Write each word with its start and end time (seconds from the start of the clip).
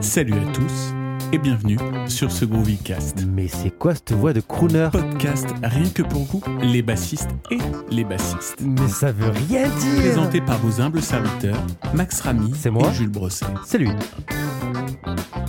Salut 0.00 0.34
à 0.34 0.52
tous 0.52 0.92
et 1.32 1.38
bienvenue 1.38 1.78
sur 2.06 2.30
ce 2.30 2.44
Groovycast. 2.44 3.24
Mais 3.26 3.48
c'est 3.48 3.70
quoi 3.70 3.94
cette 3.94 4.12
voix 4.12 4.32
de 4.32 4.40
crooner? 4.40 4.88
Podcast 4.92 5.48
rien 5.62 5.88
que 5.88 6.02
pour 6.02 6.24
vous, 6.24 6.42
les 6.60 6.82
bassistes 6.82 7.30
et 7.50 7.58
les 7.90 8.04
bassistes. 8.04 8.56
Mais 8.60 8.88
ça 8.88 9.12
veut 9.12 9.30
rien 9.30 9.68
dire 9.68 10.00
Présenté 10.00 10.40
par 10.40 10.58
vos 10.58 10.80
humbles 10.80 11.02
serviteurs, 11.02 11.64
Max 11.94 12.20
Ramy 12.20 12.52
C'est 12.54 12.70
moi? 12.70 12.88
Et 12.88 12.94
Jules 12.94 13.10
Brosset. 13.10 13.46
C'est 13.64 13.78
lui. 13.78 13.90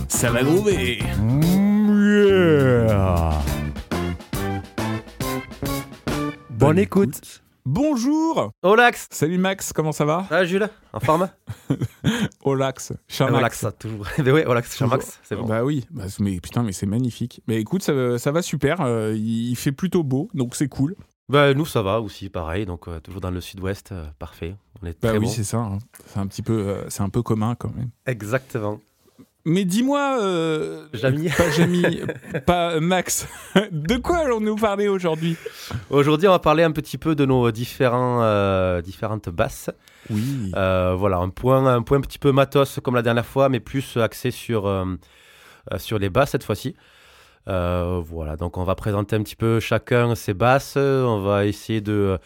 Ça 0.08 0.30
va 0.30 0.42
groover 0.42 1.00
Bonne 6.50 6.78
écoute. 6.78 7.43
Bonjour 7.66 8.52
Olax 8.62 9.08
Salut 9.10 9.38
Max, 9.38 9.72
comment 9.72 9.92
ça 9.92 10.04
va 10.04 10.26
Ah 10.30 10.44
Jules, 10.44 10.68
en 10.92 11.00
forme 11.00 11.30
Olax, 12.44 12.92
cher 13.08 13.28
Ah, 13.28 13.30
Max. 13.30 13.40
Olax, 13.40 13.58
ça, 13.58 13.72
toujours. 13.72 14.06
Mais 14.22 14.30
ouais, 14.32 14.44
Olax, 14.44 14.76
cher 14.76 14.86
Max, 14.86 15.18
c'est 15.22 15.34
bon. 15.34 15.46
Bah 15.46 15.64
oui, 15.64 15.86
bah, 15.90 16.04
mais 16.20 16.40
putain, 16.40 16.62
mais 16.62 16.72
c'est 16.72 16.84
magnifique. 16.84 17.40
Mais 17.48 17.56
écoute, 17.58 17.82
ça, 17.82 18.18
ça 18.18 18.32
va 18.32 18.42
super, 18.42 18.82
euh, 18.82 19.14
il 19.16 19.56
fait 19.56 19.72
plutôt 19.72 20.02
beau, 20.02 20.28
donc 20.34 20.56
c'est 20.56 20.68
cool. 20.68 20.94
Bah 21.30 21.54
nous 21.54 21.64
ça 21.64 21.80
va 21.80 22.02
aussi, 22.02 22.28
pareil, 22.28 22.66
donc 22.66 22.86
euh, 22.86 23.00
toujours 23.00 23.22
dans 23.22 23.30
le 23.30 23.40
sud-ouest, 23.40 23.92
euh, 23.92 24.04
parfait. 24.18 24.56
On 24.82 24.86
est 24.86 25.00
Bah 25.00 25.08
très 25.08 25.18
oui, 25.18 25.24
bon. 25.24 25.30
c'est 25.30 25.44
ça. 25.44 25.56
hein. 25.56 25.78
C'est 26.08 26.18
un 26.18 26.26
petit 26.26 26.42
peu, 26.42 26.84
c'est 26.88 27.02
un 27.02 27.08
peu 27.08 27.22
commun 27.22 27.54
quand 27.54 27.74
même. 27.74 27.88
Exactement. 28.04 28.78
Mais 29.46 29.66
dis-moi, 29.66 30.18
euh, 30.22 30.86
Jamy. 30.94 31.28
pas 31.36 31.50
Jamy, 31.50 32.00
pas 32.46 32.80
Max, 32.80 33.28
de 33.72 33.96
quoi 33.96 34.18
allons-nous 34.18 34.56
parler 34.56 34.88
aujourd'hui? 34.88 35.36
Aujourd'hui 35.90 36.28
on 36.28 36.30
va 36.30 36.38
parler 36.38 36.62
un 36.62 36.72
petit 36.72 36.96
peu 36.96 37.14
de 37.14 37.26
nos 37.26 37.50
différents, 37.50 38.22
euh, 38.22 38.80
différentes 38.80 39.28
basses. 39.28 39.70
Oui. 40.08 40.50
Euh, 40.56 40.94
voilà, 40.96 41.18
un 41.18 41.28
point, 41.28 41.66
un 41.66 41.82
point 41.82 41.98
un 41.98 42.00
petit 42.00 42.18
peu 42.18 42.32
matos 42.32 42.80
comme 42.82 42.94
la 42.94 43.02
dernière 43.02 43.26
fois, 43.26 43.50
mais 43.50 43.60
plus 43.60 43.98
axé 43.98 44.30
sur, 44.30 44.66
euh, 44.66 44.86
sur 45.76 45.98
les 45.98 46.08
basses 46.08 46.30
cette 46.30 46.44
fois-ci. 46.44 46.74
Voilà, 47.46 48.36
donc 48.38 48.56
on 48.56 48.64
va 48.64 48.74
présenter 48.74 49.14
un 49.14 49.22
petit 49.22 49.36
peu 49.36 49.60
chacun 49.60 50.14
ses 50.14 50.32
basses. 50.32 50.76
On 50.76 51.20
va 51.20 51.44
essayer 51.44 51.82
de, 51.82 52.18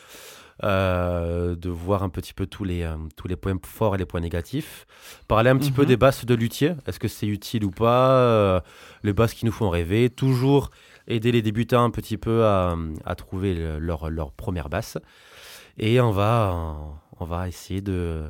euh, 0.64 1.54
de 1.54 1.68
voir 1.70 2.02
un 2.02 2.08
petit 2.08 2.34
peu 2.34 2.46
tous 2.46 2.64
les, 2.64 2.82
euh, 2.82 2.96
tous 3.16 3.28
les 3.28 3.36
points 3.36 3.56
forts 3.64 3.94
et 3.94 3.98
les 3.98 4.06
points 4.06 4.20
négatifs. 4.20 4.86
Parler 5.28 5.50
un 5.50 5.56
petit 5.56 5.70
peu 5.72 5.82
Mhm. 5.82 5.88
des 5.88 5.96
basses 5.96 6.24
de 6.24 6.34
luthier. 6.34 6.72
Est-ce 6.86 6.98
que 6.98 7.08
c'est 7.08 7.26
utile 7.26 7.64
ou 7.64 7.70
pas 7.70 8.10
euh, 8.12 8.60
Les 9.04 9.12
basses 9.12 9.34
qui 9.34 9.46
nous 9.46 9.52
font 9.52 9.70
rêver? 9.70 10.10
Toujours 10.10 10.70
aider 11.06 11.32
les 11.32 11.42
débutants 11.42 11.84
un 11.84 11.90
petit 11.90 12.16
peu 12.18 12.44
à, 12.44 12.76
à 13.04 13.14
trouver 13.14 13.54
le- 13.54 13.78
leur, 13.78 14.10
leur 14.10 14.32
première 14.32 14.68
basse. 14.68 14.98
Et 15.78 16.00
on 16.00 16.10
va, 16.10 16.76
on 17.20 17.24
va 17.24 17.48
essayer 17.48 17.80
de 17.80 18.24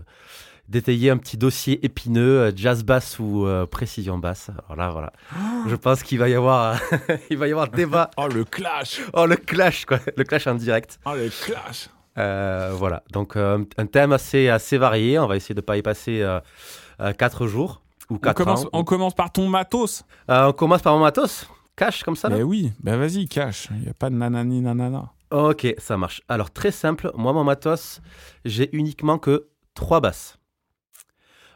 d'étayer 0.69 1.09
un 1.09 1.17
petit 1.17 1.39
dossier 1.39 1.83
épineux, 1.83 2.53
jazz 2.55 2.85
basse 2.85 3.19
ou 3.19 3.47
euh, 3.47 3.65
précision 3.65 4.19
basse. 4.19 4.51
Alors 4.69 4.77
là, 4.77 4.91
voilà. 4.91 5.13
Je 5.67 5.75
pense 5.77 6.03
qu'il 6.03 6.19
va 6.19 6.29
y 6.29 6.35
avoir, 6.35 6.79
il 7.31 7.39
va 7.39 7.49
y 7.49 7.53
avoir 7.53 7.69
débat. 7.69 8.11
Oh 8.19 8.29
le 8.29 8.45
clash 8.45 9.01
Oh, 9.15 9.25
le 9.25 9.37
clash, 9.37 9.87
quoi. 9.87 9.99
Le 10.15 10.25
clash 10.25 10.47
en 10.47 10.57
direct. 10.57 11.01
Oh 11.07 11.15
le 11.15 11.31
clash 11.31 11.89
Euh, 12.19 12.73
voilà. 12.75 13.03
Donc, 13.13 13.37
euh, 13.37 13.65
un 13.77 13.87
thème 13.87 14.13
assez, 14.13 14.49
assez 14.49 14.77
varié. 14.77 15.19
On 15.19 15.27
va 15.27 15.37
essayer 15.37 15.55
de 15.55 15.61
ne 15.61 15.65
pas 15.65 15.77
y 15.77 15.83
passer 15.83 16.27
4 17.19 17.47
jours 17.47 17.83
ou 18.11 18.15
on 18.15 18.19
4 18.19 18.37
commence, 18.37 18.65
ans. 18.65 18.71
on 18.73 18.85
commence 18.85 19.15
par 19.15 19.31
ton 19.33 19.49
matos. 19.49 20.05
Euh, 20.31 20.47
on 20.49 20.53
commence 20.53 20.83
par 20.83 20.95
mon 20.95 21.01
matos. 21.01 21.47
Cash, 21.77 22.03
comme 22.03 22.17
ça, 22.17 22.29
là 22.29 22.37
Mais 22.37 22.43
oui, 22.43 22.73
bah 22.81 22.97
vas-y, 22.97 23.29
cash. 23.29 23.69
Il 23.71 23.83
n'y 23.83 23.89
a 23.89 23.95
pas 23.95 24.11
de 24.11 24.17
nanani 24.17 24.61
nanana. 24.61 25.13
Ok, 25.31 25.67
ça 25.79 25.97
marche. 25.97 26.23
Alors, 26.29 26.51
très 26.51 26.73
simple. 26.73 27.13
Moi, 27.15 27.33
mon 27.33 27.45
matos, 27.45 28.01
j'ai 28.45 28.75
uniquement 28.77 29.19
que 29.19 29.49
3 29.75 30.01
basses. 30.01 30.39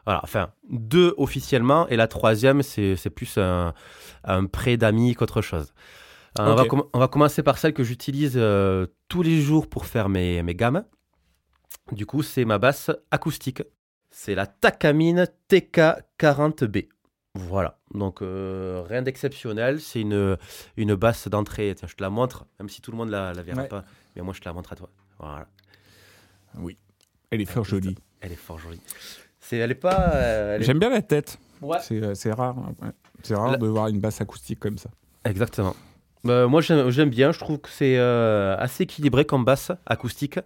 Voilà, 0.05 0.21
enfin, 0.25 0.51
deux 0.69 1.15
officiellement, 1.17 1.87
et 1.89 1.97
la 1.97 2.09
troisième, 2.09 2.63
c'est 2.63 2.97
c'est 2.97 3.09
plus 3.11 3.39
un, 3.39 3.73
un 4.25 4.47
prêt 4.47 4.77
d'amis 4.77 5.15
qu'autre 5.15 5.43
chose. 5.43 5.73
Euh, 6.39 6.45
on, 6.51 6.55
va 6.55 6.63
Ok. 6.63 6.69
com- 6.69 6.85
on 6.93 6.99
va 6.99 7.09
commencer 7.09 7.43
par 7.43 7.59
celle 7.59 7.75
que 7.75 7.85
j'utilise 7.85 8.35
euh, 8.37 8.87
tous 9.09 9.23
les 9.23 9.41
jours 9.41 9.69
pour 9.69 9.87
faire 9.87 10.09
mes, 10.09 10.43
mes 10.43 10.55
gammes. 10.55 10.85
Du 11.91 12.07
coup, 12.07 12.23
c'est 12.23 12.45
ma 12.45 12.59
basse 12.59 12.91
acoustique. 13.11 13.63
C'est 14.11 14.35
la 14.35 14.47
Takamine 14.47 15.27
TK40B. 15.51 16.89
Voilà, 17.35 17.79
donc 17.95 18.21
euh, 18.21 18.83
rien 18.87 19.01
d'exceptionnel. 19.03 19.81
C'est 19.81 20.01
une, 20.03 20.37
une 20.77 20.95
basse 20.95 21.29
d'entrée. 21.29 21.75
Tiens, 21.77 21.89
je 21.89 21.95
te 21.95 22.03
la 22.03 22.11
montre, 22.11 22.47
même 22.61 22.69
si 22.69 22.83
tout 22.83 22.91
le 22.91 22.97
monde 22.99 23.09
la, 23.11 23.33
la 23.33 23.43
verra 23.43 23.63
Ouais. 23.63 23.69
pas. 23.69 23.85
Mais 24.15 24.23
moi, 24.23 24.35
je 24.35 24.41
te 24.41 24.45
la 24.45 24.53
montre 24.53 24.73
à 24.73 24.77
toi. 24.77 24.91
Voilà. 25.19 25.47
Elle 27.31 27.41
est 27.41 27.47
fort 27.47 27.65
jolie. 27.65 27.97
Elle 28.21 28.33
est 28.33 28.37
fort 28.37 28.59
jolie. 28.59 28.81
C'est, 29.41 29.57
elle 29.57 29.71
est 29.71 29.75
pas. 29.75 30.13
euh, 30.15 30.57
elle 30.57 30.63
est- 30.63 30.65
J'aime 30.65 30.79
bien 30.79 30.91
la 30.91 31.01
tête. 31.03 31.39
Ouais. 31.63 31.79
C'est 31.81 32.15
c'est 32.15 32.33
rare. 32.33 32.57
ouais. 32.59 32.91
C'est 33.23 33.35
rare 33.35 33.53
La- 33.53 33.57
de 33.57 33.67
voir 33.67 33.89
une 33.89 34.01
basse 34.01 34.21
acoustique 34.21 34.61
comme 34.61 34.77
ça. 34.79 34.91
Exactement. 35.25 35.75
Bah, 36.25 36.47
moi, 36.47 36.61
j'aime, 36.61 37.11
bien. 37.11 37.33
Je 37.33 37.39
trouve 37.39 37.59
que 37.59 37.69
c'est 37.71 37.97
euh, 37.99 38.57
assez 38.59 38.85
équilibré 38.85 39.25
comme 39.25 39.45
basse 39.45 39.73
acoustique. 39.87 40.39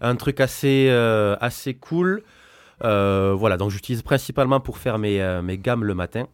Un 0.00 0.16
truc 0.16 0.40
assez, 0.40 0.88
euh, 0.90 1.36
assez 1.40 1.74
cool. 1.74 2.22
Euh, 2.84 3.34
voilà, 3.36 3.56
donc 3.56 3.70
j'utilise 3.70 4.02
principalement 4.02 4.60
pour 4.60 4.78
faire 4.78 4.98
mes, 4.98 5.40
mes 5.42 5.58
gammes 5.58 5.84
le 5.84 5.94
matin. 5.94 6.26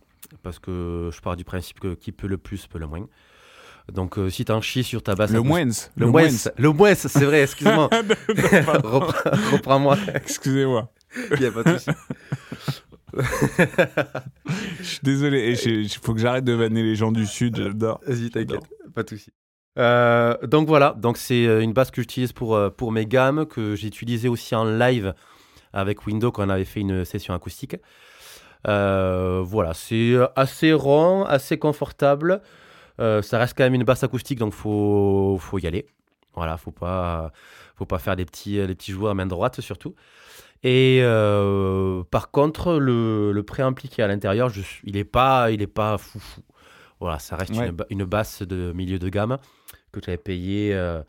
Parce 0.43 0.59
que 0.59 1.11
je 1.13 1.21
pars 1.21 1.37
du 1.37 1.45
principe 1.45 1.79
que 1.79 1.95
qui 1.95 2.11
peut 2.11 2.27
le 2.27 2.39
plus 2.39 2.67
peut 2.67 2.79
le 2.79 2.87
moins. 2.87 3.07
Donc, 3.93 4.17
euh, 4.17 4.31
si 4.31 4.45
t'en 4.45 4.61
chies 4.61 4.85
sur 4.85 5.03
ta 5.03 5.15
basse 5.15 5.31
Le 5.33 5.41
moins. 5.43 5.65
Le 5.97 6.07
moins. 6.07 6.29
Le 6.57 6.71
moins, 6.71 6.95
c'est 6.95 7.25
vrai, 7.25 7.43
excuse-moi. 7.43 7.91
Reprends- 8.83 9.53
Reprends-moi. 9.53 9.99
Excusez-moi. 10.15 10.91
Il 11.37 11.43
y 11.43 11.47
a 11.47 11.51
pas 11.53 11.63
de 11.65 11.79
souci. 11.79 11.91
Je 14.81 14.85
suis 14.85 15.01
désolé. 15.03 15.55
Il 15.65 15.89
faut 15.89 16.15
que 16.15 16.21
j'arrête 16.21 16.45
de 16.45 16.53
vanner 16.53 16.83
les 16.83 16.95
gens 16.95 17.13
du 17.13 17.27
Sud. 17.27 17.57
J'adore. 17.57 18.01
Vas-y, 18.07 18.31
t'inquiète, 18.31 18.63
pas 18.95 19.03
de 19.03 19.09
souci. 19.11 19.31
Euh, 19.79 20.37
donc 20.47 20.69
voilà, 20.69 20.95
donc 20.99 21.17
c'est 21.17 21.47
euh, 21.47 21.63
une 21.63 21.73
basse 21.73 21.91
que 21.91 22.03
j'utilise 22.03 22.33
pour, 22.33 22.55
euh, 22.55 22.69
pour 22.69 22.93
mes 22.93 23.07
gammes, 23.07 23.47
que 23.47 23.75
j'ai 23.75 23.87
utilisé 23.87 24.29
aussi 24.29 24.55
en 24.55 24.65
live 24.65 25.15
avec 25.73 26.07
Windows 26.07 26.31
quand 26.31 26.45
on 26.45 26.51
avait 26.51 26.67
fait 26.67 26.81
une 26.81 27.05
session 27.05 27.33
acoustique. 27.33 27.77
Euh, 28.69 29.43
voilà, 29.45 29.75
c'est 29.75 30.15
assez 30.37 30.73
rond, 30.73 31.25
assez 31.25 31.59
confortable. 31.59 32.43
Euh, 33.01 33.23
ça 33.23 33.39
reste 33.39 33.57
quand 33.57 33.65
même 33.65 33.75
une 33.75 33.85
basse 33.85 34.05
acoustique, 34.05 34.39
donc 34.39 34.53
faut 34.53 35.39
faut 35.41 35.59
y 35.59 35.67
aller. 35.67 35.87
Voilà, 36.35 36.57
faut 36.57 36.71
pas 36.71 37.33
faut 37.75 37.87
pas 37.87 37.99
faire 37.99 38.17
des 38.17 38.25
petits 38.25 38.65
les 38.67 38.75
petits 38.75 38.93
joueurs 38.93 39.13
à 39.13 39.15
main 39.15 39.27
droite 39.27 39.61
surtout. 39.61 39.95
Et 40.65 41.01
euh, 41.03 42.05
par 42.11 42.31
contre, 42.31 42.75
le, 42.75 43.33
le 43.33 43.43
préampli 43.43 43.89
qui 43.89 44.01
est 44.01 44.05
à 44.05 44.07
l'intérieur, 44.09 44.49
je 44.49 44.63
il 44.85 44.97
est 44.97 45.05
pas 45.05 45.51
il 45.51 45.61
est 45.63 45.67
pas 45.67 45.99
foufou. 45.99 46.43
Voilà, 47.01 47.19
ça 47.19 47.35
reste 47.37 47.57
Ouais. 47.57 47.69
une, 47.69 47.77
une 47.91 48.05
basse 48.05 48.43
de 48.43 48.73
milieu 48.73 48.99
de 49.01 49.09
gamme 49.09 49.39
que 49.91 50.01
j'avais 50.05 50.19
payé 50.19 50.73
euh, 50.73 51.03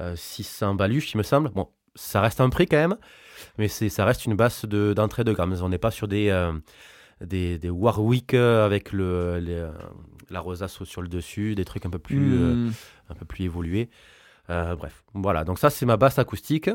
euh, 0.00 0.16
600 0.16 0.74
baluches, 0.74 1.12
il 1.12 1.18
me 1.18 1.22
semble. 1.22 1.50
Bon, 1.50 1.68
ça 1.94 2.20
reste 2.22 2.40
un 2.40 2.48
prix 2.48 2.66
quand 2.66 2.78
même, 2.78 2.96
mais 3.58 3.68
c'est 3.68 3.90
ça 3.90 4.04
reste 4.06 4.24
une 4.24 4.34
basse 4.36 4.64
de- 4.64 4.94
d'entrée 4.94 5.24
de, 5.24 5.32
gamme. 5.34 5.54
On 5.62 5.68
n'est 5.68 5.76
pas 5.78 5.90
sur 5.90 6.08
des, 6.08 6.30
euh, 6.30 6.52
des, 7.20 7.58
des 7.58 7.68
Warwick 7.70 8.32
euh, 8.32 8.64
avec 8.64 8.92
le, 8.92 9.38
les, 9.38 9.68
la 10.30 10.40
rosace 10.40 10.82
sur 10.84 11.02
le 11.02 11.08
dessus, 11.08 11.54
des 11.54 11.64
trucs 11.66 11.84
un 11.84 11.90
peu 11.90 11.98
plus, 11.98 12.36
Hmm. 12.38 12.72
un 13.10 13.14
peu 13.14 13.26
plus 13.26 13.44
évolués. 13.44 13.90
Bref, 14.48 15.04
voilà. 15.12 15.44
Donc 15.44 15.58
ça, 15.58 15.68
c'est 15.68 15.84
ma 15.84 15.98
basse 15.98 16.18
acoustique. 16.18 16.70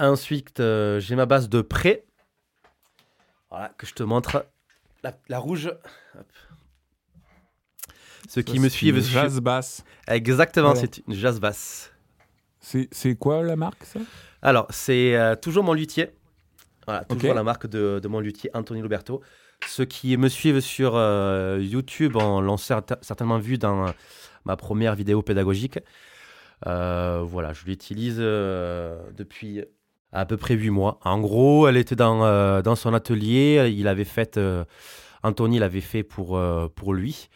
Ensuite, 0.00 0.60
euh, 0.60 0.98
j'ai 0.98 1.14
ma 1.14 1.26
basse 1.26 1.48
de 1.50 1.60
près. 1.60 2.04
Voilà, 3.50 3.68
que 3.76 3.86
je 3.86 3.92
te 3.94 4.02
montre. 4.02 4.46
La, 5.02 5.12
la 5.28 5.38
rouge. 5.38 5.70
Hop. 6.18 6.26
Ceux 8.28 8.42
qui 8.42 8.58
me 8.60 8.68
suivent. 8.68 8.96
une 8.96 9.02
Jazz 9.02 9.40
basse. 9.40 9.84
Exactement, 10.08 10.72
Voilà. 10.72 10.80
c'est 10.80 10.98
une 11.06 11.14
jazz 11.14 11.38
basse. 11.40 11.92
C'est 12.60 13.14
quoi 13.18 13.42
la 13.42 13.56
marque 13.56 13.84
ça? 13.84 14.00
Alors, 14.42 14.66
c'est 14.70 15.16
euh, 15.16 15.34
toujours 15.36 15.64
mon 15.64 15.72
luthier. 15.74 16.10
Voilà, 16.86 17.04
toujours 17.04 17.34
la 17.34 17.42
marque 17.42 17.66
de, 17.66 17.98
de 18.02 18.08
mon 18.08 18.20
luthier, 18.20 18.50
Anthony 18.54 18.80
Loberto. 18.82 19.20
Ceux 19.66 19.84
qui 19.84 20.16
me 20.16 20.28
suivent 20.28 20.60
sur 20.60 20.94
euh, 20.96 21.58
YouTube 21.60 22.16
en- 22.16 22.40
l'ont 22.40 22.56
certa- 22.56 22.98
certainement 23.02 23.38
vu 23.38 23.58
dans 23.58 23.88
euh, 23.88 23.90
ma 24.44 24.56
première 24.56 24.94
vidéo 24.94 25.20
pédagogique. 25.22 25.78
Voilà, 26.64 27.52
je 27.52 27.64
l'utilise 27.66 28.16
depuis 28.18 29.64
à 30.12 30.24
peu 30.26 30.36
près 30.36 30.54
8 30.54 30.70
mois. 30.70 30.98
En 31.04 31.20
gros, 31.20 31.68
elle 31.68 31.76
était 31.76 31.96
dans, 31.96 32.24
euh, 32.24 32.62
dans 32.62 32.74
son 32.76 32.92
atelier. 32.94 33.72
Il 33.76 33.86
avait 33.88 34.04
fait, 34.04 34.36
euh, 34.36 34.64
Anthony 35.22 35.58
l'avait 35.58 35.80
fait 35.80 36.02
pour, 36.02 36.36
euh, 36.36 36.68
pour 36.74 36.94
lui. 36.94 37.28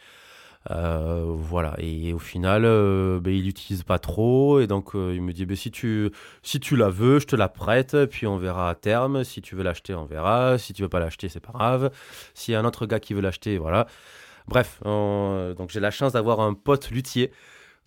Voilà, 0.70 1.74
et 1.78 2.12
au 2.12 2.18
final, 2.18 2.62
ben, 3.20 3.30
il 3.32 3.44
l'utilise 3.44 3.82
pas 3.82 3.98
trop. 3.98 4.60
Et 4.60 4.66
donc, 4.66 4.90
il 4.94 5.20
me 5.22 5.32
dit 5.32 5.44
ben, 5.46 5.56
si, 5.56 5.70
tu, 5.70 6.10
si 6.42 6.58
tu 6.60 6.76
la 6.76 6.88
veux, 6.88 7.18
je 7.18 7.26
te 7.26 7.36
la 7.36 7.48
prête. 7.48 8.06
Puis 8.06 8.26
on 8.26 8.38
verra 8.38 8.70
à 8.70 8.74
terme. 8.74 9.24
Si 9.24 9.42
tu 9.42 9.54
veux 9.56 9.62
l'acheter, 9.62 9.94
on 9.94 10.04
verra. 10.06 10.58
Si 10.58 10.72
tu 10.72 10.82
veux 10.82 10.88
pas 10.88 11.00
l'acheter, 11.00 11.28
c'est 11.28 11.40
pas 11.40 11.52
grave. 11.52 11.90
S'il 12.34 12.52
y 12.52 12.54
a 12.56 12.60
un 12.60 12.64
autre 12.64 12.86
gars 12.86 13.00
qui 13.00 13.14
veut 13.14 13.20
l'acheter, 13.20 13.58
voilà. 13.58 13.86
Bref, 14.48 14.80
on- 14.84 15.54
donc 15.56 15.70
j'ai 15.70 15.80
la 15.80 15.90
chance 15.90 16.12
d'avoir 16.12 16.40
un 16.40 16.54
pote 16.54 16.90
luthier. 16.90 17.30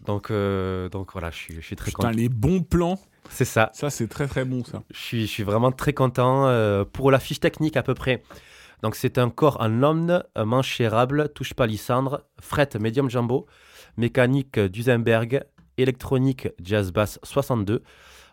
Donc, 0.05 0.31
donc 0.91 1.11
voilà, 1.13 1.31
je 1.31 1.35
suis, 1.35 1.55
je 1.55 1.61
suis 1.61 1.75
très 1.75 1.89
Putain, 1.91 2.09
content. 2.09 2.17
les 2.17 2.29
bons 2.29 2.61
plans. 2.61 2.99
C'est 3.29 3.45
ça. 3.45 3.69
Ça, 3.73 3.89
c'est 3.89 4.07
très 4.07 4.27
très 4.27 4.45
bon 4.45 4.63
ça. 4.63 4.83
Je 4.91 4.99
suis, 4.99 5.21
je 5.27 5.31
suis 5.31 5.43
vraiment 5.43 5.71
très 5.71 5.93
content. 5.93 6.47
euh, 6.47 6.85
pour 6.85 7.11
la 7.11 7.19
fiche 7.19 7.39
technique 7.39 7.77
à 7.77 7.83
peu 7.83 7.93
près, 7.93 8.23
Donc 8.83 8.95
c'est 8.95 9.17
un 9.17 9.29
corps 9.29 9.57
en 9.59 9.67
lomne, 9.67 10.23
manche 10.35 10.79
érable, 10.81 11.29
touche 11.33 11.53
palissandre, 11.53 12.21
fret 12.39 12.69
médium 12.79 13.09
jumbo, 13.09 13.47
mécanique 13.97 14.59
Duesenberg, 14.59 15.43
électronique 15.77 16.49
jazz 16.61 16.91
bass 16.91 17.19
62. 17.23 17.83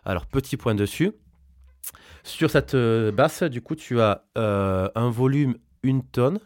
Alors 0.03 0.25
petit 0.25 0.57
point 0.57 0.75
dessus. 0.75 1.11
Sur 2.23 2.49
cette 2.49 2.73
euh, 2.73 3.11
basse, 3.11 3.43
du 3.43 3.61
coup, 3.61 3.75
tu 3.75 4.01
as 4.01 4.25
euh, 4.37 4.89
un 4.95 5.09
volume 5.09 5.55
une 5.83 6.03
tonne. 6.03 6.39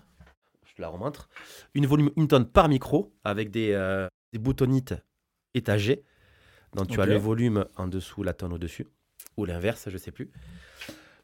Je 0.65 0.81
la 0.81 0.89
remontre. 0.89 1.29
Une 1.73 1.85
volume 1.85 2.09
une 2.17 2.27
tonne 2.27 2.45
par 2.45 2.67
micro 2.67 3.13
avec 3.23 3.49
des, 3.51 3.71
euh, 3.71 4.07
des 4.33 4.39
boutonnites 4.39 4.95
étagées. 5.53 6.03
Donc 6.75 6.87
tu 6.87 7.01
as 7.01 7.05
le 7.05 7.17
volume 7.19 7.65
en 7.77 7.87
dessous, 7.87 8.23
la 8.23 8.33
tonne 8.33 8.53
au-dessus. 8.53 8.87
Ou 9.37 9.45
l'inverse, 9.45 9.87
je 9.89 9.97
sais 9.97 10.11
plus. 10.11 10.29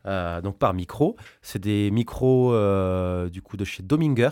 Euh, 0.06 0.42
donc 0.42 0.58
par 0.60 0.74
micro. 0.74 1.16
C'est 1.42 1.60
des 1.60 1.90
micros 1.92 2.54
euh, 2.54 3.30
du 3.30 3.42
coup 3.42 3.58
de 3.58 3.66
chez 3.66 3.84
Dominger. 3.84 4.30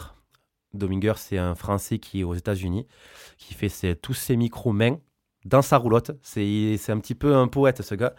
Dominger, 0.74 1.13
c'est 1.18 1.38
un 1.38 1.56
Français 1.56 2.00
qui 2.00 2.21
est 2.21 2.24
aux 2.24 2.33
États-Unis, 2.33 2.88
qui 3.38 3.54
fait 3.54 3.69
ses- 3.69 3.95
tous 3.95 4.13
ses 4.15 4.36
micros 4.36 4.71
main 4.74 4.98
dans 5.45 5.62
sa 5.62 5.77
roulotte. 5.77 6.12
C'est 6.24 6.77
c'est 6.77 6.92
un 6.92 7.00
petit 7.00 7.15
peu 7.15 7.36
un 7.36 7.48
poète, 7.48 7.81
ce 7.81 7.95
gars. 7.95 8.15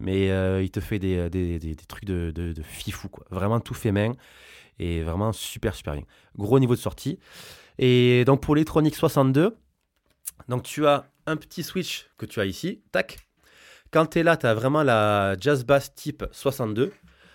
Mais 0.00 0.30
euh, 0.30 0.62
il 0.62 0.70
te 0.70 0.80
fait 0.80 0.98
des, 0.98 1.28
des- 1.30 1.58
des- 1.58 1.74
des 1.74 1.84
trucs 1.86 2.04
de, 2.04 2.32
de, 2.34 2.52
de 2.52 2.62
fifou, 2.62 3.08
quoi. 3.08 3.24
Vraiment 3.30 3.60
tout 3.60 3.74
fait 3.74 3.92
main. 3.92 4.12
Et 4.80 5.02
vraiment 5.02 5.32
super, 5.32 5.74
super 5.74 5.94
bien. 5.94 6.02
Gros 6.36 6.58
niveau 6.58 6.74
de 6.74 6.80
sortie. 6.80 7.18
Et 7.78 8.24
donc 8.24 8.40
pour 8.40 8.54
l'électronique 8.56 8.96
62, 8.96 9.56
donc 10.48 10.62
tu 10.62 10.86
as 10.86 11.06
un 11.26 11.36
petit 11.36 11.62
switch 11.62 12.06
que 12.18 12.26
tu 12.26 12.40
as 12.40 12.44
ici. 12.44 12.82
Tac. 12.92 13.18
Quand 13.90 14.06
tu 14.06 14.18
es 14.18 14.22
là, 14.22 14.36
tu 14.36 14.46
as 14.46 14.54
vraiment 14.54 14.82
la 14.82 15.36
jazz 15.40 15.64
bass 15.64 15.94
type 15.94 16.24
62 16.32 16.92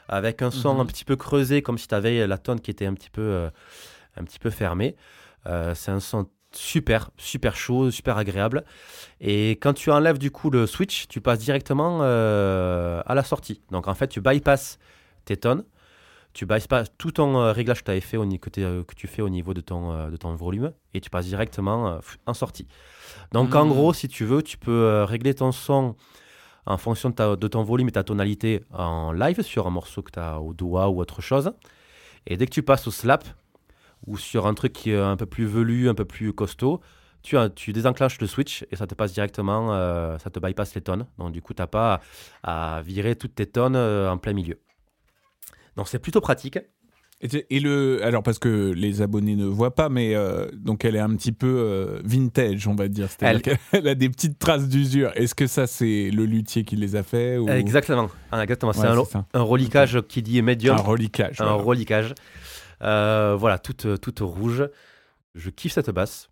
avec 0.07 0.41
un 0.41 0.51
son 0.51 0.73
Mhm. 0.75 0.79
un 0.81 0.85
petit 0.85 1.05
peu 1.05 1.15
creusé 1.15 1.61
comme 1.61 1.77
si 1.77 1.87
tu 1.87 1.95
avais 1.95 2.27
la 2.27 2.37
tonne 2.37 2.59
qui 2.59 2.71
était 2.71 2.85
un 2.85 2.93
petit 2.93 3.09
peu, 3.09 3.21
euh, 3.21 3.49
un 4.17 4.23
petit 4.23 4.39
peu 4.39 4.49
fermée. 4.49 4.95
Euh, 5.47 5.73
c'est 5.75 5.91
un 5.91 5.99
son 5.99 6.27
super, 6.51 7.11
super 7.17 7.55
chaud, 7.55 7.91
super 7.91 8.17
agréable. 8.17 8.65
Et 9.21 9.51
quand 9.51 9.73
tu 9.73 9.91
enlèves 9.91 10.17
du 10.17 10.31
coup 10.31 10.49
le 10.49 10.65
switch, 10.67 11.07
tu 11.07 11.21
passes 11.21 11.39
directement 11.39 11.99
euh, 12.01 13.01
à 13.05 13.13
la 13.15 13.23
sortie. 13.23 13.61
Donc 13.71 13.87
en 13.87 13.93
fait, 13.93 14.07
tu 14.07 14.19
bypasses 14.19 14.79
tes 15.25 15.37
tonnes, 15.37 15.63
tu 16.33 16.45
bypasses 16.45 16.91
tout 16.97 17.11
ton 17.11 17.37
euh, 17.37 17.51
réglage 17.51 17.79
que, 17.79 17.85
t'avais 17.85 18.01
fait 18.01 18.17
au, 18.17 18.27
que, 18.27 18.49
euh, 18.61 18.83
que 18.83 18.95
tu 18.95 19.07
fais 19.07 19.21
au 19.21 19.29
niveau 19.29 19.53
de 19.53 19.61
ton, 19.61 19.91
euh, 19.91 20.09
de 20.09 20.17
ton 20.17 20.35
volume 20.35 20.71
et 20.93 21.01
tu 21.01 21.09
passes 21.09 21.25
directement 21.25 21.99
en 22.25 22.33
sortie. 22.33 22.67
Donc 23.31 23.55
en 23.55 23.65
Mhm. 23.65 23.71
gros, 23.71 23.93
si 23.93 24.07
tu 24.07 24.25
veux, 24.25 24.41
tu 24.43 24.57
peux 24.57 25.03
régler 25.03 25.33
ton 25.33 25.51
son 25.51 25.95
en 26.65 26.77
fonction 26.77 27.09
de, 27.09 27.15
ta- 27.15 27.35
de 27.35 27.47
ton 27.47 27.63
volume 27.63 27.87
et 27.89 27.91
ta 27.93 28.03
tonalité 28.03 28.63
en 28.71 29.11
live 29.11 29.41
sur 29.41 29.65
un 29.65 29.71
morceau 29.71 30.01
que 30.03 30.11
tu 30.11 30.19
as 30.19 30.39
au 30.39 30.53
doigt 30.53 30.87
ou 30.89 30.99
autre 30.99 31.21
chose. 31.21 31.51
Et 32.27 32.37
dès 32.37 32.45
que 32.45 32.51
tu 32.51 32.61
passes 32.63 32.87
au 32.87 32.91
slap 32.91 33.23
ou 34.05 34.17
sur 34.17 34.45
un 34.45 34.53
truc 34.53 34.73
qui 34.73 34.91
est 34.91 34.97
un 34.99 35.17
peu 35.17 35.25
plus 35.25 35.45
velu, 35.45 35.89
un 35.89 35.95
peu 35.95 36.05
plus 36.05 36.31
costaud, 36.33 36.79
tu, 37.23 37.73
désenclenches 37.73 38.19
le 38.21 38.27
switch 38.27 38.65
et 38.71 38.75
ça 38.75 38.87
te 38.87 38.95
passe 38.95 39.13
directement, 39.13 39.73
euh, 39.73 40.17
ça 40.19 40.29
te 40.29 40.39
bypass 40.39 40.75
les 40.75 40.81
tonnes. 40.81 41.05
Donc 41.17 41.31
du 41.31 41.41
coup, 41.41 41.53
tu 41.53 41.61
n'as 41.61 41.67
pas 41.67 42.01
à, 42.43 42.77
à 42.77 42.81
virer 42.81 43.15
toutes 43.15 43.35
tes 43.35 43.45
tonnes 43.47 43.75
euh, 43.75 44.09
en 44.11 44.17
plein 44.17 44.33
milieu. 44.33 44.59
Donc 45.75 45.87
c'est 45.87 45.99
plutôt 45.99 46.21
pratique. 46.21 46.59
Et, 47.21 47.59
le, 47.59 48.01
alors 48.05 48.23
parce 48.23 48.39
que 48.39 48.71
les 48.71 49.01
abonnés 49.01 49.35
ne 49.35 49.45
voient 49.45 49.75
pas, 49.75 49.89
mais 49.89 50.15
euh, 50.15 50.47
donc 50.53 50.85
elle 50.85 50.95
est 50.95 51.01
un 51.01 51.13
petit 51.15 51.33
peu 51.33 51.53
euh, 51.53 51.99
vintage, 52.05 52.65
on 52.65 52.75
va 52.75 52.87
dire. 52.87 53.09
Qu'elle 53.19 53.87
a 53.89 53.95
des 53.95 54.09
petites 54.09 54.39
traces 54.39 54.69
d'usure. 54.69 55.11
Est-ce 55.15 55.35
que 55.35 55.45
ça 55.45 55.67
c'est 55.67 56.11
le 56.11 56.23
luthier 56.23 56.63
qui 56.63 56.77
les 56.77 56.95
a 56.95 57.03
fait 57.03 57.37
ou... 57.37 57.49
Exactement. 57.49 58.09
Ah, 58.31 58.41
exactement. 58.41 58.71
C'est 58.71 58.87
Ouais, 58.87 59.03
un, 59.15 59.25
un 59.33 59.41
reliquage 59.41 59.99
qui 60.07 60.21
dit 60.21 60.41
médium. 60.41 60.77
Un 60.77 60.81
reliquage. 60.81 61.41
un 61.41 61.45
voilà. 61.45 61.61
reliquage. 61.61 62.13
Euh, 62.81 63.35
voilà, 63.37 63.59
toute, 63.59 63.99
toute 63.99 64.19
rouge. 64.21 64.63
Je 65.35 65.49
kiffe 65.49 65.73
cette 65.73 65.89
basse. 65.89 66.28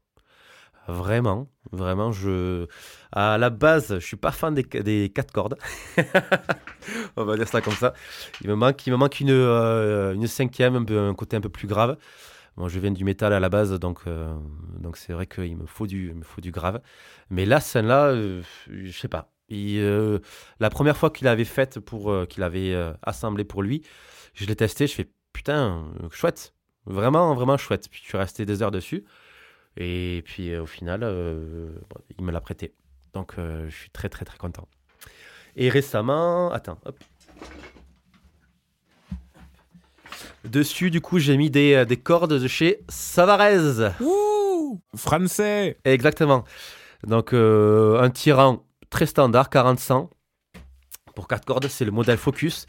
Vraiment, 0.87 1.49
vraiment, 1.71 2.11
je... 2.11 2.65
À 3.11 3.37
la 3.37 3.49
base, 3.49 3.95
je 3.99 4.05
suis 4.05 4.17
pas 4.17 4.31
fan 4.31 4.53
des, 4.53 5.09
quatre 5.09 5.31
cordes. 5.33 5.57
On 7.17 7.25
va 7.25 7.35
dire 7.35 7.47
ça 7.47 7.61
comme 7.61 7.73
ça. 7.73 7.93
Il 8.41 8.49
me 8.49 8.55
manque, 8.55 8.87
il 8.87 8.91
me 8.91 8.97
manque 8.97 9.19
une, 9.19 9.31
euh, 9.31 10.13
une 10.13 10.27
cinquième, 10.27 10.75
un, 10.75 11.09
un 11.09 11.13
côté 11.13 11.35
un 11.35 11.41
peu 11.41 11.49
plus 11.49 11.67
grave. 11.67 11.97
Bon, 12.57 12.67
je 12.67 12.79
viens 12.79 12.91
du 12.91 13.03
métal 13.03 13.33
à 13.33 13.39
la 13.39 13.49
base, 13.49 13.71
donc 13.79 13.99
euh, 14.07 14.35
donc 14.79 14.97
c'est 14.97 15.13
vrai 15.13 15.27
qu'il 15.27 15.55
me 15.55 15.67
faut 15.67 15.85
du, 15.85 16.11
me 16.15 16.23
faut 16.23 16.41
du 16.41 16.51
grave. 16.51 16.81
Mais 17.29 17.45
là, 17.45 17.59
celle-là, 17.59 18.07
euh, 18.07 18.41
je 18.67 18.91
sais 18.91 19.07
pas. 19.07 19.31
Euh, 19.51 20.19
la 20.59 20.69
première 20.71 20.97
fois 20.97 21.11
qu'il 21.11 21.27
avait 21.27 21.45
faite 21.45 21.79
pour, 21.79 22.11
qu'il 22.27 22.41
avait 22.41 22.75
assemblé 23.03 23.43
pour 23.43 23.61
lui, 23.61 23.83
je 24.33 24.45
l'ai 24.47 24.55
testé, 24.55 24.87
je 24.87 24.93
fais 24.95 25.07
putain, 25.33 25.85
chouette. 26.11 26.55
Vraiment, 26.87 27.35
vraiment 27.35 27.57
chouette. 27.57 27.89
Puis 27.91 28.01
je 28.03 28.07
suis 28.09 28.17
resté 28.17 28.45
des 28.45 28.63
heures 28.63 28.71
dessus. 28.71 29.05
Et 29.77 30.23
puis 30.25 30.51
euh, 30.51 30.63
au 30.63 30.65
final, 30.65 31.01
euh, 31.03 31.69
bon, 31.89 32.01
il 32.17 32.25
me 32.25 32.31
l'a 32.31 32.41
prêté. 32.41 32.73
Donc 33.13 33.35
euh, 33.37 33.69
je 33.69 33.75
suis 33.75 33.89
très, 33.89 34.09
très, 34.09 34.25
très 34.25 34.37
content. 34.37 34.67
Et 35.55 35.69
récemment, 35.69 36.51
attends, 36.51 36.79
hop. 36.85 36.97
Dessus, 40.43 40.91
du 40.91 41.01
coup, 41.01 41.19
j'ai 41.19 41.35
mis 41.35 41.49
des, 41.49 41.85
des 41.85 41.97
cordes 41.97 42.33
de 42.33 42.47
chez 42.47 42.79
Savarez. 42.89 43.91
Ouh 44.01 44.79
Français 44.95 45.77
Exactement. 45.83 46.43
Donc, 47.05 47.33
euh, 47.33 47.99
un 48.01 48.09
tirant 48.09 48.65
très 48.89 49.05
standard, 49.05 49.49
40-100. 49.49 50.09
Pour 51.15 51.27
4 51.27 51.45
cordes, 51.45 51.67
c'est 51.67 51.85
le 51.85 51.91
modèle 51.91 52.17
Focus. 52.17 52.65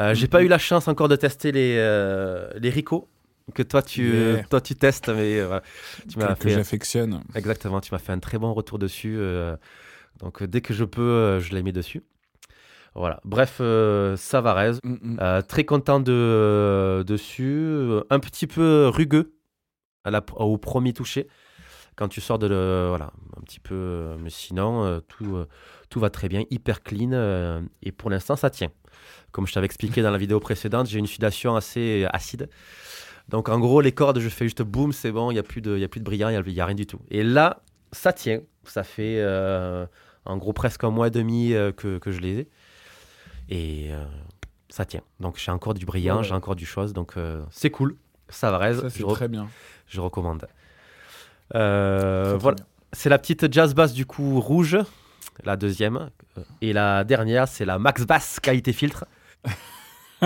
Euh, 0.00 0.14
J'ai 0.14 0.28
pas 0.28 0.42
eu 0.42 0.48
la 0.48 0.58
chance 0.58 0.88
encore 0.88 1.08
de 1.08 1.16
tester 1.16 1.52
les, 1.52 1.76
euh, 1.78 2.50
les 2.56 2.70
Rico 2.70 3.08
que 3.54 3.62
toi 3.62 3.82
tu, 3.82 4.12
Yeah. 4.12 4.44
toi 4.44 4.60
tu 4.60 4.74
testes, 4.74 5.08
mais 5.08 5.38
euh, 5.40 5.46
voilà. 5.46 5.62
tu 6.08 6.18
m'as 6.18 6.34
que, 6.34 6.48
j'affectionne. 6.48 7.22
exactement, 7.34 7.80
tu 7.80 7.92
m'as 7.92 7.98
fait 7.98 8.12
un 8.12 8.18
très 8.20 8.38
bon 8.38 8.52
retour 8.54 8.78
dessus. 8.78 9.16
euh, 9.18 9.56
donc 10.20 10.42
euh, 10.42 10.46
dès 10.46 10.60
que 10.60 10.74
je 10.74 10.84
peux, 10.84 11.38
je 11.40 11.54
les 11.54 11.62
mets 11.62 11.72
dessus. 11.72 12.02
Voilà. 12.94 13.20
Bref, 13.24 13.56
euh, 13.60 14.16
Savarez, 14.16 14.72
Mm, 14.84 14.92
mm. 15.00 15.18
euh, 15.20 15.40
très 15.42 15.64
content 15.64 15.98
de, 16.00 16.12
euh, 16.12 17.04
dessus. 17.04 17.66
Un 18.10 18.20
petit 18.20 18.46
peu 18.46 18.88
rugueux 18.88 19.34
à 20.04 20.10
la, 20.10 20.22
au 20.36 20.58
premier 20.58 20.92
toucher. 20.92 21.26
Quand 21.96 22.08
tu 22.08 22.20
sors 22.20 22.38
de 22.38 22.46
le. 22.46 22.86
Voilà, 22.88 23.12
un 23.36 23.40
petit 23.42 23.60
peu. 23.60 24.14
Mais 24.20 24.30
sinon, 24.30 25.00
tout, 25.08 25.44
tout 25.90 26.00
va 26.00 26.10
très 26.10 26.28
bien, 26.28 26.42
hyper 26.50 26.82
clean. 26.82 27.62
et 27.82 27.92
pour 27.92 28.10
l'instant, 28.10 28.36
ça 28.36 28.50
tient. 28.50 28.70
Comme 29.30 29.46
je 29.46 29.52
t'avais 29.54 29.66
expliqué 29.66 30.02
dans 30.02 30.10
la 30.10 30.18
vidéo 30.18 30.40
précédente, 30.40 30.86
j'ai 30.88 30.98
une 30.98 31.06
sudation 31.06 31.54
assez 31.56 32.06
acide. 32.12 32.48
Donc 33.28 33.48
en 33.48 33.58
gros, 33.58 33.80
les 33.80 33.92
cordes, 33.92 34.18
je 34.18 34.28
fais 34.28 34.44
juste 34.44 34.62
boum, 34.62 34.92
c'est 34.92 35.12
bon, 35.12 35.30
il 35.30 35.34
n'y 35.34 35.40
a, 35.40 35.42
plus 35.42 35.60
de- 35.62 35.78
y 35.78 35.84
a 35.84 35.88
plus 35.88 36.00
de 36.00 36.04
brillant, 36.04 36.28
il 36.28 36.40
n'y 36.52 36.60
a, 36.60 36.66
rien 36.66 36.74
du 36.74 36.86
tout. 36.86 37.00
Et 37.10 37.22
là, 37.22 37.62
ça 37.92 38.12
tient. 38.12 38.40
Ça 38.64 38.84
fait 38.84 39.16
euh, 39.18 39.86
en 40.24 40.36
gros 40.36 40.52
presque 40.52 40.84
un 40.84 40.90
mois 40.90 41.08
et 41.08 41.10
demi 41.10 41.52
euh, 41.54 41.72
que, 41.72 41.98
que 41.98 42.10
je 42.12 42.20
les 42.20 42.38
ai. 42.40 42.48
Et 43.48 43.88
euh, 43.92 44.04
ça 44.68 44.84
tient. 44.84 45.02
Donc 45.20 45.36
j'ai 45.38 45.50
encore 45.50 45.74
du 45.74 45.84
brillant, 45.86 46.18
Ouais. 46.18 46.24
j'ai 46.24 46.34
encore 46.34 46.56
du 46.56 46.66
chose. 46.66 46.92
Donc 46.92 47.16
euh, 47.16 47.42
c'est 47.50 47.70
cool. 47.70 47.96
Ça 48.28 48.50
va, 48.50 48.72
Ça, 48.72 48.82
je, 48.84 48.88
c'est 48.88 49.04
très 49.04 49.28
bien. 49.28 49.48
je 49.86 50.00
recommande. 50.00 50.46
Voilà. 51.52 52.36
bien. 52.40 52.54
C'est 52.92 53.08
la 53.08 53.18
petite 53.18 53.52
jazz 53.52 53.74
bass 53.74 53.92
du 53.94 54.04
coup 54.06 54.40
rouge, 54.40 54.78
la 55.44 55.56
deuxième. 55.56 56.10
Et 56.60 56.72
la 56.72 57.04
dernière, 57.04 57.48
c'est 57.48 57.64
la 57.64 57.78
Max 57.78 58.04
Bass 58.06 58.38
qualité 58.40 58.72
filtre 58.72 59.06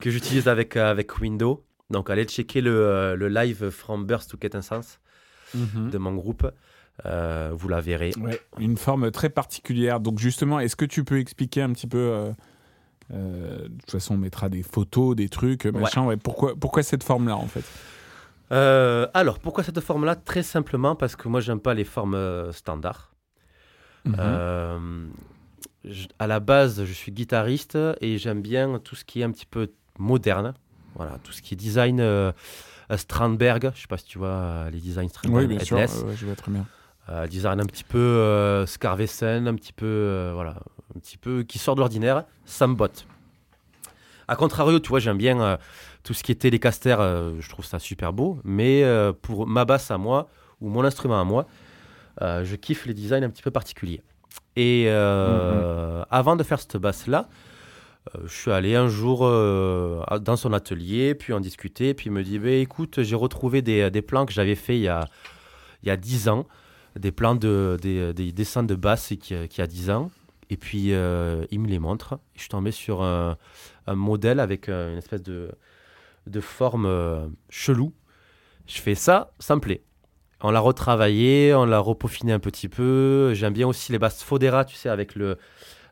que 0.00 0.10
j'utilise 0.10 0.48
avec, 0.48 0.76
avec 0.76 1.18
Windows. 1.20 1.62
Donc 1.90 2.10
allez 2.10 2.24
checker 2.24 2.60
le, 2.60 2.70
euh, 2.74 3.16
le 3.16 3.28
live 3.28 3.70
From 3.70 4.04
Burst 4.06 4.30
to 4.30 4.36
Quintessence 4.36 4.98
Mhm. 5.54 5.90
de 5.90 5.98
mon 5.98 6.14
groupe. 6.14 6.50
Euh, 7.06 7.50
vous 7.52 7.68
la 7.68 7.80
verrez. 7.80 8.12
Ouais, 8.20 8.40
une 8.58 8.76
forme 8.76 9.10
très 9.10 9.28
particulière. 9.28 10.00
Donc 10.00 10.18
justement, 10.18 10.60
est-ce 10.60 10.76
que 10.76 10.84
tu 10.84 11.04
peux 11.04 11.18
expliquer 11.18 11.62
un 11.62 11.72
petit 11.72 11.86
peu 11.88 11.98
euh, 11.98 12.32
euh, 13.12 13.62
De 13.64 13.68
toute 13.80 13.90
façon, 13.90 14.14
on 14.14 14.18
mettra 14.18 14.48
des 14.48 14.62
photos, 14.62 15.14
des 15.16 15.28
trucs, 15.28 15.66
machin. 15.66 16.04
Ouais. 16.06 16.16
Pourquoi, 16.16 16.54
pourquoi 16.56 16.82
cette 16.82 17.02
forme-là, 17.04 17.36
en 17.36 17.46
fait? 17.46 17.64
Alors, 19.14 19.38
pourquoi 19.40 19.64
cette 19.64 19.80
forme-là? 19.80 20.14
Très 20.16 20.42
simplement 20.44 20.94
parce 20.94 21.16
que 21.16 21.26
moi, 21.28 21.40
j'aime 21.40 21.58
pas 21.60 21.74
les 21.74 21.84
formes 21.84 22.52
standards. 22.52 23.12
Mhm. 24.04 25.10
Je- 25.84 26.06
à 26.18 26.26
la 26.26 26.40
base, 26.40 26.84
je 26.84 26.92
suis 26.92 27.12
guitariste 27.12 27.76
et 28.00 28.16
j'aime 28.18 28.40
bien 28.40 28.78
tout 28.78 28.94
ce 28.96 29.04
qui 29.04 29.20
est 29.20 29.24
un 29.24 29.30
petit 29.32 29.46
peu 29.46 29.70
moderne. 29.98 30.54
Voilà, 30.96 31.18
tout 31.24 31.32
ce 31.32 31.42
qui 31.42 31.54
est 31.54 31.56
design 31.56 31.98
euh, 32.00 32.30
euh, 32.90 32.96
Strandberg. 32.96 33.72
Je 33.74 33.80
sais 33.80 33.88
pas 33.88 33.96
si 33.96 34.04
tu 34.04 34.18
vois 34.18 34.28
euh, 34.28 34.70
les 34.70 34.78
designs 34.78 35.08
Strandberg. 35.08 35.48
Oui, 35.48 35.56
bien 35.56 35.64
sûr. 35.64 35.78
Je 36.14 36.24
vois 36.26 36.36
très 36.36 36.52
bien. 36.52 36.64
Design 37.28 37.60
un 37.60 37.66
petit 37.66 37.84
peu 37.84 38.64
Scarvesen, 38.66 39.46
un 39.48 39.54
petit 39.56 39.72
peu 39.74 40.30
voilà, 40.32 40.54
un 40.96 41.00
petit 41.00 41.18
peu 41.18 41.42
qui 41.42 41.58
sort 41.58 41.74
de 41.74 41.80
l'ordinaire. 41.80 42.24
Ça 42.46 42.66
me 42.66 42.74
botte. 42.74 43.06
A 44.26 44.36
contrario, 44.36 44.78
tu 44.78 44.88
vois, 44.88 45.00
j'aime 45.00 45.18
bien 45.18 45.38
euh, 45.40 45.56
tout 46.02 46.14
ce 46.14 46.22
qui 46.22 46.32
est 46.32 46.36
Telecaster. 46.36 46.96
euh, 46.98 47.38
je 47.40 47.48
trouve 47.50 47.64
ça 47.66 47.78
super 47.78 48.14
beau. 48.14 48.38
Mais 48.44 48.84
euh, 48.84 49.12
pour 49.12 49.46
ma 49.46 49.64
basse 49.66 49.90
à 49.90 49.98
moi 49.98 50.28
ou 50.62 50.70
mon 50.70 50.82
instrument 50.84 51.20
à 51.20 51.24
moi, 51.24 51.46
je 52.20 52.54
kiffe 52.56 52.86
les 52.86 52.94
designs 52.94 53.24
un 53.24 53.30
petit 53.30 53.42
peu 53.42 53.50
particuliers. 53.50 54.02
Et 54.56 54.84
euh, 54.86 56.04
avant 56.10 56.36
de 56.36 56.42
faire 56.42 56.60
cette 56.60 56.76
basse 56.76 57.06
là, 57.08 57.26
Euh, 57.26 57.53
je 58.24 58.32
suis 58.32 58.50
allé 58.50 58.76
un 58.76 58.88
jour 58.88 59.20
euh, 59.22 60.02
dans 60.20 60.36
son 60.36 60.52
atelier, 60.52 61.14
puis 61.14 61.32
en 61.32 61.40
discuter, 61.40 61.94
puis 61.94 62.06
il 62.06 62.12
me 62.12 62.22
dit 62.22 62.38
bah, 62.38 62.50
écoute, 62.50 63.02
j'ai 63.02 63.16
retrouvé 63.16 63.62
des, 63.62 64.02
plans 64.02 64.26
que 64.26 64.32
j'avais 64.32 64.54
fait 64.54 64.76
il 64.76 64.82
y 64.82 64.88
a, 64.88 65.08
il 65.82 65.88
y 65.88 65.90
a 65.90 65.96
10 65.96 66.28
ans, 66.28 66.46
des 66.96 67.12
plans 67.12 67.34
de, 67.34 67.78
des, 67.80 68.12
des 68.12 68.32
dessins 68.32 68.62
de 68.62 68.74
basse 68.74 69.14
qui, 69.20 69.34
a 69.34 69.66
10 69.66 69.90
ans. 69.90 70.10
Et 70.50 70.56
puis 70.58 70.92
euh, 70.92 71.46
il 71.50 71.60
me 71.60 71.68
les 71.68 71.78
montre. 71.78 72.20
Je 72.34 72.40
suis 72.40 72.50
tombé 72.50 72.70
sur 72.70 73.02
un, 73.02 73.36
modèle 73.88 74.40
avec 74.40 74.68
une 74.68 74.98
espèce 74.98 75.22
de, 75.22 75.50
forme 76.40 77.32
chelou. 77.48 77.94
Je 78.66 78.80
fais 78.80 78.94
ça, 78.94 79.32
ça 79.38 79.56
me 79.56 79.60
plaît. 79.60 79.82
On 80.42 80.50
l'a 80.50 80.60
retravaillé, 80.60 81.54
on 81.54 81.64
l'a 81.64 81.78
repeaufiné 81.78 82.32
un 82.32 82.38
petit 82.38 82.68
peu. 82.68 83.32
J'aime 83.32 83.54
bien 83.54 83.66
aussi 83.66 83.92
les 83.92 83.98
basses 83.98 84.22
Fodera, 84.22 84.66
tu 84.66 84.76
sais, 84.76 84.90
avec 84.90 85.14
le, 85.14 85.38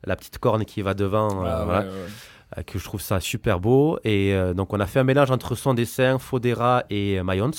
la 0.05 0.17
petite 0.17 0.39
corne 0.39 0.65
qui 0.65 0.83
va 0.83 0.95
devant. 0.95 1.45
Euh, 1.45 1.49
ah, 1.69 1.85
euh, 2.59 2.63
que 2.67 2.79
je 2.79 2.85
trouve 2.85 3.01
ça 3.01 3.19
super 3.21 3.61
beau. 3.61 3.99
Et 4.05 4.35
euh, 4.35 4.53
donc, 4.53 4.75
on 4.75 4.81
a 4.81 4.87
fait 4.87 5.01
un 5.01 5.05
mélange 5.05 5.31
entre 5.31 5.55
son 5.55 5.73
dessin, 5.73 6.19
Fodera 6.19 6.85
et 6.91 7.23
Mayons, 7.23 7.51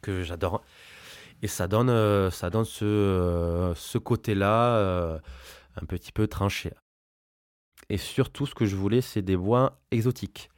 que 0.00 0.22
j'adore. 0.22 0.62
Et 1.42 1.48
ça 1.48 1.68
donne, 1.68 2.30
ça 2.30 2.48
donne 2.48 2.64
ce, 2.64 3.72
ce 3.76 3.98
côté-là 3.98 5.20
un 5.76 5.84
petit 5.86 6.12
peu 6.12 6.26
tranché. 6.26 6.72
Et 7.90 7.98
surtout, 7.98 8.46
ce 8.46 8.54
que 8.54 8.64
je 8.64 8.76
voulais, 8.76 9.02
c'est 9.02 9.20
des 9.20 9.36
bois 9.36 9.78
exotiques. 9.90 10.50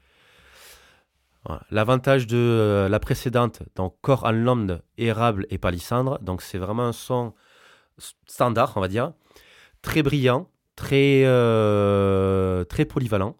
L'avantage 1.70 2.28
de 2.28 2.86
la 2.88 3.00
précédente, 3.00 3.62
donc 3.74 3.96
corps 4.00 4.24
en 4.24 4.32
lande, 4.32 4.82
érable 4.98 5.46
et 5.50 5.58
palissandre, 5.58 6.18
donc 6.20 6.42
c'est 6.42 6.58
vraiment 6.58 6.84
un 6.84 6.92
son 6.92 7.34
standard, 8.26 8.72
on 8.76 8.80
va 8.80 8.88
dire, 8.88 9.12
très 9.82 10.02
brillant, 10.02 10.48
très, 10.76 11.22
euh, 11.24 12.64
très 12.64 12.84
polyvalent. 12.84 13.36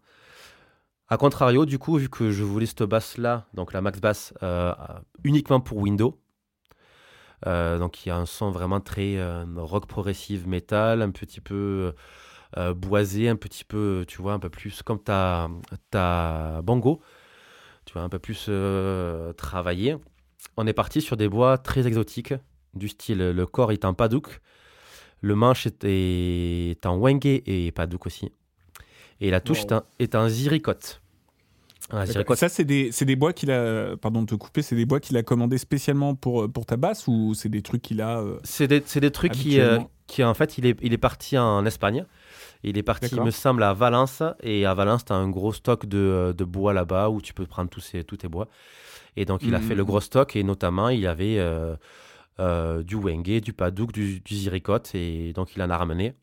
A 1.08 1.18
contrario, 1.18 1.66
du 1.66 1.78
coup, 1.78 1.96
vu 1.98 2.08
que 2.08 2.32
je 2.32 2.42
voulais 2.42 2.66
cette 2.66 2.82
basse-là, 2.82 3.46
donc 3.54 3.72
la 3.72 3.80
max 3.80 4.00
basse, 4.00 4.34
euh, 4.42 4.74
uniquement 5.22 5.60
pour 5.60 5.78
Windows, 5.78 6.18
euh, 7.46 7.78
donc 7.78 8.04
il 8.04 8.08
y 8.08 8.12
a 8.12 8.16
un 8.16 8.26
son 8.26 8.50
vraiment 8.50 8.80
très 8.80 9.16
rock 9.56 9.86
progressive 9.86 10.48
metal, 10.48 11.02
un 11.02 11.10
petit 11.10 11.40
peu 11.40 11.94
boisé, 12.74 13.28
un 13.28 13.36
petit 13.36 13.64
peu, 13.64 14.04
tu 14.08 14.20
vois, 14.20 14.32
un 14.32 14.38
peu 14.40 14.50
plus 14.50 14.82
comme 14.82 15.00
ta, 15.00 15.48
ta 15.90 16.60
bongo, 16.62 17.02
tu 17.84 17.92
vois, 17.92 18.02
un 18.02 18.08
peu 18.08 18.18
plus 18.18 18.50
travaillé. 19.36 19.96
On 20.56 20.66
est 20.66 20.72
parti 20.72 21.00
sur 21.02 21.16
des 21.16 21.28
bois 21.28 21.58
très 21.58 21.86
exotiques, 21.86 22.34
du 22.74 22.88
style 22.88 23.18
le 23.18 23.46
corps 23.46 23.70
est 23.70 23.84
un 23.84 23.94
padouk, 23.94 24.40
le 25.26 25.35
manche 25.35 25.66
est, 25.83 26.87
en 26.87 26.97
wenge 26.97 27.25
et 27.25 27.73
padouk 27.73 28.06
aussi. 28.06 28.30
Et 29.21 29.30
la 29.30 29.40
touche 29.40 29.64
est, 29.99 30.14
un, 30.14 30.28
ziricote. 30.28 31.00
Ça, 32.35 32.49
c'est 32.49 32.64
des, 32.64 32.90
des, 32.90 33.16
bois 33.16 33.33
qu'il 33.33 33.50
a. 33.50 33.97
Pardon 33.97 34.23
de 34.23 34.26
te 34.26 34.35
couper, 34.35 34.62
c'est 34.62 34.76
des 34.76 34.87
bois 34.87 35.00
qu'il 35.00 35.16
a 35.16 35.23
commandé 35.23 35.56
spécialement 35.56 36.14
pour, 36.14 36.50
pour 36.50 36.66
ta 36.66 36.76
basse 36.76 37.06
ou 37.06 37.33
c'est 37.35 37.49
des 37.49 37.62
trucs 37.62 37.83
qu'il 37.83 38.00
a. 38.00 38.21
Euh, 38.21 38.38
c'est 38.45 38.66
des, 38.66 38.80
des, 38.80 39.11
trucs 39.11 39.33
qui, 39.33 39.61
euh, 39.61 39.78
qui, 40.06 40.23
en 40.23 40.35
fait, 40.35 40.59
il 40.59 40.66
est, 40.66 40.78
il 40.83 40.92
est 40.92 40.99
parti 40.99 41.38
en 41.38 41.64
Espagne. 41.64 42.04
Il 42.62 42.76
est 42.78 42.83
parti, 42.83 43.14
il 43.14 43.23
me 43.23 43.30
semble, 43.30 43.62
à 43.62 43.73
Valence. 43.73 44.23
Et 44.42 44.66
à 44.66 44.75
Valence, 44.75 45.04
tu 45.04 45.12
as 45.12 45.16
un 45.16 45.28
gros 45.28 45.52
stock 45.52 45.87
de, 45.87 46.35
de 46.37 46.45
bois 46.45 46.73
là-bas 46.73 47.09
où 47.11 47.21
tu 47.21 47.33
peux 47.33 47.47
prendre 47.47 47.71
tous, 47.71 47.80
ces, 47.80 48.04
tous 48.04 48.16
tes 48.16 48.28
bois. 48.28 48.49
Et 49.16 49.25
donc, 49.25 49.42
il 49.45 49.54
a 49.54 49.61
fait 49.61 49.75
le 49.75 49.83
mmh. 49.83 49.87
gros 49.87 50.00
stock 50.00 50.37
et 50.37 50.42
notamment, 50.42 50.88
il 50.88 51.06
avait. 51.06 51.38
Euh, 51.38 51.76
euh, 52.38 52.82
du 52.82 52.96
Wenge, 52.96 53.40
du 53.40 53.54
Padouk, 53.54 53.92
du, 53.92 54.20
du 54.20 54.34
Ziricote, 54.34 54.94
et 54.94 55.32
donc 55.32 55.56
il 55.56 55.62
en 55.62 55.70
a 55.70 55.76
ramené. 55.78 56.14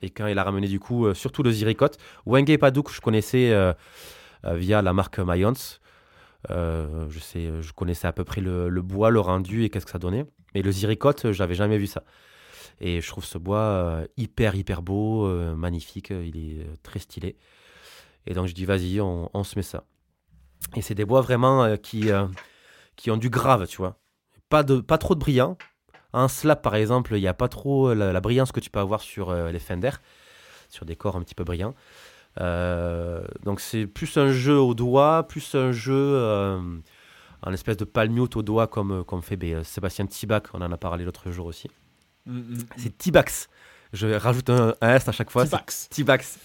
Et 0.00 0.08
quand 0.08 0.26
il 0.26 0.38
a 0.38 0.44
ramené 0.44 0.66
du 0.66 0.80
coup, 0.80 1.06
euh, 1.06 1.12
surtout 1.12 1.42
le 1.42 1.50
Ziricote, 1.50 1.98
Wenge 2.24 2.48
et 2.48 2.56
Padouk, 2.56 2.90
je 2.90 3.00
connaissais 3.02 3.50
euh, 3.50 3.74
via 4.44 4.80
la 4.80 4.94
marque 4.94 5.18
Mayons. 5.18 5.52
je, 6.48 7.18
sais, 7.20 7.50
je 7.60 7.72
connaissais 7.72 8.06
à 8.06 8.12
peu 8.12 8.24
près 8.24 8.40
le, 8.40 8.70
bois, 8.80 9.10
le 9.10 9.20
rendu 9.20 9.64
et 9.64 9.70
qu'est-ce 9.70 9.84
que 9.84 9.92
ça 9.92 9.98
donnait. 9.98 10.24
Mais 10.54 10.62
le 10.62 10.70
Ziricote, 10.70 11.32
j'avais 11.32 11.54
jamais 11.54 11.76
vu 11.76 11.86
ça. 11.86 12.02
Et 12.80 13.00
je 13.02 13.08
trouve 13.08 13.24
ce 13.24 13.36
bois 13.36 14.04
hyper, 14.16 14.54
hyper 14.54 14.80
beau, 14.82 15.28
magnifique, 15.54 16.10
il 16.10 16.36
est 16.38 16.82
très 16.82 17.00
stylé. 17.00 17.36
Et 18.26 18.32
donc 18.34 18.46
je 18.46 18.54
dis, 18.54 18.64
vas-y, 18.64 19.00
on, 19.00 19.28
on, 19.34 19.44
se 19.44 19.58
met 19.58 19.62
ça. 19.62 19.84
Et 20.76 20.80
c'est 20.80 20.94
des 20.94 21.04
bois 21.04 21.20
vraiment 21.20 21.76
qui, 21.76 22.10
qui 22.96 23.10
ont 23.10 23.16
du 23.16 23.28
grave, 23.28 23.66
tu 23.66 23.78
vois 23.78 23.98
pas, 24.48 24.62
de, 24.62 24.80
pas 24.80 24.98
trop 24.98 25.14
de 25.14 25.20
brillant. 25.20 25.56
Un 26.12 26.28
slap, 26.28 26.62
par 26.62 26.74
exemple, 26.74 27.14
il 27.14 27.20
n'y 27.20 27.28
a 27.28 27.34
pas 27.34 27.48
trop 27.48 27.92
la, 27.92 28.20
brillance 28.20 28.52
que 28.52 28.60
tu 28.60 28.70
peux 28.70 28.80
avoir 28.80 29.00
sur 29.00 29.28
euh, 29.30 29.50
les 29.50 29.58
Fender, 29.58 29.90
sur 30.68 30.86
des 30.86 30.96
corps 30.96 31.16
un 31.16 31.22
petit 31.22 31.34
peu 31.34 31.44
brillants. 31.44 31.74
Euh, 32.40 33.24
donc 33.44 33.60
c'est 33.60 33.86
plus 33.86 34.16
un 34.16 34.30
jeu 34.30 34.58
au 34.58 34.74
doigt, 34.74 35.26
plus 35.28 35.54
un 35.54 35.72
jeu 35.72 35.94
euh, 35.94 36.60
en 37.42 37.52
espèce 37.52 37.76
de 37.76 37.84
palmute 37.84 38.36
au 38.36 38.42
doigt 38.42 38.68
comme, 38.68 39.04
comme 39.04 39.22
fait 39.22 39.36
ben, 39.36 39.64
Sébastien 39.64 40.06
Tibac, 40.06 40.46
on 40.54 40.62
en 40.62 40.70
a 40.70 40.76
parlé 40.76 41.04
l'autre 41.04 41.30
jour 41.30 41.46
aussi. 41.46 41.68
Mm, 42.26 42.38
mm, 42.38 42.54
mm. 42.54 42.66
C'est 42.76 42.98
Tibax. 42.98 43.48
Je 43.92 44.06
rajoute 44.06 44.50
un, 44.50 44.74
S 44.80 45.08
à 45.08 45.12
chaque 45.12 45.30
fois. 45.30 45.44
Tibax. 45.44 45.88
Tibax. 45.90 46.38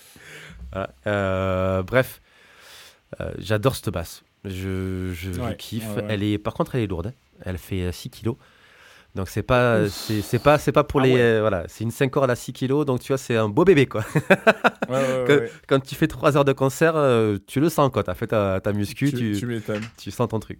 bref, 0.74 2.22
j'adore 3.38 3.75
cette 3.75 3.89
basse. 3.89 4.24
Je, 4.45 5.13
je, 5.13 5.53
kiffe. 5.53 5.98
Elle 6.10 6.24
est, 6.24 6.38
par 6.38 6.53
contre, 6.53 6.75
elle 6.75 6.81
est 6.81 6.88
lourde. 6.88 7.13
Elle 7.43 7.57
fait 7.57 7.91
6 7.91 8.07
euh, 8.07 8.12
kilos. 8.12 8.35
Donc 9.15 9.29
c'est 9.29 9.43
pas 9.43 9.88
c'est 9.89 10.39
pas 10.39 10.57
c'est 10.57 10.71
pas 10.71 10.83
pour 10.83 11.01
ah 11.01 11.03
les 11.03 11.19
euh, 11.19 11.41
voilà 11.41 11.65
c'est 11.67 11.83
une 11.83 11.91
5 11.91 12.09
cordes 12.09 12.31
à 12.31 12.35
6 12.35 12.51
kilos 12.51 12.83
donc 12.83 13.00
tu 13.00 13.09
vois 13.09 13.19
c'est 13.19 13.35
un 13.35 13.47
beau 13.47 13.63
bébé 13.63 13.85
quoi. 13.85 14.03
quand, 15.67 15.79
tu 15.81 15.93
fais 15.93 16.07
3 16.07 16.35
heures 16.35 16.45
de 16.45 16.51
concert 16.51 16.95
euh, 16.95 17.38
tu 17.45 17.59
le 17.59 17.69
sens 17.69 17.91
quand 17.93 18.01
tu 18.01 18.09
as 18.09 18.15
fait 18.15 18.25
ta, 18.25 18.59
ta 18.59 18.73
muscu 18.73 19.12
tu, 19.12 19.38
tu, 19.39 19.62
tu, 19.97 20.09
sens 20.09 20.29
ton 20.29 20.39
truc. 20.39 20.57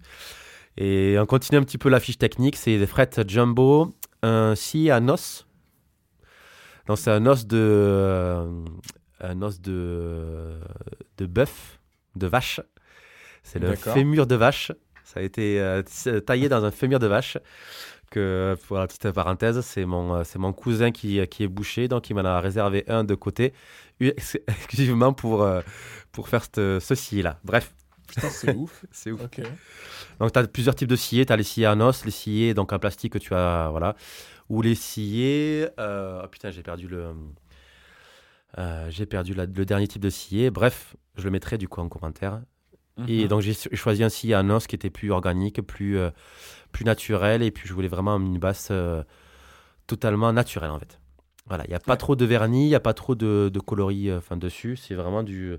Et 0.78 1.18
on 1.20 1.26
continue 1.26 1.58
un 1.58 1.64
petit 1.64 1.80
peu 1.80 1.90
la 1.90 2.00
fiche 2.00 2.20
technique 2.20 2.56
c'est 2.56 2.78
des 2.78 2.86
frettes 2.86 3.28
jumbo 3.28 3.92
un 4.22 4.54
scie 4.54 4.92
à 4.92 5.00
noce. 5.00 5.48
Donc 6.86 7.00
c'est 7.00 7.12
un 7.12 7.26
os 7.26 7.48
de 7.48 8.38
un 9.20 9.42
os 9.42 9.62
de 9.62 10.60
de 11.18 11.26
bœuf 11.26 11.80
de 12.16 12.28
vache. 12.28 12.62
C'est 13.42 13.58
le 13.58 13.76
fémur 13.76 14.28
de 14.28 14.36
vache 14.36 14.72
ça 15.14 15.20
a 15.20 15.24
été 15.24 15.60
euh, 15.60 15.84
taillé 16.22 16.50
dans 16.50 16.66
un 16.66 16.72
fémur 16.72 17.00
de 17.00 17.08
vache. 17.08 17.38
Que, 18.10 18.56
pour 18.68 18.78
la 18.78 18.88
petite 18.88 19.12
parenthèse, 19.12 19.62
c'est 19.62 19.86
mon, 19.86 20.16
euh, 20.16 20.24
c'est 20.24 20.38
mon 20.38 20.54
cousin 20.54 20.92
qui, 20.92 21.26
qui 21.28 21.44
est 21.44 21.48
boucher, 21.48 21.88
donc 21.88 22.10
il 22.12 22.16
m'en 22.16 22.24
a 22.26 22.40
réservé 22.40 22.84
un 22.88 23.04
de 23.04 23.16
côté, 23.16 23.54
exclusivement 24.00 25.14
pour, 25.14 25.42
euh, 25.42 25.62
pour 26.12 26.30
faire 26.30 26.46
ceci-là. 26.54 27.40
Bref. 27.44 27.74
c'est 28.18 28.54
ouf. 28.56 28.86
c'est 28.92 29.12
ouf. 29.12 29.22
Donc, 30.20 30.32
tu 30.32 30.40
as 30.40 30.48
plusieurs 30.48 30.76
types 30.76 30.88
de 30.88 30.96
sciés. 30.96 31.26
Tu 31.26 31.34
as 31.34 31.38
les 31.38 31.44
sciés 31.44 31.68
en 31.68 31.80
os, 31.82 32.06
les 32.06 32.12
sciés 32.12 32.54
donc 32.54 32.72
en 32.72 32.80
plastique 32.80 33.14
que 33.14 33.20
tu 33.20 33.34
as. 33.34 33.70
Voilà. 33.72 33.96
Ou 34.50 34.62
les 34.62 34.76
sciés. 34.76 35.68
oh 35.80 36.28
putain, 36.30 36.52
j'ai 36.52 36.62
perdu 36.64 36.88
le. 36.88 37.16
j'ai 38.90 39.08
perdu 39.08 39.34
le 39.34 39.66
dernier 39.66 39.88
type 39.88 40.02
de 40.02 40.12
scié. 40.12 40.52
Bref, 40.52 40.96
je 41.18 41.24
le 41.24 41.32
mettrai 41.32 41.58
du 41.58 41.68
coup 41.68 41.82
en 41.82 41.90
commentaire. 41.90 42.42
Et 43.08 43.24
mhm. 43.24 43.28
donc 43.28 43.42
j'ai 43.42 43.54
choisi 43.54 44.04
ainsi 44.04 44.34
un 44.34 44.50
os 44.50 44.68
qui 44.68 44.76
était 44.76 44.90
plus 44.90 45.12
organique, 45.12 45.62
plus, 45.62 45.98
euh, 45.98 46.12
plus 46.72 46.86
naturel. 46.86 47.42
Et 47.42 47.52
puis 47.52 47.68
je 47.68 47.74
voulais 47.74 47.88
vraiment 47.88 48.18
une 48.18 48.38
basse 48.38 48.70
euh, 48.72 49.04
totalement 49.88 50.32
naturelle 50.32 50.72
en 50.72 50.80
fait. 50.80 51.00
Voilà, 51.48 51.66
il 51.66 51.70
n'y 51.70 51.76
a 51.76 51.80
pas 51.80 51.98
trop 51.98 52.16
de 52.16 52.24
vernis, 52.24 52.66
il 52.66 52.70
n'y 52.70 52.76
a 52.76 52.80
pas 52.80 52.94
trop 52.94 53.16
de, 53.16 53.50
de 53.52 53.60
coloris 53.60 54.10
euh, 54.10 54.20
dessus. 54.36 54.78
C'est 54.78 54.94
vraiment 54.94 55.24
du, 55.24 55.56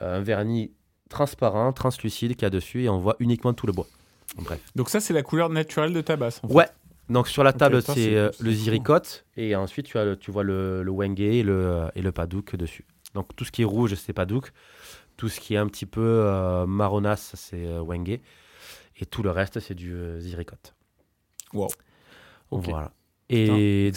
un 0.00 0.20
vernis 0.20 0.72
transparent, 1.08 1.72
translucide 1.72 2.34
qu'il 2.34 2.42
y 2.42 2.46
a 2.46 2.50
dessus 2.50 2.84
et 2.84 2.88
on 2.88 2.98
voit 2.98 3.16
uniquement 3.18 3.52
tout 3.52 3.66
le 3.66 3.72
bois. 3.72 3.86
Bref. 4.36 4.60
Donc 4.76 4.90
ça 4.90 5.00
c'est 5.00 5.14
la 5.14 5.22
couleur 5.22 5.48
naturelle 5.48 5.92
de 5.92 6.00
ta 6.00 6.16
basse 6.16 6.40
en 6.44 6.48
fait. 6.48 6.54
Ouais. 6.54 6.66
Donc 7.08 7.26
sur 7.26 7.42
la 7.42 7.52
table 7.52 7.82
c'est 7.82 8.30
le 8.38 8.52
ziricote 8.52 9.24
et 9.36 9.56
ensuite 9.56 9.86
tu, 9.86 9.98
as, 9.98 10.14
tu 10.14 10.30
vois 10.30 10.44
le, 10.44 10.84
le 10.84 10.92
wenge 10.92 11.18
et 11.18 11.42
le, 11.42 11.88
et 11.96 12.02
le 12.02 12.12
padouk 12.12 12.54
dessus. 12.54 12.84
Donc 13.14 13.34
tout 13.34 13.44
ce 13.44 13.50
qui 13.50 13.62
est 13.62 13.64
rouge 13.64 13.94
c'est 13.96 14.12
padouk. 14.12 14.52
Tout 15.20 15.28
ce 15.28 15.38
qui 15.38 15.52
est 15.52 15.58
un 15.58 15.66
petit 15.66 15.84
peu 15.84 16.00
euh, 16.00 16.64
marronasse, 16.64 17.32
c'est 17.34 17.66
euh, 17.66 17.82
Wenge. 17.82 18.08
Et 18.08 19.04
tout 19.04 19.22
le 19.22 19.30
reste, 19.30 19.60
c'est 19.60 19.74
du 19.74 19.92
euh, 19.92 20.18
Ziricote. 20.18 20.74
Wow. 21.52 21.68
Voilà. 22.50 22.90
Et 23.28 23.92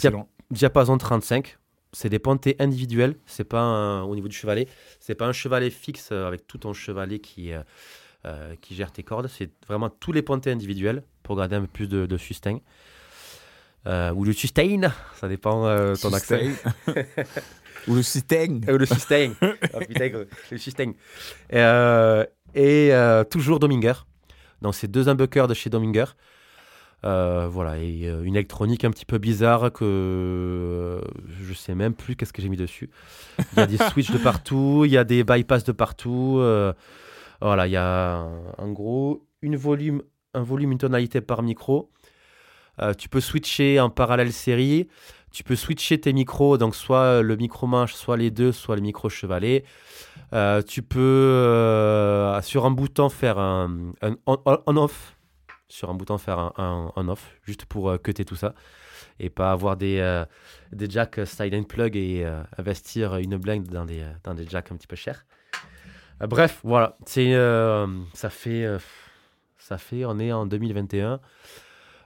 diapason 0.50 0.98
35, 0.98 1.56
c'est 1.92 2.10
des 2.10 2.18
pontées 2.18 2.56
individuelles. 2.58 3.16
C'est 3.24 3.44
pas 3.44 4.04
au 4.04 4.14
niveau 4.14 4.28
du 4.28 4.36
chevalet, 4.36 4.68
c'est 5.00 5.14
pas 5.14 5.26
un 5.26 5.32
chevalet 5.32 5.70
fixe 5.70 6.12
avec 6.12 6.46
tout 6.46 6.58
ton 6.58 6.74
chevalet 6.74 7.20
qui, 7.20 7.52
qui 8.60 8.74
gère 8.74 8.92
tes 8.92 9.02
cordes. 9.02 9.28
C'est 9.28 9.50
vraiment 9.66 9.88
tous 9.88 10.12
les 10.12 10.20
pontées 10.20 10.50
individuelles 10.50 11.04
pour 11.22 11.36
garder 11.36 11.56
un 11.56 11.62
peu 11.62 11.68
plus 11.68 11.88
de, 11.88 12.04
de 12.04 12.16
sustain. 12.18 12.58
ou 13.86 14.24
le 14.24 14.32
sustain, 14.34 14.92
ça 15.14 15.26
dépend 15.26 15.64
de 15.64 15.96
ton 15.98 16.12
accès. 16.12 16.50
Ou 17.88 17.94
le 17.94 18.02
sustain. 18.02 18.60
Ou 18.68 18.78
le 18.78 18.86
oh, 18.90 19.78
putain, 19.88 20.08
le. 20.08 20.28
Euh, 21.52 22.24
et 22.54 22.92
euh, 22.92 23.24
toujours 23.24 23.58
Dominger. 23.58 23.94
Donc, 24.62 24.74
c'est 24.74 24.88
deux 24.88 25.08
humbuckers 25.08 25.48
de 25.48 25.54
chez 25.54 25.70
Dominger. 25.70 26.06
voilà, 27.02 27.78
et 27.78 28.08
une 28.22 28.36
électronique 28.36 28.84
un 28.84 28.90
petit 28.90 29.04
peu 29.04 29.18
bizarre 29.18 29.72
que 29.72 31.00
je 31.42 31.54
sais 31.54 31.74
même 31.74 31.94
plus 31.94 32.16
qu'est-ce 32.16 32.32
que 32.32 32.40
j'ai 32.40 32.48
mis 32.48 32.56
dessus. 32.56 32.90
Il 33.52 33.58
y 33.58 33.62
a 33.62 33.66
des 33.66 33.76
switches 33.90 34.12
de 34.12 34.18
partout, 34.18 34.84
il 34.86 34.92
y 34.92 34.96
a 34.96 35.04
des 35.04 35.24
bypass 35.24 35.64
de 35.64 35.72
partout. 35.72 36.40
voilà, 37.40 37.66
il 37.66 37.72
y 37.72 37.76
a 37.76 38.26
en 38.56 38.70
gros 38.72 39.26
une 39.42 39.56
volume, 39.56 40.02
un 40.32 40.42
volume, 40.42 40.72
une 40.72 40.78
tonalité 40.78 41.20
par 41.20 41.42
micro. 41.42 41.90
tu 42.96 43.10
peux 43.10 43.20
switcher 43.20 43.80
en 43.80 43.90
parallèle 43.90 44.32
série. 44.32 44.88
Tu 45.34 45.42
peux 45.42 45.56
switcher 45.56 46.00
tes 46.00 46.12
micros, 46.12 46.58
donc 46.58 46.76
soit 46.76 47.20
le 47.20 47.34
micro 47.34 47.66
manche, 47.66 47.92
soit 47.92 48.16
les 48.16 48.30
deux, 48.30 48.52
soit 48.52 48.76
le 48.76 48.82
micro 48.82 49.08
chevalet. 49.08 49.64
Euh, 50.32 50.62
tu 50.62 50.80
peux 50.82 51.00
euh, 51.00 52.40
sur 52.40 52.66
un 52.66 52.70
bouton 52.70 53.08
faire 53.08 53.38
un, 53.38 53.68
on-off, 54.26 55.16
sur 55.68 55.90
un 55.90 55.94
bouton 55.94 56.18
faire 56.18 56.38
un, 56.38 56.92
on-off, 56.94 57.34
juste 57.42 57.64
pour 57.64 57.90
euh, 57.90 57.98
cutter 57.98 58.24
tout 58.24 58.36
ça 58.36 58.54
et 59.18 59.28
pas 59.28 59.50
avoir 59.50 59.76
des, 59.76 60.24
des 60.72 60.88
jacks 60.88 61.20
silent 61.24 61.64
plug 61.64 61.96
et 61.96 62.24
investir 62.56 63.16
une 63.16 63.36
blinde 63.36 63.66
dans 63.68 63.84
des, 63.84 64.04
dans 64.22 64.34
des 64.34 64.46
jacks 64.46 64.70
un 64.70 64.76
petit 64.76 64.88
peu 64.88 64.96
chers. 64.96 65.24
bref, 66.20 66.60
voilà, 66.62 66.96
c'est 67.06 67.32
fait 68.30 68.66
ça 69.58 69.78
fait 69.78 70.04
on 70.04 70.18
est 70.18 70.32
en 70.32 70.46
2021 70.46 71.20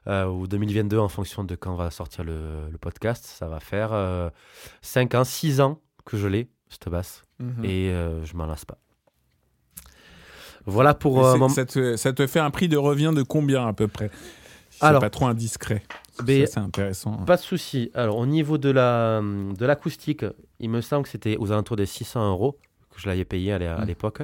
ou 0.09 0.47
2022 0.47 0.99
en 0.99 1.09
fonction 1.09 1.45
de 1.45 1.55
quand 1.55 1.75
va 1.75 1.91
sortir 1.91 2.25
le, 2.25 2.71
podcast. 2.81 3.25
Ça 3.25 3.47
va 3.47 3.61
faire 3.61 4.31
5 4.83 5.15
ans, 5.15 5.25
6 5.25 5.61
ans 5.61 5.81
que 6.05 6.17
je 6.17 6.27
l'ai, 6.27 6.49
cette 6.69 6.89
basse. 6.89 7.23
Mhm. 7.39 7.65
Et 7.65 7.91
euh, 7.91 8.25
je 8.25 8.37
m'en 8.37 8.47
lasse 8.47 8.65
pas. 8.65 8.79
Voilà 10.67 10.95
pour. 10.95 11.25
Euh, 11.25 11.49
ça, 11.49 12.13
te, 12.13 12.27
fait 12.27 12.41
un 12.41 12.51
prix 12.51 12.69
de 12.69 12.77
revient 12.77 13.13
de 13.15 13.23
combien 13.23 13.67
à 13.67 13.73
peu 13.73 13.89
près? 13.89 14.11
Alors, 14.81 15.01
pas 15.01 15.11
trop 15.11 15.27
indiscret. 15.27 15.83
c'est 16.27 16.59
intéressant. 16.59 17.13
Pas 17.25 17.37
de 17.37 17.43
souci. 17.43 17.91
Alors, 17.95 18.19
au 18.19 18.27
niveau 18.27 18.59
de 18.59 18.71
la 18.71 19.21
de 19.23 19.65
l'acoustique, 19.65 20.25
il 20.61 20.71
me 20.71 20.81
semble 20.81 21.05
que 21.05 21.09
c'était 21.09 21.37
aux 21.39 21.53
alentours 21.53 21.77
des 21.77 21.87
600 21.87 22.31
euros 22.31 22.59
que 22.91 23.01
je 23.01 23.09
l'avais 23.09 23.25
payé 23.25 23.53
à 23.53 23.79
mhm. 23.79 23.87
l'époque. 23.87 24.23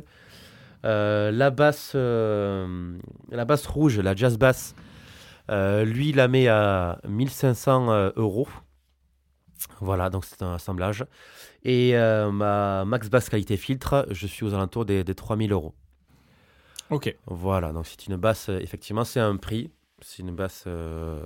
Euh, 0.85 1.31
la 1.31 1.51
basse, 1.51 1.95
la 1.95 3.45
basse 3.47 3.67
rouge, 3.67 3.99
la 4.01 4.15
jazz 4.15 4.37
bass, 5.51 5.85
lui, 5.85 6.11
il 6.11 6.17
la 6.17 6.29
met 6.29 6.49
à 6.49 7.01
1500 7.07 8.13
euros. 8.17 8.49
Voilà, 9.81 10.11
donc 10.11 10.25
c'est 10.25 10.43
un 10.43 10.55
assemblage. 10.55 11.05
Et 11.65 11.97
euh, 11.97 12.31
ma 12.31 12.85
max 12.85 13.09
basse 13.09 13.29
qualité 13.29 13.57
filtre, 13.57 14.07
je 14.11 14.27
suis 14.27 14.45
aux 14.45 14.55
alentours 14.55 14.85
des, 14.85 15.05
3000 15.05 15.53
euros. 15.53 15.75
Ok. 16.91 17.15
Voilà, 17.27 17.73
donc 17.73 17.87
c'est 17.87 18.07
une 18.07 18.17
basse, 18.17 18.49
effectivement, 18.49 19.05
c'est 19.05 19.21
un 19.21 19.37
prix. 19.37 19.71
C'est 20.03 20.23
une 20.23 20.35
basse, 20.35 20.65
euh, 20.67 21.25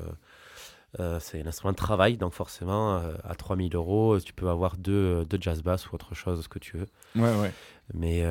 euh, 1.01 1.19
c'est 1.21 1.43
un 1.43 1.47
instrument 1.47 1.73
de 1.73 1.77
travail, 1.77 2.17
donc 2.17 2.33
forcément, 2.33 3.03
à 3.25 3.35
3000 3.35 3.75
euros, 3.75 4.21
tu 4.21 4.33
peux 4.33 4.49
avoir 4.49 4.77
deux, 4.77 5.25
deux 5.25 5.39
jazz 5.41 5.63
bass 5.63 5.91
ou 5.91 5.95
autre 5.97 6.15
chose, 6.15 6.45
ce 6.45 6.49
que 6.49 6.61
tu 6.61 6.77
veux. 6.77 6.87
Ouais, 7.17 7.35
ouais. 7.41 7.53
Mais 7.93 8.23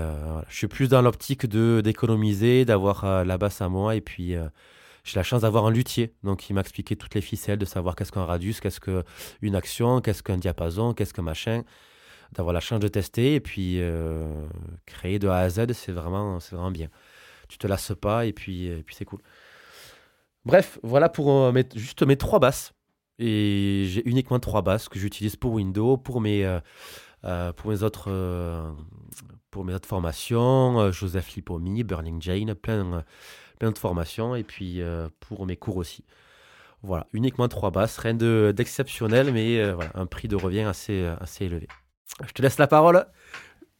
je 0.47 0.55
suis 0.55 0.67
plus 0.67 0.87
dans 0.87 1.01
l'optique 1.01 1.47
de 1.47 1.81
d'économiser, 1.83 2.63
d'avoir 2.63 3.25
la 3.25 3.37
basse 3.37 3.59
à 3.59 3.67
moi 3.67 3.95
et 3.95 4.01
puis 4.01 4.35
j'ai 5.07 5.17
la 5.17 5.23
chance 5.23 5.43
d'avoir 5.43 5.65
un 5.65 5.71
luthier, 5.71 6.13
donc 6.23 6.49
il 6.49 6.53
m'a 6.53 6.59
expliqué 6.59 6.97
toutes 6.97 7.15
les 7.15 7.21
ficelles, 7.21 7.57
de 7.57 7.65
savoir 7.65 7.95
qu'est-ce 7.95 8.11
qu'un 8.11 8.25
radius, 8.25 8.59
qu'est-ce 8.59 8.81
qu'une 8.81 9.55
action, 9.55 10.01
qu'est-ce 10.01 10.21
qu'un 10.21 10.37
diapason, 10.37 10.93
qu'est-ce 10.93 11.13
que 11.13 11.21
machin, 11.21 11.63
d'avoir 12.33 12.53
la 12.53 12.59
chance 12.59 12.81
de 12.81 12.89
tester 12.89 13.35
et 13.35 13.39
puis 13.39 13.79
euh, 13.79 14.45
créer 14.85 15.17
de 15.17 15.29
A 15.29 15.37
à 15.37 15.49
Z, 15.49 15.71
c'est 15.71 15.93
vraiment, 15.93 16.41
c'est 16.41 16.55
vraiment 16.55 16.71
bien. 16.71 16.89
Tu 17.47 17.57
te 17.57 17.65
lasses 17.67 17.93
pas 17.99 18.25
et 18.25 18.33
puis, 18.33 18.69
puis 18.85 18.95
c'est 18.95 19.05
cool. 19.05 19.21
Bref, 20.43 20.77
voilà 20.83 21.07
pour 21.07 21.31
euh, 21.31 21.53
juste 21.75 22.03
mes 22.03 22.17
trois 22.17 22.39
basses. 22.39 22.73
Et 23.17 23.85
j'ai 23.87 24.07
uniquement 24.07 24.39
trois 24.39 24.61
basses 24.61 24.89
que 24.89 24.99
j'utilise 24.99 25.37
pour 25.37 25.53
Windows, 25.53 25.95
pour 25.95 26.19
mes, 26.19 26.45
euh, 27.23 27.53
pour 27.53 27.71
mes 27.71 27.81
autres 27.81 28.75
pour 29.51 29.63
mes 29.63 29.73
autres 29.73 29.87
formations, 29.87 30.91
Joseph 30.91 31.33
Lipomi, 31.33 31.83
Burning 31.83 32.21
Jane, 32.21 32.53
plein 32.53 33.03
plein 33.57 33.71
de 33.71 33.77
formations 33.77 34.35
et 34.35 34.43
puis 34.43 34.81
euh, 34.81 35.09
pour 35.19 35.45
mes 35.45 35.57
cours 35.57 35.77
aussi. 35.77 36.03
Voilà, 36.83 37.07
uniquement 37.11 37.47
trois 37.47 37.71
basses, 37.71 37.97
rien 37.97 38.13
d'exceptionnel, 38.13 39.33
mais 39.33 39.59
euh, 39.59 39.75
un 39.95 40.05
prix 40.05 40.27
de 40.27 40.35
revient 40.35 40.61
assez, 40.61 41.01
euh, 41.01 41.15
assez 41.19 41.45
élevé. 41.45 41.67
Je 42.25 42.31
te 42.31 42.41
laisse 42.41 42.57
la 42.57 42.67
parole. 42.67 43.05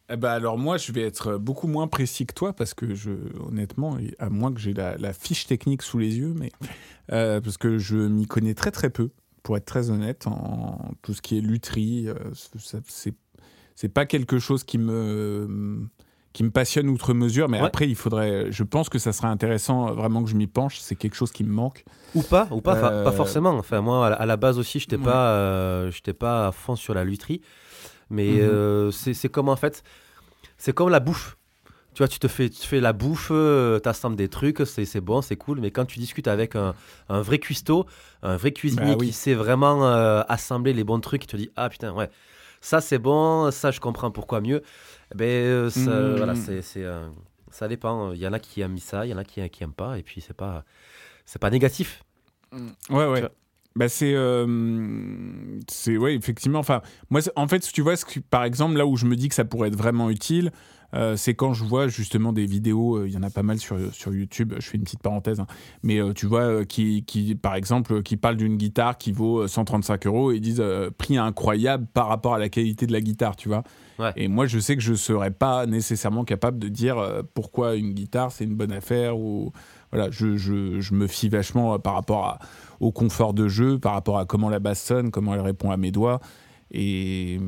Eh 0.09 0.15
ben 0.15 0.29
alors 0.29 0.57
moi, 0.57 0.77
je 0.77 0.91
vais 0.91 1.01
être 1.01 1.37
beaucoup 1.37 1.67
moins 1.67 1.87
précis 1.87 2.25
que 2.25 2.33
toi 2.33 2.53
parce 2.53 2.73
que 2.73 2.95
je, 2.95 3.11
honnêtement, 3.39 3.97
à 4.19 4.29
moins 4.29 4.53
que 4.53 4.59
j'ai 4.59 4.73
la, 4.73 5.13
fiche 5.13 5.47
technique 5.47 5.81
sous 5.81 5.99
les 5.99 6.17
yeux, 6.17 6.33
mais 6.33 6.51
parce 7.07 7.57
que 7.57 7.77
je 7.77 7.97
m'y 7.97 8.25
connais 8.25 8.53
très 8.53 8.71
très 8.71 8.89
peu, 8.89 9.09
pour 9.43 9.57
être 9.57 9.65
très 9.65 9.89
honnête, 9.89 10.25
en 10.25 10.91
tout 11.01 11.13
ce 11.13 11.21
qui 11.21 11.37
est 11.37 11.41
lutherie, 11.41 12.07
c'est 13.75 13.89
pas 13.89 14.05
quelque 14.05 14.39
chose 14.39 14.63
qui 14.63 14.77
me 14.77 15.89
qui 16.37 16.43
me 16.43 16.51
passionne 16.51 16.87
outre 16.89 17.15
mesure, 17.15 17.49
mais 17.49 17.57
après, 17.57 17.89
il 17.89 17.95
faudrait. 17.95 18.51
Je 18.51 18.61
pense 18.61 18.89
que 18.89 18.99
ça 18.99 19.11
serait 19.11 19.27
intéressant 19.27 19.91
vraiment 19.95 20.23
que 20.23 20.29
je 20.29 20.35
m'y 20.35 20.45
penche. 20.45 20.77
C'est 20.77 20.93
quelque 20.93 21.15
chose 21.15 21.31
qui 21.31 21.43
me 21.43 21.51
manque. 21.51 21.83
Ou 22.13 22.21
pas, 22.21 22.47
ou 22.51 22.61
pas, 22.61 22.75
pas 22.75 22.91
euh, 22.91 23.11
forcément. 23.11 23.53
Enfin, 23.53 23.81
moi, 23.81 24.13
à 24.13 24.25
la 24.27 24.37
base 24.37 24.59
aussi, 24.59 24.77
je 24.77 24.85
n'étais 24.85 25.03
pas, 25.03 25.31
euh, 25.31 25.91
pas 26.19 26.49
à 26.49 26.51
fond 26.51 26.75
sur 26.75 26.93
la 26.93 27.03
lutherie. 27.03 27.41
Mais 28.11 28.33
mhm. 28.33 28.39
euh, 28.41 28.91
c'est 28.91 29.29
comme 29.29 29.49
en 29.49 29.55
fait, 29.55 29.81
c'est 30.59 30.73
comme 30.73 30.89
la 30.89 30.99
bouffe. 30.99 31.37
Tu 31.95 32.03
vois, 32.03 32.07
tu 32.07 32.19
te 32.19 32.27
fais, 32.27 32.51
tu 32.51 32.67
fais 32.67 32.81
la 32.81 32.93
bouffe, 32.93 33.29
tu 33.29 33.89
assembles 33.89 34.15
des 34.15 34.29
trucs, 34.29 34.61
c'est 34.67 35.01
bon, 35.01 35.23
c'est 35.23 35.37
cool. 35.37 35.59
Mais 35.59 35.71
quand 35.71 35.85
tu 35.85 35.97
discutes 35.97 36.27
avec 36.27 36.55
un, 36.55 36.75
un 37.09 37.21
vrai 37.21 37.39
cuistot, 37.39 37.87
un 38.21 38.37
vrai 38.37 38.51
cuisinier 38.51 38.95
bah 38.95 39.05
qui 39.05 39.11
sait 39.11 39.33
vraiment 39.33 39.87
assembler 40.29 40.73
les 40.73 40.83
bons 40.83 40.99
trucs, 40.99 41.23
il 41.23 41.27
te 41.27 41.35
dit 41.35 41.49
Ah 41.55 41.67
putain, 41.67 41.93
ouais, 41.93 42.11
ça 42.61 42.79
c'est 42.79 42.99
bon, 42.99 43.49
ça 43.49 43.71
je 43.71 43.79
comprends 43.79 44.11
pourquoi 44.11 44.39
mieux. 44.39 44.61
Eh 45.13 45.17
ben, 45.17 45.25
euh, 45.25 45.69
ça, 45.69 45.99
mmh. 45.99 46.15
voilà, 46.17 46.35
c'est, 46.35 46.61
euh, 46.77 47.07
ça 47.49 47.67
dépend. 47.67 48.11
Il 48.11 48.19
y 48.19 48.27
en 48.27 48.33
a 48.33 48.39
qui 48.39 48.61
aiment 48.61 48.77
ça, 48.77 49.05
il 49.05 49.09
y 49.09 49.13
en 49.13 49.17
a 49.17 49.23
qui, 49.23 49.47
qui 49.49 49.63
aiment 49.63 49.73
pas, 49.73 49.97
et 49.97 50.03
puis 50.03 50.21
c'est 50.21 50.35
pas, 50.35 50.65
c'est 51.25 51.39
pas 51.39 51.49
négatif. 51.49 52.03
Mmh. 52.51 52.67
Ouais, 52.89 53.07
ouais. 53.07 53.29
Bah 53.75 53.89
c'est, 53.89 54.13
euh, 54.15 55.59
c'est 55.67 55.97
ouais, 55.97 56.15
effectivement. 56.15 56.59
Enfin, 56.59 56.81
moi, 57.11 57.21
en 57.35 57.47
fait, 57.47 57.59
tu 57.59 57.81
vois, 57.81 57.95
ce 57.95 58.05
par 58.19 58.43
exemple, 58.43 58.75
là 58.75 58.87
où 58.87 58.97
je 58.97 59.05
me 59.05 59.15
dis 59.15 59.29
que 59.29 59.35
ça 59.35 59.45
pourrait 59.45 59.67
être 59.67 59.75
vraiment 59.75 60.09
utile, 60.09 60.51
euh, 60.93 61.15
c'est 61.17 61.33
quand 61.33 61.53
je 61.53 61.63
vois 61.63 61.87
justement 61.87 62.31
des 62.31 62.45
vidéos, 62.45 62.97
euh, 62.97 63.07
il 63.07 63.13
y 63.13 63.17
en 63.17 63.23
a 63.23 63.29
pas 63.29 63.43
mal 63.43 63.59
sur, 63.59 63.77
sur 63.93 64.13
YouTube, 64.13 64.53
je 64.57 64.67
fais 64.67 64.77
une 64.77 64.83
petite 64.83 65.01
parenthèse, 65.01 65.39
hein, 65.39 65.47
mais 65.83 65.99
euh, 65.99 66.13
tu 66.13 66.25
vois, 66.25 66.65
qui, 66.65 67.03
qui, 67.03 67.35
par 67.35 67.55
exemple, 67.55 68.01
qui 68.03 68.15
parlent 68.15 68.37
d'une 68.37 68.57
guitare 68.57 68.97
qui 68.97 69.11
vaut 69.11 69.47
135 69.47 70.07
euros 70.07 70.31
et 70.31 70.39
disent 70.39 70.63
prix 70.97 71.17
incroyable 71.17 71.87
par 71.93 72.07
rapport 72.07 72.35
à 72.35 72.39
la 72.39 72.49
qualité 72.49 72.87
de 72.87 72.93
la 72.93 73.01
guitare, 73.01 73.35
tu 73.35 73.49
vois. 73.49 73.63
Et 74.15 74.27
moi, 74.27 74.45
je 74.45 74.59
sais 74.59 74.75
que 74.75 74.81
je 74.83 74.93
serais 74.93 75.31
pas 75.31 75.65
nécessairement 75.65 76.23
capable 76.23 76.59
de 76.59 76.67
dire 76.67 77.23
pourquoi 77.33 77.75
une 77.75 77.93
guitare 77.93 78.31
c'est 78.31 78.43
une 78.43 78.55
bonne 78.55 78.71
affaire 78.71 79.17
ou 79.17 79.51
voilà, 79.91 80.11
je, 80.11 80.37
je, 80.37 80.79
je 80.79 80.93
me 80.93 81.07
fie 81.07 81.29
vachement 81.29 81.79
par 81.79 81.95
rapport 81.95 82.25
à, 82.25 82.39
au 82.79 82.91
confort 82.91 83.33
de 83.33 83.47
jeu, 83.47 83.79
par 83.79 83.93
rapport 83.93 84.19
à 84.19 84.25
comment 84.25 84.49
la 84.49 84.59
basse 84.59 84.83
sonne, 84.83 85.09
comment 85.09 85.33
elle 85.33 85.41
répond 85.41 85.71
à 85.71 85.77
mes 85.77 85.91
doigts. 85.91 86.19
Et, 86.71 87.39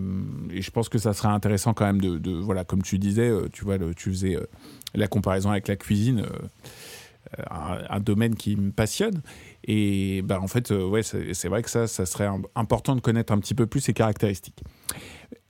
je 0.49 0.71
pense 0.71 0.89
que 0.89 0.97
ça 0.97 1.13
serait 1.13 1.29
intéressant 1.29 1.73
quand 1.73 1.85
même 1.85 2.01
de, 2.01 2.31
voilà, 2.31 2.63
comme 2.63 2.81
tu 2.81 2.97
disais, 2.97 3.29
euh, 3.29 3.47
tu 3.51 3.63
vois, 3.63 3.77
tu 3.95 4.09
faisais 4.09 4.35
euh, 4.35 4.45
la 4.93 5.07
comparaison 5.07 5.51
avec 5.51 5.67
la 5.67 5.75
cuisine, 5.75 6.25
euh, 7.37 7.43
un, 7.89 7.99
domaine 7.99 8.35
qui 8.35 8.55
me 8.55 8.71
passionne. 8.71 9.21
Et 9.65 10.21
ben 10.23 10.39
en 10.39 10.47
fait, 10.47 10.71
ouais, 10.71 11.03
c'est 11.03 11.47
vrai 11.47 11.61
que 11.61 11.69
ça, 11.69 11.85
ça 11.85 12.05
serait 12.05 12.29
important 12.55 12.95
de 12.95 13.01
connaître 13.01 13.33
un 13.33 13.39
petit 13.39 13.53
peu 13.53 13.67
plus 13.67 13.81
ses 13.81 13.93
caractéristiques. 13.93 14.63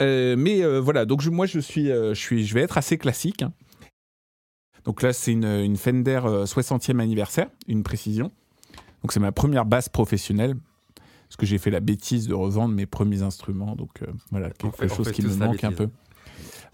mais 0.02 0.80
voilà, 0.80 1.06
donc 1.06 1.26
moi 1.28 1.46
je 1.46 1.60
suis, 1.60 1.86
je 1.86 2.14
suis, 2.14 2.46
je 2.46 2.54
vais 2.54 2.62
être 2.62 2.78
assez 2.78 2.98
classique. 2.98 3.44
Hein. 3.44 3.54
Donc 4.84 5.02
là, 5.04 5.14
c'est 5.14 5.32
une, 5.32 5.46
une, 5.46 5.78
Fender 5.78 6.20
60e 6.24 7.00
anniversaire, 7.00 7.48
une 7.68 7.84
précision. 7.84 8.32
Donc 9.04 9.14
c'est 9.14 9.20
ma 9.20 9.32
première 9.32 9.66
basse 9.66 9.88
professionnelle 9.88 10.56
parce 11.30 11.38
que 11.38 11.46
j'ai 11.46 11.60
fait 11.60 11.70
la 11.70 11.80
bêtise 11.80 12.28
de 12.28 12.34
revendre 12.34 12.74
mes 12.74 12.88
premiers 12.88 13.22
instruments. 13.22 13.76
Donc 13.76 14.02
euh, 14.02 14.08
voilà, 14.32 14.50
quelque 14.50 14.88
chose 14.88 15.12
qui 15.12 15.22
me 15.22 15.34
manque 15.36 15.64
un 15.64 15.72
peu. 15.72 15.88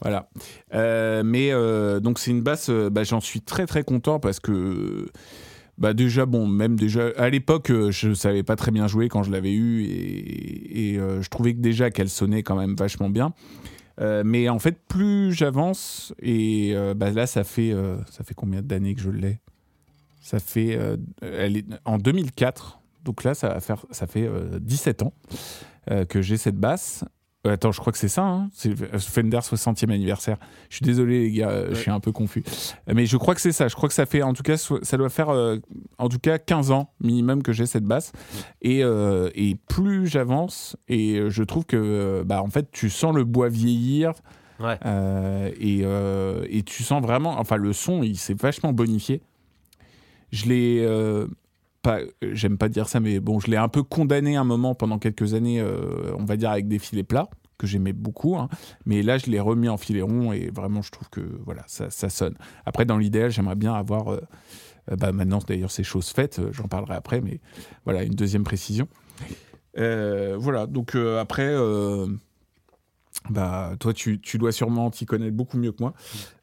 Voilà. 0.01 0.29
Euh, 0.73 1.23
mais 1.25 1.51
euh, 1.51 1.99
donc 1.99 2.19
c'est 2.19 2.31
une 2.31 2.41
basse, 2.41 2.69
bah, 2.69 3.03
j'en 3.03 3.19
suis 3.19 3.41
très 3.41 3.65
très 3.65 3.83
content 3.83 4.19
parce 4.19 4.39
que 4.39 5.07
bah 5.77 5.93
déjà 5.93 6.25
bon 6.25 6.47
même 6.47 6.77
déjà 6.77 7.09
à 7.17 7.29
l'époque 7.29 7.69
je 7.89 8.13
savais 8.13 8.43
pas 8.43 8.55
très 8.55 8.71
bien 8.71 8.87
jouer 8.87 9.09
quand 9.09 9.23
je 9.23 9.31
l'avais 9.31 9.51
eu 9.51 9.83
et, 9.83 10.93
et 10.93 10.95
je 10.95 11.27
trouvais 11.27 11.53
que 11.53 11.59
déjà 11.59 11.91
qu'elle 11.91 12.07
sonnait 12.07 12.43
quand 12.43 12.55
même 12.55 12.75
vachement 12.75 13.09
bien. 13.09 13.33
mais 13.99 14.47
en 14.47 14.59
fait 14.59 14.79
plus 14.87 15.33
j'avance 15.33 16.13
et 16.21 16.73
bah, 16.95 17.11
là 17.11 17.27
ça 17.27 17.43
fait 17.43 17.73
ça 18.09 18.23
fait 18.23 18.33
combien 18.33 18.61
d'années 18.61 18.95
que 18.95 19.01
je 19.01 19.09
l'ai? 19.09 19.39
Ça 20.21 20.39
fait 20.39 20.79
elle 21.21 21.57
est 21.57 21.65
en 21.83 21.97
2004 21.97 22.79
donc 23.05 23.23
là, 23.23 23.33
ça, 23.35 23.49
va 23.49 23.59
faire, 23.61 23.85
ça 23.91 24.07
fait 24.07 24.29
17 24.59 25.01
euh, 25.01 25.05
ans 25.05 25.13
euh, 25.91 26.05
que 26.05 26.21
j'ai 26.21 26.37
cette 26.37 26.57
basse. 26.57 27.05
Attends, 27.47 27.71
je 27.71 27.79
crois 27.79 27.93
que 27.93 27.99
c'est 27.99 28.07
ça, 28.07 28.23
hein 28.23 28.49
c'est 28.53 28.75
Fender 28.97 29.37
60e 29.37 29.91
anniversaire. 29.93 30.37
Je 30.71 30.77
suis 30.77 30.83
désolé 30.83 31.21
les 31.25 31.31
gars, 31.31 31.65
je 31.69 31.75
suis 31.75 31.91
un 31.91 31.99
peu 31.99 32.11
confus. 32.11 32.43
Mais 32.91 33.05
je 33.05 33.17
crois 33.17 33.35
que 33.35 33.41
c'est 33.41 33.51
ça, 33.51 33.67
je 33.67 33.75
crois 33.75 33.87
que 33.87 33.93
ça 33.93 34.07
fait, 34.07 34.23
en 34.23 34.33
tout 34.33 34.41
cas, 34.41 34.57
ça 34.57 34.97
doit 34.97 35.09
faire 35.09 35.29
en 35.99 36.09
tout 36.09 36.17
cas 36.17 36.39
15 36.39 36.71
ans 36.71 36.89
minimum 37.01 37.43
que 37.43 37.53
j'ai 37.53 37.67
cette 37.67 37.83
basse. 37.83 38.13
Et, 38.63 38.79
et 38.79 39.57
plus 39.67 40.07
j'avance, 40.07 40.75
et 40.87 41.21
je 41.29 41.43
trouve 41.43 41.65
que, 41.65 42.23
bah, 42.25 42.41
en 42.41 42.49
fait, 42.49 42.71
tu 42.71 42.89
sens 42.89 43.13
le 43.15 43.23
bois 43.23 43.49
vieillir. 43.49 44.13
Ouais. 44.59 44.79
et, 45.59 45.83
et 46.49 46.63
tu 46.63 46.81
sens 46.81 46.99
vraiment, 46.99 47.39
enfin 47.39 47.57
le 47.57 47.73
son, 47.73 48.01
il 48.01 48.17
s'est 48.17 48.33
vachement 48.33 48.73
bonifié. 48.73 49.21
Je 50.31 50.45
l'ai 50.47 51.27
j'aime 52.21 52.57
pas 52.57 52.69
dire 52.69 52.87
ça, 52.87 52.99
mais 52.99 53.19
bon, 53.19 53.39
je 53.39 53.49
l'ai 53.49 53.57
un 53.57 53.67
peu 53.67 53.83
condamné 53.83 54.35
un 54.35 54.43
moment 54.43 54.75
pendant 54.75 54.99
quelques 54.99 55.33
années, 55.33 55.59
euh, 55.59 56.13
on 56.17 56.25
va 56.25 56.37
dire 56.37 56.51
avec 56.51 56.67
des 56.67 56.79
filets 56.79 57.03
plats 57.03 57.29
que 57.57 57.67
j'aimais 57.67 57.93
beaucoup, 57.93 58.35
hein. 58.35 58.49
mais 58.85 59.01
là 59.01 59.17
je 59.17 59.27
l'ai 59.27 59.39
remis 59.39 59.69
en 59.69 59.77
filet 59.77 60.01
rond 60.01 60.33
et 60.33 60.51
vraiment 60.53 60.81
je 60.81 60.91
trouve 60.91 61.09
que 61.09 61.21
voilà 61.45 61.63
ça, 61.67 61.89
ça 61.89 62.09
sonne. 62.09 62.35
Après 62.65 62.83
dans 62.83 62.97
l'idéal 62.97 63.31
j'aimerais 63.31 63.55
bien 63.55 63.73
avoir, 63.73 64.11
euh, 64.11 64.19
euh, 64.91 64.97
bah, 64.97 65.13
maintenant 65.13 65.39
d'ailleurs 65.47 65.71
c'est 65.71 65.83
chose 65.83 66.09
faite, 66.09 66.41
j'en 66.51 66.67
parlerai 66.67 66.95
après, 66.95 67.21
mais 67.21 67.39
voilà 67.85 68.03
une 68.03 68.13
deuxième 68.13 68.43
précision. 68.43 68.89
voilà 69.73 70.67
donc 70.67 70.95
après 70.95 71.55
bah, 73.29 73.71
toi, 73.79 73.93
tu, 73.93 74.19
tu 74.19 74.37
dois 74.37 74.51
sûrement 74.51 74.91
t'y 74.91 75.05
connaître 75.05 75.35
beaucoup 75.35 75.57
mieux 75.57 75.71
que 75.71 75.81
moi. 75.81 75.93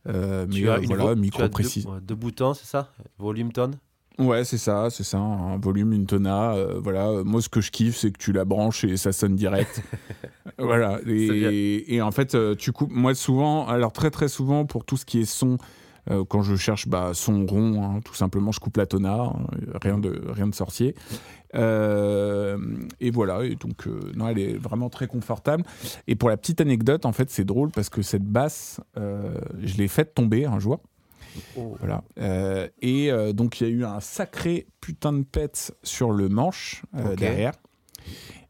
mais 0.07 0.47
tu 0.49 0.71
as 0.71 0.79
voilà, 0.79 1.15
micro 1.15 1.47
précis. 1.51 1.85
Deux, 1.85 2.01
deux, 2.01 2.15
boutons, 2.15 2.55
c'est 2.55 2.67
ça? 2.67 2.91
Volume 3.19 3.53
tonne? 3.53 3.77
Ouais, 4.19 4.45
c'est 4.45 4.59
ça, 4.59 4.89
c'est 4.91 5.05
ça, 5.05 5.19
un 5.19 5.57
volume, 5.57 5.93
une 5.93 6.07
tona. 6.07 6.53
Euh, 6.53 6.81
voilà, 6.83 7.23
moi 7.25 7.41
ce 7.41 7.49
que 7.49 7.61
je 7.61 7.71
kiffe, 7.71 7.97
c'est 7.97 8.11
que 8.11 8.19
tu 8.19 8.33
la 8.33 8.45
branches 8.45 8.85
et 8.85 8.97
ça 8.97 9.13
sonne 9.13 9.37
direct. 9.37 9.83
voilà, 10.59 11.01
et, 11.07 11.95
et, 11.95 12.03
en 12.03 12.11
fait, 12.11 12.35
euh, 12.35 12.55
tu 12.55 12.73
coupes. 12.73 12.93
Moi 12.93 13.15
souvent, 13.15 13.67
alors 13.67 13.93
très 13.93 14.11
très 14.11 14.29
souvent 14.29 14.67
pour 14.67 14.85
tout 14.85 14.99
ce 14.99 15.07
qui 15.07 15.21
est 15.21 15.25
son, 15.25 15.57
euh, 16.11 16.25
quand 16.29 16.43
je 16.43 16.57
cherche 16.57 16.89
bah, 16.89 17.13
son 17.15 17.47
rond, 17.47 17.83
hein, 17.83 18.01
tout 18.05 18.15
simplement, 18.15 18.53
je 18.53 18.61
coupe 18.61 18.77
la 18.77 18.87
tona, 18.87 19.15
hein, 19.15 19.47
rien 19.81 19.99
de 19.99 20.23
rien 20.29 20.47
de 20.47 20.55
sorcier. 20.55 20.95
et 21.55 23.11
voilà, 23.11 23.45
et 23.45 23.55
donc 23.55 23.87
non, 24.15 24.29
elle 24.29 24.39
est 24.39 24.59
vraiment 24.59 24.91
très 24.91 25.07
confortable. 25.07 25.65
Et 26.07 26.17
pour 26.17 26.29
la 26.29 26.37
petite 26.37 26.61
anecdote, 26.61 27.07
en 27.07 27.13
fait, 27.13 27.31
c'est 27.31 27.45
drôle 27.45 27.71
parce 27.71 27.89
que 27.89 28.03
cette 28.03 28.27
basse, 28.27 28.79
je 28.95 29.77
l'ai 29.79 29.89
faite 29.89 30.15
tomber 30.15 30.45
un 30.45 30.59
jour. 30.59 30.81
Oh. 31.57 31.77
Voilà. 31.79 32.03
Euh, 32.19 32.69
et 32.81 33.11
euh, 33.11 33.33
donc, 33.33 33.61
il 33.61 33.67
y 33.67 33.71
a 33.71 33.73
eu 33.73 33.85
un 33.85 34.01
sacré 34.01 34.67
putain 34.81 35.13
de 35.13 35.23
pet 35.23 35.73
sur 35.83 36.13
le 36.13 36.29
manche 36.29 36.83
euh, 36.95 37.15
derrière. 37.17 37.53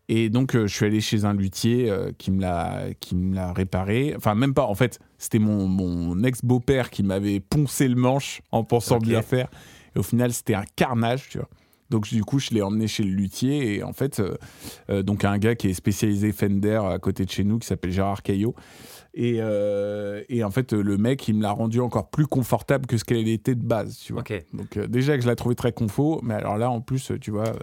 Et 0.09 0.29
donc, 0.29 0.53
je 0.53 0.67
suis 0.67 0.85
allé 0.85 1.01
chez 1.01 1.25
un 1.25 1.33
luthier 1.33 1.91
qui 2.19 2.31
me 2.33 2.41
l'a 2.43 3.53
réparé. 3.53 4.15
Enfin, 4.17 4.35
même 4.35 4.53
pas. 4.53 4.65
En 4.65 4.75
fait, 4.75 4.99
c'était 5.17 5.39
mon, 5.39 5.67
mon 5.67 6.23
ex-beau-père 6.25 6.91
qui 6.91 7.03
m'avait 7.03 7.41
poncé 7.41 7.89
le 7.89 7.95
manche 7.95 8.43
en 8.51 8.65
pensant 8.65 8.99
bien 8.99 9.23
faire. 9.23 9.49
Et 9.95 9.99
au 9.99 10.03
final, 10.03 10.33
c'était 10.33 10.55
un 10.55 10.65
carnage, 10.77 11.29
tu 11.31 11.39
vois. 11.39 11.49
Donc 11.89 12.09
du 12.09 12.25
coup, 12.25 12.39
je 12.39 12.51
l'ai 12.51 12.63
emmené 12.63 12.89
chez 12.89 13.03
le 13.03 13.11
luthier 13.11 13.75
et 13.75 13.83
en 13.83 13.93
fait, 13.93 14.23
donc 14.89 15.27
un 15.27 15.37
gars 15.37 15.55
qui 15.55 15.69
est 15.69 15.75
spécialisé 15.75 16.33
Fender 16.33 16.81
à 16.87 16.99
côté 16.99 17.27
de 17.27 17.31
chez 17.31 17.45
nous, 17.45 17.59
qui 17.59 17.67
s'appelle 17.67 17.91
Gérard 17.91 18.23
Caillot, 18.23 18.55
euh, 19.19 20.23
et, 20.29 20.43
en 20.45 20.51
fait, 20.51 20.73
le 20.73 20.97
mec, 20.97 21.27
il 21.29 21.35
me 21.35 21.43
l'a 21.43 21.53
rendu 21.53 21.81
encore 21.81 22.09
plus 22.09 22.27
confortable 22.27 22.87
que 22.87 22.97
ce 22.97 23.05
qu'elle 23.05 23.29
était 23.29 23.55
de 23.55 23.65
base, 23.65 23.99
tu 23.99 24.13
vois. 24.13 24.23
Donc 24.53 24.77
euh, 24.77 24.87
déjà 24.87 25.17
que 25.17 25.23
je 25.23 25.29
l'ai 25.29 25.37
trouvé 25.37 25.55
très 25.55 25.73
confort, 25.73 26.23
mais 26.23 26.35
alors 26.35 26.57
là, 26.57 26.71
en 26.71 26.81
plus, 26.81 27.13
tu 27.21 27.31
vois, 27.31 27.49
euh, 27.49 27.59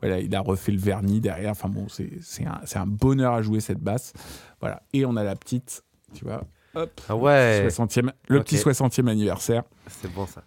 voilà, 0.00 0.20
il 0.20 0.34
a 0.34 0.40
refait 0.40 0.72
le 0.72 0.78
vernis 0.78 1.20
derrière. 1.20 1.50
Enfin 1.50 1.68
bon, 1.68 1.86
c'est 1.88 2.46
un, 2.46 2.80
un, 2.80 2.86
bonheur 2.86 3.34
à 3.34 3.42
jouer 3.42 3.60
cette 3.60 3.80
basse. 3.80 4.12
Voilà. 4.60 4.82
Et 4.92 5.04
on 5.04 5.16
a 5.16 5.24
la 5.24 5.34
petite, 5.34 5.82
tu 6.14 6.24
vois. 6.24 6.44
Hop. 6.74 7.00
Ah 7.08 7.16
ouais. 7.16 7.68
60e, 7.68 8.10
le 8.28 8.42
petit 8.42 8.56
60e 8.56 9.08
anniversaire. 9.08 9.64
C'est 9.88 10.12
bon 10.12 10.26
ça. 10.26 10.44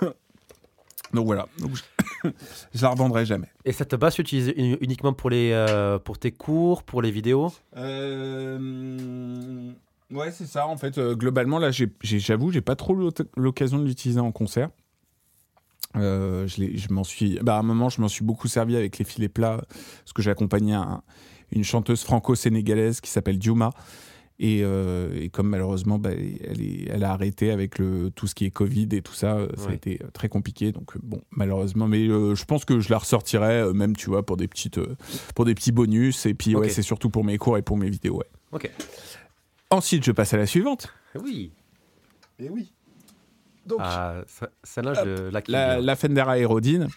Donc 1.12 1.26
voilà. 1.26 1.46
Donc, 1.58 1.72
je, 1.74 2.30
je 2.74 2.82
la 2.82 2.88
revendrai 2.88 3.26
jamais. 3.26 3.48
Et 3.64 3.72
cette 3.72 3.94
basse, 3.94 4.14
tu 4.14 4.22
l'utilises 4.22 4.54
uniquement 4.56 5.12
pour, 5.12 5.30
les, 5.30 5.98
pour 6.04 6.18
tes 6.18 6.32
cours, 6.32 6.82
pour 6.82 7.02
les 7.02 7.10
vidéos? 7.10 7.52
Euh... 7.76 9.72
Ouais, 10.12 10.30
c'est 10.30 10.46
ça. 10.46 10.66
En 10.66 10.76
fait, 10.76 10.98
euh, 10.98 11.14
globalement, 11.14 11.58
là, 11.58 11.70
j'avoue, 11.70 12.50
j'ai 12.50 12.60
pas 12.60 12.76
trop 12.76 12.96
l'occasion 13.36 13.78
de 13.78 13.84
l'utiliser 13.84 14.20
en 14.20 14.32
concert. 14.32 14.70
Euh, 15.96 16.46
je, 16.46 16.92
m'en 16.92 17.04
suis, 17.04 17.38
bah, 17.42 17.56
à 17.56 17.58
un 17.58 17.62
moment, 17.62 17.88
je 17.88 18.00
m'en 18.00 18.08
suis 18.08 18.24
beaucoup 18.24 18.48
servi 18.48 18.76
avec 18.76 18.98
les 18.98 19.04
filets 19.04 19.28
plats, 19.28 19.60
parce 19.68 20.12
que 20.14 20.22
j'ai 20.22 20.30
accompagné 20.30 20.78
une 21.52 21.64
chanteuse 21.64 22.02
franco-sénégalaise 22.02 23.00
qui 23.00 23.10
s'appelle 23.10 23.38
Diouma. 23.38 23.70
Et, 24.40 24.60
euh, 24.62 25.28
comme 25.32 25.48
malheureusement, 25.48 25.98
bah, 25.98 26.10
elle, 26.12 26.62
est, 26.62 26.88
elle 26.88 27.04
a 27.04 27.10
arrêté 27.10 27.50
avec 27.50 27.78
le, 27.78 28.10
tout 28.10 28.26
ce 28.28 28.34
qui 28.34 28.44
est 28.44 28.50
Covid 28.50 28.88
et 28.92 29.02
tout 29.02 29.14
ça, 29.14 29.46
ça 29.56 29.70
a 29.70 29.72
été 29.74 30.00
très 30.14 30.28
compliqué. 30.28 30.72
Donc, 30.72 30.96
bon, 31.02 31.20
malheureusement, 31.32 31.86
mais 31.86 32.06
je 32.06 32.44
pense 32.44 32.64
que 32.64 32.80
je 32.80 32.88
la 32.88 32.98
ressortirai, 32.98 33.74
même, 33.74 33.94
tu 33.94 34.08
vois, 34.08 34.24
pour 34.24 34.38
des, 34.38 34.48
petites, 34.48 34.80
pour 35.34 35.44
des 35.44 35.54
petits 35.54 35.72
bonus. 35.72 36.24
Et 36.24 36.34
puis, 36.34 36.54
ouais, 36.54 36.70
c'est 36.70 36.82
surtout 36.82 37.10
pour 37.10 37.24
mes 37.24 37.36
cours 37.36 37.58
et 37.58 37.62
pour 37.62 37.76
mes 37.76 37.90
vidéos. 37.90 38.16
Ouais. 38.16 38.26
Ok. 38.52 38.70
Ensuite, 39.70 40.04
je 40.04 40.12
passe 40.12 40.34
à 40.34 40.36
la 40.36 40.46
suivante. 40.46 40.92
Oui. 41.14 41.52
Et 42.38 42.48
oui. 42.48 42.72
Donc, 43.66 43.80
ah, 43.82 44.22
celle-là, 44.64 44.94
je 44.94 45.30
la, 45.30 45.42
la, 45.46 45.80
la 45.80 45.96
Fender 45.96 46.24
Aerodine. 46.26 46.88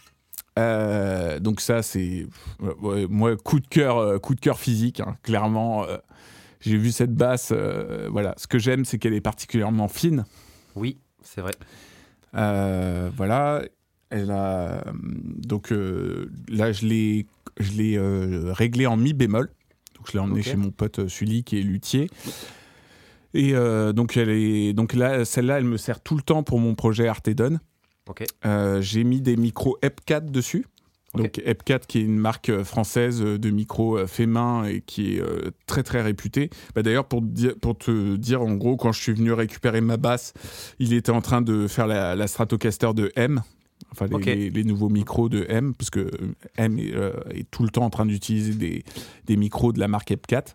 Euh, 0.60 1.40
donc 1.40 1.62
ça, 1.62 1.82
c'est 1.82 2.28
moi 2.60 3.36
coup 3.38 3.60
de 3.60 3.68
cœur, 3.68 3.98
euh, 3.98 4.20
coup 4.20 4.36
de 4.36 4.40
cœur 4.40 4.60
physique. 4.60 5.00
Hein, 5.00 5.18
clairement, 5.24 5.86
euh, 5.86 5.98
j'ai 6.60 6.78
vu 6.78 6.92
cette 6.92 7.14
basse. 7.14 7.54
voilà, 8.10 8.34
ce 8.38 8.48
que 8.48 8.60
j'aime, 8.60 8.86
c'est 8.86 9.00
qu'elle 9.00 9.14
est 9.14 9.22
particulièrement 9.22 9.88
fine. 9.88 10.26
Oui, 10.76 10.98
c'est 11.24 11.42
vrai. 11.42 11.54
voilà, 12.34 13.64
elle 14.10 14.32
a 14.32 14.84
donc 14.94 15.72
là, 15.72 16.72
je 16.72 16.86
l'ai, 16.86 17.28
je 17.60 17.72
l'ai 17.74 18.52
réglé 18.52 18.86
en 18.88 18.98
mi 18.98 19.14
bémol. 19.14 19.50
Donc 19.96 20.08
je 20.08 20.14
l'ai 20.14 20.20
emmené 20.20 20.42
chez 20.42 20.56
mon 20.56 20.72
pote 20.72 21.08
Sully 21.08 21.44
qui 21.44 21.60
est 21.60 21.64
luthier. 21.64 22.10
Et 23.34 23.54
euh, 23.54 23.94
donc, 23.94 24.18
elle 24.18 24.30
est, 24.30 24.74
donc 24.74 24.94
là, 24.94 25.26
celle-là, 25.26 25.58
elle 25.58 25.66
me 25.66 25.78
sert 25.78 26.02
tout 26.02 26.16
le 26.16 26.22
temps 26.22 26.44
pour 26.44 26.60
mon 26.60 26.76
projet 26.76 27.08
Artedon. 27.08 27.60
Euh, 28.46 28.82
j'ai 28.82 29.04
mis 29.04 29.22
des 29.22 29.38
micros 29.38 29.78
EP4 29.82 30.32
dessus. 30.32 30.66
Donc 31.14 31.40
EP4 31.40 31.88
qui 31.88 32.00
est 32.00 32.04
une 32.04 32.18
marque 32.18 32.48
euh, 32.48 32.64
française 32.64 33.20
de 33.20 33.50
micros 33.50 34.08
fait 34.08 34.26
main 34.26 34.64
et 34.64 34.80
qui 34.80 35.18
est 35.18 35.24
très 35.66 35.84
très 35.84 36.02
réputée. 36.02 36.50
Bah, 36.74 36.84
D'ailleurs 36.84 37.06
pour, 37.06 37.22
pour 37.62 37.78
te 37.78 38.16
dire 38.16 38.42
en 38.42 38.54
gros 38.56 38.78
quand 38.78 38.94
je 38.94 39.02
suis 39.02 39.12
venu 39.12 39.34
récupérer 39.34 39.82
ma 39.82 39.98
basse, 39.98 40.34
il 40.80 40.94
était 40.94 41.12
en 41.12 41.20
train 41.20 41.42
de 41.42 41.68
faire 41.68 41.86
la, 41.86 42.28
Stratocaster 42.28 42.94
de 42.94 43.12
M. 43.18 43.42
Enfin, 43.92 44.08
les, 44.08 44.64
nouveaux 44.64 44.88
micros 44.88 45.28
de 45.28 45.46
M, 45.50 45.74
parce 45.74 45.90
que 45.90 46.10
M 46.56 46.80
est, 46.80 46.94
est 47.38 47.52
tout 47.52 47.64
le 47.64 47.70
temps 47.70 47.84
en 47.84 47.90
train 47.90 48.06
d'utiliser 48.06 48.54
des, 48.54 48.84
des, 49.26 49.36
micros 49.36 49.74
de 49.74 49.80
la 49.80 49.90
marque 49.90 50.12
EP4. 50.12 50.54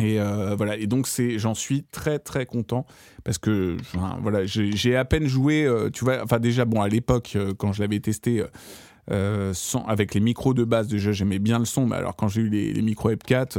Et 0.00 0.20
euh, 0.20 0.54
voilà, 0.56 0.76
et 0.76 0.86
donc 0.86 1.06
c'est, 1.06 1.38
j'en 1.38 1.54
suis 1.54 1.84
très 1.84 2.18
très 2.18 2.46
content 2.46 2.86
parce 3.24 3.38
que 3.38 3.76
voilà, 4.22 4.46
j'ai 4.46 4.96
à 4.96 5.04
peine 5.04 5.26
joué, 5.26 5.64
euh, 5.64 5.90
tu 5.90 6.04
vois, 6.04 6.22
enfin 6.22 6.38
déjà 6.38 6.64
bon 6.64 6.80
à 6.80 6.88
l'époque 6.88 7.32
euh, 7.36 7.52
quand 7.56 7.72
je 7.72 7.82
l'avais 7.82 8.00
testé 8.00 8.42
sans, 9.52 9.84
avec 9.86 10.14
les 10.14 10.20
micros 10.20 10.54
de 10.54 10.64
base 10.64 10.88
déjà 10.88 11.12
j'aimais 11.12 11.38
bien 11.40 11.58
le 11.58 11.64
son, 11.64 11.86
mais 11.86 11.96
alors 11.96 12.16
quand 12.16 12.28
j'ai 12.28 12.42
eu 12.42 12.48
les, 12.48 12.80
micros 12.80 13.10
Ep4, 13.10 13.58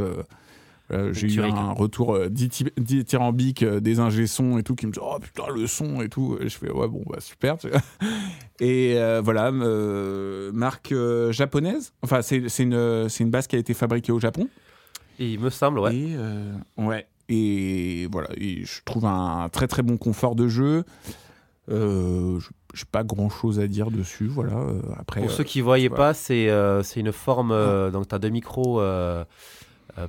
j'ai 1.12 1.26
eu 1.26 1.40
un 1.40 1.72
retour 1.72 2.18
dithyrambique 2.28 3.64
des 3.64 4.00
ingé 4.00 4.26
sons 4.26 4.58
et 4.58 4.62
tout 4.62 4.74
qui 4.74 4.86
me 4.86 4.92
dit 4.92 4.98
oh 5.02 5.18
putain 5.20 5.44
le 5.54 5.66
son 5.66 6.00
et 6.00 6.08
tout, 6.08 6.38
et 6.40 6.48
je 6.48 6.56
fais 6.56 6.70
ouais 6.70 6.88
bon 6.88 7.02
bah 7.06 7.18
super, 7.20 7.56
et 8.60 8.94
voilà 9.22 9.52
marque 9.52 10.94
japonaise, 11.30 11.92
enfin 12.02 12.22
c'est 12.22 12.38
une 12.58 13.08
c'est 13.08 13.22
une 13.22 13.30
basse 13.30 13.46
qui 13.46 13.56
a 13.56 13.58
été 13.58 13.74
fabriquée 13.74 14.12
au 14.12 14.20
Japon. 14.20 14.48
Il 15.30 15.40
me 15.40 15.50
semble, 15.50 15.78
ouais. 15.78 15.94
Et, 15.94 16.14
euh, 16.16 16.52
ouais. 16.76 17.06
Et 17.28 18.08
voilà, 18.10 18.28
je 18.36 18.80
trouve 18.84 19.06
un 19.06 19.48
très 19.50 19.66
très 19.68 19.82
bon 19.82 19.96
confort 19.96 20.34
de 20.34 20.48
jeu. 20.48 20.84
Euh, 21.70 22.40
je 22.74 22.82
n'ai 22.82 22.88
pas 22.90 23.04
grand 23.04 23.30
chose 23.30 23.60
à 23.60 23.68
dire 23.68 23.90
dessus. 23.90 24.26
Voilà. 24.26 24.56
Euh, 24.56 24.80
après, 24.98 25.20
Pour 25.20 25.30
ceux 25.30 25.44
qui 25.44 25.58
ne 25.60 25.64
voyaient 25.64 25.88
pas, 25.88 26.14
c'est 26.14 26.48
c'est 26.82 27.00
une 27.00 27.12
forme. 27.12 27.50
donc, 27.90 28.08
tu 28.08 28.14
as 28.14 28.18
deux 28.18 28.28
micros 28.28 28.82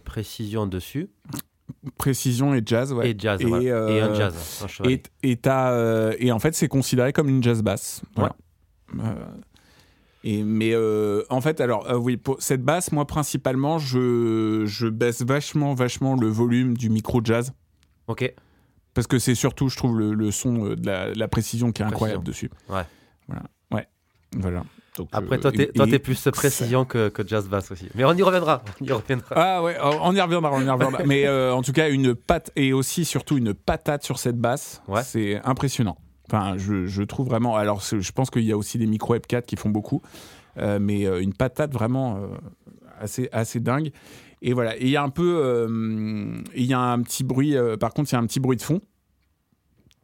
précision 0.03 0.67
dessus. 0.67 1.09
Précision 1.97 2.53
et 2.53 2.61
jazz, 2.65 2.91
ouais. 2.91 3.11
Et 3.11 3.15
jazz, 3.17 3.39
et, 3.41 4.01
un 4.01 4.13
jazz. 4.13 4.65
et, 4.83 5.01
et, 5.23 5.39
et 6.19 6.31
en 6.31 6.39
fait, 6.39 6.55
c'est 6.55 6.67
considéré 6.67 7.13
comme 7.13 7.29
une 7.29 7.41
jazz 7.41 7.61
basse. 7.61 8.01
Voilà. 8.15 8.35
Et, 10.23 10.43
mais 10.43 10.71
euh, 10.73 11.23
en 11.29 11.41
fait, 11.41 11.59
alors 11.59 11.89
euh, 11.89 11.97
oui, 11.97 12.15
pour 12.15 12.41
cette 12.41 12.63
basse, 12.63 12.91
moi 12.91 13.05
principalement, 13.05 13.77
je, 13.77 14.63
je 14.65 14.87
baisse 14.87 15.21
vachement, 15.21 15.73
vachement 15.73 16.15
le 16.15 16.27
volume 16.27 16.77
du 16.77 16.89
micro 16.89 17.19
jazz. 17.23 17.51
Ok. 18.07 18.33
Parce 18.93 19.07
que 19.07 19.19
c'est 19.19 19.35
surtout, 19.35 19.69
je 19.69 19.75
trouve, 19.75 19.99
le, 19.99 20.13
le 20.13 20.31
son 20.31 20.65
euh, 20.65 20.75
de 20.75 20.85
la, 20.85 21.13
la, 21.13 21.27
précision 21.27 21.71
qui 21.71 21.81
est 21.81 21.85
incroyable 21.85 22.23
dessus. 22.23 22.49
Ouais. 22.69 22.83
Voilà. 23.27 23.43
Ouais. 23.71 23.87
Voilà. 24.37 24.63
Après, 25.11 25.39
toi, 25.39 25.51
t'es, 25.51 25.67
toi, 25.67 25.87
plus 25.99 26.29
précision 26.31 26.85
que, 26.85 27.09
que 27.09 27.27
jazz 27.27 27.49
bass 27.49 27.71
aussi. 27.71 27.89
Mais 27.95 28.05
on 28.05 28.13
y 28.13 28.21
reviendra. 28.21 28.63
On 28.79 28.85
y 28.85 28.91
reviendra. 28.91 29.35
Ah 29.35 29.63
ouais, 29.63 29.75
on 29.81 30.15
y 30.15 30.21
reviendra, 30.21 30.51
on 30.53 30.61
y 30.61 30.69
reviendra. 30.69 31.03
Mais 31.05 31.27
en 31.27 31.63
tout 31.63 31.73
cas, 31.73 31.89
une 31.89 32.13
patte 32.13 32.51
et 32.55 32.71
aussi 32.73 33.03
surtout 33.03 33.37
une 33.37 33.55
patate 33.55 34.03
sur 34.03 34.19
cette 34.19 34.37
basse. 34.37 34.83
C'est 35.03 35.41
impressionnant. 35.43 35.97
Enfin, 36.33 36.57
je, 36.57 36.87
je, 36.87 37.03
trouve 37.03 37.27
vraiment. 37.27 37.55
Alors, 37.55 37.81
je 37.81 38.11
pense 38.11 38.29
qu'il 38.29 38.43
y 38.43 38.51
a 38.51 38.57
aussi 38.57 38.77
des 38.79 38.87
micro 38.87 39.15
F4 39.15 39.43
qui 39.43 39.55
font 39.55 39.69
beaucoup, 39.69 40.01
mais 40.57 41.03
une 41.03 41.33
patate 41.33 41.71
vraiment 41.71 42.17
assez, 42.99 43.29
assez 43.31 43.59
dingue. 43.59 43.91
Et 44.43 44.53
voilà. 44.53 44.77
Et 44.77 44.83
il 44.83 44.89
y 44.89 44.97
a 44.97 45.03
un 45.03 45.09
peu. 45.09 45.39
Euh, 45.41 46.41
il 46.55 46.65
y 46.65 46.73
a 46.73 46.79
un 46.79 47.01
petit 47.01 47.23
bruit. 47.23 47.55
Euh, 47.55 47.77
par 47.77 47.93
contre, 47.93 48.11
il 48.11 48.13
y 48.13 48.17
a 48.17 48.19
un 48.19 48.25
petit 48.25 48.39
bruit 48.39 48.57
de 48.57 48.61
fond. 48.61 48.81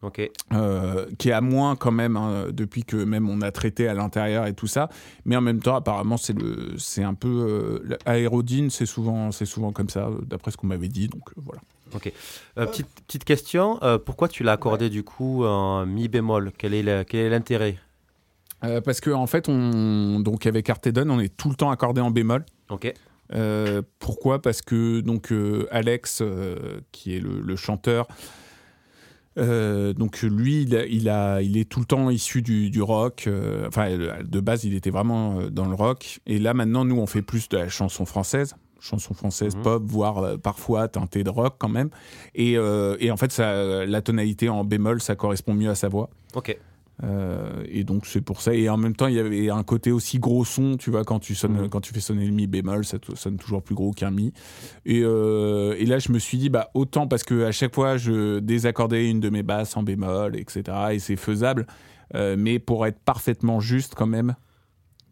Ok. 0.01 0.21
Euh, 0.53 1.07
qui 1.17 1.27
est 1.27 1.33
à 1.33 1.41
moins 1.41 1.75
quand 1.75 1.91
même 1.91 2.15
hein, 2.15 2.45
depuis 2.51 2.85
que 2.85 2.95
même 2.95 3.27
on 3.27 3.41
a 3.41 3.51
traité 3.51 3.89
à 3.89 3.93
l'intérieur 3.93 4.47
et 4.47 4.53
tout 4.53 4.65
ça. 4.65 4.87
Mais 5.25 5.35
en 5.35 5.41
même 5.41 5.59
temps, 5.59 5.75
apparemment, 5.75 6.15
c'est 6.15 6.39
le, 6.39 6.77
c'est 6.77 7.03
un 7.03 7.15
peu 7.15 7.83
aérodine. 8.05 8.69
C'est 8.69 8.85
souvent, 8.85 9.31
c'est 9.31 9.45
souvent 9.45 9.73
comme 9.73 9.89
ça, 9.89 10.09
d'après 10.25 10.51
ce 10.51 10.57
qu'on 10.57 10.67
m'avait 10.67 10.87
dit. 10.87 11.09
Donc 11.09 11.23
voilà. 11.35 11.61
Ok. 11.95 12.11
petite 12.55 12.87
petite 13.07 13.23
question. 13.23 13.79
pourquoi 14.05 14.27
tu 14.27 14.43
l'as 14.43 14.53
accordé 14.53 14.89
du 14.89 15.03
coup 15.03 15.45
en 15.45 15.85
mi 15.85 16.07
bémol 16.07 16.51
Quel 16.57 16.73
est 16.73 17.29
l'intérêt? 17.29 17.77
Parce 18.61 18.99
que 18.99 19.09
en 19.09 19.27
fait, 19.27 19.47
on 19.49 20.19
donc 20.19 20.45
avec 20.45 20.69
Artedon, 20.69 21.09
on 21.09 21.19
est 21.19 21.35
tout 21.35 21.49
le 21.49 21.55
temps 21.55 21.71
accordé 21.71 22.01
en 22.01 22.11
bémol. 22.11 22.45
Ok. 22.69 22.93
Euh, 23.33 23.81
pourquoi? 23.99 24.41
Parce 24.41 24.61
que 24.61 25.01
donc 25.01 25.31
euh, 25.31 25.67
Alex, 25.71 26.19
euh, 26.21 26.81
qui 26.91 27.15
est 27.15 27.19
le, 27.19 27.55
chanteur, 27.55 28.07
donc 29.37 30.21
lui, 30.21 30.63
il, 30.63 31.09
a, 31.09 31.41
il, 31.41 31.57
est 31.57 31.69
tout 31.69 31.79
le 31.79 31.85
temps 31.85 32.09
issu 32.09 32.41
du, 32.41 32.81
rock. 32.81 33.29
enfin, 33.67 33.97
de 33.97 34.39
base, 34.39 34.65
il 34.65 34.73
était 34.73 34.89
vraiment 34.89 35.49
dans 35.49 35.65
le 35.65 35.75
rock. 35.75 36.19
Et 36.25 36.39
là, 36.39 36.53
maintenant, 36.53 36.83
nous, 36.83 36.97
on 36.97 37.07
fait 37.07 37.21
plus 37.21 37.47
de 37.49 37.57
la 37.57 37.69
chanson 37.69 38.05
française 38.05 38.55
chanson 38.79 39.13
française 39.13 39.55
mhm. 39.55 39.61
pop, 39.63 39.83
voire 39.85 40.39
parfois 40.39 40.87
teintée 40.87 41.23
de 41.23 41.29
rock 41.29 41.55
quand 41.57 41.69
même. 41.69 41.89
Et, 42.35 42.53
et 42.53 43.11
en 43.11 43.17
fait, 43.17 43.31
ça, 43.31 43.85
la 43.85 44.01
tonalité 44.01 44.49
en 44.49 44.63
bémol, 44.63 45.01
ça 45.01 45.15
correspond 45.15 45.53
mieux 45.53 45.69
à 45.69 45.75
sa 45.75 45.89
voix. 45.89 46.09
Ok. 46.35 46.57
Euh, 47.03 47.63
et 47.69 47.83
donc 47.83 48.05
c'est 48.05 48.21
pour 48.21 48.41
ça. 48.41 48.53
Et 48.53 48.69
en 48.69 48.77
même 48.77 48.95
temps, 48.95 49.07
il 49.07 49.15
y 49.15 49.19
avait 49.19 49.49
un 49.49 49.63
côté 49.63 49.91
aussi 49.91 50.19
gros 50.19 50.43
son, 50.43 50.77
tu 50.77 50.91
vois, 50.91 51.03
quand 51.03 51.19
tu, 51.19 51.35
sonnes, 51.35 51.65
mmh. 51.65 51.69
quand 51.69 51.81
tu 51.81 51.93
fais 51.93 51.99
sonner 51.99 52.25
le 52.25 52.31
mi 52.31 52.47
bémol, 52.47 52.85
ça 52.85 52.97
sonne 53.15 53.37
toujours 53.37 53.63
plus 53.63 53.75
gros 53.75 53.91
qu'un 53.91 54.11
mi. 54.11 54.33
Et, 54.85 55.01
euh, 55.03 55.75
et, 55.77 55.85
là, 55.85 55.99
je 55.99 56.11
me 56.11 56.19
suis 56.19 56.37
dit, 56.37 56.49
bah 56.49 56.69
autant 56.73 57.07
parce 57.07 57.23
que 57.23 57.45
à 57.45 57.51
chaque 57.51 57.73
fois, 57.73 57.97
je 57.97 58.39
désaccordais 58.39 59.09
une 59.09 59.19
de 59.19 59.29
mes 59.29 59.43
basses 59.43 59.77
en 59.77 59.83
bémol, 59.83 60.35
etc. 60.35 60.63
Et 60.91 60.99
c'est 60.99 61.15
faisable, 61.15 61.67
euh, 62.15 62.35
mais 62.37 62.59
pour 62.59 62.85
être 62.85 62.99
parfaitement 62.99 63.59
juste 63.59 63.95
quand 63.95 64.07
même. 64.07 64.35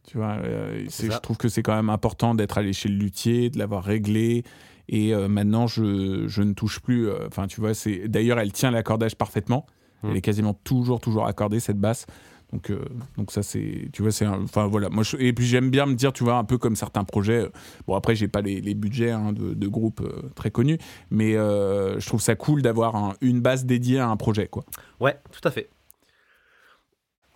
Tu 0.07 0.17
vois, 0.17 0.37
je 0.41 1.19
trouve 1.19 1.37
que 1.37 1.49
c'est 1.49 1.61
quand 1.61 1.75
même 1.75 1.89
important 1.89 2.33
d'être 2.33 2.57
allé 2.57 2.73
chez 2.73 2.89
le 2.89 2.95
luthier, 2.95 3.49
de 3.49 3.59
l'avoir 3.59 3.83
réglé. 3.83 4.43
Et 4.89 5.13
maintenant, 5.27 5.67
je, 5.67 6.27
je, 6.27 6.41
ne 6.41 6.53
touche 6.53 6.79
plus. 6.79 7.11
Enfin, 7.27 7.47
tu 7.47 7.59
vois, 7.59 7.73
c'est 7.73 8.07
d'ailleurs, 8.07 8.39
elle 8.39 8.53
tient 8.53 8.71
l'accordage 8.71 9.15
parfaitement. 9.15 9.65
Elle 10.03 10.15
est 10.15 10.21
quasiment 10.21 10.53
toujours, 10.53 11.01
toujours 11.01 11.27
accordée, 11.27 11.59
cette 11.59 11.79
basse. 11.79 12.05
Donc, 12.53 12.69
euh, 12.69 12.79
donc 13.17 13.31
ça, 13.31 13.43
c'est, 13.43 13.89
tu 13.91 14.01
vois, 14.01 14.11
c'est, 14.11 14.25
enfin 14.25 14.67
voilà. 14.67 14.89
Moi, 14.89 15.03
et 15.19 15.33
puis 15.33 15.45
j'aime 15.45 15.69
bien 15.69 15.85
me 15.85 15.95
dire, 15.95 16.13
tu 16.13 16.23
vois, 16.23 16.35
un 16.35 16.45
peu 16.45 16.57
comme 16.57 16.75
certains 16.75 17.03
projets. 17.03 17.43
Euh, 17.43 17.49
bon, 17.87 17.95
après, 17.95 18.15
j'ai 18.15 18.27
pas 18.27 18.41
les, 18.41 18.61
les 18.61 18.73
budgets 18.73 19.11
hein, 19.11 19.33
de, 19.33 19.53
de, 19.53 19.67
groupes 19.67 20.01
euh, 20.01 20.29
très 20.35 20.49
connus, 20.49 20.77
mais 21.09 21.33
je 21.33 22.05
trouve 22.05 22.21
ça 22.21 22.35
cool 22.35 22.61
d'avoir 22.61 23.15
une 23.21 23.41
basse 23.41 23.65
dédiée 23.65 23.99
à 23.99 24.07
un 24.07 24.17
projet, 24.17 24.47
quoi. 24.47 24.63
Ouais, 24.99 25.17
tout 25.31 25.45
à 25.45 25.51
fait. 25.51 25.69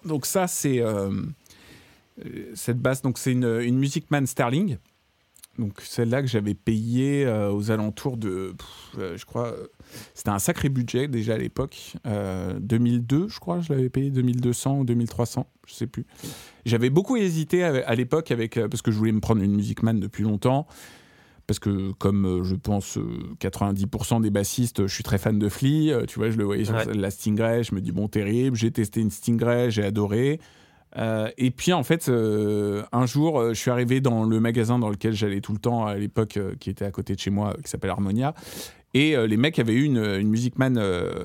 Donc 0.05 0.25
ça, 0.25 0.47
c'est 0.47 0.81
cette 2.53 2.79
basse. 2.79 3.01
Donc 3.01 3.17
c'est 3.17 3.31
une, 3.31 3.59
une 3.61 3.77
Music 3.77 4.09
Man 4.11 4.27
Sterling. 4.27 4.77
Donc 5.59 5.81
celle-là 5.81 6.21
que 6.21 6.27
j'avais 6.27 6.53
payée 6.53 7.25
euh, 7.25 7.51
aux 7.51 7.71
alentours 7.71 8.15
de, 8.15 8.55
euh, 8.97 9.17
je 9.17 9.25
crois, 9.25 9.47
euh, 9.47 9.67
c'était 10.13 10.29
un 10.29 10.39
sacré 10.39 10.69
budget 10.69 11.07
déjà 11.07 11.33
à 11.33 11.37
l'époque, 11.37 11.93
2002 12.59 13.27
je 13.27 13.39
crois, 13.39 13.59
je 13.59 13.73
l'avais 13.73 13.89
payé 13.89 14.09
2200 14.11 14.79
ou 14.79 14.85
2300, 14.85 15.47
je 15.67 15.73
sais 15.73 15.87
plus. 15.87 16.05
J'avais 16.65 16.89
beaucoup 16.89 17.17
hésité 17.17 17.63
à, 17.63 17.95
l'époque 17.95 18.31
avec, 18.31 18.55
parce 18.55 18.81
que 18.81 18.91
je 18.91 18.97
voulais 18.97 19.11
me 19.11 19.19
prendre 19.19 19.41
une 19.41 19.53
Music 19.53 19.83
Man 19.83 19.99
depuis 19.99 20.23
longtemps, 20.23 20.67
parce 21.47 21.59
que 21.59 21.91
comme 21.93 22.43
je 22.43 22.55
pense 22.55 22.97
90% 23.39 24.21
des 24.21 24.29
bassistes, 24.29 24.87
je 24.87 24.93
suis 24.93 25.03
très 25.03 25.17
fan 25.17 25.37
de 25.37 25.49
Flea, 25.49 26.05
tu 26.07 26.19
vois, 26.19 26.29
je 26.29 26.37
le 26.37 26.45
voyais 26.45 26.65
sur 26.65 26.75
la 26.75 27.11
Stingray, 27.11 27.63
je 27.63 27.75
me 27.75 27.81
dis 27.81 27.91
bon 27.91 28.07
terrible, 28.07 28.55
j'ai 28.55 28.71
testé 28.71 29.01
une 29.01 29.11
Stingray, 29.11 29.69
j'ai 29.69 29.83
adoré. 29.83 30.39
Euh, 30.97 31.29
et 31.37 31.51
puis 31.51 31.73
en 31.73 31.83
fait, 31.83 32.09
euh, 32.09 32.83
un 32.91 33.05
jour, 33.05 33.39
euh, 33.39 33.53
je 33.53 33.59
suis 33.59 33.71
arrivé 33.71 34.01
dans 34.01 34.23
le 34.23 34.39
magasin 34.39 34.77
dans 34.77 34.89
lequel 34.89 35.13
j'allais 35.13 35.41
tout 35.41 35.53
le 35.53 35.59
temps 35.59 35.85
à 35.85 35.95
l'époque, 35.95 36.39
qui 36.59 36.69
était 36.69 36.85
à 36.85 36.91
côté 36.91 37.15
de 37.15 37.19
chez 37.19 37.29
moi, 37.29 37.55
qui 37.63 37.69
s'appelle 37.69 37.91
Harmonia. 37.91 38.33
Et 38.93 39.15
les 39.25 39.37
mecs 39.37 39.57
avaient 39.57 39.73
eu 39.73 39.85
une, 39.85 40.03
une 40.03 40.27
Music 40.27 40.59
Man, 40.59 40.73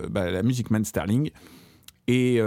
bah, 0.08 0.30
la 0.30 0.44
Music 0.44 0.70
Man 0.70 0.84
Sterling. 0.84 1.32
Et 2.06 2.38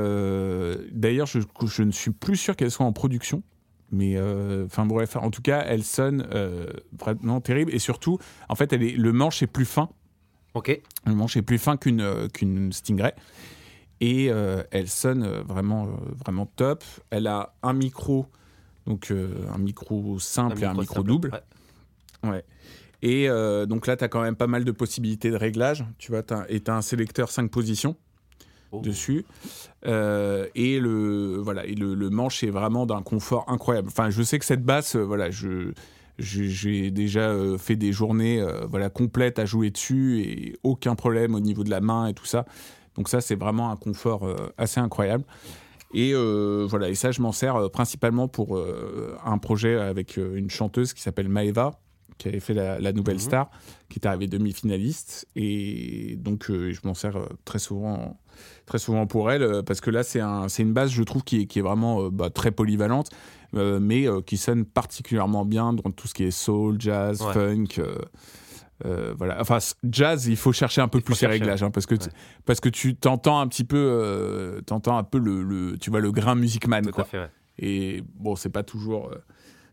d'ailleurs, 0.94 1.28
je, 1.28 1.40
je, 1.66 1.84
ne 1.84 1.92
suis 1.92 2.12
plus 2.12 2.38
sûr 2.38 2.56
qu'elle 2.56 2.72
soit 2.72 2.86
en 2.86 2.94
production. 2.94 3.44
Mais 3.92 4.18
enfin 4.64 4.86
bref, 4.86 5.18
en 5.18 5.30
tout 5.30 5.42
cas, 5.42 5.66
elle 5.68 5.84
sonne 5.84 6.26
vraiment 6.98 7.42
terrible. 7.42 7.76
Et 7.76 7.80
surtout, 7.80 8.18
en 8.48 8.56
fait, 8.56 8.72
elle 8.72 8.82
est, 8.82 8.96
le 8.96 9.12
manche 9.12 9.44
est 9.44 9.48
plus 9.48 9.66
fin. 9.66 9.90
Ok. 10.54 10.80
Le 11.06 11.14
manche 11.14 11.36
est 11.36 11.42
plus 11.42 11.58
fin 11.58 11.76
qu'une 11.76 12.30
qu'une 12.34 12.72
Stingray 12.72 13.14
et 14.02 14.30
euh, 14.30 14.64
elle 14.72 14.90
sonne 14.90 15.24
euh, 15.24 15.42
vraiment, 15.42 15.88
euh, 15.88 15.90
vraiment 16.24 16.46
top. 16.46 16.84
Elle 17.10 17.28
a 17.28 17.54
un 17.64 17.74
micro, 17.74 18.28
donc 18.88 19.12
un 19.12 19.58
micro 19.58 20.20
simple 20.20 20.64
et 20.64 20.66
un 20.66 20.74
micro 20.74 21.04
double. 21.04 21.32
Ouais. 22.24 22.44
Et 23.02 23.28
donc 23.68 23.88
là, 23.88 23.96
tu 23.96 24.04
as 24.04 24.08
quand 24.08 24.22
même 24.22 24.36
pas 24.36 24.48
mal 24.48 24.66
de 24.66 24.72
possibilités 24.72 25.30
de 25.30 25.36
réglage. 25.36 25.86
Tu 26.00 26.12
vois, 26.12 26.24
et 26.50 26.62
tu 26.62 26.72
as 26.72 26.76
un 26.76 26.82
sélecteur 26.82 27.30
5 27.30 27.50
positions 27.52 27.96
oh. 28.72 28.82
dessus. 28.82 29.26
et 29.86 30.80
le, 30.80 31.38
voilà, 31.38 31.66
et 31.66 31.76
le, 31.76 31.94
le, 31.94 32.10
manche 32.10 32.44
est 32.44 32.50
vraiment 32.50 32.86
d'un 32.86 33.02
confort 33.04 33.46
incroyable. 33.48 33.90
Enfin, 33.90 34.10
je 34.10 34.24
sais 34.24 34.40
que 34.40 34.46
cette 34.46 34.64
basse, 34.64 34.96
voilà, 34.96 35.30
je 35.30 35.72
j'ai 36.18 36.92
déjà 36.92 37.34
fait 37.58 37.78
des 37.78 37.94
journées 37.94 38.46
voilà 38.70 38.90
complètes 38.90 39.40
à 39.40 39.46
jouer 39.46 39.72
dessus 39.72 40.20
et 40.20 40.58
aucun 40.64 40.96
problème 40.96 41.34
au 41.34 41.40
niveau 41.40 41.64
de 41.64 41.70
la 41.70 41.80
main 41.80 42.08
et 42.08 42.14
tout 42.14 42.26
ça. 42.26 42.46
Donc 43.00 43.08
ça, 43.08 43.22
c'est 43.22 43.36
vraiment 43.36 43.72
un 43.72 43.78
confort 43.78 44.28
euh, 44.28 44.54
assez 44.58 44.82
incroyable. 44.82 45.24
Et 45.94 46.12
euh, 46.14 46.68
voilà, 46.70 46.90
et 46.90 46.96
ça, 46.96 47.12
je 47.14 47.22
m'en 47.22 47.32
sers 47.32 47.56
euh, 47.56 47.70
principalement 47.70 48.28
pour 48.28 48.62
un 49.26 49.38
projet 49.38 49.80
avec 49.80 50.18
une 50.18 50.50
chanteuse 50.50 50.92
qui 50.92 51.02
s'appelle 51.02 51.30
Maeva, 51.30 51.80
qui 52.18 52.28
avait 52.28 52.42
fait 52.42 52.54
la, 52.54 52.92
Nouvelle 52.92 53.16
mhm. 53.16 53.22
Star, 53.22 53.52
qui 53.88 54.00
est 54.00 54.06
arrivée 54.06 54.28
demi-finaliste. 54.28 55.30
Et 55.38 56.18
donc, 56.18 56.48
je 56.50 56.78
m'en 56.84 56.94
sers 56.94 57.18
très 57.46 57.58
souvent, 57.58 58.20
très 58.66 58.80
souvent 58.80 59.08
pour 59.08 59.32
elle, 59.32 59.64
parce 59.64 59.80
que 59.80 59.92
là, 59.92 60.04
c'est 60.04 60.20
un, 60.20 60.48
une 60.48 60.74
base, 60.74 60.92
je 60.92 61.04
trouve, 61.04 61.24
qui 61.24 61.44
est, 61.44 61.46
qui 61.46 61.60
est 61.60 61.64
vraiment 61.64 62.10
bah, 62.10 62.30
très 62.30 62.52
polyvalente, 62.52 63.12
mais 63.54 64.08
qui 64.26 64.36
sonne 64.36 64.66
particulièrement 64.66 65.46
bien 65.46 65.72
dans 65.72 65.90
tout 65.92 66.10
ce 66.10 66.14
qui 66.14 66.26
est 66.26 66.32
soul, 66.32 66.76
jazz, 66.80 67.24
funk. 67.32 67.82
Euh, 68.86 69.14
voilà. 69.18 69.40
Enfin, 69.40 69.60
jazz, 69.90 70.28
il 70.28 70.38
faut 70.38 70.54
chercher 70.54 70.82
un 70.82 70.88
peu 70.88 71.02
plus 71.02 71.16
ses 71.16 71.28
réglages, 71.28 71.64
hein, 71.64 71.72
parce 71.72 71.86
que 71.86 71.96
parce 72.46 72.60
que 72.60 72.70
tu 72.70 72.96
t'entends 72.96 73.40
un 73.40 73.48
petit 73.48 73.64
peu, 73.64 73.78
euh, 73.78 74.62
t'entends 74.62 74.98
un 74.98 75.04
peu 75.04 75.20
le, 75.20 75.78
tu 75.78 75.90
vois 75.90 76.00
le 76.00 76.12
grain 76.12 76.36
Music 76.36 76.68
Man, 76.68 76.90
quoi. 76.92 77.08
Et 77.58 78.04
bon, 78.16 78.36
c'est 78.36 78.50
pas 78.50 78.64
toujours, 78.64 79.10
euh, 79.10 79.18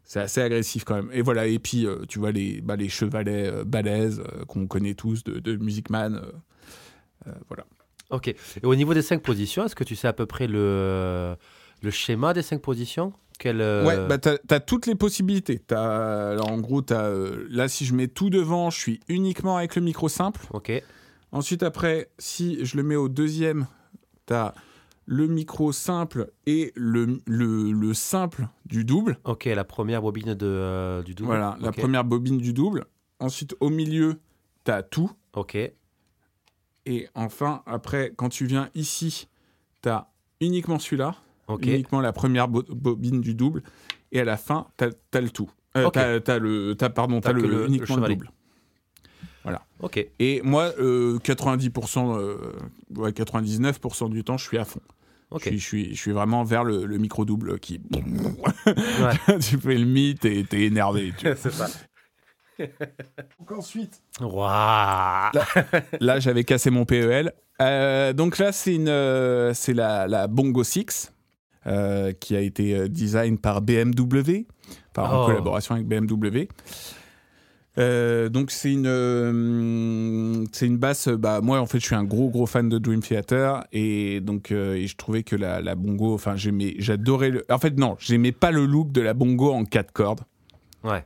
c'est 0.03 0.21
assez 0.21 0.41
agressif 0.41 0.85
quand 0.85 0.97
même. 0.97 1.11
Et 1.13 1.23
voilà. 1.23 1.47
Et 1.47 1.59
puis 1.59 1.87
tu 2.09 2.19
vois 2.19 2.33
les 2.33 2.61
bah, 2.61 2.77
les 2.77 2.89
chevalets 2.89 3.65
balèzes 3.65 4.23
qu'on 4.49 4.67
connaît 4.67 4.95
tous 4.95 5.23
de, 5.25 5.39
de 5.39 5.57
Music 5.57 5.91
Man, 5.91 6.21
voilà. 7.49 7.65
Ok. 8.11 8.29
Et 8.29 8.37
au 8.63 8.75
niveau 8.75 8.95
des 8.95 9.03
cinq 9.03 9.23
positions, 9.23 9.65
est-ce 9.65 9.75
que 9.75 9.85
tu 9.85 9.97
sais 9.97 10.09
à 10.09 10.13
peu 10.13 10.27
près 10.27 10.47
le 10.47 11.37
le 11.83 11.91
schéma 11.91 12.33
des 12.35 12.43
cinq 12.43 12.61
positions 12.61 13.13
euh, 13.45 13.85
ouais, 13.85 14.07
bah 14.09 14.19
t'as 14.19 14.37
as 14.51 14.61
toutes 14.61 14.87
les 14.87 14.95
possibilités. 14.95 15.61
As, 15.71 16.37
en 16.41 16.59
gros, 16.59 16.83
as, 16.91 16.95
euh, 16.95 17.47
là, 17.51 17.69
si 17.69 17.85
je 17.85 17.95
mets 17.95 18.09
tout 18.09 18.31
devant, 18.31 18.71
je 18.71 18.79
suis 18.79 19.01
uniquement 19.09 19.57
avec 19.57 19.77
le 19.77 19.83
micro 19.83 20.09
simple. 20.09 20.41
Ok. 20.53 20.73
Ensuite, 21.33 21.63
après, 21.63 22.11
si 22.19 22.65
je 22.65 22.77
le 22.77 22.83
mets 22.83 22.97
au 22.97 23.09
deuxième, 23.09 23.67
t'as 24.27 24.55
le 25.05 25.27
micro 25.27 25.71
simple 25.73 26.33
et 26.47 26.73
le, 26.75 27.21
le, 27.27 27.73
le, 27.73 27.95
simple 27.95 28.49
du 28.65 28.85
double. 28.85 29.19
Ok, 29.25 29.45
la 29.45 29.65
première 29.65 30.03
bobine 30.03 30.35
de, 30.35 30.47
euh, 30.47 31.03
du 31.03 31.15
double. 31.15 31.29
Voilà, 31.29 31.57
la 31.61 31.73
première 31.73 32.05
bobine 32.05 32.39
du 32.39 32.53
double. 32.53 32.87
Ensuite, 33.21 33.55
au 33.61 33.71
milieu, 33.71 34.21
t'as 34.65 34.83
tout. 34.83 35.11
Ok. 35.35 35.57
Et 36.89 37.09
enfin, 37.15 37.63
après, 37.67 38.13
quand 38.17 38.29
tu 38.29 38.47
viens 38.47 38.71
ici, 38.75 39.29
t'as 39.83 40.09
uniquement 40.41 40.79
celui-là 40.79 41.17
uniquement 41.63 42.01
la 42.01 42.13
première 42.13 42.49
bobine 42.49 43.21
du 43.21 43.35
double, 43.35 43.63
et 44.13 44.21
à 44.21 44.25
la 44.25 44.37
fin, 44.37 44.67
tu 44.79 44.85
as, 44.85 45.21
le 45.21 45.31
tout. 45.31 45.51
Euh, 45.77 45.91
t'as, 46.21 46.39
le, 46.39 46.75
pardon, 46.75 47.21
t'as 47.21 47.33
le, 47.33 47.67
uniquement 47.67 47.97
le, 47.97 48.09
double. 48.09 48.31
Voilà. 49.43 49.63
Ok. 49.81 50.05
Et 50.19 50.41
moi, 50.43 50.71
90%, 50.71 52.19
euh, 52.19 52.53
99% 52.93 54.05
euh, 54.05 54.09
du 54.09 54.25
temps, 54.25 54.37
je 54.37 54.45
suis 54.45 54.59
à 54.59 54.65
fond. 54.65 54.81
Ok. 55.31 55.43
Je, 55.45 55.49
suis, 55.49 55.59
je, 55.59 55.67
suis, 55.67 55.95
je 55.95 56.01
suis 56.01 56.13
vraiment 56.13 56.45
vers 56.45 56.65
le, 56.65 56.87
le 56.87 56.99
micro 56.99 57.25
double 57.25 57.59
qui. 57.59 57.81
Ouais. 58.67 59.39
tu 59.39 59.59
fais 59.59 59.77
le 59.77 59.85
mythe 59.85 60.25
et 60.25 60.45
t'es 60.45 60.63
énervé. 60.63 61.13
tu 61.17 61.27
vois. 61.27 61.37
c'est 61.41 61.53
ça. 61.53 61.69
Donc 63.39 63.53
ensuite. 63.53 64.03
Waouh 64.21 65.31
Là, 66.01 66.21
j'avais 66.21 66.45
cassé 66.45 66.71
mon 66.71 66.85
PEL. 66.85 67.33
Euh, 67.61 68.13
donc 68.13 68.39
là, 68.39 68.53
c'est 68.53 68.75
une, 68.75 68.89
euh, 68.89 69.55
c'est 69.55 69.75
la, 69.75 70.07
la 70.07 70.27
Bongo 70.27 70.65
6 70.65 71.13
euh, 71.67 72.13
qui 72.13 72.37
a 72.37 72.41
été 72.41 72.75
euh, 72.75 72.89
design 72.89 73.39
par 73.39 73.61
BMW, 73.63 74.47
par 74.93 75.13
en 75.15 75.23
Oh. 75.25 75.27
collaboration 75.27 75.75
avec 75.75 75.87
BMW. 75.87 76.49
Euh, 77.79 78.31
donc 78.31 78.51
c'est 78.51 78.73
une 78.73 78.87
euh, 78.87 80.45
c'est 80.53 80.67
une 80.67 80.79
basse 80.79 81.09
bah 81.09 81.43
moi 81.43 81.61
en 81.61 81.67
fait 81.67 81.79
je 81.79 81.85
suis 81.85 81.95
un 81.95 82.05
gros 82.05 82.31
gros 82.31 82.47
fan 82.47 82.71
de 82.71 82.79
Dream 82.79 83.01
Theater 83.03 83.65
et 83.71 84.21
donc 84.23 84.51
euh, 84.51 84.77
et 84.77 84.87
je 84.87 84.97
trouvais 84.97 85.23
que 85.23 85.37
la, 85.37 85.61
la 85.61 85.75
bongo 85.75 86.15
enfin 86.15 86.37
j'aimais 86.37 86.75
j'adorais 86.79 87.29
le 87.29 87.45
en 87.51 87.59
fait 87.59 87.77
non 87.79 87.97
j'aimais 87.99 88.33
pas 88.33 88.51
le 88.51 88.65
look 88.65 88.93
de 88.93 89.03
la 89.03 89.13
bongo 89.13 89.53
en 89.53 89.67
4 89.67 89.93
cordes 89.93 90.21
Ouais. 90.85 91.05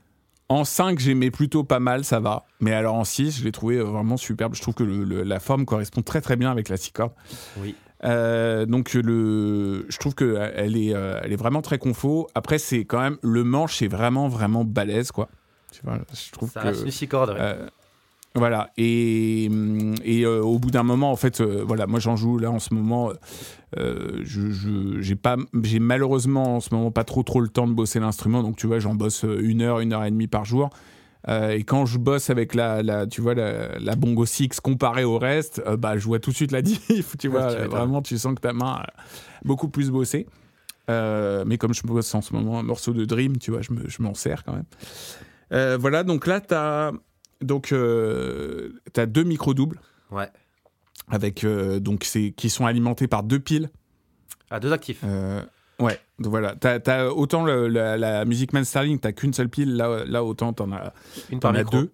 en 0.49 0.65
5, 0.65 0.99
j'aimais 1.01 1.31
plutôt 1.31 1.65
pas 1.65 1.81
mal, 1.81 2.05
ça 2.05 2.21
va. 2.21 2.45
Mais 2.61 2.73
alors 2.75 2.95
en 2.97 3.05
6, 3.05 3.39
je 3.39 3.45
l'ai 3.45 3.53
trouvé 3.53 3.79
vraiment 3.79 4.19
superbe. 4.19 4.55
Je 4.55 4.61
trouve 4.61 4.75
que 4.75 4.83
le- 4.85 5.05
le- 5.05 5.23
la 5.23 5.41
forme 5.41 5.65
correspond 5.65 6.03
très 6.03 6.21
très 6.21 6.37
bien 6.37 6.51
avec 6.51 6.69
la 6.69 6.77
6 6.77 6.93
cordes. 6.93 7.15
Oui. 7.63 7.75
Euh, 8.05 8.65
donc 8.67 8.95
le, 8.95 9.85
je 9.89 9.99
trouve 9.99 10.15
qu'elle 10.15 10.77
est, 10.77 10.95
euh, 10.95 11.21
elle 11.23 11.33
est 11.33 11.37
vraiment 11.37 11.63
très 11.63 11.79
confo. 11.79 12.29
Après, 12.35 12.59
c'est 12.59 12.85
quand 12.85 13.01
même, 13.01 13.19
le 13.23 13.45
manche 13.45 13.83
est 13.83 13.89
vraiment 13.89 14.29
vraiment 14.29 14.65
balèze, 14.65 15.13
quoi. 15.13 15.29
Je 15.73 16.33
trouve 16.33 16.51
Ça 16.51 16.63
que... 16.63 16.91
six 16.91 17.07
cordes. 17.09 17.37
Euh, 17.39 17.67
voilà, 18.35 18.71
et, 18.77 19.49
hum, 19.51 19.95
et 20.05 20.25
euh, 20.25 20.41
au 20.41 20.59
bout 20.59 20.71
d'un 20.71 20.85
moment, 20.85 21.11
en 21.11 21.17
fait, 21.17 21.41
euh, 21.41 21.65
voilà, 21.67 21.87
moi 21.87 21.99
j'en 22.01 22.17
joue 22.17 22.39
là 22.39 22.51
en 22.51 22.59
ce 22.61 22.73
moment. 22.75 23.13
euh, 23.77 24.21
je, 24.23 25.01
j'ai 25.01 25.17
pas, 25.17 25.37
j'ai 25.63 25.81
malheureusement 25.81 26.57
en 26.57 26.61
ce 26.61 26.75
moment 26.75 26.91
pas 26.91 27.05
trop 27.05 27.23
trop 27.23 27.41
le 27.41 27.49
temps 27.49 27.67
de 27.67 27.73
bosser 27.73 27.99
l'instrument, 28.01 28.43
donc 28.43 28.57
tu 28.57 28.67
vois, 28.67 28.79
j'en 28.79 28.95
bosse 28.95 29.25
euh, 29.25 29.41
une 29.43 29.63
heure, 29.63 29.81
une 29.81 29.93
heure 29.93 30.05
et 30.05 30.11
demie 30.11 30.29
par 30.29 30.45
jour. 30.45 30.71
Euh, 31.29 31.51
et 31.51 31.65
quand 31.65 31.85
je 31.87 31.99
bosse 31.99 32.31
avec 32.31 32.55
la, 32.55 32.83
la 32.83 33.07
tu 33.07 33.21
vois, 33.21 33.35
la, 33.35 33.79
la 33.79 33.95
Bongo 33.95 34.25
Six 34.25 34.49
comparée 34.61 35.05
au 35.05 35.19
reste, 35.19 35.63
euh, 35.67 35.77
bah, 35.77 35.99
je 35.99 36.05
vois 36.07 36.19
tout 36.19 36.31
de 36.31 36.37
suite 36.37 36.51
la 36.53 36.63
diff. 36.63 37.17
Tu 37.19 37.29
vois, 37.29 37.55
tu 37.55 37.63
vraiment, 37.69 38.01
tu 38.03 38.17
sens 38.19 38.35
que 38.35 38.41
ta 38.41 38.53
main 38.53 38.81
a 38.81 38.87
beaucoup 39.45 39.69
plus 39.69 39.91
bossé. 39.91 40.27
Euh, 40.89 41.45
mais 41.47 41.59
comme 41.59 41.75
je 41.75 41.83
bosse 41.83 42.15
en 42.15 42.21
ce 42.23 42.33
moment 42.33 42.59
un 42.59 42.63
morceau 42.63 42.93
de 42.93 43.05
Dream, 43.05 43.37
tu 43.37 43.51
vois, 43.51 43.61
je 43.63 43.73
me- 43.73 43.89
je 43.89 44.03
m'en 44.03 44.15
sers 44.15 44.43
quand 44.45 44.55
même. 44.55 45.79
Voilà, 45.79 46.05
donc 46.05 46.27
là, 46.27 46.41
tu 46.41 46.55
as, 46.55 46.93
donc, 47.43 47.75
t'as 48.93 49.07
deux 49.07 49.25
micros 49.25 49.55
doubles 49.55 49.81
Ouais. 50.11 50.29
avec, 51.11 51.45
donc 51.81 52.05
c'est, 52.05 52.33
qui 52.33 52.49
sont 52.51 52.67
alimentés 52.67 53.07
par 53.09 53.23
deux 53.23 53.39
piles. 53.41 53.69
Ah, 54.51 54.59
deux 54.59 54.73
actifs. 54.73 55.05
Ouais, 55.81 55.99
donc 56.19 56.31
voilà. 56.31 56.55
T'as, 56.57 56.79
t'as 56.81 57.07
autant 57.09 57.45
le- 57.45 57.69
la, 57.69 57.97
la 57.97 58.25
Music 58.25 58.53
Man 58.53 58.65
Starling, 58.65 58.99
t'as 58.99 59.13
qu'une 59.13 59.33
seule 59.33 59.49
pile, 59.49 59.75
là, 59.77 60.05
là 60.07 60.23
autant 60.25 60.53
t'en 60.53 60.71
as, 60.73 60.93
Une 61.31 61.41
deux. 61.71 61.91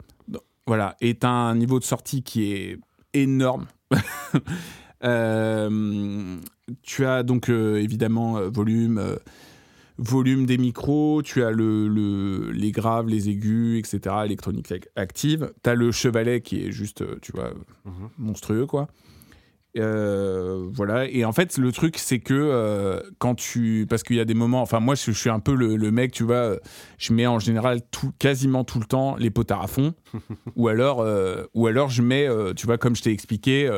Voilà, 0.66 0.96
et 1.00 1.14
t'as 1.14 1.30
un 1.30 1.54
niveau 1.54 1.78
de 1.78 1.84
sortie 1.84 2.22
qui 2.22 2.52
est 2.52 2.78
énorme. 3.14 3.66
Euh, 5.04 6.38
tu 6.82 7.04
as 7.04 7.22
donc 7.22 7.50
euh, 7.50 7.76
évidemment 7.76 8.38
euh, 8.38 8.48
volume, 8.48 8.98
volume 9.98 10.46
des 10.46 10.58
micros, 10.58 11.22
tu 11.22 11.44
as 11.44 11.50
le, 11.50 11.86
le- 11.86 12.50
les 12.52 12.72
graves, 12.72 13.06
les 13.06 13.28
aigus, 13.28 13.78
etc., 13.78 14.16
électronique 14.24 14.70
ac- 14.70 14.86
active. 14.96 15.52
Tu 15.62 15.70
as 15.70 15.74
le 15.74 15.92
chevalet 15.92 16.40
qui 16.40 16.64
est 16.66 16.72
juste, 16.72 17.04
tu 17.20 17.32
vois, 17.32 17.50
Mhm. 17.84 18.08
monstrueux, 18.18 18.66
quoi. 18.66 18.88
Euh, 19.76 20.68
voilà, 20.72 21.06
et 21.08 21.24
en 21.24 21.32
fait, 21.32 21.58
le 21.58 21.70
truc, 21.72 21.98
c'est 21.98 22.18
que 22.20 22.34
euh, 22.34 23.00
quand 23.18 23.34
tu. 23.34 23.86
Parce 23.88 24.02
qu'il 24.02 24.16
y 24.16 24.20
a 24.20 24.24
des 24.24 24.34
moments. 24.34 24.62
Enfin, 24.62 24.80
moi, 24.80 24.94
je, 24.94 25.10
je 25.12 25.18
suis 25.18 25.30
un 25.30 25.40
peu 25.40 25.54
le, 25.54 25.76
le 25.76 25.90
mec, 25.90 26.12
tu 26.12 26.24
vois, 26.24 26.34
euh, 26.36 26.58
je 26.98 27.12
mets 27.12 27.26
en 27.26 27.38
général 27.38 27.80
tout, 27.90 28.12
quasiment 28.18 28.64
tout 28.64 28.78
le 28.80 28.86
temps 28.86 29.16
les 29.16 29.30
potards 29.30 29.62
à 29.62 29.66
fond. 29.66 29.94
ou, 30.56 30.68
alors, 30.68 31.00
euh, 31.00 31.44
ou 31.54 31.66
alors, 31.66 31.88
je 31.90 32.02
mets, 32.02 32.26
tu 32.56 32.66
vois, 32.66 32.78
comme 32.78 32.96
je 32.96 33.02
t'ai 33.02 33.10
expliqué, 33.12 33.70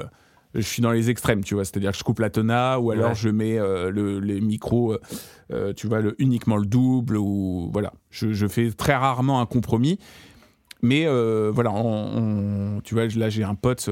je 0.54 0.60
suis 0.60 0.82
dans 0.82 0.92
les 0.92 1.10
extrêmes, 1.10 1.42
tu 1.44 1.54
vois, 1.54 1.64
c'est-à-dire 1.64 1.92
que 1.92 1.98
je 1.98 2.04
coupe 2.04 2.20
la 2.20 2.30
tona, 2.30 2.78
ou 2.80 2.90
alors 2.90 3.10
Ouais. 3.10 3.14
je 3.14 3.28
mets 3.28 3.56
le- 3.58 4.20
les 4.20 4.40
micros, 4.40 4.96
tu 5.76 5.86
vois, 5.88 6.00
le, 6.00 6.14
uniquement 6.18 6.56
le 6.56 6.66
double, 6.66 7.16
ou 7.16 7.70
voilà. 7.72 7.92
Je, 8.10 8.32
je 8.32 8.46
fais 8.46 8.70
très 8.70 8.94
rarement 8.94 9.40
un 9.40 9.46
compromis. 9.46 9.98
Mais 10.80 11.06
voilà, 11.50 11.72
on- 11.72 12.76
on- 12.76 12.80
tu 12.82 12.94
vois, 12.94 13.06
là, 13.08 13.28
j'ai 13.30 13.42
un 13.44 13.54
pote. 13.56 13.90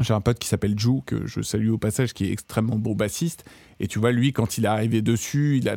J'ai 0.00 0.14
un 0.14 0.20
pote 0.20 0.38
qui 0.38 0.48
s'appelle 0.48 0.78
Jou, 0.78 1.02
que 1.06 1.26
je 1.26 1.40
salue 1.42 1.70
au 1.70 1.78
passage, 1.78 2.12
qui 2.14 2.26
est 2.26 2.32
extrêmement 2.32 2.76
bon 2.76 2.94
bassiste. 2.94 3.44
Et 3.80 3.86
tu 3.88 3.98
vois, 3.98 4.12
lui, 4.12 4.32
quand 4.32 4.58
il 4.58 4.64
est 4.64 4.68
arrivé 4.68 5.02
dessus, 5.02 5.58
il 5.58 5.68
a, 5.68 5.76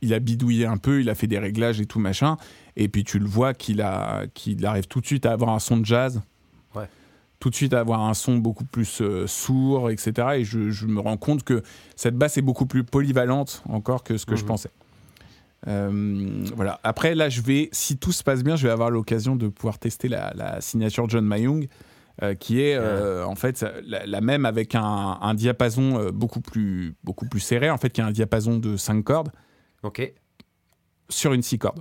il 0.00 0.12
a 0.14 0.18
bidouillé 0.18 0.66
un 0.66 0.76
peu, 0.76 1.00
il 1.00 1.08
a 1.10 1.14
fait 1.14 1.26
des 1.26 1.38
réglages 1.38 1.80
et 1.80 1.86
tout 1.86 1.98
machin. 2.00 2.36
Et 2.76 2.88
puis 2.88 3.04
tu 3.04 3.18
le 3.18 3.26
vois 3.26 3.54
qu'il 3.54 3.80
a, 3.82 4.24
qu'il 4.34 4.64
arrive 4.66 4.86
tout 4.86 5.00
de 5.00 5.06
suite 5.06 5.26
à 5.26 5.32
avoir 5.32 5.50
un 5.50 5.58
son 5.58 5.76
de 5.76 5.84
jazz. 5.86 6.20
Ouais. 6.74 6.88
Tout 7.40 7.50
de 7.50 7.54
suite 7.54 7.72
à 7.74 7.80
avoir 7.80 8.00
un 8.02 8.14
son 8.14 8.36
beaucoup 8.38 8.64
plus 8.64 9.00
euh, 9.00 9.26
sourd, 9.26 9.90
etc. 9.90 10.28
Et 10.36 10.44
je, 10.44 10.70
je 10.70 10.86
me 10.86 11.00
rends 11.00 11.16
compte 11.16 11.42
que 11.44 11.62
cette 11.96 12.16
basse 12.16 12.36
est 12.38 12.42
beaucoup 12.42 12.66
plus 12.66 12.84
polyvalente 12.84 13.62
encore 13.68 14.02
que 14.04 14.16
ce 14.16 14.26
que 14.26 14.36
je 14.36 14.42
Mhm. 14.42 14.48
pensais. 14.48 14.70
Euh, 15.68 16.44
voilà. 16.56 16.80
Après, 16.82 17.14
là, 17.14 17.28
je 17.28 17.40
vais, 17.40 17.68
si 17.72 17.96
tout 17.96 18.12
se 18.12 18.22
passe 18.24 18.42
bien, 18.42 18.56
je 18.56 18.66
vais 18.66 18.72
avoir 18.72 18.90
l'occasion 18.90 19.36
de 19.36 19.48
pouvoir 19.48 19.78
tester 19.78 20.08
la, 20.08 20.32
la 20.34 20.60
signature 20.60 21.08
John 21.08 21.24
Mayung, 21.24 21.68
euh, 22.22 22.34
qui 22.34 22.60
est 22.60 22.74
euh, 22.76 23.24
en 23.24 23.34
fait 23.36 23.64
la, 23.84 24.04
la 24.04 24.20
même 24.20 24.44
avec 24.44 24.74
un, 24.74 25.18
un 25.20 25.34
diapason 25.34 25.98
euh, 25.98 26.10
beaucoup 26.10 26.40
plus, 26.40 26.94
beaucoup 27.04 27.26
plus 27.26 27.40
serré, 27.40 27.70
en 27.70 27.78
fait, 27.78 27.90
qui 27.90 28.00
a 28.00 28.06
un 28.06 28.10
diapason 28.12 28.58
de 28.58 28.76
5 28.76 29.02
cordes 29.02 29.30
sur 31.08 31.32
une 31.32 31.42
6 31.42 31.58
cordes. 31.58 31.80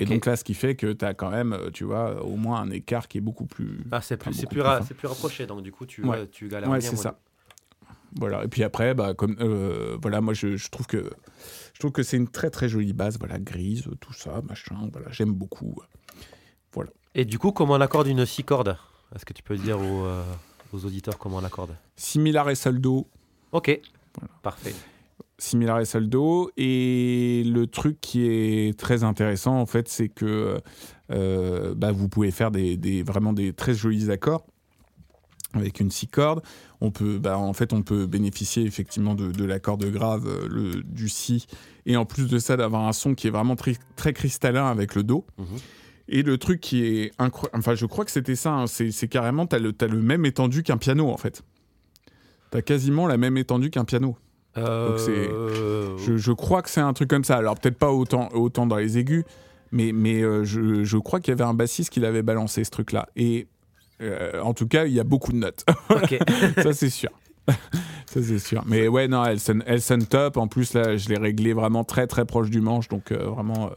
Et 0.00 0.04
donc 0.04 0.26
là, 0.26 0.36
ce 0.36 0.44
qui 0.44 0.52
fait 0.52 0.76
que 0.76 0.92
tu 0.92 1.04
as 1.06 1.14
quand 1.14 1.30
même, 1.30 1.56
tu 1.72 1.84
vois, 1.84 2.22
au 2.22 2.36
moins 2.36 2.60
un 2.60 2.70
écart 2.70 3.08
qui 3.08 3.16
est 3.18 3.22
beaucoup 3.22 3.46
plus. 3.46 3.82
Ah, 3.90 4.02
c'est 4.02 4.18
plus, 4.18 4.36
plus, 4.36 4.46
plus 4.46 4.60
ra- 4.60 4.78
fin. 4.80 4.84
c'est 4.86 4.92
plus 4.94 5.08
rapproché, 5.08 5.46
donc 5.46 5.62
du 5.62 5.72
coup, 5.72 5.86
tu, 5.86 6.04
Ouais. 6.04 6.26
tu 6.26 6.48
galères 6.48 6.68
Ouais, 6.68 6.80
c'est 6.82 6.96
ça. 6.96 7.18
Voilà. 8.18 8.44
Et 8.44 8.48
puis 8.48 8.62
après, 8.62 8.94
bah, 8.94 9.14
comme, 9.14 9.36
euh, 9.40 9.96
voilà, 10.02 10.20
moi, 10.20 10.34
je, 10.34 10.56
je 10.56 10.68
trouve 10.70 10.86
que 10.86 11.10
je 11.72 11.78
trouve 11.78 11.92
que 11.92 12.02
c'est 12.02 12.16
une 12.18 12.28
très 12.28 12.50
très 12.50 12.68
jolie 12.68 12.92
base, 12.92 13.18
voilà, 13.18 13.38
grise, 13.38 13.84
tout 14.00 14.12
ça, 14.12 14.42
machin. 14.46 14.88
Voilà, 14.92 15.10
j'aime 15.10 15.32
beaucoup. 15.32 15.76
Et 17.14 17.24
du 17.24 17.38
coup, 17.38 17.50
comment 17.52 17.74
on 17.74 17.80
accorde 17.80 18.06
une 18.08 18.26
six 18.26 18.44
cordes? 18.44 18.76
Est-ce 19.14 19.24
que 19.24 19.32
tu 19.32 19.42
peux 19.42 19.56
dire 19.56 19.78
aux, 19.78 20.04
euh, 20.04 20.22
aux 20.72 20.84
auditeurs 20.84 21.18
comment 21.18 21.36
on 21.38 21.40
l'accorde 21.40 21.74
Similar 21.96 22.50
et 22.50 22.54
soldo, 22.54 23.06
Ok. 23.52 23.80
Voilà. 24.18 24.32
Parfait. 24.42 24.74
similar 25.38 25.80
et 25.80 25.84
soldo. 25.84 26.50
Et 26.56 27.42
le 27.46 27.66
truc 27.66 28.00
qui 28.00 28.26
est 28.26 28.78
très 28.78 29.04
intéressant, 29.04 29.58
en 29.60 29.66
fait, 29.66 29.88
c'est 29.88 30.08
que 30.08 30.60
euh, 31.12 31.74
bah, 31.74 31.92
vous 31.92 32.08
pouvez 32.08 32.30
faire 32.30 32.50
des, 32.50 32.76
des- 32.76 33.02
vraiment 33.02 33.32
des 33.32 33.52
très 33.52 33.74
jolis 33.74 34.10
accords 34.10 34.44
avec 35.54 35.80
une 35.80 35.90
six 35.90 36.08
cordes. 36.08 36.42
On 36.80 36.90
peut, 36.90 37.18
bah, 37.18 37.38
en 37.38 37.52
fait, 37.54 37.72
on 37.72 37.82
peut 37.82 38.06
bénéficier 38.06 38.64
effectivement 38.64 39.14
de, 39.14 39.30
de 39.32 39.44
l'accord 39.44 39.78
de 39.78 39.88
grave, 39.88 40.26
euh, 40.26 40.48
le, 40.50 40.82
du 40.82 41.08
si, 41.08 41.46
et 41.86 41.96
en 41.96 42.04
plus 42.04 42.28
de 42.28 42.38
ça, 42.38 42.56
d'avoir 42.56 42.86
un 42.86 42.92
son 42.92 43.14
qui 43.14 43.26
est 43.28 43.30
vraiment 43.30 43.56
très, 43.56 43.76
très 43.94 44.12
cristallin 44.12 44.66
avec 44.66 44.94
le 44.94 45.02
do. 45.02 45.24
Mhm. 45.38 45.46
Et 46.08 46.22
le 46.22 46.38
truc 46.38 46.60
qui 46.60 46.84
est 46.84 47.12
incroyable, 47.18 47.58
enfin, 47.58 47.74
je 47.74 47.84
crois 47.86 48.04
que 48.04 48.10
c'était 48.10 48.36
ça, 48.36 48.52
hein, 48.52 48.66
c'est 48.66 49.08
carrément, 49.08 49.46
t'as 49.46 49.58
le, 49.58 49.74
le 49.80 50.02
même 50.02 50.24
étendu 50.24 50.62
qu'un 50.62 50.76
piano, 50.76 51.10
en 51.10 51.16
fait. 51.16 51.42
T'as 52.50 52.62
quasiment 52.62 53.06
la 53.08 53.16
même 53.16 53.36
étendue 53.36 53.70
qu'un 53.70 53.84
piano. 53.84 54.16
Euh, 54.56 54.96
Je, 55.98 56.16
je 56.16 56.32
crois 56.32 56.62
que 56.62 56.70
c'est 56.70 56.80
un 56.80 56.92
truc 56.92 57.10
comme 57.10 57.24
ça. 57.24 57.36
Alors 57.36 57.58
peut-être 57.58 57.76
pas 57.76 57.90
autant, 57.90 58.28
autant 58.32 58.66
dans 58.66 58.76
les 58.76 58.98
aigus, 58.98 59.24
mais, 59.72 59.92
mais 59.92 60.22
euh, 60.22 60.44
je, 60.44 60.84
je 60.84 60.96
crois 60.96 61.20
qu'il 61.20 61.32
y 61.32 61.32
avait 61.32 61.44
un 61.44 61.54
bassiste 61.54 61.90
qui 61.90 62.00
l'avait 62.00 62.22
balancé 62.22 62.64
ce 62.64 62.70
truc-là. 62.70 63.08
Et 63.16 63.48
euh, 64.00 64.40
en 64.40 64.54
tout 64.54 64.66
cas, 64.68 64.86
il 64.86 64.92
y 64.92 65.00
a 65.00 65.04
beaucoup 65.04 65.32
de 65.32 65.38
notes. 65.38 65.64
Ça 66.62 66.72
c'est 66.72 66.88
sûr. 66.90 67.10
ça 68.06 68.22
c'est 68.22 68.38
sûr. 68.38 68.62
Mais 68.66 68.88
ouais, 68.88 69.08
non, 69.08 69.24
elle 69.24 69.40
sonne, 69.40 69.62
elle 69.66 69.80
sonne 69.82 70.06
top. 70.06 70.36
En 70.36 70.48
plus 70.48 70.74
là, 70.74 70.96
je 70.96 71.08
l'ai 71.08 71.18
réglé 71.18 71.52
vraiment 71.52 71.84
très 71.84 72.06
très 72.06 72.24
proche 72.24 72.50
du 72.50 72.60
manche, 72.60 72.88
donc 72.88 73.12
euh, 73.12 73.26
vraiment 73.28 73.66
euh, 73.66 73.74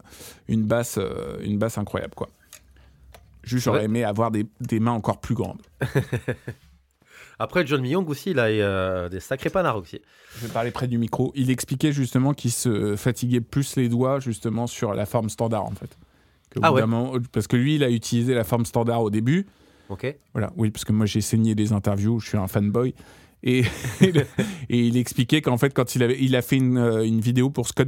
une 0.47 0.63
basse, 0.63 0.97
euh, 0.97 1.37
une 1.43 1.57
basse 1.57 1.77
incroyable 1.77 2.13
quoi. 2.15 2.29
Juste 3.43 3.65
j'aurais 3.65 3.79
Ouais. 3.79 3.85
aimé 3.85 4.03
avoir 4.03 4.31
des, 4.31 4.45
des 4.61 4.79
mains 4.79 4.91
encore 4.91 5.19
plus 5.21 5.35
grandes. 5.35 5.61
Après, 7.41 7.65
John 7.65 7.81
Myung 7.81 8.05
aussi, 8.09 8.31
il 8.31 8.39
a 8.39 9.07
des 9.07 9.19
sacrés 9.21 9.49
panards 9.49 9.77
aussi. 9.77 10.01
Je 10.37 10.45
vais 10.45 10.51
parler 10.53 10.71
près 10.71 10.87
du 10.87 10.97
micro. 10.97 11.31
Il 11.35 11.49
expliquait 11.49 11.93
justement 11.93 12.33
qu'il 12.33 12.51
se 12.51 12.95
fatiguait 12.97 13.39
plus 13.41 13.77
les 13.77 13.87
doigts 13.87 14.19
justement 14.19 14.67
sur 14.67 14.93
la 14.93 15.05
forme 15.05 15.29
standard 15.29 15.63
en 15.65 15.71
fait. 15.71 15.97
Ah 16.61 16.73
ouais. 16.73 16.81
moment- 16.81 17.13
parce 17.31 17.47
que 17.47 17.55
lui, 17.55 17.75
il 17.75 17.83
a 17.83 17.89
utilisé 17.89 18.33
la 18.33 18.43
forme 18.43 18.65
standard 18.65 19.01
au 19.01 19.09
début. 19.09 19.47
Ok. 19.87 20.13
Voilà, 20.33 20.51
oui, 20.57 20.69
parce 20.69 20.83
que 20.83 20.91
moi 20.91 21.05
j'ai 21.05 21.21
saigné 21.21 21.55
des 21.55 21.71
interviews, 21.71 22.19
je 22.19 22.27
suis 22.27 22.37
un 22.37 22.47
fanboy. 22.47 22.93
Et, 23.43 23.63
et 24.01 24.79
il 24.79 24.97
expliquait 24.97 25.41
qu'en 25.41 25.57
fait, 25.57 25.73
quand 25.73 25.95
il, 25.95 26.03
avait, 26.03 26.17
il 26.19 26.35
a 26.35 26.41
fait 26.41 26.57
une, 26.57 26.77
euh, 26.77 27.05
une 27.05 27.21
vidéo 27.21 27.49
pour 27.49 27.67
Scott 27.67 27.87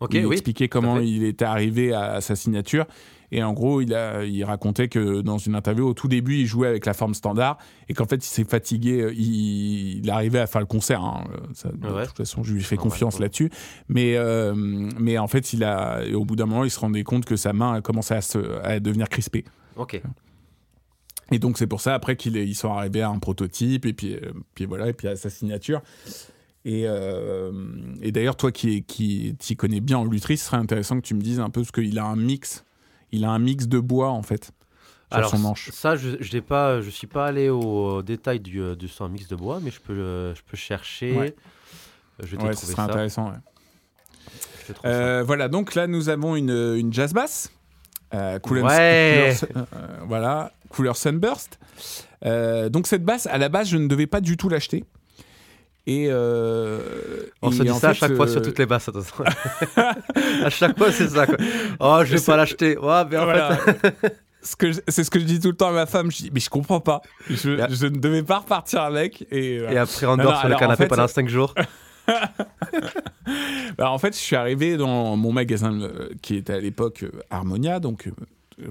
Ok, 0.00 0.14
il 0.14 0.24
oui, 0.24 0.32
expliquait 0.32 0.68
comment 0.68 0.98
il 0.98 1.24
était 1.24 1.44
arrivé 1.44 1.92
à, 1.92 2.12
à 2.12 2.20
sa 2.22 2.34
signature. 2.34 2.86
Et 3.32 3.42
en 3.44 3.52
gros, 3.52 3.80
il, 3.80 3.94
a, 3.94 4.24
il 4.24 4.42
racontait 4.44 4.88
que 4.88 5.20
dans 5.20 5.38
une 5.38 5.54
interview, 5.54 5.86
au 5.86 5.94
tout 5.94 6.08
début, 6.08 6.36
il 6.38 6.46
jouait 6.46 6.66
avec 6.66 6.84
la 6.86 6.94
forme 6.94 7.14
standard 7.14 7.58
et 7.88 7.94
qu'en 7.94 8.06
fait, 8.06 8.16
il 8.16 8.28
s'est 8.28 8.44
fatigué. 8.44 9.02
euh, 9.02 9.12
Il, 9.14 9.98
il 10.02 10.10
arrivait 10.10 10.40
à 10.40 10.46
faire 10.46 10.60
le 10.62 10.66
concert. 10.66 11.04
hein. 11.04 11.24
Ça, 11.54 11.68
de 11.70 12.04
toute 12.06 12.16
façon, 12.16 12.42
je 12.42 12.54
lui 12.54 12.62
fais 12.62 12.76
confiance 12.76 13.16
ouais. 13.16 13.22
là-dessus. 13.22 13.50
Mais, 13.88 14.16
euh, 14.16 14.54
mais 14.56 15.18
en 15.18 15.28
fait, 15.28 15.52
il 15.52 15.62
a, 15.62 16.02
et 16.04 16.14
au 16.14 16.24
bout 16.24 16.34
d'un 16.34 16.46
moment, 16.46 16.64
il 16.64 16.70
se 16.70 16.80
rendait 16.80 17.04
compte 17.04 17.24
que 17.24 17.36
sa 17.36 17.52
main 17.52 17.74
a 17.74 17.80
commencé 17.82 18.14
à, 18.14 18.20
se, 18.22 18.38
à 18.64 18.80
devenir 18.80 19.08
crispée. 19.08 19.44
Ok. 19.76 20.00
Et 21.30 21.38
donc 21.38 21.58
c'est 21.58 21.66
pour 21.66 21.80
ça 21.80 21.94
après 21.94 22.16
qu'ils 22.16 22.36
ils 22.36 22.54
sont 22.54 22.72
arrivés 22.72 23.02
à 23.02 23.08
un 23.10 23.18
prototype 23.18 23.86
et 23.86 23.92
puis, 23.92 24.14
euh, 24.16 24.32
puis 24.54 24.64
voilà 24.66 24.88
et 24.88 24.92
puis 24.92 25.08
à 25.08 25.16
sa 25.16 25.30
signature. 25.30 25.80
Et, 26.64 26.82
euh, 26.86 27.52
et 28.02 28.12
d'ailleurs 28.12 28.36
toi 28.36 28.52
qui 28.52 28.82
qui 28.84 29.34
t'y 29.38 29.56
connais 29.56 29.80
bien 29.80 29.98
en 29.98 30.04
lutterie, 30.04 30.36
ce 30.36 30.46
serait 30.46 30.56
intéressant 30.58 30.96
que 31.00 31.06
tu 31.06 31.14
me 31.14 31.20
dises 31.22 31.40
un 31.40 31.48
peu 31.50 31.62
parce 31.62 31.70
qu'il 31.72 31.98
a 31.98 32.04
un 32.04 32.16
mix, 32.16 32.64
il 33.12 33.24
a 33.24 33.30
un 33.30 33.38
mix 33.38 33.66
de 33.68 33.78
bois 33.78 34.10
en 34.10 34.22
fait 34.22 34.44
sur 35.08 35.16
Alors 35.18 35.30
son 35.30 35.38
manche. 35.38 35.70
ça, 35.72 35.96
je 35.96 36.10
je 36.20 36.32
n'ai 36.34 36.40
pas, 36.42 36.80
je 36.82 36.90
suis 36.90 37.06
pas 37.06 37.26
allé 37.26 37.48
au 37.48 38.02
détail 38.02 38.40
du, 38.40 38.60
euh, 38.60 38.74
du 38.76 38.88
son 38.88 39.08
mix 39.08 39.26
de 39.28 39.36
bois, 39.36 39.58
mais 39.62 39.70
je 39.70 39.80
peux, 39.80 40.34
je 40.34 40.40
peux 40.46 40.56
chercher. 40.56 41.16
Ouais. 41.16 41.34
Je 42.22 42.36
vais 42.36 42.42
Ouais, 42.42 42.54
ce 42.54 42.66
serait 42.66 42.74
ça. 42.76 42.82
intéressant. 42.84 43.28
ouais. 43.30 43.36
Je. 44.68 44.72
Euh, 44.84 45.22
voilà 45.24 45.48
donc 45.48 45.74
là 45.74 45.86
nous 45.86 46.08
avons 46.10 46.36
une, 46.36 46.50
une 46.76 46.92
jazz 46.92 47.12
bass. 47.14 47.50
euh, 48.12 48.38
couleur, 48.38 48.66
Ouais. 48.66 49.34
couleur- 49.40 49.66
euh, 49.74 49.86
voilà, 50.06 50.52
couleur 50.70 50.96
Sunburst. 50.96 51.58
Euh, 52.24 52.68
donc 52.70 52.86
cette 52.86 53.04
basse, 53.04 53.26
à 53.26 53.36
la 53.36 53.48
base, 53.50 53.68
je 53.68 53.76
ne 53.76 53.86
devais 53.86 54.06
pas 54.06 54.20
du 54.22 54.36
tout 54.38 54.48
l'acheter. 54.48 54.84
Et 55.86 56.06
euh, 56.10 56.80
On 57.42 57.50
et 57.50 57.54
se 57.54 57.62
dit 57.62 57.68
ça 57.70 57.90
à 57.90 57.92
chaque 57.94 58.14
fois 58.14 58.26
euh, 58.26 58.30
sur 58.32 58.42
toutes 58.42 58.58
les 58.58 58.66
basses. 58.66 58.88
attention. 58.88 59.24
à 60.44 60.50
chaque 60.50 60.78
fois, 60.78 60.92
c'est 60.92 61.08
ça. 61.08 61.26
Quoi. 61.26 61.36
Oh, 61.80 62.00
je 62.04 62.16
vais 62.16 62.20
pas 62.24 62.36
l'acheter. 62.36 62.76
Ouais, 62.78 63.02
mais 63.10 63.16
en 63.18 63.24
Voilà. 63.24 63.56
fait, 63.56 64.16
Ce 64.42 64.56
que 64.56 64.72
je- 64.72 64.80
c'est 64.88 65.04
ce 65.04 65.10
que 65.10 65.18
je 65.20 65.24
dis 65.26 65.38
tout 65.38 65.48
le 65.48 65.56
temps 65.56 65.68
à 65.68 65.72
ma 65.72 65.84
femme. 65.86 66.10
Je 66.10 66.16
dis, 66.18 66.30
mais 66.32 66.40
je 66.40 66.48
comprends 66.48 66.80
pas. 66.80 67.02
Je, 67.28 67.50
Yeah. 67.56 67.68
je 67.70 67.86
ne 67.86 67.98
devais 67.98 68.22
pas 68.22 68.38
repartir 68.38 68.80
avec. 68.82 69.26
Et, 69.30 69.66
après, 69.76 70.06
on 70.06 70.16
dort 70.16 70.38
sur 70.38 70.48
le 70.48 70.54
en 70.54 70.58
canapé 70.58 70.84
fait, 70.84 70.88
pendant 70.88 71.02
euh, 71.04 71.08
5 71.08 71.28
jours. 71.28 71.54
Bah, 73.78 73.90
en 73.90 73.98
fait, 73.98 74.14
je 74.14 74.18
suis 74.20 74.36
arrivé 74.36 74.76
dans 74.76 75.16
mon 75.16 75.32
magasin 75.32 75.80
euh, 75.80 76.08
qui 76.22 76.36
était 76.36 76.54
à 76.54 76.58
l'époque 76.60 77.04
euh, 77.04 77.10
Harmonia, 77.30 77.78
donc 77.80 78.06
euh, 78.08 78.10
euh, 78.10 78.24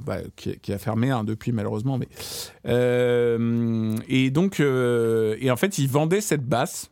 bah, 0.05 0.17
qui, 0.35 0.57
qui 0.59 0.73
a 0.73 0.77
fermé 0.77 1.09
hein, 1.09 1.23
depuis 1.23 1.51
malheureusement. 1.51 1.97
Mais 1.97 2.07
Euh, 2.65 3.95
et 4.07 4.31
donc, 4.31 4.59
euh, 4.59 5.35
et 5.39 5.51
en 5.51 5.57
fait, 5.57 5.77
ils 5.77 5.89
vendaient 5.89 6.21
cette 6.21 6.45
basse 6.45 6.91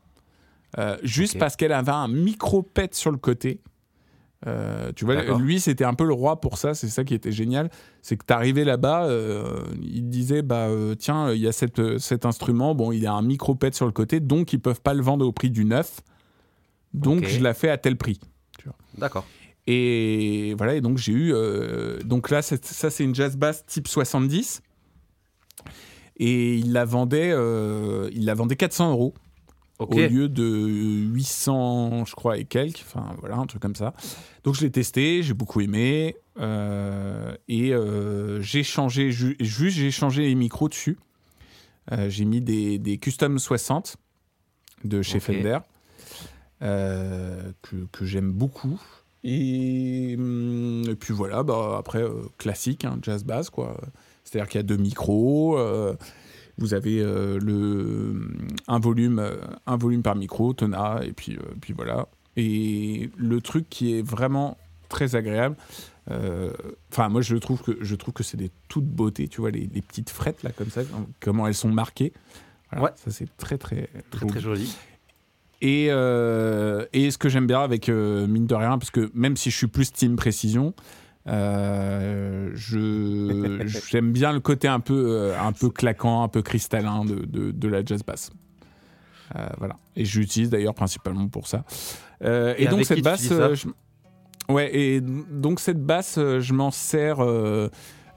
euh, 0.78 0.98
juste 1.04 1.40
parce 1.40 1.56
qu'elle 1.56 1.72
avait 1.72 1.92
un 1.92 2.08
micro 2.08 2.62
pet 2.62 2.94
sur 2.94 3.12
le 3.12 3.18
côté. 3.18 3.62
Tu 4.96 5.04
vois, 5.04 5.38
lui, 5.40 5.60
c'était 5.60 5.84
un 5.84 5.94
peu 5.94 6.06
le 6.06 6.14
roi 6.14 6.40
pour 6.40 6.58
ça. 6.58 6.74
C'est 6.74 6.88
ça 6.88 7.04
qui 7.04 7.14
était 7.14 7.32
génial. 7.32 7.70
C'est 8.02 8.16
que 8.16 8.26
t'arrivais 8.26 8.64
là-bas, 8.64 9.10
il 9.82 10.10
disait, 10.10 10.42
bah 10.42 10.70
tiens, 10.98 11.32
il 11.34 11.42
y 11.42 11.48
a 11.48 11.52
cette, 11.52 11.98
cet 11.98 12.26
instrument. 12.26 12.76
Bon, 12.76 12.92
il 12.92 13.06
a 13.08 13.14
un 13.14 13.24
micro 13.24 13.56
pet 13.56 13.74
sur 13.74 13.86
le 13.86 13.92
côté, 13.92 14.20
donc 14.20 14.54
ils 14.54 14.60
peuvent 14.62 14.82
pas 14.82 14.94
le 14.94 15.02
vendre 15.02 15.26
au 15.26 15.32
prix 15.32 15.50
du 15.50 15.66
neuf. 15.66 16.02
Donc 16.94 17.26
je 17.26 17.42
la 17.42 17.54
fais 17.54 17.70
à 17.70 17.78
tel 17.78 17.98
prix. 17.98 18.20
D'accord. 18.98 19.26
Et 19.70 20.56
voilà, 20.58 20.76
et 20.76 20.82
donc 20.82 20.98
j'ai 20.98 21.12
eu. 21.12 21.34
euh, 21.34 22.00
donc 22.04 22.30
là, 22.30 22.42
ça, 22.42 22.56
c'est 22.90 23.04
une 23.04 23.14
jazz 23.14 23.36
bass 23.36 23.66
type 23.66 23.88
70. 23.88 24.62
Et 26.20 26.56
il 26.56 26.72
la 26.74 26.86
vendait, 26.86 27.32
euh, 27.32 28.10
il 28.14 28.26
la 28.26 28.34
vendait 28.34 28.56
400 28.56 28.92
euros 28.92 29.14
au 29.80 29.86
lieu 30.10 30.30
de 30.30 30.44
800, 31.14 32.06
je 32.06 32.16
crois, 32.16 32.38
et 32.40 32.46
quelques. 32.46 32.84
Enfin, 32.88 33.14
voilà, 33.20 33.36
un 33.36 33.46
truc 33.46 33.62
comme 33.62 33.76
ça. 33.76 33.94
Donc 34.44 34.56
je 34.56 34.62
l'ai 34.62 34.72
testé, 34.72 35.22
j'ai 35.22 35.34
beaucoup 35.36 35.62
aimé. 35.62 36.16
euh, 36.40 37.36
et 37.48 37.74
j'ai 38.42 38.64
changé, 38.64 39.12
ju- 39.12 39.36
juste 39.40 39.78
j'ai 39.78 39.92
changé 39.92 40.24
les 40.24 40.36
micros 40.36 40.70
dessus. 40.70 40.98
J'ai 42.08 42.26
mis 42.26 42.42
des, 42.42 42.80
des 42.80 42.98
Custom 42.98 43.38
60 43.40 43.98
de 44.84 45.02
chez 45.02 45.18
Ok. 45.18 45.24
Fender 45.24 45.60
que, 46.60 47.86
que 47.92 48.06
j'aime 48.06 48.32
beaucoup. 48.32 48.82
Et, 49.30 50.16
hum, 50.18 50.84
et 50.88 50.96
puis 50.96 51.14
voilà, 51.14 51.44
bah, 51.44 51.76
après, 51.78 52.02
euh, 52.02 52.14
classique, 52.38 52.86
hein, 52.86 52.98
jazz 53.02 53.26
bass, 53.26 53.50
quoi. 53.50 53.76
C'est-à-dire 54.24 54.48
qu'il 54.50 54.60
y 54.60 54.64
a 54.64 54.64
deux 54.64 54.78
micros, 54.78 55.58
euh, 55.60 55.96
vous 56.58 56.74
avez 56.74 57.02
euh, 57.02 57.38
le, 57.40 58.30
un, 58.68 58.80
volume, 58.80 59.22
un 59.66 59.78
volume 59.78 60.02
par 60.02 60.16
micro, 60.16 60.54
tona, 60.54 61.02
et 61.04 61.12
puis, 61.12 61.38
puis 61.62 61.74
voilà. 61.74 62.08
Et 62.38 63.10
le 63.18 63.42
truc 63.42 63.68
qui 63.70 63.98
est 63.98 64.02
vraiment 64.02 64.58
très 64.90 65.16
agréable, 65.16 65.58
euh, 66.10 66.52
enfin, 66.92 67.10
moi 67.10 67.22
je 67.22 67.36
trouve 67.36 67.62
que, 67.62 67.78
je 67.82 67.96
trouve 67.96 68.14
que 68.14 68.24
c'est 68.24 68.38
des 68.38 68.52
toutes 68.70 68.86
beautés, 68.88 69.28
tu 69.28 69.42
vois, 69.42 69.52
les, 69.52 69.70
les 69.74 69.82
petites 69.82 70.10
frettes, 70.10 70.44
là, 70.44 70.52
comme 70.52 70.70
ça, 70.70 70.82
comment 71.20 71.48
elles 71.48 71.54
sont 71.54 71.70
marquées. 71.72 72.14
Voilà, 72.72 72.86
Ouais. 72.86 72.92
Ça, 72.96 73.12
c'est 73.12 73.28
très, 73.38 73.58
très, 73.58 73.90
Très, 74.12 74.20
joli. 74.20 74.32
très 74.32 74.40
joli. 74.42 74.76
Et, 75.62 75.88
euh, 75.90 76.86
et 76.94 77.10
ce 77.10 77.18
que 77.18 77.30
j'aime 77.30 77.48
bien 77.48 77.62
avec 77.62 77.90
euh, 77.90 78.28
mine 78.28 78.46
de 78.46 78.54
rien, 78.56 78.78
parce 78.78 78.92
que 78.92 79.10
même 79.14 79.36
si 79.36 79.50
je 79.50 79.58
suis 79.58 79.68
plus 79.68 79.92
team 79.92 80.16
précision, 80.16 80.74
euh, 81.28 82.52
je 82.54 83.66
j'aime 83.90 84.12
bien 84.12 84.32
le 84.34 84.40
côté 84.40 84.68
un 84.68 84.80
peu 84.80 85.34
un 85.40 85.52
peu 85.54 85.70
claquant, 85.70 86.24
un 86.24 86.28
peu 86.28 86.42
cristallin 86.42 87.06
de, 87.06 87.16
de, 87.26 87.52
de 87.52 87.68
la 87.68 87.84
jazz 87.84 88.04
bass. 88.04 88.32
Voilà. 89.58 89.76
Et 89.96 90.06
j'utilise 90.06 90.50
d'ailleurs 90.50 90.74
principalement 90.74 91.28
pour 91.28 91.48
ça. 91.48 91.64
Et 92.24 92.64
et, 92.64 92.68
donc 92.68 92.86
cette 92.86 93.02
basse, 93.02 93.28
je- 93.28 94.54
ouais. 94.54 94.74
Et 94.76 95.02
donc 95.02 95.60
cette 95.60 95.84
basse, 95.84 96.16
je 96.18 96.54
m'en 96.54 96.72
sers 96.72 97.18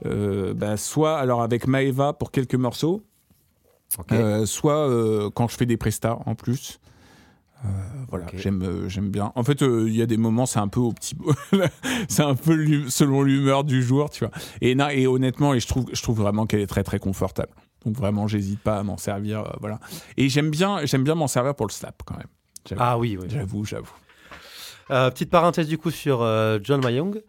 bah, 0.03 0.77
soit 0.77 1.17
alors 1.17 1.41
avec 1.41 1.67
Maeva 1.67 2.13
pour 2.13 2.31
quelques 2.31 2.55
morceaux, 2.55 3.03
soit 4.45 5.29
quand 5.33 5.47
je 5.49 5.55
fais 5.57 5.65
des 5.65 5.77
prestats 5.77 6.17
en 6.25 6.35
plus. 6.35 6.79
Euh, 7.63 7.67
voilà, 8.09 8.25
j'aime 8.33 8.63
euh, 8.63 8.89
j'aime 8.89 9.09
bien. 9.09 9.31
En 9.35 9.43
fait, 9.43 9.61
euh, 9.61 9.85
il 9.87 9.95
y 9.95 10.01
a 10.01 10.07
des 10.07 10.17
moments, 10.17 10.45
c'est 10.47 10.59
un 10.59 10.67
peu 10.67 10.79
au 10.79 10.91
petit, 10.91 11.15
c'est 12.09 12.23
un 12.23 12.33
peu 12.35 12.89
selon 12.89 13.21
l'humeur 13.21 13.63
du 13.63 13.83
jour, 13.83 14.09
tu 14.09 14.25
vois. 14.25 14.33
Et, 14.61 14.73
non, 14.73 14.89
et 14.89 15.05
honnêtement, 15.05 15.53
et 15.53 15.59
je 15.59 15.67
trouve, 15.67 15.85
je 15.93 16.01
trouve 16.01 16.17
vraiment 16.19 16.47
qu'elle 16.47 16.61
est 16.61 16.67
très 16.67 16.83
très 16.83 16.97
confortable. 16.99 17.53
Donc 17.85 17.95
vraiment, 17.95 18.27
j'hésite 18.27 18.59
pas 18.61 18.79
à 18.79 18.83
m'en 18.83 18.97
servir, 18.97 19.41
euh, 19.41 19.49
voilà. 19.59 19.79
Et 20.17 20.27
j'aime 20.29 20.49
bien, 20.49 20.85
j'aime 20.85 21.03
bien 21.03 21.13
m'en 21.15 21.27
servir 21.27 21.53
pour 21.55 21.67
le 21.67 21.71
slap 21.71 22.01
quand 22.05 22.17
même. 22.17 22.27
J'avoue, 22.67 22.81
Ah 22.83 22.97
oui, 22.97 23.17
oui. 23.21 23.27
j'avoue, 23.29 23.63
j'avoue. 23.65 23.93
Petite 24.87 25.29
parenthèse 25.29 25.67
du 25.67 25.77
coup 25.77 25.89
sur 25.91 26.19
John 26.63 26.81
Mayong. 26.83 27.21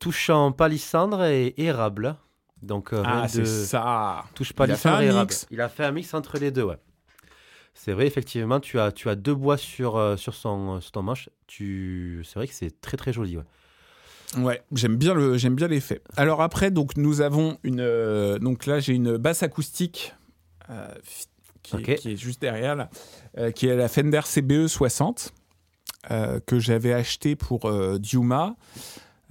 Touchant 0.00 0.52
palissandre 0.52 1.24
et 1.24 1.54
érable. 1.58 2.16
Donc, 2.62 2.90
Ah, 2.92 3.26
c'est 3.28 3.40
de- 3.40 3.44
ça. 3.44 4.24
touche 4.34 4.52
palissandre 4.52 5.02
et 5.02 5.06
érable. 5.06 5.30
mix. 5.30 5.46
Il 5.50 5.60
a 5.60 5.68
fait 5.68 5.84
un 5.84 5.92
mix 5.92 6.14
entre 6.14 6.38
les 6.38 6.50
deux, 6.50 6.62
ouais. 6.64 6.78
C'est 7.78 7.92
vrai, 7.92 8.06
effectivement, 8.06 8.58
tu 8.58 8.80
as, 8.80 8.90
tu 8.90 9.08
as 9.08 9.14
deux 9.14 9.34
bois 9.34 9.56
sur, 9.56 9.96
euh, 9.96 10.16
sur, 10.16 10.34
son, 10.34 10.80
sur 10.80 10.90
ton 10.92 11.02
manche. 11.02 11.28
Tu... 11.46 12.22
C'est 12.24 12.36
vrai 12.36 12.48
que 12.48 12.54
c'est 12.54 12.80
très 12.80 12.96
très 12.96 13.12
joli. 13.12 13.36
Ouais. 13.36 13.44
Ouais, 14.36 14.62
j'aime 14.72 14.96
bien 14.96 15.14
le, 15.14 15.38
j'aime 15.38 15.54
bien 15.54 15.68
l'effet. 15.68 16.00
Alors 16.16 16.42
après, 16.42 16.70
donc 16.70 16.96
nous 16.96 17.20
avons 17.20 17.58
une, 17.62 17.80
euh, 17.80 18.38
donc 18.38 18.66
là 18.66 18.80
j'ai 18.80 18.92
une 18.92 19.16
basse 19.16 19.42
acoustique 19.42 20.14
euh, 20.68 20.88
qui, 21.62 21.76
est, 21.76 21.94
qui 21.96 22.12
est 22.12 22.16
juste 22.16 22.40
derrière 22.40 22.74
là, 22.74 22.90
euh, 23.38 23.50
qui 23.50 23.68
est 23.68 23.76
la 23.76 23.88
Fender 23.88 24.22
CBE 24.24 24.66
60 24.66 25.32
euh, 26.10 26.40
que 26.44 26.58
j'avais 26.58 26.92
acheté 26.92 27.36
pour 27.36 27.66
euh, 27.66 27.98
Diuma. 27.98 28.56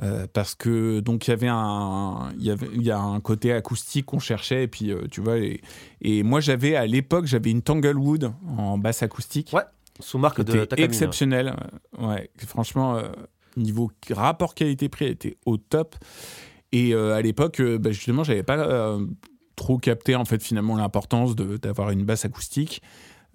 Euh, 0.03 0.27
parce 0.33 0.55
que 0.55 0.99
donc 0.99 1.27
il 1.27 1.29
y 1.29 1.33
avait 1.33 1.47
un 1.49 2.31
il 2.37 2.43
y 2.45 2.51
avait 2.51 2.67
il 2.73 2.83
y 2.83 2.91
a 2.91 2.99
un 2.99 3.19
côté 3.21 3.53
acoustique 3.53 4.07
qu'on 4.07 4.19
cherchait 4.19 4.63
et 4.63 4.67
puis 4.67 4.91
euh, 4.91 5.07
tu 5.09 5.21
vois 5.21 5.37
et, 5.37 5.61
et 6.01 6.21
moi 6.23 6.41
j'avais 6.41 6.75
à 6.75 6.85
l'époque 6.85 7.25
j'avais 7.27 7.49
une 7.51 7.61
Tanglewood 7.61 8.33
en 8.57 8.77
basse 8.77 9.03
acoustique 9.03 9.51
Ouais, 9.53 9.63
Sous 10.01 10.17
marque 10.17 10.41
de 10.43 10.51
était 10.57 10.67
Takamine. 10.67 10.89
exceptionnel. 10.91 11.55
euh, 11.99 12.07
Ouais, 12.07 12.29
franchement, 12.45 12.97
euh, 12.97 13.07
niveau 13.55 13.89
rapport 14.11 14.53
qualité-prix, 14.53 15.05
elle 15.05 15.11
était 15.11 15.37
au 15.45 15.55
top. 15.57 15.95
Et 16.73 16.93
à 16.93 17.21
l'époque, 17.21 17.61
bah, 17.61 17.91
justement, 17.91 18.25
j'avais 18.25 18.43
pas 18.43 18.97
trop 19.55 19.77
capté 19.77 20.13
en 20.15 20.25
fait 20.25 20.43
finalement 20.43 20.75
l'importance 20.75 21.33
d'avoir 21.37 21.91
une 21.91 22.03
basse 22.03 22.25
acoustique. 22.25 22.81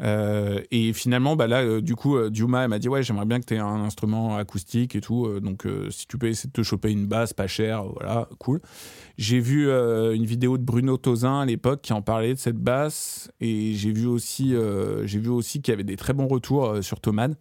Euh, 0.01 0.63
et 0.71 0.93
finalement, 0.93 1.37
bah 1.37 1.47
là, 1.47 1.63
euh, 1.63 1.81
du 1.83 1.95
coup, 1.95 2.17
euh, 2.17 2.31
Diuma, 2.31 2.67
m'a 2.69 2.79
dit 2.79 2.89
ouais, 2.89 3.03
j'aimerais 3.03 3.27
bien 3.27 3.39
que 3.39 3.45
tu 3.45 3.55
aies 3.55 3.59
un 3.59 3.83
instrument 3.83 4.37
acoustique 4.37 4.97
et 4.97 5.01
tout. 5.01 5.27
euh, 5.27 5.41
donc, 5.41 5.67
si 5.91 6.07
tu 6.07 6.17
peux 6.17 6.29
essayer 6.29 6.49
de 6.49 6.53
te 6.53 6.63
choper 6.63 6.91
une 6.91 7.07
basse 7.07 7.33
pas 7.33 7.47
chère, 7.47 7.85
voilà, 7.85 8.29
cool. 8.39 8.61
J'ai 9.19 9.41
vu 9.41 9.71
une 9.71 10.25
vidéo 10.25 10.57
de 10.57 10.63
Bruno 10.63 10.97
Tozin 10.97 11.41
à 11.41 11.45
l'époque 11.45 11.83
qui 11.83 11.93
en 11.93 12.01
parlait 12.01 12.33
de 12.33 12.39
cette 12.39 12.57
basse, 12.57 13.31
et 13.41 13.75
j'ai 13.75 13.93
vu 13.93 14.07
aussi, 14.07 14.55
j'ai 15.05 15.29
aussi 15.29 15.61
qu'il 15.61 15.73
y 15.73 15.75
avait 15.75 15.85
des 15.85 15.97
très 15.97 16.15
bons 16.15 16.27
retours 16.27 16.83
sur 16.83 17.01
Thomann. 17.01 17.35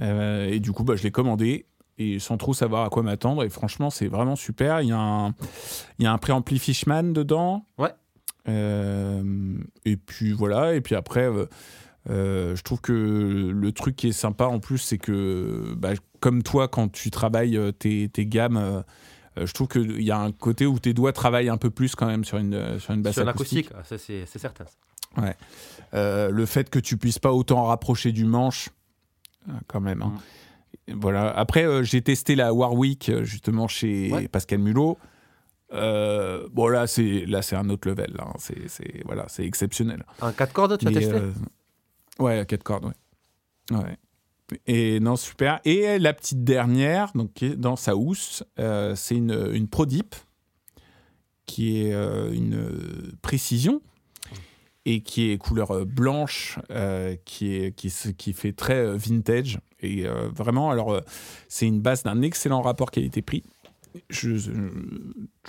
Et 0.00 0.58
du 0.60 0.72
coup, 0.72 0.84
bah, 0.84 0.96
je 0.96 1.02
l'ai 1.02 1.10
commandé 1.10 1.66
et 1.98 2.18
sans 2.18 2.38
trop 2.38 2.54
savoir 2.54 2.86
à 2.86 2.88
quoi 2.88 3.02
m'attendre. 3.02 3.44
Et 3.44 3.50
franchement, 3.50 3.90
c'est 3.90 4.08
vraiment 4.08 4.36
super. 4.36 4.80
Il 4.80 4.88
y 4.88 4.92
a 4.92 4.98
un, 4.98 5.34
il 5.98 6.04
y 6.04 6.06
a 6.06 6.12
un 6.12 6.18
préampli 6.18 6.58
Fishman 6.58 7.12
dedans. 7.12 7.66
Ouais. 7.76 7.92
Euh, 8.48 9.58
et 9.84 9.96
puis 9.96 10.32
voilà. 10.32 10.74
Et 10.74 10.80
puis 10.80 10.94
après, 10.94 11.28
euh, 12.08 12.56
je 12.56 12.62
trouve 12.62 12.80
que 12.80 12.92
le 13.52 13.72
truc 13.72 13.96
qui 13.96 14.08
est 14.08 14.12
sympa 14.12 14.46
en 14.46 14.58
plus, 14.58 14.78
c'est 14.78 14.98
que 14.98 15.74
bah, 15.76 15.90
comme 16.20 16.42
toi, 16.42 16.68
quand 16.68 16.90
tu 16.90 17.10
travailles 17.10 17.58
tes, 17.78 18.08
tes 18.08 18.26
gammes, 18.26 18.82
je 19.36 19.52
trouve 19.52 19.68
qu'il 19.68 20.02
y 20.02 20.10
a 20.10 20.18
un 20.18 20.32
côté 20.32 20.66
où 20.66 20.78
tes 20.78 20.92
doigts 20.92 21.12
travaillent 21.12 21.48
un 21.48 21.56
peu 21.56 21.70
plus 21.70 21.94
quand 21.94 22.06
même 22.06 22.24
sur 22.24 22.38
une, 22.38 22.78
sur 22.78 22.94
une 22.94 23.02
basse 23.02 23.14
sur 23.14 23.28
acoustique. 23.28 23.70
Ça 23.84 23.96
c'est 23.98 24.26
certain. 24.26 24.64
Ouais. 25.16 25.36
le 25.92 26.46
fait 26.46 26.70
que 26.70 26.78
tu 26.78 26.96
puisses 26.96 27.18
pas 27.18 27.32
autant 27.32 27.64
rapprocher 27.64 28.12
du 28.12 28.24
manche, 28.24 28.70
quand 29.66 29.80
même. 29.80 30.02
Hein. 30.02 30.12
Mm. 30.88 30.94
Voilà. 31.00 31.30
Après, 31.30 31.84
j'ai 31.84 32.02
testé 32.02 32.34
la 32.34 32.52
Warwick 32.52 33.12
justement 33.22 33.68
chez 33.68 34.28
Pascal 34.32 34.58
Mulot. 34.58 34.98
Euh, 35.72 36.48
bon 36.52 36.66
là 36.66 36.86
c'est 36.88 37.24
là 37.26 37.42
c'est 37.42 37.54
un 37.54 37.68
autre 37.70 37.88
level 37.88 38.16
hein. 38.18 38.32
c'est 38.38 39.04
voilà 39.04 39.26
c'est 39.28 39.44
exceptionnel. 39.44 40.04
Un 40.20 40.32
4 40.32 40.52
cordes 40.52 40.78
tu 40.78 40.88
as 40.88 40.90
testé? 40.90 41.12
euh, 41.14 41.30
ouais 42.18 42.44
4 42.44 42.62
cordes 42.64 42.86
ouais. 42.86 43.76
ouais. 43.76 43.96
Et 44.66 44.98
non 44.98 45.14
super. 45.14 45.60
Et 45.64 45.98
la 46.00 46.12
petite 46.12 46.42
dernière 46.42 47.12
donc 47.14 47.44
dans 47.44 47.76
sa 47.76 47.94
housse 47.94 48.42
euh, 48.58 48.96
c'est 48.96 49.14
une, 49.14 49.50
une 49.52 49.68
Prodip 49.68 50.16
qui 51.46 51.78
est 51.82 51.92
une 51.92 53.12
précision 53.22 53.80
et 54.86 55.02
qui 55.02 55.30
est 55.30 55.38
couleur 55.38 55.86
blanche 55.86 56.58
qui 57.24 57.54
est 57.54 57.72
qui, 57.76 57.92
qui 58.16 58.32
fait 58.32 58.52
très 58.52 58.96
vintage. 58.96 59.58
Et 59.80 60.04
vraiment 60.34 60.70
alors 60.70 61.00
c'est 61.48 61.66
une 61.66 61.80
base 61.80 62.02
d'un 62.02 62.22
excellent 62.22 62.62
rapport 62.62 62.90
qualité-prix 62.90 63.44
je, 64.08 64.36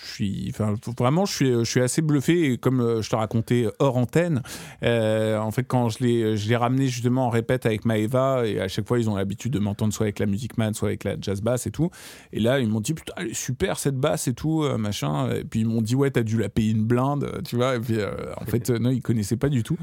suis, 0.03 0.53
vraiment, 0.97 1.25
je 1.25 1.33
suis, 1.33 1.51
je 1.51 1.63
suis 1.63 1.81
assez 1.81 2.01
bluffé. 2.01 2.57
Comme 2.57 2.81
euh, 2.81 3.01
je 3.01 3.09
te 3.09 3.15
racontais 3.15 3.67
hors 3.79 3.97
antenne, 3.97 4.41
euh, 4.83 5.37
en 5.37 5.51
fait, 5.51 5.63
quand 5.63 5.89
je 5.89 6.03
l'ai, 6.03 6.37
je 6.37 6.49
l'ai 6.49 6.55
ramené 6.55 6.87
justement 6.87 7.27
en 7.27 7.29
répète 7.29 7.65
avec 7.65 7.85
Maeva, 7.85 8.45
et 8.45 8.59
à 8.59 8.67
chaque 8.67 8.87
fois, 8.87 8.99
ils 8.99 9.09
ont 9.09 9.15
l'habitude 9.15 9.51
de 9.51 9.59
m'entendre 9.59 9.93
soit 9.93 10.05
avec 10.05 10.19
la 10.19 10.25
Music 10.25 10.57
Man, 10.57 10.73
soit 10.73 10.89
avec 10.89 11.03
la 11.03 11.15
jazz 11.19 11.41
bass 11.41 11.67
et 11.67 11.71
tout. 11.71 11.89
Et 12.31 12.39
là, 12.39 12.59
ils 12.59 12.67
m'ont 12.67 12.81
dit, 12.81 12.93
putain, 12.93 13.13
elle 13.17 13.27
est 13.27 13.33
super 13.33 13.79
cette 13.79 13.97
basse 13.97 14.27
et 14.27 14.33
tout, 14.33 14.63
euh, 14.63 14.77
machin. 14.77 15.31
Et 15.31 15.43
puis 15.43 15.61
ils 15.61 15.67
m'ont 15.67 15.81
dit, 15.81 15.95
ouais, 15.95 16.11
t'as 16.11 16.23
dû 16.23 16.37
la 16.37 16.49
payer 16.49 16.71
une 16.71 16.85
blinde, 16.85 17.41
tu 17.47 17.55
vois. 17.55 17.75
Et 17.75 17.79
puis, 17.79 17.97
en 18.37 18.45
fait, 18.45 18.69
non, 18.69 18.89
ils 18.89 19.01
connaissaient 19.01 19.37
pas 19.37 19.49
du 19.49 19.63
tout. 19.63 19.77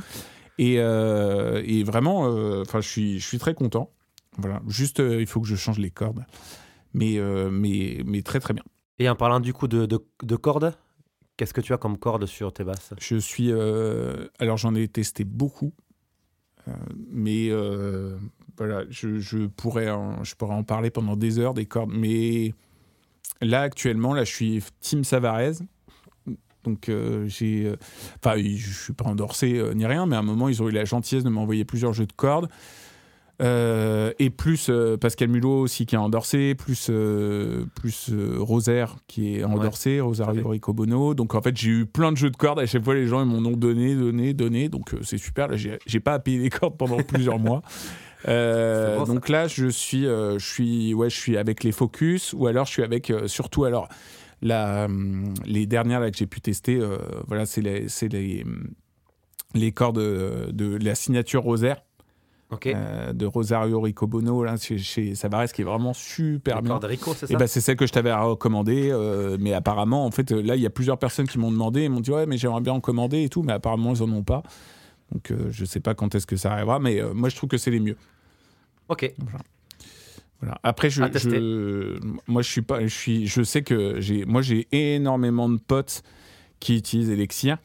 Et, 0.58 0.74
et 0.74 1.84
vraiment, 1.84 2.22
enfin, 2.60 2.80
je 2.80 2.88
suis, 2.88 3.20
je 3.20 3.26
suis 3.26 3.38
très 3.38 3.54
content. 3.54 3.90
Voilà, 4.38 4.60
juste, 4.68 5.00
il 5.00 5.26
faut 5.26 5.40
que 5.40 5.48
je 5.48 5.56
change 5.56 5.78
les 5.78 5.90
cordes 5.90 6.24
mais, 6.98 7.18
euh, 7.18 7.48
mais, 7.50 8.02
mais 8.04 8.22
très 8.22 8.40
très 8.40 8.54
bien. 8.54 8.64
Et 8.98 9.08
en 9.08 9.14
parlant 9.14 9.40
du 9.40 9.52
coup 9.52 9.68
de, 9.68 9.86
de, 9.86 10.36
cordes, 10.36 10.74
qu'est-ce 11.36 11.54
que 11.54 11.60
tu 11.60 11.72
as 11.72 11.78
comme 11.78 11.96
cordes 11.96 12.26
sur 12.26 12.52
tes 12.52 12.64
basses? 12.64 12.92
Je 12.98 13.16
suis. 13.16 13.52
Euh, 13.52 14.26
alors 14.40 14.56
j'en 14.56 14.74
ai 14.74 14.88
testé 14.88 15.22
beaucoup, 15.24 15.72
euh, 16.66 16.72
mais 17.10 17.50
voilà, 18.56 18.84
je, 18.90 19.20
je, 19.20 19.46
pourrais 19.46 19.88
en, 19.88 20.24
je 20.24 20.34
pourrais 20.34 20.56
en 20.56 20.64
parler 20.64 20.90
pendant 20.90 21.14
des 21.14 21.38
heures 21.38 21.54
des 21.54 21.66
cordes, 21.66 21.92
mais 21.94 22.52
là 23.40 23.60
actuellement, 23.62 24.14
là 24.14 24.24
je 24.24 24.32
suis 24.32 24.64
Team 24.80 25.04
Savarez. 25.04 25.52
Donc 26.64 26.90
j'ai, 27.26 27.72
enfin, 28.16 28.36
je 28.36 28.82
suis 28.82 28.92
pas 28.92 29.04
endorsé 29.04 29.62
ni 29.76 29.86
rien, 29.86 30.06
mais 30.06 30.16
à 30.16 30.18
un 30.18 30.22
moment 30.22 30.48
ils 30.48 30.60
ont 30.60 30.68
eu 30.68 30.72
la 30.72 30.84
gentillesse 30.84 31.22
de 31.22 31.30
m'envoyer 31.30 31.64
plusieurs 31.64 31.92
jeux 31.92 32.06
de 32.06 32.12
cordes. 32.12 32.48
Euh, 33.40 34.12
et 34.18 34.30
plus 34.30 34.68
euh, 34.68 34.96
Pascal 34.96 35.28
Mulot 35.28 35.60
aussi 35.60 35.86
qui 35.86 35.94
est 35.94 35.98
endorsé, 35.98 36.56
plus, 36.56 36.88
euh, 36.90 37.66
plus 37.76 38.10
Rosaire 38.38 38.96
qui 39.06 39.36
est 39.36 39.44
endorsé, 39.44 40.00
Rosario 40.00 40.48
Ricobono. 40.48 41.14
Donc 41.14 41.34
en 41.34 41.42
fait, 41.42 41.56
j'ai 41.56 41.70
eu 41.70 41.86
plein 41.86 42.10
de 42.10 42.16
jeux 42.16 42.30
de 42.30 42.36
cordes. 42.36 42.58
À 42.58 42.66
chaque 42.66 42.84
fois, 42.84 42.94
les 42.94 43.06
gens 43.06 43.22
ils 43.22 43.28
m'en 43.28 43.48
ont 43.48 43.56
donné, 43.56 43.94
donné, 43.94 44.34
donné. 44.34 44.68
Donc 44.68 44.94
c'est 45.02 45.18
super. 45.18 45.48
Là, 45.48 45.56
j'ai 45.56 46.00
pas 46.00 46.14
à 46.14 46.18
payer 46.18 46.38
les 46.38 46.50
cordes 46.50 46.76
pendant 46.76 46.96
plusieurs 47.02 47.38
mois. 47.38 47.62
donc 48.26 49.28
là, 49.28 49.46
je 49.46 49.68
suis, 49.68 50.02
je 50.04 50.38
suis, 50.38 50.94
ouais, 50.94 51.08
je 51.08 51.16
suis 51.16 51.36
avec 51.36 51.62
les 51.62 51.72
Focus, 51.72 52.32
ou 52.32 52.48
alors 52.48 52.66
je 52.66 52.72
suis 52.72 52.82
avec 52.82 53.12
surtout 53.26 53.64
alors 53.64 53.88
la, 54.42 54.86
hum, 54.86 55.32
les 55.44 55.66
dernières 55.66 56.00
là 56.00 56.10
que 56.10 56.16
j'ai 56.16 56.26
pu 56.26 56.40
tester. 56.40 56.80
voilà, 57.28 57.46
c'est 57.46 57.60
les, 57.60 57.86
les, 58.10 58.44
les 59.54 59.72
cordes 59.72 59.98
de 59.98 60.78
la 60.82 60.96
signature 60.96 61.44
Rosaire. 61.44 61.82
Euh, 62.66 63.12
de 63.12 63.26
Rosario 63.26 63.78
Ricobono 63.78 64.42
là, 64.42 64.56
chez, 64.56 64.78
chez 64.78 65.14
Savares 65.14 65.52
qui 65.52 65.60
est 65.60 65.64
vraiment 65.64 65.92
super 65.92 66.62
bien. 66.62 66.80
c'est 67.14 67.36
ben, 67.36 67.46
c'est 67.46 67.60
celle 67.60 67.76
que 67.76 67.86
je 67.86 67.92
t'avais 67.92 68.12
recommandée, 68.12 68.88
euh, 68.90 69.36
mais 69.38 69.52
apparemment, 69.52 70.06
en 70.06 70.10
fait, 70.10 70.30
là, 70.30 70.56
il 70.56 70.62
y 70.62 70.66
a 70.66 70.70
plusieurs 70.70 70.98
personnes 70.98 71.28
qui 71.28 71.38
m'ont 71.38 71.52
demandé 71.52 71.82
et 71.82 71.88
m'ont 71.90 72.00
dit 72.00 72.10
ouais, 72.10 72.24
mais 72.24 72.38
j'aimerais 72.38 72.62
bien 72.62 72.72
en 72.72 72.80
commander 72.80 73.22
et 73.22 73.28
tout, 73.28 73.42
mais 73.42 73.52
apparemment, 73.52 73.92
ils 73.92 74.02
en 74.02 74.10
ont 74.10 74.22
pas. 74.22 74.42
Donc, 75.12 75.30
euh, 75.30 75.48
je 75.50 75.64
sais 75.66 75.80
pas 75.80 75.94
quand 75.94 76.14
est-ce 76.14 76.26
que 76.26 76.36
ça 76.36 76.52
arrivera, 76.52 76.78
mais 76.78 77.02
moi, 77.14 77.28
je 77.28 77.36
trouve 77.36 77.50
que 77.50 77.58
c'est 77.58 77.70
les 77.70 77.80
mieux. 77.80 77.96
Ok. 78.88 79.12
Voilà. 80.40 80.58
Après, 80.62 80.88
je, 80.88 81.02
moi, 82.30 82.40
je 82.40 82.50
suis 82.50 82.62
pas, 82.62 82.80
je 82.80 82.94
suis, 82.94 83.26
je 83.26 83.42
sais 83.42 83.62
que 83.62 84.00
j'ai, 84.00 84.24
moi, 84.24 84.40
j'ai 84.40 84.68
énormément 84.72 85.50
de 85.50 85.58
potes 85.58 86.02
qui 86.60 86.76
utilisent 86.76 87.10
Elixir. 87.10 87.58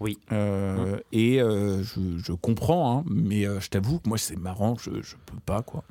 Oui. 0.00 0.18
Euh, 0.32 0.98
et 1.12 1.40
euh, 1.40 1.82
je, 1.82 2.32
comprends, 2.32 2.98
hein, 2.98 3.04
mais 3.08 3.46
euh, 3.46 3.60
je 3.60 3.70
t'avoue 3.70 3.98
que 3.98 4.08
moi, 4.08 4.18
c'est 4.18 4.36
marrant, 4.36 4.76
je, 4.76 5.02
je 5.02 5.16
peux 5.24 5.40
pas, 5.44 5.62
quoi. 5.62 5.84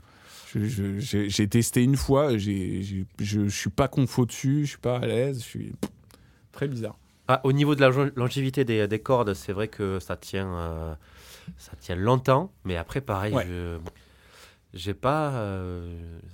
J'ai 0.56 1.50
testé 1.50 1.84
une 1.84 1.98
fois, 1.98 2.38
je 2.38 3.04
je 3.20 3.48
suis 3.50 3.70
pas 3.70 3.90
confo 3.90 4.26
dessus, 4.26 4.62
je 4.62 4.70
suis 4.70 4.78
pas 4.78 4.98
à 5.00 5.06
l'aise, 5.06 5.40
je 5.40 5.44
suis 5.44 5.74
très 6.54 6.70
bizarre. 6.70 6.98
Ah, 7.28 7.42
au 7.44 7.52
niveau 7.52 7.76
de 7.76 7.82
la 7.82 7.90
longévité 8.16 8.64
des, 8.64 8.88
des 8.88 9.00
cordes, 9.00 9.34
c'est 9.34 9.52
vrai 9.52 9.68
que 9.68 10.00
ça 10.00 10.16
tient, 10.16 10.98
ça 11.58 11.74
tient 11.78 11.98
longtemps, 11.98 12.54
mais 12.64 12.78
après, 12.78 13.02
pareil, 13.02 13.36
je 13.46 13.80
j'ai 14.74 14.94
pas, 14.94 15.34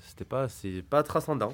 c'était 0.07 0.25
pas, 0.25 0.49
c'est 0.49 0.83
pas 0.87 1.01
transcendant. 1.01 1.53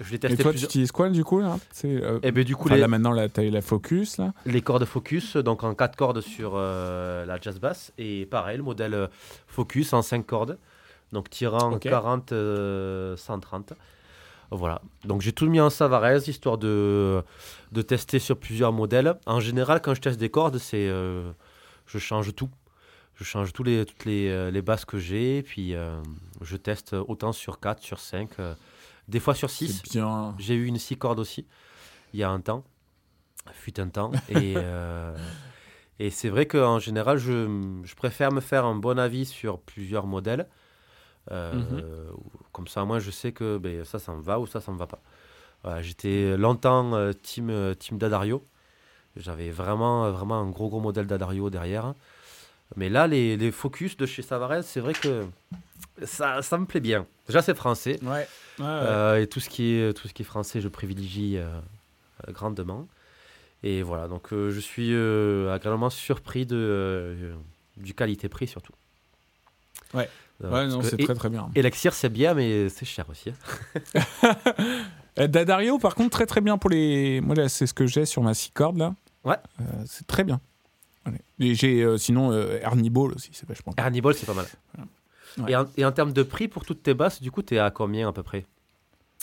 Je 0.00 0.10
l'ai 0.10 0.18
testé. 0.18 0.40
Et 0.40 0.42
toi, 0.42 0.52
tu 0.52 0.64
utilises 0.64 0.92
quoi 0.92 1.08
du 1.08 1.24
coup 1.24 1.40
là 1.40 1.58
euh, 1.84 2.20
eh 2.22 2.32
ben, 2.32 2.44
du 2.44 2.56
coup, 2.56 2.68
là 2.68 2.88
maintenant, 2.88 3.12
la 3.12 3.28
taille 3.28 3.50
la 3.50 3.62
Focus 3.62 4.18
là. 4.18 4.32
Les 4.46 4.60
cordes 4.60 4.84
Focus, 4.84 5.36
donc 5.36 5.64
en 5.64 5.74
4 5.74 5.96
cordes 5.96 6.20
sur 6.20 6.52
euh, 6.54 7.24
la 7.24 7.40
Jazz 7.40 7.58
Bass 7.58 7.92
et 7.98 8.26
pareil, 8.26 8.58
le 8.58 8.62
modèle 8.62 8.94
euh, 8.94 9.06
Focus 9.46 9.92
en 9.92 10.02
5 10.02 10.26
cordes, 10.26 10.58
donc 11.12 11.30
tirant 11.30 11.78
40 11.78 12.32
130. 13.16 13.72
Voilà. 14.50 14.82
Donc 15.04 15.22
j'ai 15.22 15.32
tout 15.32 15.46
mis 15.46 15.60
en 15.60 15.70
Savarez 15.70 16.18
histoire 16.26 16.58
de 16.58 17.22
de 17.72 17.82
tester 17.82 18.18
sur 18.18 18.36
plusieurs 18.36 18.72
modèles. 18.72 19.14
En 19.26 19.40
général, 19.40 19.80
quand 19.80 19.94
je 19.94 20.00
teste 20.00 20.20
des 20.20 20.28
cordes, 20.28 20.58
c'est 20.58 20.88
je 20.88 21.98
change 21.98 22.34
tout. 22.34 22.50
Je 23.14 23.24
change 23.24 23.52
tous 23.52 23.62
les, 23.62 23.84
toutes 23.84 24.04
les, 24.04 24.50
les 24.50 24.62
basses 24.62 24.84
que 24.84 24.98
j'ai, 24.98 25.42
puis 25.42 25.74
je 26.42 26.56
teste 26.56 26.94
autant 26.94 27.32
sur 27.32 27.60
4, 27.60 27.82
sur 27.82 28.00
5 28.00 28.30
des 29.08 29.20
fois 29.20 29.34
sur 29.34 29.50
6. 29.50 29.82
J'ai 30.38 30.54
eu 30.54 30.66
une 30.66 30.78
6 30.78 30.96
cordes 30.96 31.18
aussi, 31.18 31.46
il 32.12 32.20
y 32.20 32.22
a 32.22 32.30
un 32.30 32.40
temps, 32.40 32.64
fut 33.52 33.78
un 33.80 33.88
temps. 33.88 34.12
Et, 34.28 34.54
euh, 34.56 35.16
et 35.98 36.10
c'est 36.10 36.28
vrai 36.28 36.46
qu'en 36.46 36.78
général, 36.78 37.18
je, 37.18 37.80
je, 37.84 37.94
préfère 37.94 38.32
me 38.32 38.40
faire 38.40 38.64
un 38.64 38.74
bon 38.74 38.98
avis 38.98 39.26
sur 39.26 39.60
plusieurs 39.60 40.06
modèles. 40.06 40.48
Euh, 41.30 41.52
mhm. 41.52 42.16
Comme 42.52 42.66
ça, 42.66 42.84
moi, 42.84 42.98
je 42.98 43.10
sais 43.10 43.32
que 43.32 43.58
ben, 43.58 43.84
ça, 43.84 43.98
ça 43.98 44.12
me 44.12 44.22
va 44.22 44.40
ou 44.40 44.46
ça, 44.46 44.60
ça 44.60 44.72
me 44.72 44.78
va 44.78 44.86
pas. 44.86 45.00
J'étais 45.80 46.36
longtemps 46.36 46.92
euh, 46.94 47.12
team, 47.12 47.74
team 47.78 47.98
Dadario. 47.98 48.44
J'avais 49.14 49.50
vraiment, 49.50 50.10
vraiment 50.10 50.40
un 50.40 50.50
gros, 50.50 50.68
gros 50.68 50.80
modèle 50.80 51.06
Dadario 51.06 51.50
derrière. 51.50 51.94
Mais 52.76 52.88
là, 52.88 53.06
les, 53.06 53.36
les 53.36 53.52
focus 53.52 53.96
de 53.96 54.06
chez 54.06 54.22
Savarez, 54.22 54.62
c'est 54.62 54.80
vrai 54.80 54.94
que 54.94 55.26
ça, 56.04 56.42
ça 56.42 56.58
me 56.58 56.66
plaît 56.66 56.80
bien. 56.80 57.06
Déjà, 57.32 57.40
c'est 57.40 57.54
français. 57.54 57.98
Ouais. 58.02 58.28
Euh, 58.60 59.22
et 59.22 59.26
tout 59.26 59.40
ce, 59.40 59.48
qui 59.48 59.76
est, 59.76 59.94
tout 59.94 60.06
ce 60.06 60.12
qui 60.12 60.20
est 60.20 60.26
français, 60.26 60.60
je 60.60 60.68
privilégie 60.68 61.38
euh, 61.38 61.48
grandement. 62.28 62.86
Et 63.62 63.82
voilà, 63.82 64.06
donc 64.06 64.34
euh, 64.34 64.50
je 64.50 64.60
suis 64.60 64.94
agréablement 65.50 65.88
surpris 65.88 66.44
de, 66.44 67.32
du 67.78 67.94
qualité-prix 67.94 68.48
surtout. 68.48 68.74
Ouais, 69.94 70.10
ouais 70.42 70.66
non, 70.66 70.82
c'est 70.82 70.98
très 70.98 71.14
très 71.14 71.30
bien. 71.30 71.48
Elixir, 71.54 71.94
c'est 71.94 72.10
bien, 72.10 72.34
mais 72.34 72.68
c'est 72.68 72.84
cher 72.84 73.06
aussi. 73.08 73.30
Hein. 73.30 74.34
Dadario, 75.28 75.78
par 75.78 75.94
contre, 75.94 76.10
très 76.10 76.26
très 76.26 76.42
bien 76.42 76.58
pour 76.58 76.68
les. 76.68 77.22
Moi, 77.22 77.34
là, 77.34 77.48
c'est 77.48 77.66
ce 77.66 77.72
que 77.72 77.86
j'ai 77.86 78.04
sur 78.04 78.22
ma 78.22 78.34
six 78.34 78.50
cordes 78.50 78.76
là. 78.76 78.94
Ouais. 79.24 79.36
c'est 79.86 80.06
très 80.06 80.24
bien. 80.24 80.38
Et 81.38 81.54
j'ai 81.54 81.96
sinon 81.96 82.30
Ernie 82.32 82.90
Ball 82.90 83.12
aussi, 83.12 83.30
c'est 83.32 83.48
vachement. 83.48 83.72
Ernie 83.78 84.02
Ball, 84.02 84.14
c'est 84.14 84.26
pas 84.26 84.34
mal. 84.34 84.46
Et, 85.48 85.84
en, 85.84 85.92
termes 85.92 86.12
de 86.12 86.22
prix 86.22 86.48
pour 86.48 86.64
toutes 86.64 86.82
tes 86.82 86.94
basses, 86.94 87.22
du 87.22 87.30
coup, 87.30 87.42
tu 87.42 87.54
es 87.54 87.58
à 87.58 87.70
combien 87.70 88.08
à 88.08 88.12
peu 88.12 88.22
près? 88.22 88.44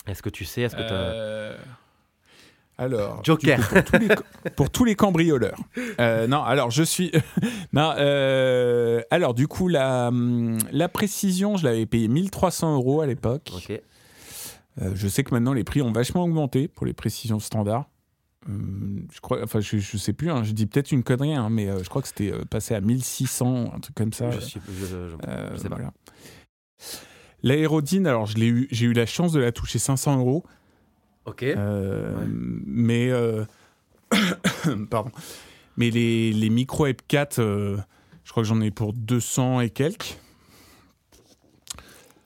Est-ce 0.06 0.22
que 0.22 0.30
tu 0.30 0.44
sais 0.44 0.62
Est-ce 0.62 0.76
que 0.76 0.82
euh... 0.82 1.56
Alors, 2.78 3.22
Joker 3.22 3.60
pour, 4.56 4.70
tous 4.70 4.86
les, 4.86 4.94
cambrioleurs. 4.94 5.58
Euh, 6.00 6.26
non, 6.26 6.42
alors 6.42 6.70
je 6.70 6.82
suis. 6.82 7.12
non, 7.74 7.92
euh, 7.98 9.02
alors 9.10 9.34
du 9.34 9.48
coup, 9.48 9.68
la, 9.68 10.10
la 10.72 10.88
précision, 10.88 11.58
je 11.58 11.64
l'avais 11.64 11.84
payé 11.84 12.08
1300 12.08 12.74
euros 12.76 13.02
à 13.02 13.06
l'époque. 13.06 13.52
Ok. 13.54 13.78
Euh, 14.80 14.92
je 14.94 15.08
sais 15.08 15.24
que 15.24 15.34
maintenant 15.34 15.52
les 15.52 15.64
prix 15.64 15.82
ont 15.82 15.92
vachement 15.92 16.24
augmenté 16.24 16.68
pour 16.68 16.86
les 16.86 16.94
précisions 16.94 17.38
standards. 17.38 17.84
Hum, 18.48 19.06
je 19.12 19.20
crois, 19.20 19.42
enfin, 19.44 19.60
je, 19.60 19.76
je 19.78 19.96
sais 19.98 20.14
plus, 20.14 20.30
hein, 20.30 20.42
je 20.44 20.52
dis 20.52 20.66
peut-être 20.66 20.92
une 20.92 21.02
connerie, 21.02 21.34
hein, 21.34 21.50
mais 21.50 21.68
euh, 21.68 21.82
je 21.84 21.88
crois 21.90 22.00
que 22.00 22.08
c'était 22.08 22.32
euh, 22.32 22.44
passé 22.46 22.74
à 22.74 22.80
1600, 22.80 23.72
un 23.74 23.80
truc 23.80 23.94
comme 23.94 24.12
ça. 24.14 24.30
Je 24.30 24.40
sais, 24.40 24.60
je- 24.66 24.86
je- 24.86 25.16
Euh, 25.28 25.50
je 25.52 25.56
sais 25.58 25.68
pas. 25.68 25.76
voilà. 25.76 25.92
L'aérodine, 27.42 28.06
alors 28.06 28.26
je 28.26 28.38
eu, 28.38 28.68
j'ai 28.70 28.86
eu 28.86 28.92
la 28.94 29.06
chance 29.06 29.32
de 29.32 29.40
la 29.40 29.52
toucher 29.52 29.78
500 29.78 30.18
euros, 30.18 30.44
Ok. 31.26 31.42
euh, 31.42 32.16
Ouais. 32.16 32.24
mais 32.28 33.10
euh, 33.10 33.44
pardon, 34.90 35.10
mais 35.76 35.90
les, 35.90 36.32
les 36.32 36.48
micro 36.50 36.86
F4, 36.86 37.40
euh, 37.40 37.76
je 38.24 38.30
crois 38.30 38.42
que 38.42 38.48
j'en 38.48 38.60
ai 38.62 38.70
pour 38.70 38.92
200 38.94 39.60
et 39.60 39.70
quelques. 39.70 40.18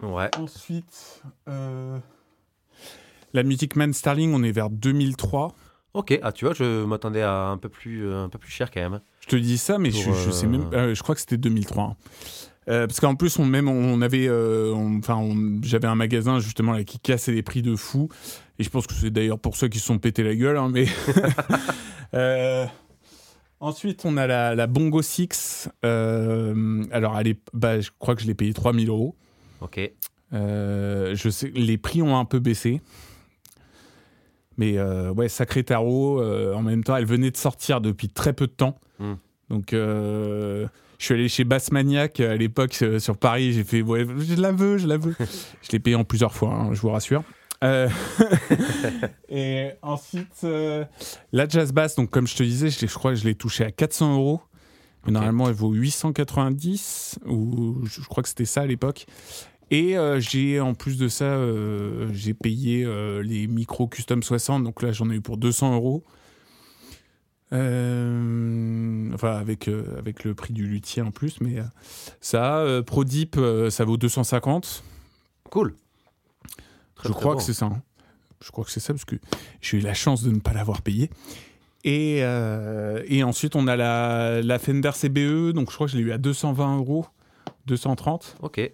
Ouais. 0.03 0.31
Ensuite, 0.37 1.23
la 1.47 3.43
Music 3.43 3.75
Man 3.75 3.93
Starling, 3.93 4.33
on 4.35 4.43
est 4.43 4.53
vers 4.53 4.71
2003. 4.71 5.55
Ok. 5.95 6.19
Ah, 6.23 6.33
tu 6.33 6.45
vois, 6.45 6.55
je 6.55 6.85
m'attendais 6.85 7.23
à 7.23 7.47
un 7.47 7.57
peu 7.57 7.69
plus, 7.69 8.05
euh, 8.07 8.25
un 8.25 8.29
peu 8.29 8.39
plus 8.39 8.51
cher 8.51 8.71
quand 8.71 8.81
même. 8.81 9.01
Je 9.21 9.29
te 9.29 9.37
dis 9.37 9.57
ça, 9.59 9.79
mais 9.79 9.91
je, 9.93 10.03
Pour, 10.05 10.15
je 10.15 10.31
sais 10.31 10.47
même. 10.47 10.69
euh, 10.73 10.91
euh, 10.91 10.95
je 10.95 11.03
crois 11.03 11.15
que 11.15 11.21
c'était 11.21 11.37
2003. 11.37 11.85
hein. 11.85 11.97
Euh, 12.69 12.87
parce 12.87 12.99
qu'en 12.99 13.15
plus, 13.15 13.39
on 13.39 13.45
même 13.45 13.69
on 13.69 14.01
avait, 14.01 14.27
euh, 14.27 14.73
on- 14.75 14.99
enfin, 14.99 15.17
on- 15.17 15.61
j'avais 15.63 15.87
un 15.87 15.95
magasin 15.95 16.41
justement 16.41 16.73
là 16.73 16.83
qui 16.83 16.99
cassait 16.99 17.31
les 17.33 17.43
prix 17.43 17.61
de 17.63 17.77
fou. 17.77 18.09
Et 18.59 18.65
je 18.65 18.71
pense 18.71 18.87
que 18.87 18.95
c'est 18.95 19.11
d'ailleurs 19.11 19.39
pour 19.39 19.55
ceux 19.57 19.69
qui 19.69 19.79
se 19.79 19.85
sont 19.87 19.99
pété 19.99 20.23
la 20.23 20.35
gueule. 20.35 20.57
hein, 20.57 20.69
mais 20.73 20.87
Euh, 22.15 22.65
ensuite, 23.61 24.05
on 24.05 24.17
a 24.17 24.27
la, 24.27 24.55
la 24.55 24.67
Bongo 24.67 25.03
6. 25.03 25.69
Euh, 25.85 26.85
alors, 26.93 27.19
elle 27.19 27.29
est, 27.29 27.41
bah, 27.53 27.81
je 27.81 27.91
crois 27.99 28.15
que 28.15 28.23
je 28.23 28.27
l'ai 28.27 28.35
payé 28.35 28.53
3000 28.53 28.89
euros. 28.89 29.15
Ok. 29.61 29.81
Je 30.33 31.29
sais, 31.31 31.51
les 31.55 31.77
prix 31.79 32.03
ont 32.03 32.17
un 32.17 32.25
peu 32.25 32.39
baissé. 32.39 32.81
Mais 34.57 34.79
euh, 34.79 35.13
ouais, 35.13 35.29
sacré 35.29 35.65
tarot. 35.65 36.21
euh, 36.21 36.55
en 36.55 36.63
même 36.63 36.85
temps, 36.85 36.97
elle 36.97 37.07
venait 37.07 37.31
de 37.31 37.37
sortir 37.37 37.81
depuis 37.81 38.09
très 38.09 38.33
peu 38.33 38.47
de 38.47 38.53
temps. 38.53 38.79
Mm. 38.99 39.13
Donc, 39.51 39.73
euh, 39.73 40.67
je 40.99 41.05
suis 41.05 41.15
allé 41.15 41.29
chez 41.29 41.45
Bassmaniac 41.45 42.21
à 42.21 42.37
l'époque 42.37 42.83
sur 42.99 43.17
Paris. 43.17 43.53
J'ai 43.53 43.65
fait, 43.65 43.83
ouais, 43.83 44.07
je 44.19 44.35
la 44.41 44.53
veux, 44.53 44.79
je 44.79 44.87
la 44.87 44.97
veux. 44.97 45.15
je 45.63 45.73
l'ai 45.73 45.79
payé 45.81 45.97
en 45.97 46.05
plusieurs 46.05 46.33
fois, 46.35 46.55
hein, 46.55 46.73
je 46.73 46.81
vous 46.81 46.91
rassure. 46.91 47.23
Et 49.29 49.71
ensuite, 49.83 50.47
la 51.33 51.49
jazz 51.49 51.73
bass, 51.73 51.95
donc 51.95 52.11
comme 52.11 52.27
je 52.27 52.37
te 52.37 52.43
disais, 52.43 52.71
je, 52.71 52.87
je 52.87 52.95
crois 52.95 53.13
que 53.13 53.19
je 53.19 53.25
l'ai 53.25 53.35
touché 53.35 53.65
à 53.65 53.71
400 53.71 54.15
euros. 54.15 54.41
Mais 55.07 55.11
Ok. 55.11 55.15
normalement, 55.15 55.49
elle 55.49 55.55
vaut 55.55 55.73
890, 55.73 57.19
ou 57.27 57.85
je 57.87 58.01
crois 58.07 58.23
que 58.23 58.29
c'était 58.29 58.45
ça 58.47 58.63
à 58.63 58.67
l'époque. 58.67 59.07
Et 59.71 59.97
euh, 59.97 60.21
j'ai, 60.21 60.61
en 60.61 60.75
plus 60.75 60.99
de 60.99 61.09
ça, 61.09 61.25
euh, 61.25 62.09
j'ai 62.13 62.35
payé 62.35 62.85
euh, 62.85 63.23
les 63.23 63.47
micros 63.47 63.89
Custom 63.89 64.23
60, 64.23 64.63
donc 64.63 64.83
là 64.83 64.93
j'en 64.93 65.11
ai 65.11 65.15
eu 65.15 65.21
pour 65.21 65.37
200 65.37 65.75
euros. 65.75 66.03
Enfin, 67.53 69.37
avec, 69.37 69.69
avec 69.99 70.25
le 70.25 70.35
prix 70.35 70.53
du 70.53 70.67
luthier 70.67 71.03
en 71.03 71.11
plus, 71.13 71.41
mais 71.41 71.57
ça, 72.21 72.65
ProDeep, 72.85 73.37
euh, 73.37 73.71
ça 73.71 73.85
vaut 73.85 73.97
250. 73.97 74.83
Cool. 75.51 75.75
Très, 76.97 77.09
Je 77.09 77.13
très 77.13 77.21
crois 77.21 77.33
bon. 77.35 77.39
que 77.39 77.45
c'est 77.45 77.55
ça. 77.55 77.67
hein. 77.67 77.83
Je 78.41 78.51
crois 78.51 78.65
que 78.65 78.71
c'est 78.73 78.81
ça 78.81 78.93
parce 78.93 79.05
que 79.05 79.17
j'ai 79.61 79.79
eu 79.79 79.81
la 79.81 79.95
chance 79.95 80.23
de 80.25 80.31
ne 80.31 80.41
pas 80.41 80.53
l'avoir 80.53 80.83
payé. 80.83 81.11
Et, 81.85 82.19
et 83.07 83.23
ensuite, 83.25 83.57
on 83.57 83.67
a 83.69 83.77
la, 83.77 84.41
la 84.43 84.59
Fender 84.59 84.91
CBE. 84.93 85.53
Donc, 85.53 85.71
je 85.71 85.75
crois 85.75 85.87
que 85.87 85.93
je 85.93 85.99
l'ai 85.99 86.03
eu 86.03 86.13
à 86.13 86.19
220 86.19 86.79
euros, 86.79 87.07
230. 87.67 88.37
Ok. 88.43 88.71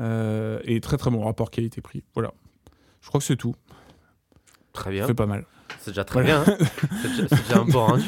Euh, 0.00 0.58
et 0.64 0.80
très 0.80 0.96
très 0.96 1.10
bon 1.10 1.22
rapport 1.24 1.50
qualité-prix. 1.50 2.02
Voilà. 2.14 2.32
Je 3.00 3.08
crois 3.08 3.18
que 3.20 3.24
c'est 3.26 3.36
tout. 3.36 3.54
Très 4.72 4.90
bien. 4.90 5.06
fait 5.06 5.14
pas 5.14 5.26
mal. 5.26 5.44
C'est 5.80 5.90
déjà 5.90 6.04
très 6.04 6.22
Voilà. 6.22 6.44
bien. 6.44 6.54
hein. 6.54 6.58
C'est 7.02 7.08
déjà, 7.08 7.28
c'est 7.28 7.42
déjà 7.42 7.58
un 7.60 7.64
bon 7.64 7.86
rendu. 7.86 8.04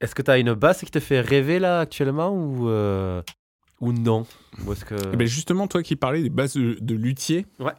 Est-ce 0.00 0.14
que 0.14 0.22
tu 0.22 0.30
as 0.30 0.38
une 0.38 0.54
basse 0.54 0.80
qui 0.80 0.90
te 0.90 1.00
fait 1.00 1.20
rêver 1.20 1.58
là 1.58 1.80
actuellement 1.80 2.30
ou, 2.30 2.68
euh, 2.68 3.22
ou 3.80 3.92
non? 3.92 4.26
Ou 4.66 4.72
est-ce 4.72 4.84
que... 4.84 4.94
Eh 5.12 5.16
ben, 5.16 5.26
justement, 5.26 5.66
toi 5.66 5.82
qui 5.82 5.96
parlais 5.96 6.22
des 6.22 6.30
bases 6.30 6.54
de, 6.54 6.76
de 6.80 6.94
luthier. 6.94 7.46
Ouais. 7.58 7.72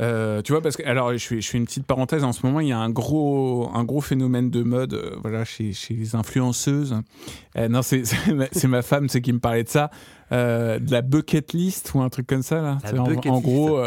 Euh, 0.00 0.42
tu 0.42 0.52
vois, 0.52 0.60
parce 0.60 0.76
que, 0.76 0.82
alors, 0.84 1.12
je 1.12 1.24
fais, 1.24 1.40
je 1.40 1.48
fais 1.48 1.58
une 1.58 1.66
petite 1.66 1.86
parenthèse. 1.86 2.24
En 2.24 2.32
ce 2.32 2.44
moment, 2.44 2.60
il 2.60 2.68
y 2.68 2.72
a 2.72 2.78
un 2.78 2.90
gros, 2.90 3.70
un 3.74 3.84
gros 3.84 4.00
phénomène 4.00 4.50
de 4.50 4.62
mode 4.62 4.94
euh, 4.94 5.16
voilà, 5.22 5.44
chez, 5.44 5.72
chez 5.72 5.94
les 5.94 6.14
influenceuses. 6.14 6.96
Euh, 7.56 7.68
non, 7.68 7.82
c'est 7.82 8.04
c'est 8.04 8.32
ma, 8.32 8.46
ma 8.68 8.82
femme 8.82 9.08
c'est 9.08 9.20
qui 9.20 9.32
me 9.32 9.40
parlait 9.40 9.64
de 9.64 9.68
ça. 9.68 9.90
De 10.30 10.90
la 10.90 11.02
bucket 11.02 11.52
list 11.52 11.94
ou 11.94 12.00
un 12.00 12.08
truc 12.08 12.26
comme 12.26 12.42
ça. 12.42 12.60
Là. 12.60 12.78
En, 12.98 13.40
gros, 13.40 13.78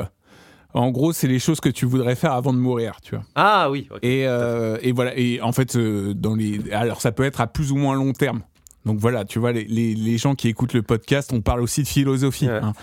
en 0.73 0.91
gros, 0.91 1.13
c'est 1.13 1.27
les 1.27 1.39
choses 1.39 1.59
que 1.59 1.69
tu 1.69 1.85
voudrais 1.85 2.15
faire 2.15 2.33
avant 2.33 2.53
de 2.53 2.59
mourir. 2.59 2.97
Tu 3.01 3.15
vois. 3.15 3.23
Ah 3.35 3.69
oui. 3.71 3.89
Et, 4.01 4.27
euh, 4.27 4.77
et 4.81 4.91
voilà. 4.91 5.17
Et 5.17 5.41
en 5.41 5.51
fait, 5.51 5.75
euh, 5.75 6.13
dans 6.13 6.35
les, 6.35 6.61
alors 6.71 7.01
ça 7.01 7.11
peut 7.11 7.23
être 7.23 7.41
à 7.41 7.47
plus 7.47 7.71
ou 7.71 7.77
moins 7.77 7.95
long 7.95 8.13
terme. 8.13 8.41
Donc 8.88 8.97
voilà, 8.99 9.23
tu 9.25 9.38
vois, 9.38 9.51
les, 9.51 9.65
les, 9.65 9.93
les 9.93 10.17
gens 10.17 10.33
qui 10.33 10.47
écoutent 10.47 10.73
le 10.73 10.81
podcast, 10.81 11.31
on 11.33 11.41
parle 11.41 11.61
aussi 11.61 11.83
de 11.83 11.88
philosophie. 11.88 12.47
Ouais. 12.47 12.59
hein. 12.63 12.73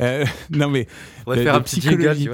Euh, 0.00 0.24
non 0.50 0.68
mais 0.68 0.86
On 1.26 1.30
va 1.30 1.36
de- 1.36 1.42
faire 1.42 1.54
de 1.54 1.58
un 1.60 1.64
jingle, 1.64 1.96
psychologie. 1.98 2.28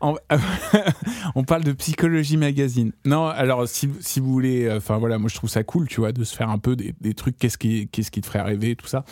on, 0.00 0.16
on 1.34 1.44
parle 1.44 1.64
de 1.64 1.72
psychologie 1.72 2.36
magazine. 2.36 2.92
Non, 3.04 3.26
alors 3.26 3.66
si, 3.68 3.88
si 4.00 4.20
vous 4.20 4.30
voulez, 4.32 4.66
euh, 4.66 4.76
enfin 4.78 4.98
voilà, 4.98 5.18
moi 5.18 5.28
je 5.30 5.36
trouve 5.36 5.50
ça 5.50 5.62
cool, 5.64 5.88
tu 5.88 6.00
vois, 6.00 6.12
de 6.12 6.24
se 6.24 6.34
faire 6.36 6.50
un 6.50 6.58
peu 6.58 6.76
des, 6.76 6.94
des 7.00 7.14
trucs, 7.14 7.38
qu'est-ce 7.38 7.58
qui, 7.58 7.88
qu'est-ce 7.88 8.10
qui 8.10 8.20
te 8.20 8.26
ferait 8.26 8.42
rêver, 8.42 8.76
tout 8.76 8.86
ça. 8.86 9.04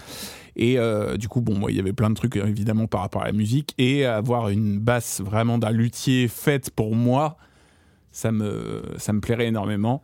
Et 0.57 0.79
euh, 0.79 1.16
du 1.16 1.29
coup, 1.29 1.41
bon, 1.41 1.57
moi, 1.57 1.71
il 1.71 1.77
y 1.77 1.81
avait 1.81 1.93
plein 1.93 2.11
de 2.11 2.14
trucs 2.14 2.37
euh, 2.37 2.47
évidemment 2.47 2.87
par 2.87 3.01
rapport 3.03 3.23
à 3.23 3.27
la 3.27 3.33
musique 3.33 3.75
et 3.79 4.05
avoir 4.05 4.49
une 4.49 4.79
basse 4.79 5.21
vraiment 5.21 5.59
d'un 5.59 5.71
luthier 5.71 6.29
faite 6.29 6.71
pour 6.71 6.95
moi, 6.97 7.37
ça 8.12 8.33
me, 8.33 8.83
ça 8.99 9.12
me 9.12 9.21
plairait 9.21 9.47
énormément. 9.47 10.03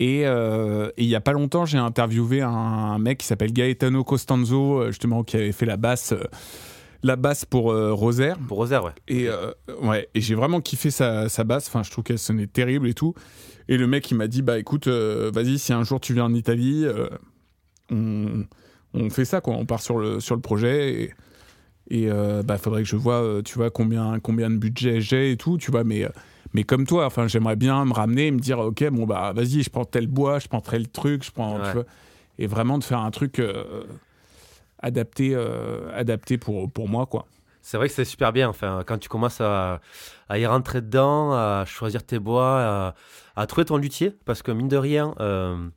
Et 0.00 0.26
euh, 0.26 0.88
et 0.96 1.04
il 1.04 1.08
y 1.10 1.14
a 1.14 1.20
pas 1.20 1.32
longtemps, 1.32 1.66
j'ai 1.66 1.76
interviewé 1.76 2.40
un, 2.40 2.48
un 2.48 2.98
mec 2.98 3.18
qui 3.18 3.26
s'appelle 3.26 3.52
Gaetano 3.52 4.02
Costanzo, 4.02 4.80
euh, 4.80 4.86
justement, 4.88 5.22
qui 5.22 5.36
avait 5.36 5.52
fait 5.52 5.66
la 5.66 5.76
basse, 5.76 6.12
euh, 6.12 6.24
la 7.02 7.16
basse 7.16 7.44
pour 7.44 7.70
euh, 7.70 7.92
Rosaire. 7.92 8.38
Pour 8.48 8.56
Rosaire, 8.56 8.82
ouais. 8.82 8.94
Et, 9.08 9.28
euh, 9.28 9.52
ouais, 9.82 10.08
et 10.14 10.22
j'ai 10.22 10.34
vraiment 10.34 10.62
kiffé 10.62 10.90
sa, 10.90 11.28
sa 11.28 11.44
basse. 11.44 11.68
Enfin, 11.68 11.82
je 11.82 11.90
trouve 11.90 12.02
qu'elle 12.02 12.18
sonnait 12.18 12.46
terrible 12.46 12.88
et 12.88 12.94
tout. 12.94 13.12
Et 13.68 13.76
le 13.76 13.86
mec, 13.86 14.10
il 14.10 14.14
m'a 14.14 14.26
dit 14.26 14.40
Bah 14.40 14.58
écoute, 14.58 14.86
euh, 14.86 15.30
vas-y, 15.34 15.58
si 15.58 15.74
un 15.74 15.84
jour 15.84 16.00
tu 16.00 16.14
viens 16.14 16.24
en 16.24 16.34
Italie, 16.34 16.86
on, 17.90 18.46
on 18.94 19.10
fait 19.10 19.26
ça, 19.26 19.42
quoi. 19.42 19.54
On 19.54 19.66
part 19.66 19.82
sur 19.82 19.98
le, 19.98 20.18
sur 20.18 20.34
le 20.34 20.40
projet. 20.40 20.94
Et, 21.90 22.04
et 22.04 22.08
bah, 22.42 22.56
faudrait 22.56 22.84
que 22.84 22.88
je 22.88 22.96
vois, 22.96 23.42
tu 23.44 23.56
vois, 23.56 23.68
combien, 23.70 24.18
combien 24.18 24.48
de 24.48 24.56
budget 24.56 25.02
j'ai 25.02 25.32
et 25.32 25.36
tout, 25.36 25.58
tu 25.58 25.70
vois. 25.70 25.84
Mais, 25.84 26.06
mais 26.52 26.64
comme 26.64 26.86
toi, 26.86 27.06
enfin, 27.06 27.28
j'aimerais 27.28 27.56
bien 27.56 27.84
me 27.84 27.92
ramener 27.92 28.26
et 28.28 28.30
me 28.30 28.40
dire 28.40 28.58
Ok, 28.58 28.84
bon, 28.90 29.06
bah 29.06 29.32
vas-y, 29.34 29.62
je 29.62 29.70
prends 29.70 29.84
tel 29.84 30.06
bois, 30.06 30.38
je 30.38 30.48
prends 30.48 30.60
tel 30.60 30.88
truc, 30.88 31.24
je 31.24 31.30
prends. 31.30 31.58
Ouais. 31.58 31.66
Tu 31.66 31.72
vois, 31.74 31.84
et 32.38 32.46
vraiment 32.46 32.78
de 32.78 32.84
faire 32.84 33.00
un 33.00 33.10
truc 33.10 33.38
euh, 33.38 33.84
adapté, 34.80 35.32
euh, 35.34 35.94
adapté 35.94 36.38
pour, 36.38 36.70
pour 36.72 36.88
moi, 36.88 37.06
quoi. 37.06 37.26
C'est 37.62 37.76
vrai 37.76 37.88
que 37.88 37.94
c'est 37.94 38.06
super 38.06 38.32
bien. 38.32 38.48
Enfin, 38.48 38.82
quand 38.86 38.98
tu 38.98 39.10
commences 39.10 39.40
à, 39.42 39.80
à 40.30 40.38
y 40.38 40.46
rentrer 40.46 40.80
dedans, 40.80 41.32
à 41.32 41.64
choisir 41.66 42.02
tes 42.02 42.18
bois, 42.18 42.60
à, 42.60 42.94
à 43.36 43.46
trouver 43.46 43.66
ton 43.66 43.76
luthier, 43.76 44.16
parce 44.24 44.42
que 44.42 44.50
mine 44.50 44.68
de 44.68 44.78
rien, 44.78 45.14
euh, 45.20 45.68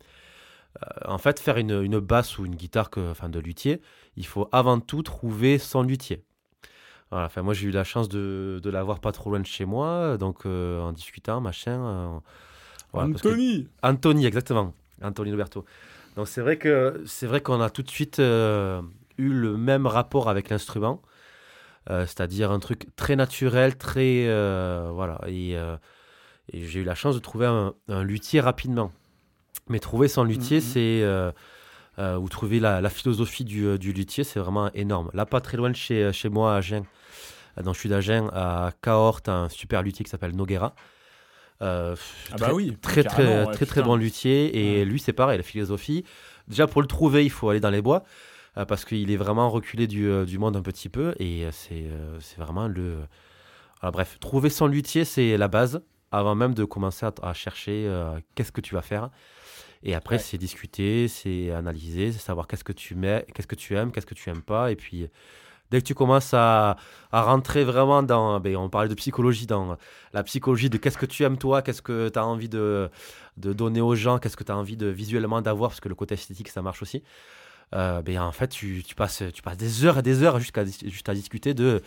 en 1.05 1.17
fait, 1.17 1.39
faire 1.39 1.57
une, 1.57 1.81
une 1.83 1.99
basse 1.99 2.37
ou 2.39 2.45
une 2.45 2.55
guitare 2.55 2.89
que, 2.89 3.11
enfin, 3.11 3.27
de 3.27 3.39
luthier, 3.39 3.81
il 4.15 4.25
faut 4.25 4.47
avant 4.53 4.79
tout 4.79 5.03
trouver 5.03 5.57
son 5.57 5.83
luthier. 5.83 6.23
Voilà, 7.13 7.27
enfin, 7.27 7.43
moi, 7.43 7.53
j'ai 7.53 7.67
eu 7.67 7.71
la 7.71 7.83
chance 7.83 8.09
de, 8.09 8.59
de 8.63 8.69
l'avoir 8.71 8.99
pas 8.99 9.11
trop 9.11 9.29
loin 9.29 9.39
de 9.39 9.45
chez 9.45 9.65
moi, 9.65 10.17
donc 10.17 10.47
euh, 10.47 10.81
en 10.81 10.91
discutant, 10.93 11.41
machin. 11.41 11.79
euh, 11.79 12.07
voilà, 12.91 13.09
parce 13.09 13.21
que- 13.21 13.27
Anthony 13.29 13.67
Anthony, 13.83 14.25
exactement. 14.25 14.73
Anthony 15.01 15.29
Roberto. 15.31 15.63
Donc 16.15 16.27
c'est 16.27 16.41
vrai 16.41 16.57
que 16.57 17.03
c'est 17.05 17.27
vrai 17.27 17.41
qu'on 17.41 17.61
a 17.61 17.69
tout 17.69 17.83
de 17.83 17.89
suite 17.91 18.17
euh, 18.19 18.81
eu 19.19 19.29
le 19.29 19.57
même 19.57 19.85
rapport 19.85 20.27
avec 20.29 20.49
l'instrument, 20.49 21.01
Euh, 21.89 22.05
c'est-à-dire 22.07 22.49
un 22.51 22.59
truc 22.59 22.87
très 22.95 23.15
naturel, 23.17 23.77
très 23.77 24.25
euh, 24.27 24.89
voilà. 24.93 25.19
Et, 25.27 25.57
euh, 25.57 25.75
et 26.51 26.65
j'ai 26.65 26.79
eu 26.79 26.83
la 26.85 26.95
chance 26.95 27.13
de 27.13 27.19
trouver 27.19 27.45
un, 27.45 27.73
un 27.89 28.03
luthier 28.03 28.39
rapidement. 28.39 28.91
Mais 29.69 29.79
trouver 29.79 30.07
son 30.07 30.23
luthier, 30.23 30.57
Mhm. 30.57 30.63
c'est 30.63 31.03
ou 32.21 32.27
trouver 32.29 32.59
la, 32.59 32.81
la 32.81 32.89
philosophie 32.89 33.43
du, 33.45 33.77
du 33.77 33.91
luthier, 33.93 34.23
c'est 34.23 34.39
vraiment 34.39 34.71
énorme. 34.73 35.09
Là, 35.13 35.25
pas 35.27 35.41
très 35.41 35.57
loin 35.57 35.69
de 35.69 35.75
chez, 35.75 36.11
chez 36.13 36.29
moi 36.29 36.53
à 36.53 36.57
Agen, 36.57 36.85
dans 37.61 37.73
je 37.73 37.79
suis 37.79 37.89
d'Agen, 37.89 38.29
à 38.33 38.71
Cahors, 38.81 39.21
t'as 39.21 39.33
un 39.33 39.49
super 39.49 39.83
luthier 39.83 40.03
qui 40.03 40.09
s'appelle 40.09 40.35
Noguera. 40.35 40.73
Euh, 41.61 41.95
Ah 42.31 42.35
très- 42.37 42.47
bah 42.47 42.53
oui, 42.53 42.75
très 42.81 43.03
carrément, 43.03 43.29
très 43.29 43.45
ouais, 43.45 43.53
très 43.53 43.65
très 43.65 43.81
putain. 43.81 43.87
bon 43.87 43.95
luthier 43.95 44.57
et 44.75 44.79
Ouais. 44.79 44.85
lui 44.85 44.99
c'est 44.99 45.13
pareil 45.13 45.37
la 45.37 45.43
philosophie 45.43 46.03
déjà 46.47 46.65
pour 46.67 46.81
le 46.81 46.87
trouver 46.87 47.23
il 47.23 47.29
faut 47.29 47.47
aller 47.49 47.59
dans 47.59 47.69
les 47.69 47.81
bois 47.81 48.03
euh, 48.57 48.65
parce 48.65 48.83
qu'il 48.85 49.09
est 49.11 49.15
vraiment 49.17 49.49
reculé 49.49 49.85
du, 49.87 50.09
euh, 50.09 50.25
du 50.25 50.39
monde 50.39 50.57
un 50.57 50.61
petit 50.61 50.89
peu 50.89 51.13
et 51.19 51.45
c'est 51.51 51.85
c'est 52.19 52.37
vraiment 52.41 52.67
le 52.67 52.97
bref 53.83 54.17
trouver 54.19 54.49
son 54.49 54.65
luthier 54.67 55.05
c'est 55.05 55.37
la 55.37 55.47
base 55.47 55.81
avant 56.11 56.35
même 56.35 56.53
de 56.55 56.65
commencer 56.65 57.05
à, 57.05 57.13
à 57.21 57.33
chercher 57.33 57.85
euh, 57.87 58.19
qu'est-ce 58.35 58.51
que 58.51 58.59
tu 58.61 58.73
vas 58.73 58.81
faire 58.81 59.09
et 59.83 59.93
après 59.95 60.15
Ouais. 60.15 60.21
c'est 60.21 60.39
discuter 60.39 61.07
c'est 61.07 61.51
analyser 61.51 62.11
c'est 62.11 62.19
savoir 62.19 62.47
qu'est-ce 62.47 62.63
que 62.63 62.73
tu 62.73 62.95
mets 62.95 63.25
qu'est-ce 63.33 63.47
que 63.47 63.55
tu 63.55 63.75
aimes 63.77 63.91
qu'est-ce 63.91 64.07
que 64.07 64.15
tu 64.15 64.29
aimes 64.29 64.41
pas 64.41 64.71
et 64.71 64.75
puis 64.75 65.07
Dès 65.73 65.81
que 65.81 65.87
tu 65.87 65.95
commences 65.95 66.35
à, 66.35 66.77
à 67.11 67.23
rentrer 67.23 67.63
vraiment 67.63 68.03
dans, 68.03 68.39
ben, 68.39 68.55
on 68.57 68.69
parlait 68.69 68.89
de 68.89 68.93
psychologie, 68.93 69.47
dans 69.47 69.75
la 70.13 70.21
psychologie 70.21 70.69
de 70.69 70.77
qu'est-ce 70.77 70.99
que 70.99 71.07
tu 71.07 71.23
aimes 71.23 71.39
toi, 71.39 71.63
qu'est-ce 71.63 71.81
que 71.81 72.09
tu 72.09 72.19
as 72.19 72.23
envie 72.23 72.47
de, 72.47 72.91
de 73.37 73.53
donner 73.53 73.81
aux 73.81 73.95
gens, 73.95 74.19
qu'est-ce 74.19 74.37
que 74.37 74.43
tu 74.43 74.51
as 74.51 74.55
envie 74.55 74.77
de 74.77 74.85
visuellement 74.85 75.41
d'avoir, 75.41 75.71
parce 75.71 75.79
que 75.79 75.89
le 75.89 75.95
côté 75.95 76.13
esthétique, 76.13 76.49
ça 76.49 76.61
marche 76.61 76.83
aussi. 76.83 77.01
Euh, 77.73 78.03
ben, 78.03 78.19
en 78.19 78.31
fait, 78.31 78.49
tu, 78.49 78.83
tu, 78.85 78.93
passes, 78.93 79.23
tu 79.33 79.41
passes 79.41 79.57
des 79.57 79.83
heures 79.83 79.97
et 79.97 80.03
des 80.03 80.21
heures 80.21 80.37
jusqu'à 80.39 80.63
juste 80.63 81.09
à 81.09 81.15
discuter 81.15 81.55
de 81.55 81.81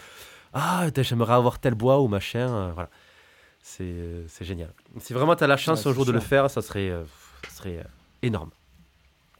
Ah, 0.52 0.88
j'aimerais 0.96 1.34
avoir 1.34 1.60
tel 1.60 1.76
bois 1.76 2.00
ou 2.00 2.08
machin. 2.08 2.48
euh, 2.48 2.70
voilà. 2.74 2.90
C'est 3.62 4.24
c'est 4.26 4.44
génial. 4.44 4.72
Si 4.98 5.12
vraiment 5.12 5.36
tu 5.36 5.44
as 5.44 5.46
la 5.46 5.56
chance 5.56 5.84
Ouais, 5.84 5.92
un 5.92 5.94
jour 5.94 6.06
de 6.06 6.10
le 6.10 6.18
faire, 6.20 6.50
ça 6.50 6.60
serait, 6.60 6.90
euh, 6.90 7.04
ça 7.48 7.54
serait 7.58 7.78
euh, 7.78 7.84
énorme. 8.22 8.50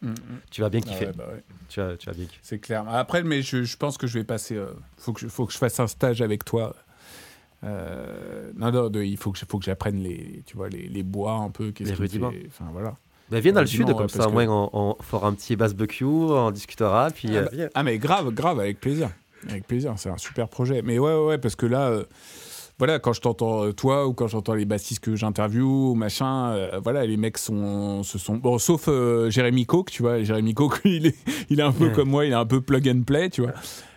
Mm, 0.07 0.11
mm. 0.11 0.41
Tu 0.51 0.61
vas 0.61 0.69
bien 0.71 0.81
Ah 0.85 0.89
kiffer. 0.89 1.07
ouais, 1.07 1.13
bah 1.17 1.25
ouais. 1.33 1.43
tu, 1.69 1.81
vas, 1.81 1.97
tu 1.97 2.07
vas 2.09 2.13
bien 2.15 2.25
kiffer. 2.27 2.41
C'est 2.43 2.59
clair. 2.59 2.85
Après, 2.89 3.23
mais 3.23 3.43
je, 3.43 3.63
je 3.65 3.77
pense 3.77 3.99
que 3.99 4.07
je 4.07 4.19
vais 4.19 4.25
passer. 4.25 4.57
euh, 4.57 4.67
faut 4.99 5.13
que 5.13 5.21
je, 5.21 5.29
faut 5.29 5.47
que 5.47 5.53
je 5.53 5.59
fasse 5.59 5.79
un 5.81 5.87
stage 5.87 6.23
avec 6.23 6.45
toi. 6.45 6.75
Euh, 7.65 8.53
non, 8.57 8.71
non, 8.71 8.89
de- 8.91 9.03
il 9.03 9.17
faut 9.17 9.33
que, 9.33 9.39
faut 9.49 9.59
que 9.59 9.65
j'apprenne 9.65 10.03
les, 10.03 10.43
tu 10.47 10.57
vois, 10.57 10.69
les, 10.69 10.89
les 10.89 11.03
bois 11.03 11.33
un 11.33 11.51
peu. 11.51 11.73
Les 11.81 11.93
rudiments. 11.95 12.33
Enfin 12.47 12.67
voilà. 12.73 12.97
Ben, 13.31 13.41
viens 13.41 13.53
dans 13.53 13.61
le 13.63 13.67
sud, 13.67 13.93
comme 13.93 14.09
ça 14.09 14.29
au 14.29 14.31
moins 14.31 14.47
on, 14.47 14.71
on 14.73 14.97
fera 15.03 15.27
un 15.27 15.33
petit 15.35 15.57
barbecue, 15.57 16.05
on 16.05 16.51
discutera. 16.53 17.11
Puis, 17.11 17.29
Ah, 17.37 17.41
euh, 17.41 17.49
bah. 17.53 17.71
Ah 17.75 17.83
mais 17.83 17.99
grave, 17.99 18.31
grave, 18.31 18.61
avec 18.61 18.81
plaisir. 18.81 19.11
Avec 19.49 19.67
plaisir, 19.67 19.95
c'est 19.97 20.11
un 20.11 20.19
super 20.19 20.49
projet. 20.49 20.83
Mais 20.83 20.99
ouais, 20.99 21.13
ouais, 21.13 21.27
ouais, 21.27 21.39
parce 21.39 21.57
que 21.57 21.67
là, 21.67 21.89
euh, 21.89 22.05
voilà, 22.79 22.99
quand 22.99 23.12
je 23.12 23.20
t'entends 23.20 23.64
euh, 23.64 23.72
toi 23.72 24.07
ou 24.07 24.12
quand 24.12 24.27
j'entends 24.29 24.55
les 24.55 24.64
bassistes 24.66 25.01
que 25.03 25.16
j'interviewe 25.16 25.91
ou 25.91 25.95
machin, 25.95 26.51
euh, 26.53 26.81
voilà, 26.83 27.07
les 27.07 27.16
mecs 27.16 27.39
sont, 27.39 28.03
se 28.03 28.18
sont, 28.18 28.37
bon, 28.37 28.59
sauf 28.59 28.89
euh, 28.89 29.31
Jérémy 29.31 29.64
Coke, 29.66 29.91
tu 29.91 30.03
vois, 30.03 30.22
Jérémy 30.22 30.55
Coke, 30.55 30.81
il 30.85 31.07
est, 31.07 31.16
il 31.51 31.61
est 31.61 31.62
un 31.64 31.72
peu 31.72 31.91
comme 31.91 32.09
moi, 32.11 32.24
il 32.27 32.33
est 32.33 32.35
un 32.35 32.47
peu 32.47 32.61
plug 32.61 32.89
and 32.89 33.03
play, 33.03 33.31
tu 33.31 33.43
vois. 33.43 33.53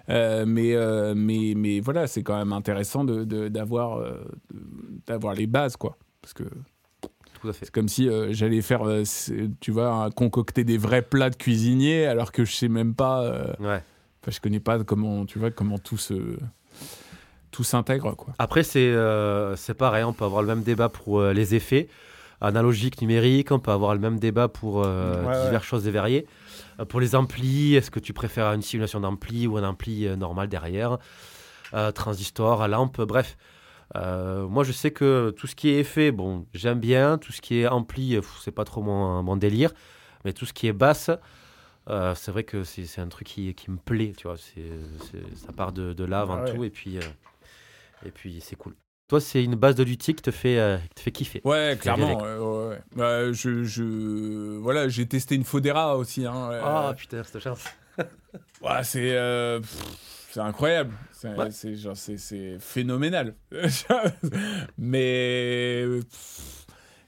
Euh, 0.09 0.45
mais, 0.47 0.73
euh, 0.75 1.13
mais, 1.15 1.53
mais 1.55 1.81
voilà, 1.81 2.07
c'est 2.07 2.23
quand 2.23 2.37
même 2.37 2.53
intéressant 2.53 3.03
de, 3.03 3.23
de- 3.25 3.47
d'avoir, 3.47 3.97
euh, 3.99 4.13
de- 4.53 5.01
d'avoir 5.05 5.35
les 5.35 5.45
bases, 5.45 5.75
quoi. 5.77 5.97
Parce 6.21 6.33
que 6.33 6.43
Tout 7.41 7.47
à 7.49 7.53
fait. 7.53 7.65
c'est 7.65 7.71
comme 7.71 7.87
si 7.87 8.09
euh, 8.09 8.29
j'allais 8.31 8.61
faire, 8.61 8.87
euh, 8.87 9.03
tu 9.59 9.71
vois, 9.71 9.91
un- 9.93 10.09
concocter 10.09 10.63
des 10.63 10.77
vrais 10.79 11.03
plats 11.03 11.29
de 11.29 11.35
cuisinier 11.35 12.05
alors 12.07 12.31
que 12.31 12.43
je 12.43 12.53
sais 12.53 12.69
même 12.69 12.95
pas. 12.95 13.23
euh, 13.23 13.53
Ouais. 13.59 13.83
Enfin, 14.21 14.31
je 14.31 14.39
connais 14.41 14.59
pas 14.59 14.83
comment, 14.83 15.25
tu 15.25 15.37
vois, 15.37 15.51
comment 15.51 15.77
tout 15.77 15.97
se, 15.97 16.13
tout 17.51 17.63
s'intègre, 17.63 18.15
quoi. 18.15 18.33
Après, 18.39 18.63
c'est 18.63 18.79
euh, 18.79 19.55
c'est 19.55 19.73
pareil, 19.73 20.03
on 20.03 20.13
peut 20.13 20.25
avoir 20.25 20.41
le 20.41 20.47
même 20.47 20.63
débat 20.63 20.89
pour 20.89 21.19
euh, 21.19 21.33
les 21.33 21.55
effets 21.55 21.87
analogiques, 22.41 23.01
numériques, 23.01 23.51
on 23.51 23.59
peut 23.59 23.71
avoir 23.71 23.93
le 23.93 23.99
même 23.99 24.19
débat 24.19 24.47
pour 24.47 24.83
euh, 24.85 25.23
Ouais, 25.25 25.27
ouais. 25.35 25.41
diverses 25.43 25.65
choses 25.65 25.87
et 25.87 25.91
variées. 25.91 26.25
Euh, 26.79 26.85
pour 26.85 26.99
les 27.01 27.15
amplis, 27.15 27.75
est-ce 27.75 27.91
que 27.91 27.99
tu 27.99 28.13
préfères 28.13 28.53
une 28.53 28.61
simulation 28.61 28.99
d'ampli 29.01 29.45
ou 29.47 29.57
un 29.57 29.63
ampli 29.67 30.07
euh, 30.07 30.15
normal 30.15 30.47
derrière? 30.47 30.97
Euh, 31.73 31.91
Transistor, 31.91 32.67
lampe, 32.67 33.01
bref. 33.01 33.37
Euh, 33.95 34.47
moi, 34.47 34.63
je 34.63 34.71
sais 34.71 34.91
que 34.91 35.31
tout 35.31 35.47
ce 35.47 35.55
qui 35.55 35.69
est 35.69 35.79
effet, 35.79 36.11
bon, 36.11 36.45
j'aime 36.53 36.79
bien. 36.79 37.17
Tout 37.17 37.31
ce 37.31 37.41
qui 37.41 37.59
est 37.59 37.67
ampli, 37.67 38.15
pff, 38.15 38.37
c'est 38.41 38.51
pas 38.51 38.63
trop 38.63 38.81
mon, 38.83 39.21
mon 39.23 39.35
délire. 39.35 39.71
Mais 40.25 40.31
tout 40.33 40.45
ce 40.45 40.53
qui 40.53 40.67
est 40.67 40.73
basse, 40.73 41.09
euh, 41.89 42.13
c'est 42.15 42.31
vrai 42.31 42.43
que 42.43 42.63
c'est 42.63 42.85
c'est 42.85 43.01
un 43.01 43.07
truc 43.07 43.27
qui, 43.27 43.53
qui 43.55 43.71
me 43.71 43.77
plaît, 43.77 44.13
tu 44.15 44.27
vois. 44.27 44.37
C'est 44.37 44.61
c'est- 45.11 45.45
ça 45.45 45.51
part 45.51 45.71
de, 45.71 45.93
de 45.93 46.03
là 46.05 46.21
avant 46.21 46.37
Ah 46.39 46.43
ouais. 46.45 46.51
tout, 46.55 46.63
et 46.63 46.69
puis, 46.69 46.97
euh, 46.97 47.01
et 48.05 48.11
puis 48.11 48.39
c'est 48.41 48.55
cool. 48.55 48.75
Toi, 49.07 49.19
c'est 49.19 49.43
une 49.43 49.55
base 49.55 49.73
de 49.75 49.83
luthier 49.83 50.13
qui 50.13 50.21
te 50.21 50.29
fait, 50.31 50.59
euh, 50.59 50.77
qui 50.77 50.89
te 50.95 50.99
fait 50.99 51.11
kiffer. 51.11 51.41
Ouais, 51.43 51.75
clairement. 51.81 52.17
ouais. 52.69 52.77
Bah, 52.95 53.31
je, 53.33 53.63
je, 53.63 54.57
voilà, 54.59 54.87
j'ai 54.87 55.07
testé 55.07 55.33
une 55.33 55.43
Fodera 55.43 55.97
aussi. 55.97 56.25
Hein, 56.27 56.49
ouais. 56.49 56.59
Ah 56.63 56.93
putain, 56.95 57.23
cette 57.23 57.41
chance. 57.41 57.63
Ouais, 58.61 58.83
c'est, 58.83 59.15
euh, 59.17 59.59
c'est 60.29 60.39
incroyable. 60.41 60.93
C'est, 61.11 61.29
Ouais. 61.35 61.49
c'est 61.49 61.75
genre, 61.75 61.97
c'est, 61.97 62.17
c'est 62.17 62.57
phénoménal. 62.59 63.33
Mais 64.77 65.85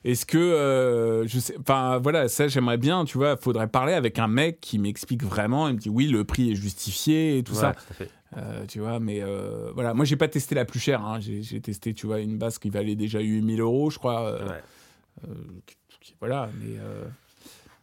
est-ce 0.04 0.26
que, 0.26 0.38
euh, 0.38 1.28
je 1.28 1.40
sais, 1.40 1.56
enfin 1.60 2.00
voilà, 2.00 2.28
ça 2.28 2.48
j'aimerais 2.48 2.78
bien. 2.78 3.06
Tu 3.06 3.18
vois, 3.18 3.38
faudrait 3.38 3.68
parler 3.68 3.94
avec 3.94 4.18
un 4.20 4.28
mec 4.28 4.60
qui 4.62 4.80
m'explique 4.80 5.24
vraiment. 5.24 5.68
Il 5.68 5.76
me 5.76 5.80
dit 5.80 5.90
oui, 5.90 6.08
le 6.08 6.24
prix 6.24 6.52
est 6.52 6.56
justifié 6.56 7.38
et 7.38 7.44
tout 7.44 7.54
Ouais, 7.54 7.60
ça. 7.62 7.74
tout 7.74 7.84
à 7.92 7.94
fait. 7.94 8.10
Euh, 8.38 8.66
tu 8.66 8.80
vois, 8.80 9.00
mais 9.00 9.22
euh, 9.22 9.72
voilà, 9.74 9.94
moi 9.94 10.06
j'ai 10.06 10.16
pas 10.16 10.28
testé 10.30 10.56
la 10.56 10.64
plus 10.66 10.80
chère. 10.80 11.06
hein. 11.06 11.20
J'ai, 11.20 11.60
testé, 11.62 11.94
tu 11.94 12.06
vois, 12.08 12.20
une 12.22 12.38
basse 12.38 12.60
qui 12.60 12.70
valait 12.70 12.96
déjà 12.96 13.20
8000 13.20 13.60
euros, 13.60 13.90
je 13.90 13.98
crois. 14.00 14.26
euh, 14.26 14.48
Ouais. 14.48 14.64
euh, 15.28 15.34
qui- 15.66 15.76
voilà, 16.20 16.50
mais 16.62 16.78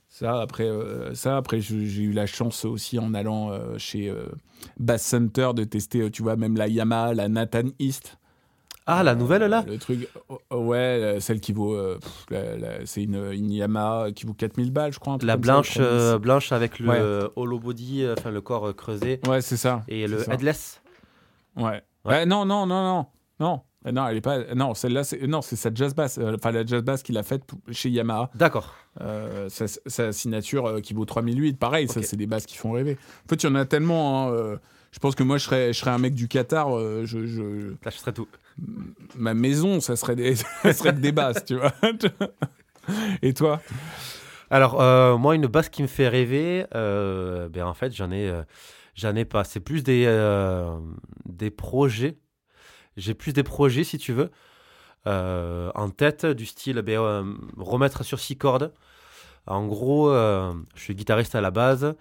ça 0.09 0.41
après, 0.41 0.69
ça 1.15 1.37
après, 1.37 1.61
j'ai 1.61 2.03
eu 2.03 2.13
la 2.13 2.27
chance 2.27 2.65
aussi 2.65 2.99
en 2.99 3.15
allant 3.15 3.53
chez 3.79 4.13
Bass 4.81 5.03
Center 5.05 5.51
de 5.55 5.65
tester, 5.65 6.11
tu 6.11 6.23
vois, 6.23 6.37
même 6.37 6.57
la 6.57 6.67
Yamaha, 6.69 7.15
la 7.15 7.29
Nathan 7.29 7.69
East. 7.79 8.17
Ah, 8.91 9.03
la 9.03 9.15
nouvelle 9.15 9.43
là 9.43 9.65
Le 9.69 9.77
truc, 9.77 10.09
oh, 10.31 10.39
oh, 10.49 10.57
ouais, 10.65 11.19
celle 11.21 11.41
qui 11.41 11.53
vaut, 11.53 11.75
euh, 11.75 11.99
c'est 12.87 13.03
une, 13.03 13.33
une 13.33 13.51
Yamaha 13.53 14.13
qui 14.13 14.25
vaut 14.25 14.33
4000 14.33 14.71
balles, 14.73 14.95
je 14.95 14.99
crois. 14.99 15.19
La 15.23 15.35
ça, 15.35 15.37
blanche, 15.37 15.77
euh, 15.79 16.19
blanche 16.19 16.53
avec 16.53 16.79
le 16.79 16.89
Ouais. 16.89 17.29
hollow 17.37 17.59
body, 17.59 18.05
euh, 18.05 18.15
enfin 18.19 18.31
le 18.31 18.41
corps 18.41 18.75
creusé, 18.75 19.21
Ouais, 19.29 19.43
c'est 19.43 19.59
ça. 19.59 19.83
et 19.89 20.07
le 20.07 20.19
ça. 20.21 20.33
headless. 20.33 20.81
Ouais. 21.57 21.83
Ouais, 22.07 22.25
non, 22.25 22.47
non, 22.47 22.65
non, 22.67 22.83
non, 22.83 23.07
non. 23.41 23.61
Euh, 23.87 23.93
Non, 23.93 24.09
elle 24.09 24.17
est 24.17 24.21
pas. 24.23 24.55
Non, 24.55 24.73
celle-là, 24.75 25.05
c'est 25.05 25.27
non, 25.27 25.43
c'est 25.43 25.55
sa 25.57 25.71
jazz 25.73 25.95
bass. 25.95 26.19
Enfin, 26.19 26.51
la 26.51 26.65
jazz 26.65 26.83
bass 26.83 27.03
qu'il 27.03 27.17
a 27.19 27.23
faite 27.23 27.43
chez 27.71 27.91
Yamaha. 27.91 28.31
D'accord. 28.35 28.75
Euh, 29.03 29.49
sa, 29.51 29.67
sa 29.69 30.13
signature 30.13 30.81
qui 30.83 30.95
vaut 30.95 31.05
3008. 31.05 31.59
Pareil, 31.59 31.89
ça, 31.89 32.03
c'est 32.03 32.17
des 32.17 32.27
basses 32.27 32.47
qui 32.47 32.57
font 32.57 32.73
rêver. 32.73 32.97
En 33.27 33.29
fait, 33.29 33.43
il 33.43 33.47
y 33.47 33.53
en 33.53 33.55
a 33.55 33.65
tellement. 33.67 34.29
hein, 34.33 34.59
je 34.93 34.99
pense 34.99 35.15
que 35.15 35.23
moi, 35.23 35.37
je 35.37 35.45
serais, 35.45 35.73
je 35.75 35.79
serais 35.79 35.91
un 35.91 35.99
mec 35.99 36.15
du 36.15 36.27
Qatar. 36.27 36.71
je, 37.05 37.27
je 37.27 37.75
serais 37.91 38.13
tout. 38.13 38.27
Ma 39.17 39.35
maison, 39.35 39.81
ça 39.81 39.97
serait, 39.97 40.17
des, 40.17 40.35
ça 40.63 40.73
serait 40.73 40.93
des 40.93 41.13
basses, 41.13 41.45
tu 41.45 41.57
vois. 41.57 41.73
Et 43.23 43.35
toi? 43.35 43.61
Alors, 44.51 44.81
euh, 44.81 45.19
moi, 45.19 45.35
une 45.35 45.47
basse 45.47 45.69
qui 45.69 45.83
me 45.83 45.89
fait 45.89 46.09
rêver, 46.09 46.67
euh, 46.75 47.49
ben, 47.49 47.65
en 47.65 47.75
fait, 47.75 47.95
j'en 47.95 48.11
ai, 48.11 48.29
euh, 48.31 49.15
ai 49.15 49.25
pas. 49.25 49.45
C'est 49.45 49.61
plus 49.61 49.83
des, 49.83 50.07
des 51.27 51.51
projets. 51.51 52.19
J'ai 52.97 53.15
plus 53.15 53.33
des 53.33 53.43
projets, 53.43 53.85
si 53.85 53.99
tu 53.99 54.13
veux, 54.13 54.31
en 55.05 55.91
tête, 55.91 56.27
du 56.27 56.47
style 56.47 56.81
ben, 56.83 57.37
remettre 57.57 58.05
sur 58.05 58.19
six 58.19 58.37
cordes. 58.37 58.73
En 59.47 59.67
gros, 59.67 60.11
je 60.11 60.81
suis 60.81 60.95
guitariste 60.95 61.35
à 61.35 61.41
la 61.41 61.51
base. 61.51 61.95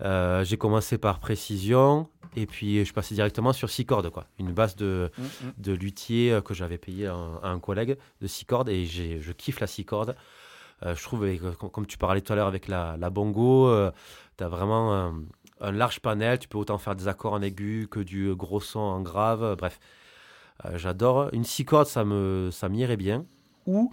J'ai 0.00 0.56
commencé 0.56 0.98
par 0.98 1.20
précision 1.20 2.08
et 2.36 2.46
puis 2.46 2.84
je 2.84 2.92
passé 2.92 3.14
directement 3.14 3.52
sur 3.52 3.70
six 3.70 3.84
cordes. 3.86 4.10
Quoi. 4.10 4.26
Une 4.38 4.52
basse 4.52 4.76
de, 4.76 5.10
de 5.58 5.72
luthier 5.72 6.32
euh, 6.32 6.40
que 6.40 6.54
j'avais 6.54 6.78
payé 6.78 7.06
à 7.06 7.14
un, 7.14 7.36
à 7.42 7.48
un 7.48 7.58
collègue 7.58 7.96
de 8.20 8.26
six 8.26 8.44
cordes 8.44 8.68
et 8.68 8.84
je 8.86 9.32
kiffe 9.32 9.60
la 9.60 9.66
six 9.66 9.84
cordes. 9.84 10.16
Euh, 10.84 10.94
je 10.94 11.02
trouve, 11.02 11.24
avec, 11.24 11.42
euh, 11.42 11.52
com- 11.52 11.70
comme 11.70 11.86
tu 11.86 11.98
parlais 11.98 12.20
tout 12.22 12.32
à 12.32 12.36
l'heure 12.36 12.46
avec 12.46 12.66
la, 12.68 12.96
la 12.98 13.10
bongo, 13.10 13.70
tu 14.38 14.44
as 14.44 14.48
vraiment 14.48 14.94
euh, 14.94 15.10
un 15.60 15.72
large 15.72 16.00
panel. 16.00 16.38
Tu 16.38 16.48
peux 16.48 16.56
autant 16.58 16.78
faire 16.78 16.94
des 16.96 17.06
accords 17.08 17.34
en 17.34 17.42
aigu 17.42 17.86
que 17.90 18.00
du 18.00 18.34
gros 18.34 18.60
son 18.60 18.78
en 18.80 19.00
grave. 19.02 19.42
euh, 19.42 19.56
bref, 19.56 19.78
Euh, 20.64 20.76
j'adore. 20.78 21.28
Une 21.32 21.44
six 21.44 21.64
cordes, 21.64 21.86
ça 21.88 22.04
me 22.04 22.48
ça 22.52 22.68
m'irait 22.68 22.96
bien. 22.98 23.24
Ou 23.66 23.92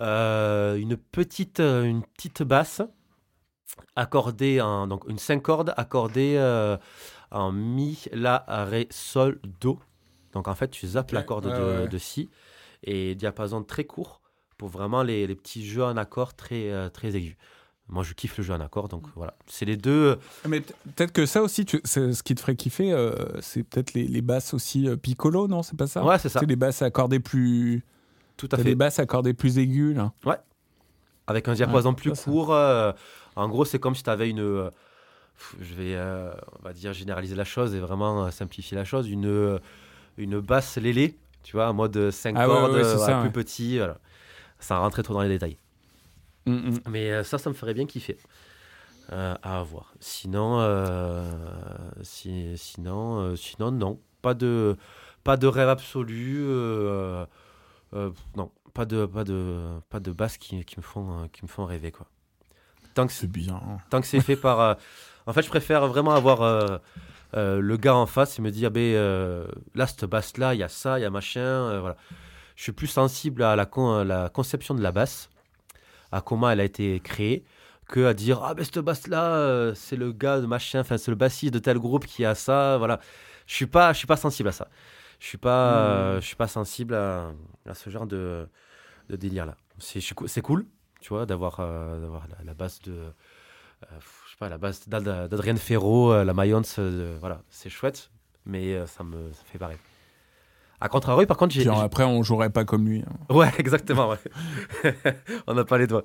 euh, 0.00 0.74
une, 0.76 0.96
petite, 0.96 1.60
euh, 1.60 1.84
une 1.84 2.02
petite 2.02 2.42
basse 2.42 2.82
accordée 3.96 4.60
en. 4.60 4.86
Donc 4.86 5.04
une 5.08 5.18
5 5.18 5.40
cordes 5.42 5.74
accordée 5.76 6.34
euh, 6.36 6.76
en 7.34 7.52
mi, 7.52 7.98
la, 8.12 8.44
ré, 8.48 8.86
sol, 8.90 9.38
do. 9.60 9.78
Donc 10.32 10.48
en 10.48 10.54
fait, 10.54 10.68
tu 10.68 10.86
zappes 10.86 11.12
la 11.12 11.20
Ok, 11.20 11.26
corde 11.26 11.46
ouais, 11.46 11.58
de, 11.58 11.80
ouais. 11.82 11.88
de 11.88 11.98
si 11.98 12.30
et 12.84 13.14
diapason 13.14 13.62
très 13.62 13.84
court 13.84 14.20
pour 14.56 14.68
vraiment 14.68 15.02
les, 15.02 15.26
les 15.26 15.34
petits 15.34 15.66
jeux 15.66 15.84
en 15.84 15.96
accord 15.96 16.34
très, 16.34 16.70
euh, 16.70 16.88
très 16.88 17.14
aigus. 17.16 17.36
Moi, 17.88 18.02
je 18.02 18.14
kiffe 18.14 18.38
le 18.38 18.44
jeu 18.44 18.54
en 18.54 18.60
accord, 18.60 18.88
donc 18.88 19.04
voilà. 19.14 19.34
C'est 19.46 19.64
les 19.66 19.76
deux. 19.76 20.16
Mais 20.48 20.60
peut- 20.62 20.74
peut-être 20.96 21.12
que 21.12 21.26
ça 21.26 21.42
aussi, 21.42 21.64
tu- 21.66 21.80
c'est- 21.84 22.12
ce 22.14 22.22
qui 22.22 22.34
te 22.34 22.40
ferait 22.40 22.56
kiffer, 22.56 22.92
euh, 22.92 23.12
c'est 23.42 23.62
peut-être 23.62 23.92
les, 23.94 24.06
les 24.06 24.22
basses 24.22 24.54
aussi 24.54 24.88
euh, 24.88 24.96
piccolo, 24.96 25.48
non 25.48 25.62
C'est 25.62 25.76
pas 25.76 25.86
ça? 25.86 26.02
Ouais, 26.04 26.18
c'est 26.18 26.28
ça. 26.30 26.40
C'est 26.40 26.46
les 26.46 26.56
basses 26.56 26.80
accordées 26.82 27.20
plus. 27.20 27.82
Tout 28.36 28.48
à 28.52 28.56
fait. 28.56 28.64
des 28.64 28.74
basses 28.74 28.98
accordées 29.00 29.34
plus 29.34 29.58
aiguës, 29.58 29.94
là. 29.94 30.12
Avec 31.26 31.48
un 31.48 31.54
diapason 31.54 31.90
Ouais, 31.90 31.94
plus 31.94 32.12
court. 32.12 32.52
euh, 32.54 32.92
en 33.36 33.48
gros, 33.48 33.64
c'est 33.64 33.78
comme 33.78 33.94
si 33.94 34.02
tu 34.02 34.10
avais 34.10 34.28
une. 34.30 34.70
Je 35.60 35.74
vais, 35.74 35.94
euh, 35.96 36.32
on 36.60 36.62
va 36.64 36.72
dire, 36.72 36.92
généraliser 36.92 37.34
la 37.34 37.44
chose 37.44 37.74
et 37.74 37.80
vraiment 37.80 38.24
euh, 38.26 38.30
simplifier 38.30 38.76
la 38.76 38.84
chose. 38.84 39.08
Une, 39.08 39.26
euh, 39.26 39.58
une 40.16 40.40
basse 40.40 40.76
lélé, 40.76 41.16
tu 41.42 41.56
vois, 41.56 41.68
en 41.68 41.74
mode 41.74 42.10
5 42.10 42.36
Ah 42.38 42.48
ouais, 42.48 42.54
cordes, 42.54 42.72
ouais, 42.74 42.80
euh, 42.80 42.96
ça, 42.98 43.14
plus 43.18 43.28
ouais. 43.28 43.32
petit. 43.32 43.78
Voilà. 43.78 43.98
Sans 44.60 44.80
rentrer 44.80 45.02
trop 45.02 45.14
dans 45.14 45.22
les 45.22 45.28
détails. 45.28 45.58
Mm, 46.46 46.52
mm. 46.52 46.80
Mais 46.88 47.10
euh, 47.10 47.24
ça, 47.24 47.38
ça 47.38 47.50
me 47.50 47.54
ferait 47.54 47.74
bien 47.74 47.86
kiffer. 47.86 48.16
Euh, 49.12 49.34
à 49.42 49.58
avoir. 49.60 49.92
Sinon, 50.00 50.60
euh, 50.60 51.30
si- 52.02 52.56
sinon, 52.56 53.18
euh, 53.20 53.36
sinon, 53.36 53.70
non. 53.70 54.00
Pas 54.22 54.32
de, 54.32 54.76
pas 55.24 55.36
de 55.36 55.46
rêve 55.46 55.68
absolu. 55.68 56.38
euh, 56.46 57.26
euh, 57.94 58.10
non, 58.36 58.50
pas 58.72 58.86
de, 58.86 59.04
pas 59.04 59.24
de, 59.24 59.60
pas 59.90 60.00
de 60.00 60.10
basse 60.12 60.38
qui, 60.38 60.64
qui 60.64 60.76
me 60.78 60.82
font, 60.82 61.28
qui 61.32 61.42
me 61.44 61.48
font 61.48 61.66
rêver 61.66 61.92
quoi. 61.92 62.06
Tant 62.94 63.06
que 63.06 63.12
c'est, 63.12 63.22
C'est 63.22 63.30
bien. 63.30 63.60
tant 63.90 64.00
que 64.00 64.06
c'est 64.06 64.20
fait 64.20 64.36
par. 64.36 64.76
Euh, 65.26 65.30
en 65.30 65.32
fait, 65.32 65.42
je 65.42 65.48
préfère 65.48 65.86
vraiment 65.86 66.12
avoir 66.12 66.42
euh, 66.42 66.78
le 67.60 67.76
gars 67.76 67.94
en 67.94 68.06
face, 68.06 68.38
il 68.38 68.42
me 68.42 68.50
dit, 68.50 68.66
ah 68.66 68.70
ben, 68.70 68.94
là, 69.74 69.86
cette 69.86 70.04
basse-là, 70.04 70.54
il 70.54 70.60
y 70.60 70.62
a 70.62 70.68
ça, 70.68 70.98
il 70.98 71.02
y 71.02 71.04
a 71.04 71.10
machin, 71.10 71.80
voilà. 71.80 71.96
Je 72.56 72.62
suis 72.62 72.72
plus 72.72 72.86
sensible 72.86 73.42
à 73.42 73.56
la, 73.56 73.68
la 74.04 74.28
conception 74.28 74.74
de 74.74 74.82
la 74.82 74.92
basse, 74.92 75.28
à 76.12 76.20
comment 76.20 76.48
elle 76.48 76.60
a 76.60 76.64
été 76.64 77.00
créée, 77.00 77.44
que 77.88 78.06
à 78.06 78.14
dire, 78.14 78.42
ah 78.44 78.54
ben, 78.54 78.64
cette 78.64 78.78
basse-là, 78.78 79.72
c'est 79.74 79.96
le 79.96 80.12
gars 80.12 80.40
de 80.40 80.46
machin, 80.46 80.80
enfin, 80.80 80.96
c'est 80.96 81.10
le 81.10 81.16
bassiste 81.16 81.52
de 81.52 81.58
tel 81.58 81.78
groupe 81.78 82.06
qui 82.06 82.24
a 82.24 82.34
ça, 82.34 82.76
voilà. 82.78 83.00
Je 83.46 83.54
suis 83.54 83.66
pas, 83.66 83.92
je 83.92 83.98
suis 83.98 84.06
pas 84.06 84.16
sensible 84.16 84.48
à 84.48 84.52
ça. 84.52 84.68
Je 85.18 85.26
suis 85.26 85.38
pas, 85.38 86.16
hmm. 86.16 86.20
je 86.20 86.26
suis 86.26 86.36
pas 86.36 86.48
sensible 86.48 86.94
à, 86.94 87.32
à 87.66 87.74
ce 87.74 87.90
genre 87.90 88.06
de, 88.06 88.46
de 89.08 89.16
délire 89.16 89.46
là. 89.46 89.56
C'est 89.78 90.42
cool, 90.42 90.66
tu 91.00 91.08
vois, 91.08 91.26
d'avoir 91.26 91.60
la, 91.60 92.44
la, 92.44 92.54
base 92.54 92.80
de 92.82 93.12
sais 94.34 94.38
pas, 94.38 94.48
la 94.48 94.58
base 94.58 94.88
d'Adrien 94.88 95.56
Ferro, 95.56 96.12
euh, 96.12 96.24
la 96.24 96.34
Mayence, 96.34 96.76
euh, 96.78 97.16
voilà, 97.20 97.42
c'est 97.50 97.70
chouette, 97.70 98.10
mais 98.46 98.74
euh, 98.74 98.86
ça 98.86 99.04
me 99.04 99.32
ça 99.32 99.42
fait 99.50 99.58
pareil. 99.58 99.78
À 100.80 100.88
contrario, 100.88 101.26
par 101.26 101.36
contre, 101.36 101.54
j'ai. 101.54 101.68
Après, 101.68 102.04
on 102.04 102.22
jouerait 102.22 102.50
pas 102.50 102.64
comme 102.64 102.86
lui. 102.86 103.02
Hein. 103.02 103.34
Ouais, 103.34 103.50
exactement, 103.58 104.10
ouais. 104.10 104.92
on 105.46 105.54
n'a 105.54 105.64
pas 105.64 105.78
les 105.78 105.86
doigts. 105.86 106.04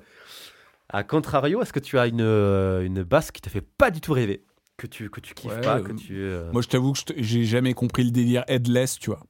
À 0.88 1.02
contrario, 1.02 1.60
est-ce 1.62 1.72
que 1.72 1.80
tu 1.80 1.98
as 1.98 2.06
une, 2.06 2.20
une 2.20 3.02
basse 3.02 3.30
qui 3.30 3.40
te 3.40 3.48
fait 3.48 3.60
pas 3.60 3.90
du 3.90 4.00
tout 4.00 4.12
rêver? 4.12 4.44
Que 4.76 4.86
tu, 4.86 5.10
que 5.10 5.20
tu 5.20 5.34
kiffes 5.34 5.60
pas 5.60 5.82
que 5.82 5.92
tu, 5.92 6.26
Moi, 6.52 6.62
je 6.62 6.68
t'avoue 6.68 6.92
que 6.94 7.00
j'ai 7.18 7.44
jamais 7.44 7.74
compris 7.74 8.02
le 8.02 8.10
délire 8.10 8.44
headless, 8.48 8.98
tu 8.98 9.10
vois. 9.10 9.20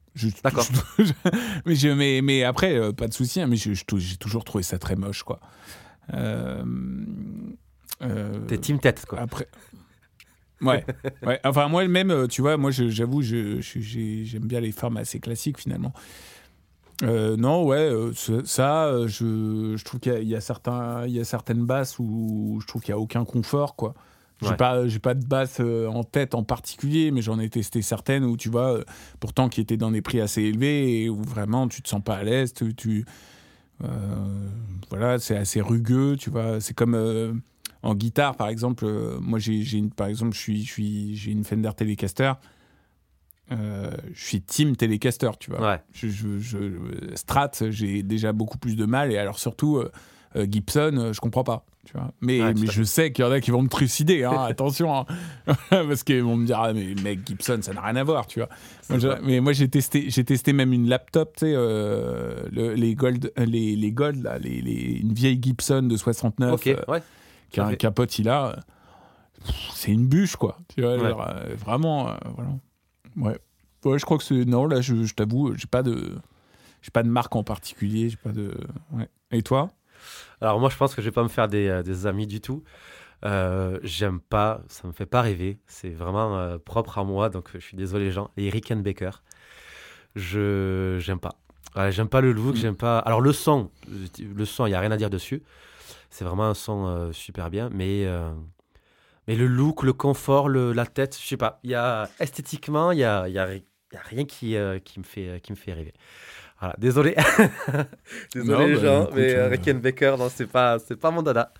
D'accord. 0.43 0.65
mais, 1.65 1.75
mais, 1.93 2.21
mais, 2.23 2.43
après, 2.45 2.93
pas 2.93 3.07
de 3.07 3.13
souci, 3.13 3.41
hein, 3.41 3.47
mais 3.47 3.57
j'ai 3.57 4.17
toujours 4.17 4.45
trouvé 4.45 4.63
ça 4.63 4.79
très 4.79 4.95
moche, 4.95 5.23
quoi. 5.23 5.41
Euh, 8.03 8.39
T'es 8.47 8.57
team 8.57 8.79
tête, 8.79 9.05
quoi. 9.05 9.19
Après. 9.19 9.47
Ouais, 10.61 10.85
ouais. 11.23 11.39
Enfin, 11.43 11.67
moi 11.67 11.87
même, 11.87 12.11
euh, 12.11 12.27
tu 12.27 12.41
vois, 12.41 12.57
moi, 12.57 12.71
j'avoue, 12.71 13.21
j'aime 13.21 14.43
bien 14.43 14.59
les 14.59 14.71
formes 14.71 14.97
assez 14.97 15.19
classiques, 15.19 15.59
finalement. 15.59 15.93
Euh, 17.03 17.35
non, 17.35 17.63
ouais, 17.65 17.89
ça, 18.45 19.07
je, 19.07 19.75
je 19.75 19.83
trouve 19.83 19.99
qu'il 19.99 20.23
y, 20.23 20.35
a 20.35 20.41
certains, 20.41 21.07
il 21.07 21.13
y 21.13 21.19
a 21.19 21.23
certaines 21.23 21.65
basses 21.65 21.97
où 21.97 22.59
je 22.61 22.67
trouve 22.67 22.83
qu'il 22.83 22.93
n'y 22.93 22.99
a 22.99 23.01
aucun 23.01 23.25
confort, 23.25 23.75
quoi. 23.75 23.95
J'ai 24.43 24.55
pas, 24.55 24.87
j'ai 24.87 24.97
pas 24.97 25.13
de 25.13 25.23
basse 25.23 25.59
en 25.59 26.03
tête 26.03 26.33
en 26.33 26.43
particulier, 26.43 27.11
mais 27.11 27.21
j'en 27.21 27.39
ai 27.39 27.47
testé 27.47 27.83
certaines 27.83 28.23
où 28.23 28.37
tu 28.37 28.49
vois, 28.49 28.79
pourtant 29.19 29.49
qui 29.49 29.61
étaient 29.61 29.77
dans 29.77 29.91
des 29.91 30.01
prix 30.01 30.19
assez 30.19 30.41
élevés 30.41 31.03
et 31.03 31.09
où 31.09 31.21
vraiment 31.21 31.67
tu 31.67 31.83
te 31.83 31.89
sens 31.89 32.03
pas 32.03 32.15
à 32.15 32.23
l'aise, 32.23 32.51
tu, 32.75 33.05
voilà, 34.89 35.19
c'est 35.19 35.37
assez 35.37 35.61
rugueux, 35.61 36.15
tu 36.17 36.31
vois. 36.31 36.59
C'est 36.59 36.73
comme 36.73 37.41
en 37.83 37.95
guitare, 37.95 38.35
par 38.35 38.49
exemple, 38.49 38.85
euh, 38.85 39.17
moi, 39.19 39.39
j'ai, 39.39 39.63
une, 39.73 39.91
par 39.91 40.07
exemple, 40.07 40.35
je 40.35 40.39
suis, 40.39 40.63
je 40.63 40.71
suis, 40.71 41.15
j'ai 41.15 41.31
une 41.31 41.43
Fender 41.43 41.71
Telecaster. 41.75 42.33
Euh, 43.51 43.91
je 44.13 44.23
suis 44.23 44.41
team 44.41 44.75
Telecaster, 44.75 45.31
tu 45.39 45.51
vois. 45.51 45.61
Ouais. 45.61 45.81
Je, 45.91 46.07
je, 46.07 46.57
Strat, 47.15 47.51
j'ai 47.69 48.03
déjà 48.03 48.33
beaucoup 48.33 48.57
plus 48.57 48.75
de 48.75 48.85
mal. 48.85 49.11
Et 49.11 49.17
alors, 49.17 49.39
surtout, 49.39 49.77
euh, 49.77 49.91
Gibson, 50.49 51.11
je 51.11 51.19
comprends 51.19 51.43
pas. 51.43 51.65
Tu 51.83 51.93
vois. 51.93 52.11
Mais, 52.21 52.39
mais 52.53 52.67
je 52.67 52.83
sais 52.83 53.11
qu'il 53.11 53.25
y 53.25 53.27
en 53.27 53.31
a 53.31 53.41
qui 53.41 53.49
vont 53.49 53.63
me 53.63 53.67
trucider, 53.67 54.23
hein, 54.23 54.43
attention. 54.47 54.95
Hein. 54.95 55.05
Parce 55.69 56.03
qu'ils 56.03 56.21
vont 56.21 56.37
me 56.37 56.45
dire, 56.45 56.59
ah, 56.61 56.73
mais 56.73 56.93
mec, 57.01 57.21
Gibson, 57.25 57.57
ça 57.61 57.73
n'a 57.73 57.81
rien 57.81 57.95
à 57.95 58.03
voir, 58.03 58.27
tu 58.27 58.39
vois. 58.39 59.19
mais 59.23 59.39
moi, 59.39 59.53
j'ai 59.53 59.67
testé, 59.67 60.11
j'ai 60.11 60.23
testé 60.23 60.53
même 60.53 60.71
une 60.71 60.87
laptop, 60.87 61.35
tu 61.35 61.47
sais, 61.47 61.55
les 62.51 62.95
Gold, 62.95 63.33
les, 63.35 63.75
les 63.75 63.91
Gold, 63.91 64.23
là, 64.23 64.37
les, 64.37 64.61
les, 64.61 64.99
une 65.01 65.13
vieille 65.13 65.39
Gibson 65.41 65.81
de 65.81 65.97
69. 65.97 66.53
Ok, 66.53 66.77
ouais 66.87 67.01
qu'un 67.51 67.75
capote 67.75 68.17
il 68.19 68.29
a, 68.29 68.55
c'est 69.73 69.91
une 69.91 70.07
bûche, 70.07 70.35
quoi. 70.35 70.57
Tu 70.73 70.81
vois, 70.81 70.91
euh, 70.91 71.55
vraiment, 71.55 72.09
euh, 72.09 72.13
voilà. 72.35 72.51
Ouais. 73.17 73.39
Ouais, 73.83 73.97
je 73.97 74.05
crois 74.05 74.17
que 74.17 74.23
c'est. 74.23 74.45
Non, 74.45 74.65
là, 74.65 74.81
je, 74.81 75.03
je 75.03 75.13
t'avoue, 75.13 75.55
j'ai 75.55 75.67
pas 75.67 75.83
de. 75.83 76.15
J'ai 76.81 76.91
pas 76.91 77.03
de 77.03 77.09
marque 77.09 77.35
en 77.35 77.43
particulier, 77.43 78.09
j'ai 78.09 78.17
pas 78.17 78.31
de. 78.31 78.53
Ouais. 78.91 79.09
Et 79.31 79.41
toi? 79.41 79.71
Alors, 80.39 80.59
moi, 80.59 80.69
je 80.69 80.77
pense 80.77 80.95
que 80.95 81.01
je 81.01 81.07
vais 81.07 81.11
pas 81.13 81.23
me 81.23 81.29
faire 81.29 81.47
des, 81.47 81.67
euh, 81.67 81.83
des 81.83 82.07
amis 82.07 82.27
du 82.27 82.41
tout. 82.41 82.63
J'aime 83.83 84.19
pas, 84.19 84.61
ça 84.67 84.87
me 84.87 84.93
fait 84.93 85.05
pas 85.05 85.21
rêver. 85.21 85.59
C'est 85.67 85.91
vraiment 85.91 86.57
propre 86.59 86.97
à 86.97 87.03
moi, 87.03 87.29
donc 87.29 87.49
je 87.53 87.59
suis 87.59 87.77
désolé, 87.77 88.11
gens. 88.11 88.31
Les 88.35 88.49
Rickenbacker, 88.49 89.21
je 90.15 90.97
j'aime 90.99 91.19
pas. 91.19 91.35
j'aime 91.91 92.09
pas 92.09 92.21
le 92.21 92.31
look, 92.31 92.55
mm. 92.55 92.57
j'aime 92.57 92.75
pas. 92.75 92.97
Alors, 92.99 93.21
le 93.21 93.31
son, 93.31 93.69
le 94.19 94.45
son, 94.45 94.65
il 94.65 94.71
y 94.71 94.75
a 94.75 94.79
rien 94.79 94.91
à 94.91 94.97
dire 94.97 95.11
dessus. 95.11 95.43
C'est 96.11 96.25
vraiment 96.25 96.49
un 96.49 96.53
son 96.53 96.87
euh, 96.87 97.13
super 97.13 97.49
bien, 97.49 97.69
mais, 97.73 98.05
euh, 98.05 98.29
mais 99.27 99.35
le 99.35 99.47
look, 99.47 99.81
le 99.81 99.93
confort, 99.93 100.49
le, 100.49 100.73
la 100.73 100.85
tête, 100.85 101.17
je 101.19 101.25
sais 101.25 101.37
pas. 101.37 101.61
Il 101.63 101.71
y 101.71 101.75
a, 101.75 102.09
esthétiquement, 102.19 102.91
il 102.91 102.99
y 102.99 103.05
a, 103.05 103.29
y, 103.29 103.39
a, 103.39 103.55
y 103.55 103.59
a, 103.95 104.01
rien 104.03 104.25
qui, 104.25 104.57
euh, 104.57 104.77
qui, 104.79 104.99
me 104.99 105.05
fait, 105.05 105.39
qui 105.41 105.53
me 105.53 105.57
fait 105.57 105.71
rêver. 105.71 105.93
Voilà, 106.59 106.75
désolé. 106.77 107.15
désolé 108.35 108.67
les 108.67 108.75
bah, 108.75 108.81
gens, 108.81 109.09
mais 109.15 109.33
euh, 109.33 109.47
Rickenbacker, 109.47 110.17
non, 110.17 110.27
c'est 110.27 110.47
pas, 110.47 110.79
c'est 110.79 110.97
pas 110.97 111.11
mon 111.11 111.23
dada. 111.23 111.53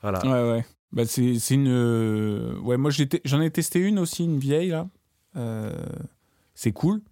Voilà. 0.00 0.24
Ouais, 0.24 0.52
ouais. 0.52 0.64
Bah, 0.90 1.04
c'est, 1.04 1.38
c'est 1.38 1.54
une. 1.54 2.58
Ouais, 2.62 2.78
moi, 2.78 2.90
j'en 2.90 3.40
ai, 3.42 3.50
testé 3.50 3.80
une 3.80 3.98
aussi, 3.98 4.24
une 4.24 4.38
vieille, 4.38 4.70
là. 4.70 4.88
c'est 6.54 6.72
cool. 6.72 7.02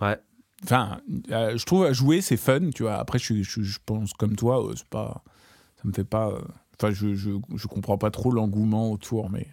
Ouais. 0.00 0.18
Enfin, 0.62 1.00
je 1.28 1.64
trouve 1.64 1.84
à 1.84 1.92
jouer, 1.92 2.20
c'est 2.20 2.36
fun, 2.36 2.70
tu 2.70 2.84
vois. 2.84 2.94
Après, 2.94 3.18
je, 3.18 3.42
je, 3.42 3.62
je 3.62 3.78
pense 3.84 4.12
comme 4.12 4.36
toi, 4.36 4.70
c'est 4.76 4.86
pas 4.86 5.24
ça 5.82 5.88
me 5.88 5.92
fait 5.92 6.04
pas. 6.04 6.28
Euh, 6.28 6.38
enfin, 6.78 6.92
je, 6.92 7.14
je, 7.14 7.30
je 7.54 7.66
comprends 7.66 7.98
pas 7.98 8.10
trop 8.10 8.30
l'engouement 8.30 8.90
autour, 8.90 9.30
mais 9.30 9.46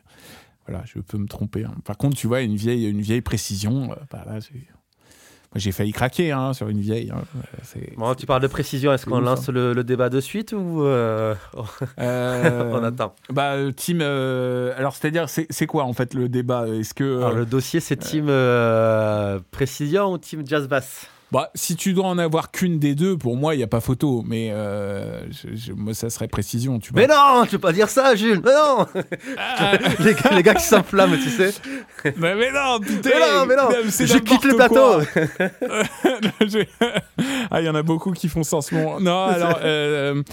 voilà, 0.68 0.84
je 0.86 1.00
peux 1.00 1.18
me 1.18 1.28
tromper. 1.28 1.66
Hein. 1.66 1.74
Par 1.86 1.98
contre, 1.98 2.16
tu 2.16 2.28
vois, 2.28 2.42
une 2.42 2.56
vieille, 2.56 2.88
une 2.88 3.02
vieille 3.02 3.22
précision, 3.22 3.92
euh, 3.92 3.96
bah 4.12 4.24
là, 4.28 4.40
j'ai 5.56 5.72
failli 5.72 5.92
craquer 5.92 6.32
hein, 6.32 6.54
sur 6.54 6.70
une 6.70 6.80
vieille. 6.80 7.12
Hein. 7.12 7.24
Bon, 7.98 8.14
tu 8.14 8.28
parles 8.28 8.44
de 8.44 8.48
précision, 8.48 8.94
est-ce 8.94 9.08
qu'on 9.08 9.20
lance 9.20 9.50
le, 9.50 9.84
débat 9.84 10.10
de 10.10 10.20
suite 10.20 10.54
ou 10.54 10.84
euh, 10.84 11.34
on 11.98 12.84
attend 12.84 13.16
Bah, 13.32 13.56
team. 13.76 14.02
alors, 14.02 14.96
c'est-à-dire, 14.96 15.28
c'est 15.28 15.66
quoi 15.66 15.86
en 15.86 15.94
fait 15.94 16.14
le 16.14 16.30
débat? 16.30 16.68
Est-ce 16.68 16.94
que 16.94 17.18
alors, 17.18 17.34
le 17.34 17.48
dossier, 17.48 17.80
c'est 17.80 17.98
team 17.98 18.28
précision 19.50 20.12
ou 20.12 20.18
team 20.20 20.46
jazz 20.46 20.68
bass 20.68 21.10
bah, 21.32 21.52
si 21.54 21.76
tu 21.76 21.94
dois 21.94 22.06
en 22.06 22.18
avoir 22.18 22.50
qu'une 22.50 22.80
des 22.80 22.96
deux, 22.96 23.16
pour 23.16 23.38
moi, 23.38 23.54
il 23.54 23.58
n'y 23.58 23.64
a 23.64 23.68
pas 23.68 23.82
photo. 23.82 24.24
Mais 24.26 24.50
euh, 24.52 25.22
moi, 25.76 25.94
ça 25.94 26.10
serait 26.10 26.28
précision, 26.28 26.80
tu 26.80 26.92
vois. 26.92 27.02
Mais 27.02 27.08
non, 27.08 27.44
tu 27.44 27.52
peux 27.52 27.60
pas 27.60 27.72
dire 27.72 27.88
ça, 27.88 28.16
Jules. 28.16 28.42
Mais 28.44 28.52
non 28.52 28.88
ah. 29.38 29.74
les, 30.36 30.44
gars, 30.44 30.56
qui 30.56 30.64
s'enflamment, 30.64 31.18
tu 31.18 31.30
sais. 31.30 31.54
Mais, 32.18 32.36
mais 32.36 32.52
non, 32.52 32.80
putain 32.80 33.12
Mais 33.14 33.20
non, 33.20 33.46
mais 33.46 33.56
non 33.56 33.70
Je 33.86 34.18
quitte 34.18 34.44
le 34.46 34.56
plateau 34.56 35.02
Ah, 37.52 37.62
il 37.62 37.66
y 37.66 37.70
en 37.70 37.76
a 37.76 37.84
beaucoup 37.84 38.12
qui 38.12 38.28
font 38.28 38.44
ça 38.44 38.58
en 38.58 38.62
ce 38.62 38.74
moment. 38.74 39.00
Non, 39.00 39.26
alors... 39.26 39.60
Euh, 39.64 40.24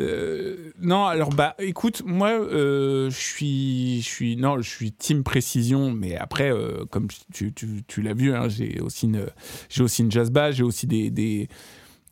euh, 0.00 0.56
non, 0.80 1.04
alors, 1.06 1.30
bah, 1.30 1.54
écoute, 1.60 2.02
moi, 2.04 2.32
je 2.50 3.08
suis... 3.10 4.02
Je 4.02 4.08
suis... 4.08 4.36
Non, 4.36 4.60
je 4.60 4.68
suis 4.68 4.90
team 4.90 5.22
précision, 5.22 5.92
mais 5.92 6.16
après, 6.16 6.50
comme 6.90 7.06
tu, 7.32 7.52
tu, 7.52 7.84
tu 7.86 8.02
l'as 8.02 8.14
vu, 8.14 8.34
hein, 8.34 8.48
j'ai 8.48 8.80
aussi 8.80 9.06
une... 9.06 9.26
J'ai 9.68 9.82
aussi 9.82 10.02
une 10.02 10.10
jazz 10.10 10.23
j'ai 10.52 10.62
aussi 10.62 10.86
des, 10.86 11.10
des, 11.10 11.48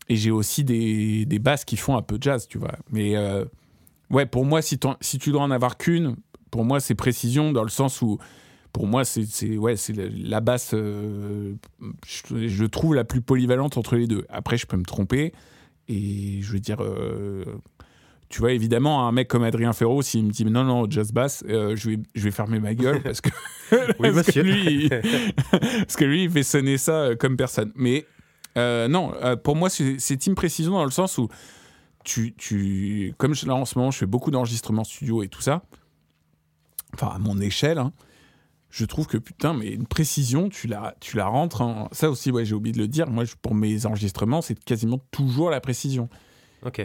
et 0.08 0.16
j'ai 0.16 0.30
aussi 0.30 0.64
des, 0.64 1.24
des 1.26 1.38
basses 1.38 1.64
qui 1.64 1.76
font 1.76 1.96
un 1.96 2.02
peu 2.02 2.18
jazz, 2.20 2.46
tu 2.48 2.58
vois. 2.58 2.76
Mais 2.90 3.16
euh, 3.16 3.44
ouais, 4.10 4.26
pour 4.26 4.44
moi, 4.44 4.62
si, 4.62 4.78
si 5.00 5.18
tu 5.18 5.30
dois 5.30 5.42
en 5.42 5.50
avoir 5.50 5.76
qu'une, 5.76 6.16
pour 6.50 6.64
moi, 6.64 6.80
c'est 6.80 6.94
précision 6.94 7.52
dans 7.52 7.62
le 7.62 7.70
sens 7.70 8.02
où, 8.02 8.18
pour 8.72 8.86
moi, 8.86 9.04
c'est 9.04 9.56
ouais, 9.56 9.76
c'est 9.76 9.94
la, 9.94 10.40
basse, 10.40 10.72
euh, 10.74 11.54
je, 12.06 12.64
trouve 12.64 12.94
la 12.94 13.04
plus 13.04 13.20
polyvalente 13.20 13.76
entre 13.76 13.96
les 13.96 14.06
deux. 14.06 14.24
Après, 14.28 14.56
je 14.56 14.66
peux 14.66 14.76
me 14.76 14.84
tromper 14.84 15.32
et 15.88 16.40
je 16.40 16.52
veux 16.52 16.60
dire. 16.60 16.82
Euh, 16.82 17.44
tu 18.32 18.40
vois, 18.40 18.52
évidemment, 18.52 19.06
un 19.06 19.12
mec 19.12 19.28
comme 19.28 19.44
Adrien 19.44 19.72
Ferro, 19.72 20.02
s'il 20.02 20.24
me 20.24 20.30
dit 20.30 20.44
non, 20.44 20.64
non, 20.64 20.90
jazz 20.90 21.12
bass, 21.12 21.44
je, 21.46 21.90
vais, 21.90 21.98
je 22.14 22.24
vais 22.24 22.30
fermer 22.30 22.58
ma 22.58 22.74
gueule 22.74 23.02
parce 23.02 23.20
que, 23.20 23.30
oui, 24.00 24.10
parce, 24.14 24.30
que 24.30 24.40
lui, 24.40 24.88
parce 25.50 25.96
que 25.96 26.04
lui, 26.04 26.24
il 26.24 26.30
fait 26.30 26.42
sonner 26.42 26.78
ça 26.78 27.10
comme 27.18 27.36
personne. 27.36 27.72
Mais 27.76 28.06
euh, 28.56 28.88
non, 28.88 29.12
euh, 29.22 29.36
pour 29.36 29.56
moi, 29.56 29.68
c'est 29.70 30.16
team 30.16 30.34
précision 30.34 30.72
dans 30.72 30.84
le 30.84 30.90
sens 30.90 31.18
où 31.18 31.28
tu, 32.04 32.34
tu 32.36 33.14
comme 33.18 33.34
là 33.46 33.54
en 33.54 33.64
ce 33.64 33.78
moment, 33.78 33.90
je 33.90 33.98
fais 33.98 34.06
beaucoup 34.06 34.30
d'enregistrements 34.30 34.84
studio 34.84 35.22
et 35.22 35.28
tout 35.28 35.42
ça. 35.42 35.62
Enfin, 36.94 37.12
à 37.14 37.18
mon 37.18 37.40
échelle, 37.40 37.78
hein, 37.78 37.92
je 38.70 38.84
trouve 38.84 39.06
que 39.06 39.16
putain, 39.16 39.54
mais 39.54 39.68
une 39.68 39.86
précision, 39.86 40.48
tu 40.48 40.66
la, 40.66 40.94
tu 41.00 41.16
la 41.16 41.26
rentres. 41.26 41.62
En... 41.62 41.88
Ça 41.92 42.10
aussi, 42.10 42.30
ouais, 42.30 42.44
j'ai 42.44 42.54
oublié 42.54 42.72
de 42.72 42.78
le 42.78 42.88
dire. 42.88 43.08
Moi, 43.08 43.24
pour 43.40 43.54
mes 43.54 43.86
enregistrements, 43.86 44.42
c'est 44.42 44.62
quasiment 44.62 44.98
toujours 45.10 45.50
la 45.50 45.60
précision. 45.60 46.08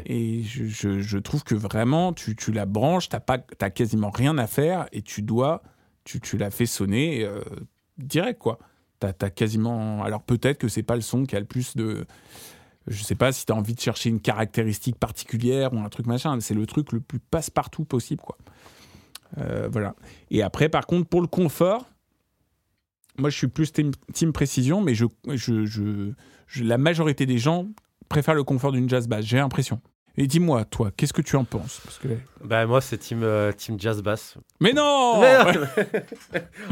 Et 0.06 0.44
je, 0.44 1.18
trouve 1.18 1.44
que 1.44 1.56
vraiment, 1.56 2.14
tu, 2.14 2.36
la 2.52 2.66
branches, 2.66 3.10
t'as 3.10 3.20
pas, 3.20 3.40
as 3.60 3.70
quasiment 3.70 4.10
rien 4.10 4.38
à 4.38 4.48
faire 4.48 4.88
et 4.92 5.02
tu 5.02 5.22
dois, 5.22 5.62
tu, 6.04 6.20
la 6.38 6.50
fais 6.52 6.66
sonner 6.66 7.24
euh, 7.24 7.42
direct, 7.98 8.40
quoi. 8.40 8.60
T'as 9.00 9.14
as 9.22 9.30
quasiment. 9.30 10.04
Alors 10.04 10.24
peut-être 10.24 10.58
que 10.58 10.68
c'est 10.68 10.82
pas 10.82 10.96
le 10.96 11.02
son 11.02 11.26
qui 11.26 11.36
a 11.36 11.40
le 11.40 11.46
plus 11.46 11.76
de. 11.76 12.06
Je 12.88 13.04
sais 13.04 13.16
pas 13.16 13.32
si 13.32 13.46
tu 13.46 13.52
as 13.52 13.56
envie 13.56 13.76
de 13.76 13.80
chercher 13.80 14.10
une 14.10 14.20
caractéristique 14.22 14.98
particulière 14.98 15.74
ou 15.74 15.80
un 15.80 15.90
truc 15.90 16.08
machin. 16.08 16.40
C'est 16.40 16.56
le 16.56 16.66
truc 16.66 16.92
le 16.94 17.00
plus 17.00 17.20
passe-partout 17.20 17.86
possible, 17.86 18.22
quoi. 18.22 18.38
Euh, 19.38 19.68
voilà. 19.72 19.96
Et 20.32 20.42
après, 20.42 20.70
par 20.70 20.88
contre, 20.88 21.08
pour 21.08 21.22
le 21.22 21.28
confort, 21.28 21.86
moi, 23.18 23.30
je 23.30 23.38
suis 23.38 23.48
plus 23.48 23.72
team, 23.72 23.92
team 24.14 24.32
précision, 24.32 24.82
mais 24.82 24.96
je, 24.96 25.06
je, 25.34 25.66
je- 25.66 26.64
la 26.64 26.78
majorité 26.78 27.26
des 27.26 27.38
gens 27.38 27.68
préfèrent 28.10 28.36
le 28.36 28.44
confort 28.44 28.72
d'une 28.72 28.90
jazz 28.90 29.08
bass. 29.08 29.26
J'ai 29.26 29.38
l'impression. 29.38 29.80
Et 30.20 30.26
dis-moi, 30.26 30.66
toi, 30.66 30.90
qu'est-ce 30.98 31.14
que 31.14 31.22
tu 31.22 31.36
en 31.36 31.44
penses? 31.44 31.80
Parce 31.84 32.00
que... 32.00 32.08
Ben, 32.44 32.66
moi, 32.66 32.82
c'est 32.82 32.98
team, 32.98 33.22
euh, 33.22 33.52
team 33.52 33.80
jazz 33.80 34.02
bass. 34.02 34.36
Mais 34.60 34.74
non 34.74 35.22
Mais- 35.22 35.38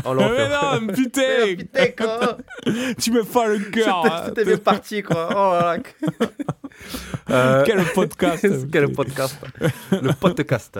On 0.03 0.13
l'en 0.13 0.29
Mais 0.31 0.35
fait. 0.37 0.49
non, 0.49 0.87
putain 0.87 1.55
Putain, 1.55 1.87
quoi 1.95 2.37
Tu 2.99 3.11
me 3.11 3.21
fais 3.21 3.47
le 3.57 3.59
cœur 3.69 4.03
hein. 4.03 4.29
Tout 4.31 4.39
est 4.39 4.45
bien 4.45 4.57
parti, 4.57 5.03
quoi. 5.03 5.29
Oh 5.31 5.35
là 5.63 5.77
là. 5.77 6.27
Euh, 7.29 7.63
Quel 7.65 7.83
podcast 7.93 8.45
Quel 8.71 8.91
podcast 8.91 9.39
Le 9.91 10.11
podcast. 10.13 10.79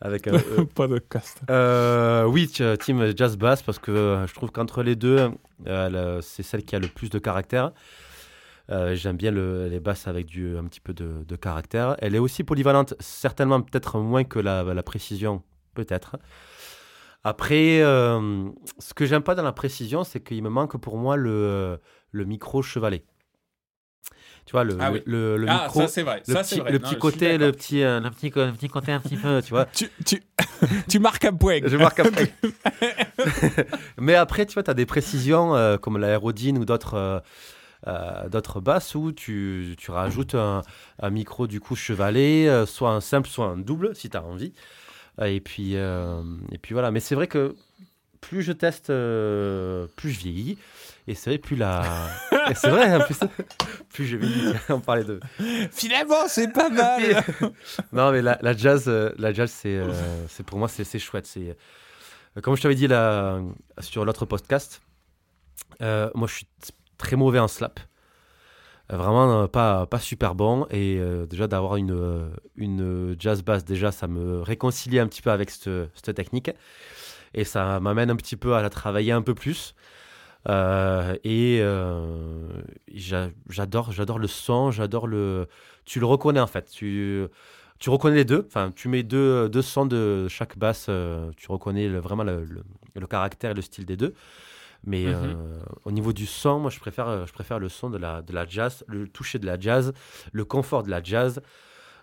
Avec 0.00 0.26
un 0.28 0.34
E. 0.34 0.64
Podcast. 0.74 1.40
Euh, 1.50 2.24
oui, 2.24 2.48
team 2.80 3.16
jazz 3.16 3.36
bass 3.36 3.62
parce 3.62 3.78
que 3.78 3.90
euh, 3.92 4.26
je 4.26 4.34
trouve 4.34 4.50
qu'entre 4.50 4.82
les 4.82 4.96
deux, 4.96 5.30
euh, 5.66 6.20
c'est 6.22 6.42
celle 6.42 6.64
qui 6.64 6.74
a 6.76 6.78
le 6.78 6.88
plus 6.88 7.08
de 7.08 7.18
caractère. 7.18 7.72
Euh, 8.70 8.94
J'aime 8.94 9.16
bien 9.16 9.30
le- 9.30 9.68
les 9.68 9.80
basses 9.80 10.06
avec 10.08 10.26
du, 10.26 10.56
un 10.56 10.64
petit 10.64 10.80
peu 10.80 10.92
de, 10.92 11.24
de 11.26 11.36
caractère. 11.36 11.96
Elle 12.00 12.14
est 12.14 12.18
aussi 12.18 12.44
polyvalente, 12.44 12.94
certainement 13.00 13.60
peut-être 13.62 13.98
moins 13.98 14.24
que 14.24 14.38
la, 14.38 14.62
la 14.62 14.82
précision, 14.82 15.42
peut-être. 15.74 16.16
Après, 17.24 17.80
euh, 17.82 18.48
ce 18.78 18.94
que 18.94 19.06
j'aime 19.06 19.22
pas 19.22 19.34
dans 19.34 19.42
la 19.42 19.52
précision, 19.52 20.04
c'est 20.04 20.20
qu'il 20.20 20.42
me 20.42 20.50
manque 20.50 20.78
pour 20.80 20.96
moi 20.98 21.16
le, 21.16 21.78
le 22.12 22.24
micro 22.24 22.62
chevalet. 22.62 23.04
Tu 24.46 24.52
vois, 24.52 24.64
le, 24.64 24.76
Ah 24.80 24.88
le- 24.90 24.94
oui. 24.96 25.02
le, 25.06 25.36
le 25.36 25.46
ah, 25.48 25.62
micro, 25.64 25.80
ça 25.82 25.88
c'est 25.88 26.02
vrai. 26.02 26.22
le 26.26 26.32
ça, 26.34 26.42
petit, 26.42 26.60
vrai. 26.60 26.70
le 26.72 26.78
Non, 26.78 26.88
petit 26.88 26.98
côté, 26.98 27.36
le 27.36 27.52
petit, 27.52 27.82
euh, 27.82 28.00
le 28.00 28.10
petit, 28.10 28.30
le 28.34 28.52
petit 28.52 28.68
côté 28.68 28.92
un 28.92 29.00
petit 29.00 29.16
peu, 29.16 29.42
tu 29.42 29.50
vois. 29.50 29.66
Tu, 29.66 29.90
tu, 30.06 30.22
tu 30.88 30.98
marques 31.00 31.24
un 31.24 31.34
point. 31.34 31.58
Je 31.64 31.76
marque 31.76 32.00
après. 32.00 32.32
Mais 33.98 34.14
après, 34.14 34.46
tu 34.46 34.54
vois, 34.54 34.62
tu 34.62 34.70
as 34.70 34.74
des 34.74 34.86
précisions 34.86 35.54
euh, 35.54 35.76
comme 35.76 35.98
la 35.98 36.08
Aerodine 36.12 36.56
ou 36.58 36.64
d'autres 36.64 37.22
euh, 37.86 38.28
d'autres 38.28 38.60
basses 38.60 38.94
où 38.94 39.12
tu, 39.12 39.74
tu 39.78 39.90
rajoutes 39.90 40.34
un, 40.34 40.62
un 41.00 41.10
micro 41.10 41.46
du 41.46 41.60
coup 41.60 41.76
chevalet, 41.76 42.48
euh, 42.48 42.66
soit 42.66 42.90
un 42.90 43.00
simple, 43.00 43.28
soit 43.28 43.46
un 43.46 43.56
double, 43.56 43.94
si 43.94 44.10
tu 44.10 44.16
as 44.16 44.24
envie. 44.24 44.52
Euh, 45.20 45.26
Et 45.26 45.40
puis, 45.40 45.76
euh, 45.76 46.22
et 46.52 46.58
puis 46.58 46.72
voilà. 46.74 46.90
Mais 46.90 47.00
c'est 47.00 47.14
vrai 47.14 47.26
que 47.28 47.54
plus 48.20 48.42
je 48.42 48.52
teste, 48.52 48.86
plus 48.86 50.10
je 50.10 50.18
vieillis. 50.18 50.58
Et 51.06 51.14
c'est 51.14 51.30
vrai, 51.30 51.38
plus 51.38 51.56
la. 51.56 51.82
c'est 52.54 52.68
vrai, 52.68 52.98
plus, 53.04 53.18
plus 53.90 54.06
je 54.06 54.16
vieillis. 54.16 54.54
On 54.68 54.80
parlait 54.80 55.04
de. 55.04 55.20
Finalement, 55.70 56.26
c'est 56.26 56.52
pas 56.52 56.68
mal. 56.68 57.24
non, 57.92 58.10
mais 58.12 58.22
la, 58.22 58.38
la 58.42 58.56
jazz, 58.56 58.88
la 58.88 59.32
jazz 59.32 59.50
c'est, 59.50 59.80
c'est 60.28 60.44
pour 60.44 60.58
moi, 60.58 60.68
c'est, 60.68 60.98
chouette. 60.98 61.26
C'est, 61.26 61.56
comme 62.42 62.56
je 62.56 62.62
t'avais 62.62 62.74
dit 62.74 62.88
là, 62.88 63.40
sur 63.80 64.04
l'autre 64.04 64.26
podcast, 64.26 64.82
euh, 65.82 66.10
moi, 66.14 66.26
je 66.28 66.34
suis 66.34 66.46
très 66.98 67.16
mauvais 67.16 67.38
en 67.38 67.48
slap. 67.48 67.80
Euh, 68.92 68.96
vraiment 68.96 69.42
euh, 69.42 69.46
pas, 69.46 69.86
pas 69.86 69.98
super 69.98 70.34
bon. 70.34 70.66
Et 70.70 70.98
euh, 70.98 71.26
déjà, 71.26 71.46
d'avoir 71.46 71.76
une, 71.76 72.30
une 72.56 73.16
jazz 73.18 73.42
bass, 73.42 73.64
déjà, 73.64 73.92
ça 73.92 74.06
me 74.08 74.40
réconcilie 74.40 74.98
un 74.98 75.06
petit 75.06 75.22
peu 75.22 75.30
avec 75.30 75.50
cette, 75.50 76.14
technique. 76.14 76.50
Et 77.34 77.44
ça 77.44 77.80
m'amène 77.80 78.10
un 78.10 78.16
petit 78.16 78.36
peu 78.36 78.54
à 78.54 78.62
la 78.62 78.70
travailler 78.70 79.12
un 79.12 79.22
peu 79.22 79.34
plus. 79.34 79.74
Et 81.24 81.60
j'a- 82.94 83.30
j'adore, 83.50 83.92
j'adore 83.92 84.18
le 84.18 84.26
son, 84.28 84.70
j'adore 84.70 85.06
le. 85.06 85.46
Tu 85.84 86.00
le 86.00 86.06
reconnais 86.06 86.40
en 86.40 86.46
fait. 86.46 86.70
Tu, 86.70 87.26
tu 87.78 87.90
reconnais 87.90 88.16
les 88.16 88.24
deux. 88.24 88.44
Enfin, 88.48 88.72
tu 88.74 88.88
mets 88.88 89.02
deux, 89.02 89.48
deux 89.48 89.62
sons 89.62 89.86
de 89.86 90.26
chaque 90.28 90.58
basse. 90.58 90.90
tu 91.36 91.52
reconnais 91.52 91.88
vraiment 91.88 92.24
le- 92.24 92.46
le 92.94 93.06
caractère 93.06 93.50
et 93.52 93.54
le 93.54 93.62
style 93.62 93.84
des 93.86 93.96
deux. 93.96 94.14
Mais 94.84 95.04
Mhm. 95.06 95.14
euh, 95.14 95.34
au 95.84 95.90
niveau 95.90 96.12
du 96.12 96.24
son, 96.26 96.60
moi, 96.60 96.70
je 96.70 96.78
préfère, 96.78 97.08
euh, 97.08 97.26
je 97.26 97.32
préfère 97.32 97.58
le 97.58 97.68
son 97.68 97.90
de 97.90 97.98
la, 97.98 98.22
de 98.22 98.32
la 98.32 98.46
jazz, 98.46 98.84
le 98.86 99.08
toucher 99.08 99.38
de 99.38 99.46
la 99.46 99.58
jazz, 99.58 99.92
le 100.32 100.44
confort 100.44 100.82
de 100.82 100.90
la 100.90 101.02
jazz, 101.02 101.40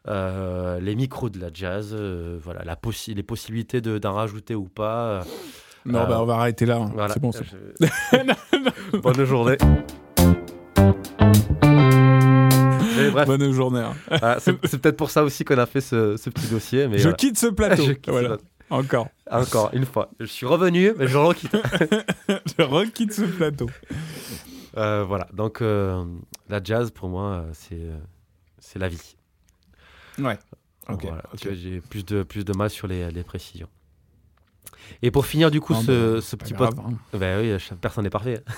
euh, 0.08 0.80
les 0.80 0.96
micros 0.96 1.30
de 1.30 1.40
la 1.40 1.50
jazz, 1.54 1.96
euh, 1.98 2.38
voilà, 2.44 2.64
la 2.64 2.76
possi- 2.76 3.16
les 3.16 3.24
possibilités 3.24 3.82
de- 3.82 3.98
d'en 3.98 4.14
rajouter 4.14 4.54
ou 4.56 4.66
pas. 4.68 5.06
euh, 5.06 5.22
Non, 5.86 6.00
Euh, 6.02 6.06
bah, 6.06 6.22
on 6.22 6.26
va 6.26 6.36
arrêter 6.36 6.66
là. 6.66 6.78
hein. 6.78 6.92
voilà. 6.94 7.14
C'est 7.14 7.20
bon, 7.22 7.32
c'est 7.32 7.44
Je- 7.46 7.78
Bonne 9.00 9.24
journée. 9.26 9.58
Bref, 13.12 13.28
Bonne 13.28 13.52
journée. 13.52 13.80
hein. 13.82 13.94
ah, 14.22 14.38
c'est 14.40 14.54
peut-être 14.58 14.98
pour 14.98 15.10
ça 15.10 15.24
aussi 15.24 15.44
qu'on 15.46 15.58
a 15.58 15.66
fait 15.66 15.82
ce, 15.82 16.18
ce 16.18 16.30
petit 16.30 16.48
dossier. 16.48 16.88
Mais 16.88 16.98
Je 16.98 17.04
voilà. 17.04 17.18
quitte 17.18 17.38
ce 17.38 17.48
plateau. 17.48 17.84
Je 17.86 17.92
quitte 17.94 18.10
Voilà. 18.10 18.38
ce- 18.38 18.44
Encore. 18.70 19.10
Encore 19.30 19.70
une 19.74 19.86
fois. 19.86 20.10
Je 20.20 20.26
suis 20.26 20.46
revenu, 20.46 20.94
mais 20.98 21.08
je 21.08 21.18
requitte. 21.18 21.56
Je 22.58 22.64
requitte 22.64 23.14
ce 23.14 23.22
plateau. 23.24 23.70
Euh, 24.78 25.04
voilà. 25.04 25.28
Donc, 25.34 25.62
euh, 25.62 26.04
la 26.50 26.62
jazz, 26.64 26.92
pour 26.92 27.10
moi, 27.10 27.26
euh, 27.26 27.50
c'est 27.54 27.90
c'est 28.60 28.80
la 28.80 28.88
vie. 28.88 29.16
Ouais. 30.18 30.38
Ok. 30.90 31.04
Voilà. 31.06 31.24
J'ai 31.34 31.80
plus 31.82 32.04
de, 32.06 32.24
plus 32.24 32.44
de 32.46 32.54
mal 32.54 32.70
sur 32.70 32.88
les, 32.88 33.10
les 33.12 33.24
précisions. 33.24 33.70
Et 35.02 35.12
pour 35.12 35.26
finir, 35.26 35.50
du 35.52 35.62
coup, 35.62 35.74
Non, 35.74 35.82
ce, 35.82 36.16
bah, 36.16 36.22
ce 36.22 36.36
petit 36.36 36.54
podcast. 36.54 36.80
hein. 36.88 37.18
Ben 37.18 37.42
oui, 37.42 37.58
personne 37.82 38.04
n'est 38.04 38.10
parfait. 38.10 38.44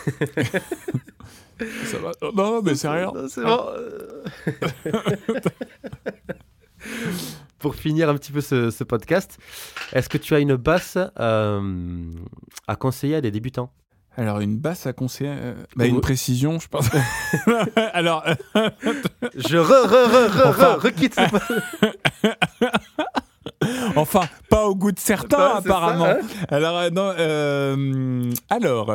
Ça 1.86 1.98
va. 2.00 2.12
Non, 2.36 2.62
mais 2.62 2.76
c'est 2.76 2.88
rien. 2.90 3.12
C'est 3.30 3.44
bon. 3.44 3.66
Pour 7.60 7.76
finir 7.76 8.10
un 8.10 8.16
petit 8.16 8.32
peu 8.32 8.42
ce, 8.42 8.70
ce 8.70 8.84
podcast, 8.84 9.38
est-ce 9.94 10.10
que 10.10 10.18
tu 10.18 10.36
as 10.36 10.40
une 10.40 10.56
basse 10.56 10.98
euh, 11.20 12.04
à 12.68 12.76
conseiller 12.76 13.16
à 13.16 13.22
des 13.22 13.32
débutants? 13.32 13.72
Alors, 14.16 14.40
une 14.40 14.58
basse 14.58 14.88
à 14.88 14.94
conseiller. 14.94 15.32
euh, 15.34 15.54
bah, 15.76 15.86
une 15.86 16.02
précision, 16.02 16.60
je 16.60 16.68
pense. 16.68 16.90
Alors, 17.94 18.24
euh, 18.56 18.70
Je 19.36 19.58
re, 19.58 19.68
re, 19.68 20.10
re, 20.10 20.42
re, 20.42 20.48
Enfin. 20.48 20.74
re, 20.76 20.82
requitte 20.84 21.16
enfin, 23.96 24.22
pas 24.50 24.66
au 24.66 24.76
goût 24.76 24.92
de 24.92 25.00
certains, 25.00 25.38
Bah, 25.38 25.60
c'est 25.62 25.70
ça, 25.70 25.76
apparemment. 25.78 26.06
hein. 26.06 26.18
Alors, 26.50 26.78
euh, 26.78 26.90
non, 26.90 27.14
euh, 27.18 28.32
alors 28.50 28.94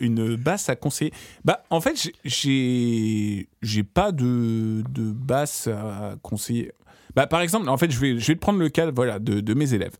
une 0.00 0.36
basse 0.36 0.68
à 0.68 0.76
conseiller. 0.76 1.12
Bah, 1.44 1.62
en 1.70 1.80
fait, 1.80 2.10
j'ai 2.24 3.48
j'ai 3.62 3.82
pas 3.82 4.12
de, 4.12 4.82
de 4.88 5.10
basse 5.12 5.68
à 5.68 6.14
conseiller. 6.22 6.72
Bah, 7.14 7.26
par 7.26 7.40
exemple, 7.40 7.68
en 7.68 7.76
fait, 7.76 7.90
je 7.90 7.98
vais, 7.98 8.18
je 8.18 8.26
vais 8.26 8.34
te 8.34 8.40
prendre 8.40 8.58
le 8.58 8.68
cas 8.68 8.90
voilà, 8.90 9.18
de, 9.18 9.40
de 9.40 9.54
mes 9.54 9.74
élèves. 9.74 9.96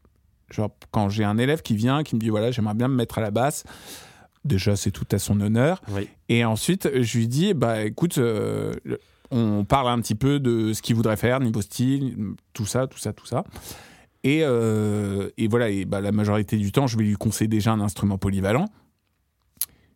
Genre, 0.51 0.71
quand 0.91 1.09
j'ai 1.09 1.25
un 1.25 1.39
élève 1.39 1.63
qui 1.63 1.77
vient, 1.77 2.03
qui 2.03 2.15
me 2.17 2.21
dit 2.21 2.29
voilà, 2.29 2.51
j'aimerais 2.51 2.75
bien 2.75 2.89
me 2.89 2.95
mettre 2.95 3.19
à 3.19 3.21
la 3.21 3.31
basse, 3.31 3.65
déjà, 4.45 4.77
c'est 4.77 4.91
tout 4.91 5.07
à 5.13 5.19
son 5.19 5.41
honneur. 5.41 5.81
Oui. 5.89 6.09
Et 6.29 6.45
ensuite, 6.45 6.89
je 7.03 7.19
lui 7.19 7.29
dis, 7.29 7.55
bah 7.55 7.85
écoute, 7.85 8.19
euh, 8.19 8.75
on 9.31 9.65
parle 9.65 9.89
un 9.89 10.01
petit 10.01 10.15
peu 10.15 10.39
de 10.41 10.73
ce 10.73 10.83
qu'il 10.83 10.95
voudrait 10.95 11.17
faire, 11.17 11.41
niveau 11.41 11.63
style, 11.63 12.17
tout 12.53 12.67
ça, 12.67 12.87
tout 12.87 12.99
ça, 12.99 13.13
tout 13.13 13.27
ça. 13.27 13.45
Et, 14.23 14.41
euh, 14.43 15.31
et 15.37 15.49
voilà, 15.49 15.69
et 15.69 15.85
bah, 15.85 16.01
la 16.01 16.13
majorité 16.13 16.57
du 16.57 16.73
temps, 16.73 16.87
je 16.87 16.97
vais 16.97 17.05
lui 17.05 17.15
conseiller 17.15 17.49
déjà 17.49 17.73
un 17.73 17.81
instrument 17.81 18.17
polyvalent. 18.17 18.67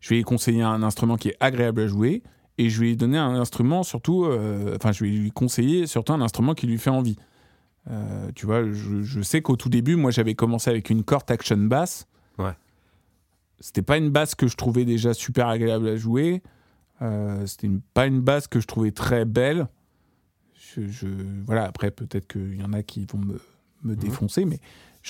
Je 0.01 0.11
vais 0.11 0.17
lui 0.17 0.23
conseiller 0.23 0.63
un 0.63 0.83
instrument 0.83 1.17
qui 1.17 1.29
est 1.29 1.37
agréable 1.41 1.81
à 1.83 1.87
jouer. 1.87 2.23
Et 2.59 2.71
je 2.71 2.81
lui 2.81 2.97
donner 2.97 3.19
un 3.19 3.35
instrument 3.37 3.83
surtout, 3.85 4.25
euh, 4.25 4.77
enfin, 4.77 4.91
je 4.93 5.05
lui 5.05 5.31
conseiller 5.31 5.87
surtout 5.87 6.13
un 6.13 6.21
instrument 6.21 6.55
qui 6.55 6.67
lui 6.67 6.77
fait 6.79 6.91
envie. 6.91 7.17
Euh, 7.91 8.31
tu 8.35 8.47
vois, 8.47 8.65
je, 8.65 9.03
je 9.03 9.21
sais 9.23 9.41
qu'au 9.43 9.57
tout 9.57 9.69
début, 9.69 9.95
moi, 9.97 10.11
j'avais 10.11 10.35
commencé 10.35 10.69
avec 10.69 10.91
une 10.91 11.05
Cort 11.05 11.23
Action 11.29 11.57
Bass. 11.57 12.07
Ouais. 12.39 12.53
C'était 13.61 13.83
pas 13.83 13.97
une 13.97 14.11
basse 14.11 14.35
que 14.35 14.47
je 14.49 14.57
trouvais 14.57 14.85
déjà 14.85 15.15
super 15.15 15.49
agréable 15.49 15.89
à 15.89 15.97
jouer. 15.97 16.43
Euh, 17.01 17.47
C'était 17.47 17.69
une- 17.69 17.81
pas 17.81 18.07
une 18.07 18.21
basse 18.21 18.47
que 18.49 18.61
je 18.61 18.67
trouvais 18.67 18.91
très 18.91 19.25
belle. 19.25 19.69
Je, 20.75 20.87
je- 20.89 21.07
voilà, 21.47 21.65
après, 21.65 21.91
peut-être 21.91 22.27
qu'il 22.27 22.57
y 22.57 22.63
en 22.63 22.73
a 22.73 22.83
qui 22.83 23.07
vont 23.07 23.19
me, 23.19 23.41
me 23.85 23.95
défoncer, 23.97 24.45
mais 24.45 24.59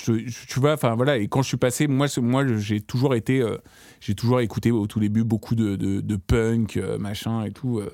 je, 0.05 0.27
je- 0.27 0.45
tu 0.47 0.59
vois, 0.59 0.73
enfin 0.73 0.95
voilà. 0.95 1.17
Et 1.17 1.27
quand 1.27 1.41
je 1.41 1.47
suis 1.49 1.57
passé, 1.57 1.87
moi, 1.87 2.07
moi, 2.21 2.45
j'ai 2.57 2.81
toujours 2.81 3.15
été, 3.15 3.41
euh, 3.41 3.57
j'ai 3.99 4.15
toujours 4.15 4.39
écouté 4.41 4.71
au 4.71 4.87
tout 4.87 4.99
début 4.99 5.23
beaucoup 5.23 5.55
de, 5.55 5.75
de, 5.75 6.01
de 6.01 6.15
punk, 6.15 6.77
euh, 6.77 6.97
machin 6.97 7.43
et 7.45 7.51
tout. 7.51 7.79
euh, 7.79 7.89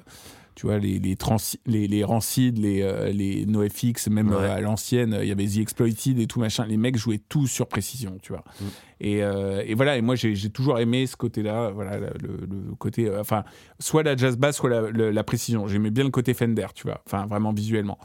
tu 0.56 0.68
vois, 0.68 0.78
les, 0.78 1.00
les, 1.00 1.16
transi- 1.16 1.60
les, 1.66 1.86
les 1.86 2.06
Rancid, 2.06 2.58
les, 2.58 2.82
euh, 2.82 3.12
les 3.12 3.46
NoFX, 3.46 4.08
même 4.08 4.30
Ouais. 4.30 4.36
euh, 4.38 4.56
à 4.56 4.62
l'ancienne, 4.62 5.18
il 5.22 5.28
y 5.28 5.32
avait 5.34 5.46
The 5.46 5.58
Exploited 5.58 6.18
et 6.18 6.28
tout, 6.28 6.40
machin. 6.40 6.66
Les 6.66 6.78
mecs 6.78 6.96
jouaient 6.96 7.20
tout 7.28 7.46
sur 7.46 7.68
précision, 7.68 8.18
tu 8.22 8.32
vois. 8.32 8.46
Mm. 8.62 8.66
Et, 9.02 9.22
euh, 9.22 9.64
et 9.66 9.74
voilà, 9.74 9.98
et 9.98 10.02
moi, 10.02 10.16
j'ai 10.16 10.34
j'ai 10.34 10.50
toujours 10.50 10.80
aimé 10.80 11.08
ce 11.08 11.18
côté-là, 11.18 11.72
voilà, 11.72 11.98
le, 12.00 12.08
le- 12.22 12.74
côté, 12.80 13.12
enfin, 13.20 13.44
soit 13.80 14.04
la 14.04 14.16
jazz 14.16 14.38
bass, 14.38 14.56
soit 14.56 14.70
la, 14.70 14.90
le- 14.90 15.12
la 15.12 15.24
précision. 15.26 15.68
J'aimais 15.68 15.92
bien 15.92 16.06
le 16.06 16.10
côté 16.10 16.34
Fender, 16.34 16.68
tu 16.74 16.84
vois, 16.88 17.02
enfin, 17.06 17.26
vraiment 17.26 17.52
visuellement. 17.52 17.98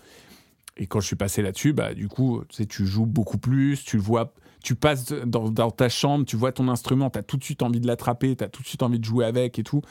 Et 0.76 0.86
quand 0.86 1.00
je 1.00 1.06
suis 1.06 1.16
passé 1.16 1.42
là-dessus, 1.42 1.72
bah, 1.72 1.94
du 1.94 2.08
coup, 2.08 2.42
tu 2.48 2.56
sais, 2.56 2.66
tu 2.66 2.86
joues 2.86 3.06
beaucoup 3.06 3.38
plus, 3.38 3.82
tu 3.84 3.96
le 3.96 4.02
vois, 4.02 4.32
tu 4.62 4.74
passes 4.74 5.12
dans, 5.12 5.50
dans 5.50 5.70
ta 5.70 5.88
chambre, 5.88 6.24
tu 6.24 6.36
vois 6.36 6.52
ton 6.52 6.68
instrument, 6.68 7.10
tu 7.10 7.18
as 7.18 7.22
tout 7.22 7.36
de 7.36 7.44
suite 7.44 7.62
envie 7.62 7.80
de 7.80 7.86
l'attraper, 7.86 8.36
tu 8.36 8.44
as 8.44 8.48
tout 8.48 8.62
de 8.62 8.66
suite 8.66 8.82
envie 8.82 8.98
de 8.98 9.04
jouer 9.04 9.24
avec 9.24 9.58
et 9.58 9.62
tout. 9.62 9.82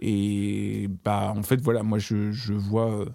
Et 0.00 0.88
bah, 1.04 1.32
en 1.36 1.42
fait, 1.42 1.60
voilà, 1.60 1.82
moi, 1.82 1.98
je, 1.98 2.32
je 2.32 2.54
vois. 2.54 2.90
euh, 2.92 3.06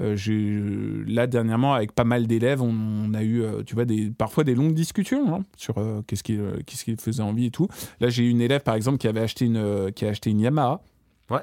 Euh, 0.00 1.04
là, 1.06 1.28
dernièrement, 1.28 1.72
avec 1.74 1.92
pas 1.92 2.02
mal 2.02 2.26
d'élèves, 2.26 2.60
on, 2.62 2.72
on 2.74 3.14
a 3.14 3.22
eu, 3.22 3.42
euh, 3.42 3.62
tu 3.62 3.74
vois, 3.76 3.84
des, 3.84 4.10
parfois 4.10 4.42
des 4.42 4.56
longues 4.56 4.74
discussions 4.74 5.32
hein, 5.36 5.42
sur 5.56 5.78
euh, 5.78 6.02
qu'est-ce 6.06 6.24
qui, 6.24 6.36
euh, 6.36 6.56
qu'est-ce 6.66 6.84
qui 6.84 6.96
faisait 6.96 7.22
envie 7.22 7.46
et 7.46 7.50
tout. 7.52 7.68
Là, 8.00 8.08
j'ai 8.08 8.24
eu 8.24 8.30
une 8.30 8.40
élève, 8.40 8.62
par 8.62 8.74
exemple, 8.74 8.98
qui 8.98 9.06
avait 9.06 9.20
acheté 9.20 9.44
une, 9.44 9.92
qui 9.94 10.04
a 10.04 10.08
acheté 10.08 10.30
une 10.30 10.40
Yamaha. 10.40 10.82
Ouais. 11.30 11.42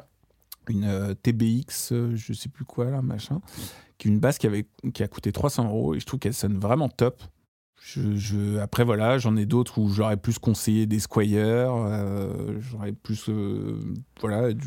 Une 0.68 1.16
TBX, 1.24 1.94
je 2.14 2.34
sais 2.34 2.50
plus 2.50 2.66
quoi, 2.66 2.92
là, 2.92 3.02
machin. 3.02 3.40
Qui 4.02 4.08
est 4.08 4.12
une 4.12 4.20
basse 4.20 4.40
qui, 4.40 4.48
avait, 4.48 4.66
qui 4.96 5.04
a 5.04 5.08
coûté 5.08 5.32
300 5.32 5.66
euros. 5.68 5.94
Et 5.94 6.00
je 6.00 6.06
trouve 6.08 6.20
qu'elle 6.20 6.34
sonne 6.34 6.58
vraiment 6.58 6.90
top. 6.90 7.22
Je, 7.84 8.16
je- 8.16 8.58
après, 8.58 8.84
voilà, 8.84 9.20
j'en 9.20 9.36
ai 9.38 9.46
d'autres 9.46 9.78
où 9.78 9.90
j'aurais 9.90 10.18
plus 10.18 10.40
conseillé 10.40 10.88
des 10.88 11.00
Squire. 11.00 11.72
euh, 11.72 12.58
j'aurais 12.60 12.94
plus. 12.94 13.30
euh, 13.30 13.78
voilà. 14.20 14.54
du- 14.54 14.66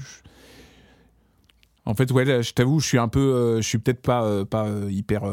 en 1.87 1.95
fait, 1.95 2.11
ouais, 2.13 2.25
là, 2.25 2.43
je 2.43 2.53
t'avoue, 2.53 2.79
je 2.81 2.87
suis 2.87 2.99
un 2.99 3.09
peu, 3.09 3.19
euh, 3.21 3.57
je 3.61 3.69
suis 3.69 3.79
peut-être 3.79 4.01
pas, 4.03 4.45
pas 4.47 4.69
hyper 4.89 5.25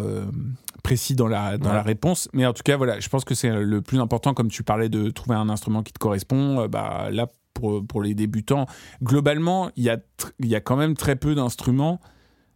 précis 0.83 1.15
dans 1.15 1.27
la 1.27 1.57
dans 1.59 1.69
Ouais. 1.69 1.75
la 1.75 1.81
réponse, 1.83 2.27
mais 2.33 2.45
en 2.45 2.53
tout 2.53 2.63
cas, 2.63 2.75
voilà, 2.75 2.99
je 2.99 3.07
pense 3.07 3.23
que 3.23 3.35
c'est 3.35 3.51
le 3.51 3.81
plus 3.81 3.99
important, 3.99 4.33
comme 4.33 4.49
tu 4.49 4.63
parlais 4.63 4.89
de 4.89 5.11
trouver 5.11 5.35
un 5.35 5.47
instrument 5.47 5.81
qui 5.83 5.93
te 5.93 5.99
correspond. 5.99 6.67
bah 6.67 7.09
là, 7.11 7.27
pour 7.53 7.85
pour 7.87 8.01
les 8.01 8.15
débutants, 8.15 8.65
globalement, 9.03 9.69
il 9.77 9.83
y 9.83 9.89
a 9.89 9.97
y 10.39 10.55
a 10.55 10.59
quand 10.59 10.75
même 10.75 10.95
très 10.95 11.15
peu 11.15 11.35
d'instruments. 11.35 12.01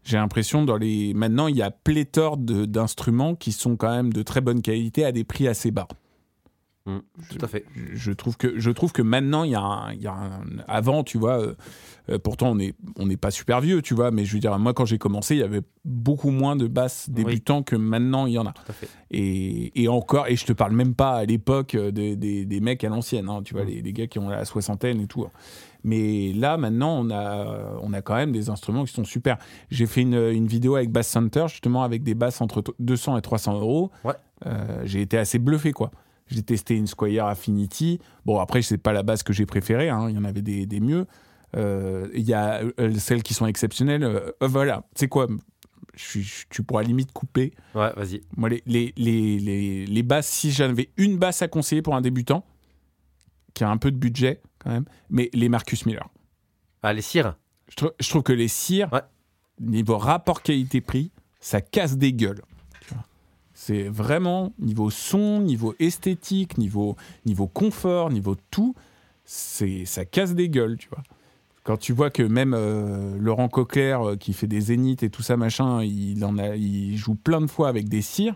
J'ai 0.05 0.17
l'impression 0.17 0.63
dans 0.63 0.77
les 0.77 1.15
maintenant, 1.15 1.47
il 1.47 1.55
y 1.57 1.63
a 1.63 1.71
pléthore 1.71 2.37
d'instruments 2.37 3.33
qui 3.35 3.51
sont 3.51 3.75
quand 3.75 3.89
même 3.89 4.13
de 4.13 4.21
très 4.21 4.39
bonne 4.39 4.61
qualité 4.61 5.03
à 5.03 5.11
des 5.11 5.23
prix 5.23 5.47
assez 5.47 5.71
bas. 5.71 5.87
Mm, 6.87 6.99
tout 7.31 7.43
à 7.43 7.47
fait. 7.47 7.65
Je- 7.75 7.95
je 7.95 8.11
trouve 8.11 8.37
que 8.37 8.59
je 8.59 8.69
trouve 8.69 8.91
que 8.91 9.01
maintenant 9.01 9.43
il 9.43 9.49
y 9.51 9.55
a 9.55 9.59
un, 9.61 9.91
il 9.93 10.01
y 10.03 10.07
a 10.07 10.13
un- 10.13 10.43
avant 10.67 11.03
tu 11.03 11.17
vois 11.17 11.41
euh, 11.41 11.55
euh, 12.11 12.19
pourtant 12.19 12.51
on 12.51 12.59
est 12.59 12.75
on 12.99 13.07
n'est 13.07 13.17
pas 13.17 13.31
super 13.31 13.59
vieux 13.59 13.81
tu 13.81 13.95
vois 13.95 14.11
mais 14.11 14.23
je 14.23 14.33
veux 14.33 14.39
dire 14.39 14.55
moi 14.59 14.75
quand 14.75 14.85
j'ai 14.85 14.99
commencé 14.99 15.33
il 15.33 15.39
y 15.39 15.43
avait 15.43 15.63
beaucoup 15.83 16.29
moins 16.29 16.55
de 16.55 16.67
basses 16.67 17.09
débutants 17.09 17.63
que 17.63 17.75
maintenant 17.75 18.27
il 18.27 18.33
y 18.33 18.37
en 18.37 18.45
a 18.45 18.51
Tout 18.53 18.61
à 18.69 18.73
fait. 18.73 18.87
et, 19.09 19.81
et 19.81 19.87
encore 19.87 20.27
et 20.27 20.35
je 20.35 20.45
te 20.45 20.53
parle 20.53 20.73
même 20.73 20.93
pas 20.93 21.13
à 21.15 21.25
l'époque 21.25 21.73
euh, 21.73 21.89
des, 21.89 22.15
des, 22.15 22.45
des 22.45 22.59
mecs 22.59 22.83
à 22.83 22.89
l'ancienne 22.89 23.29
hein, 23.29 23.41
tu 23.43 23.55
vois 23.55 23.63
Mm. 23.63 23.69
les, 23.69 23.81
les 23.81 23.93
gars 23.93 24.05
qui 24.05 24.19
ont 24.19 24.29
la 24.29 24.45
soixantaine 24.45 25.01
et 25.01 25.07
tout 25.07 25.23
hein. 25.23 25.31
mais 25.83 26.33
là 26.33 26.55
maintenant 26.57 26.99
on 27.03 27.09
a 27.09 27.79
on 27.81 27.93
a 27.93 28.03
quand 28.03 28.13
même 28.15 28.31
des 28.31 28.51
instruments 28.51 28.85
qui 28.85 28.93
sont 28.93 29.05
super 29.05 29.39
j'ai 29.71 29.87
fait 29.87 30.01
une, 30.01 30.13
une 30.13 30.45
vidéo 30.45 30.75
avec 30.75 30.91
Bass 30.91 31.07
Center 31.07 31.45
justement 31.47 31.81
avec 31.81 32.03
des 32.03 32.13
basses 32.13 32.41
entre 32.41 32.61
t- 32.61 32.71
200 32.77 33.17
et 33.17 33.21
300 33.23 33.59
euros 33.59 33.89
Ouais. 34.03 34.13
Euh, 34.45 34.81
j'ai 34.83 35.01
été 35.01 35.17
assez 35.17 35.39
bluffé 35.39 35.71
quoi 35.71 35.89
j'ai 36.27 36.41
testé 36.43 36.75
une 36.75 36.87
Squire 36.87 37.25
Affinity. 37.25 37.99
Bon, 38.25 38.39
après, 38.39 38.61
c'est 38.61 38.77
pas 38.77 38.93
la 38.93 39.03
basse 39.03 39.23
que 39.23 39.33
j'ai 39.33 39.45
préférée. 39.45 39.89
hein. 39.89 40.09
Il 40.09 40.15
y 40.15 40.17
en 40.19 40.23
avait 40.23 40.41
des, 40.41 40.65
des 40.65 40.79
mieux. 40.79 41.05
Euh, 41.55 42.07
Il 42.13 42.23
y 42.23 42.33
a 42.33 42.61
euh, 42.79 42.93
celles 42.97 43.23
qui 43.23 43.33
sont 43.33 43.45
exceptionnelles. 43.45 44.03
Euh, 44.03 44.31
euh, 44.43 44.47
voilà. 44.47 44.83
Tu 44.95 45.01
sais 45.01 45.07
quoi? 45.07 45.27
Je 45.95 46.03
suis- 46.03 46.23
je- 46.23 46.45
Tu 46.49 46.63
pourras 46.63 46.83
limite 46.83 47.11
couper. 47.13 47.53
Ouais, 47.75 47.91
vas-y. 47.95 48.21
Moi, 48.35 48.49
les, 48.49 48.61
les, 48.65 48.93
les, 48.97 49.85
les, 49.85 50.03
basses, 50.03 50.27
si 50.27 50.51
j'avais 50.51 50.89
une 50.97 51.17
basse 51.17 51.41
à 51.41 51.47
conseiller 51.47 51.81
pour 51.81 51.95
un 51.95 52.01
débutant, 52.01 52.43
qui 53.53 53.63
a 53.63 53.69
un 53.69 53.77
peu 53.77 53.91
de 53.91 53.97
budget 53.97 54.41
quand 54.59 54.71
même, 54.71 54.85
mais 55.09 55.29
les 55.33 55.47
Marcus 55.47 55.85
Miller. 55.85 56.09
Ah, 56.83 56.91
les 56.91 57.01
cires 57.01 57.37
Je, 57.69 57.75
trou- 57.75 57.91
je 57.99 58.09
trouve 58.09 58.23
que 58.23 58.33
les 58.33 58.49
cires, 58.49 58.91
Ouais. 58.91 59.01
niveau 59.61 59.97
rapport 59.97 60.41
qualité-prix, 60.41 61.11
ça 61.39 61.61
casse 61.61 61.97
des 61.97 62.11
gueules. 62.11 62.41
C'est 63.57 63.83
vraiment 63.83 64.51
niveau 64.59 64.89
son, 64.89 65.39
niveau 65.39 65.73
esthétique, 65.79 66.57
niveau, 66.57 66.97
niveau 67.25 67.47
confort, 67.47 68.09
niveau 68.11 68.35
tout, 68.51 68.75
c'est 69.23 69.85
ça 69.85 70.03
casse 70.05 70.35
des 70.35 70.49
gueules, 70.49 70.77
tu 70.77 70.89
vois. 70.89 71.01
Quand 71.63 71.77
tu 71.77 71.93
vois 71.93 72.09
que 72.11 72.21
même 72.21 72.53
euh, 72.53 73.17
Laurent 73.17 73.47
Coquer, 73.47 73.97
euh, 74.01 74.15
qui 74.17 74.33
fait 74.33 74.45
des 74.45 74.59
zéniths 74.61 75.01
et 75.03 75.09
tout 75.09 75.23
ça, 75.23 75.37
machin, 75.37 75.81
il, 75.83 76.23
en 76.25 76.37
a, 76.37 76.55
il 76.57 76.95
joue 76.97 77.15
plein 77.15 77.39
de 77.41 77.47
fois 77.47 77.69
avec 77.69 77.87
des 77.89 78.01
cires, 78.03 78.35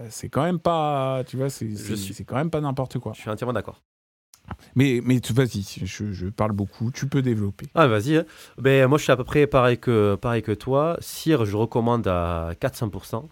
euh, 0.00 0.06
c'est 0.10 0.28
quand 0.28 0.42
même 0.42 0.58
pas, 0.58 1.22
tu 1.26 1.36
vois, 1.36 1.48
c'est 1.48 1.74
c'est- 1.76 1.96
suis- 1.96 2.14
c'est 2.14 2.24
quand 2.24 2.36
même 2.36 2.50
pas 2.50 2.60
n'importe 2.60 2.98
quoi. 2.98 3.12
Je 3.14 3.20
suis 3.20 3.30
entièrement 3.30 3.54
d'accord. 3.54 3.80
Mais, 4.74 5.00
mais 5.04 5.20
vas-y, 5.30 5.64
je, 5.84 6.26
parle 6.26 6.52
beaucoup, 6.52 6.90
tu 6.90 7.06
peux 7.08 7.22
développer. 7.22 7.66
Ah, 7.74 7.86
vas-y. 7.86 8.16
hein. 8.16 8.24
Ben, 8.58 8.86
moi, 8.86 8.98
je 8.98 9.04
suis 9.04 9.12
à 9.12 9.16
peu 9.16 9.24
près 9.24 9.46
pareil 9.46 9.78
que, 9.78 10.14
pareil 10.16 10.42
que 10.42 10.52
toi. 10.52 10.96
Cire, 11.00 11.44
je 11.44 11.56
recommande 11.56 12.06
à 12.06 12.52
400%. 12.60 13.28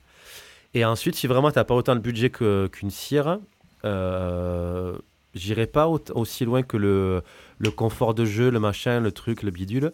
Et 0.75 0.85
ensuite, 0.85 1.15
si 1.15 1.27
vraiment 1.27 1.51
tu 1.51 1.59
n'as 1.59 1.65
pas 1.65 1.75
autant 1.75 1.95
de 1.95 2.01
budget 2.01 2.31
qu'une 2.31 2.91
cire, 2.91 3.39
euh, 3.85 4.99
j'irai 5.35 5.67
pas 5.67 5.89
au- 5.89 6.01
aussi 6.15 6.45
loin 6.45 6.62
que 6.62 6.77
le, 6.77 7.23
le 7.59 7.71
confort 7.71 8.15
de 8.15 8.25
jeu, 8.25 8.51
le 8.51 8.59
machin, 8.59 9.01
le 9.01 9.12
truc, 9.12 9.43
le 9.43 9.51
bidule. 9.51 9.93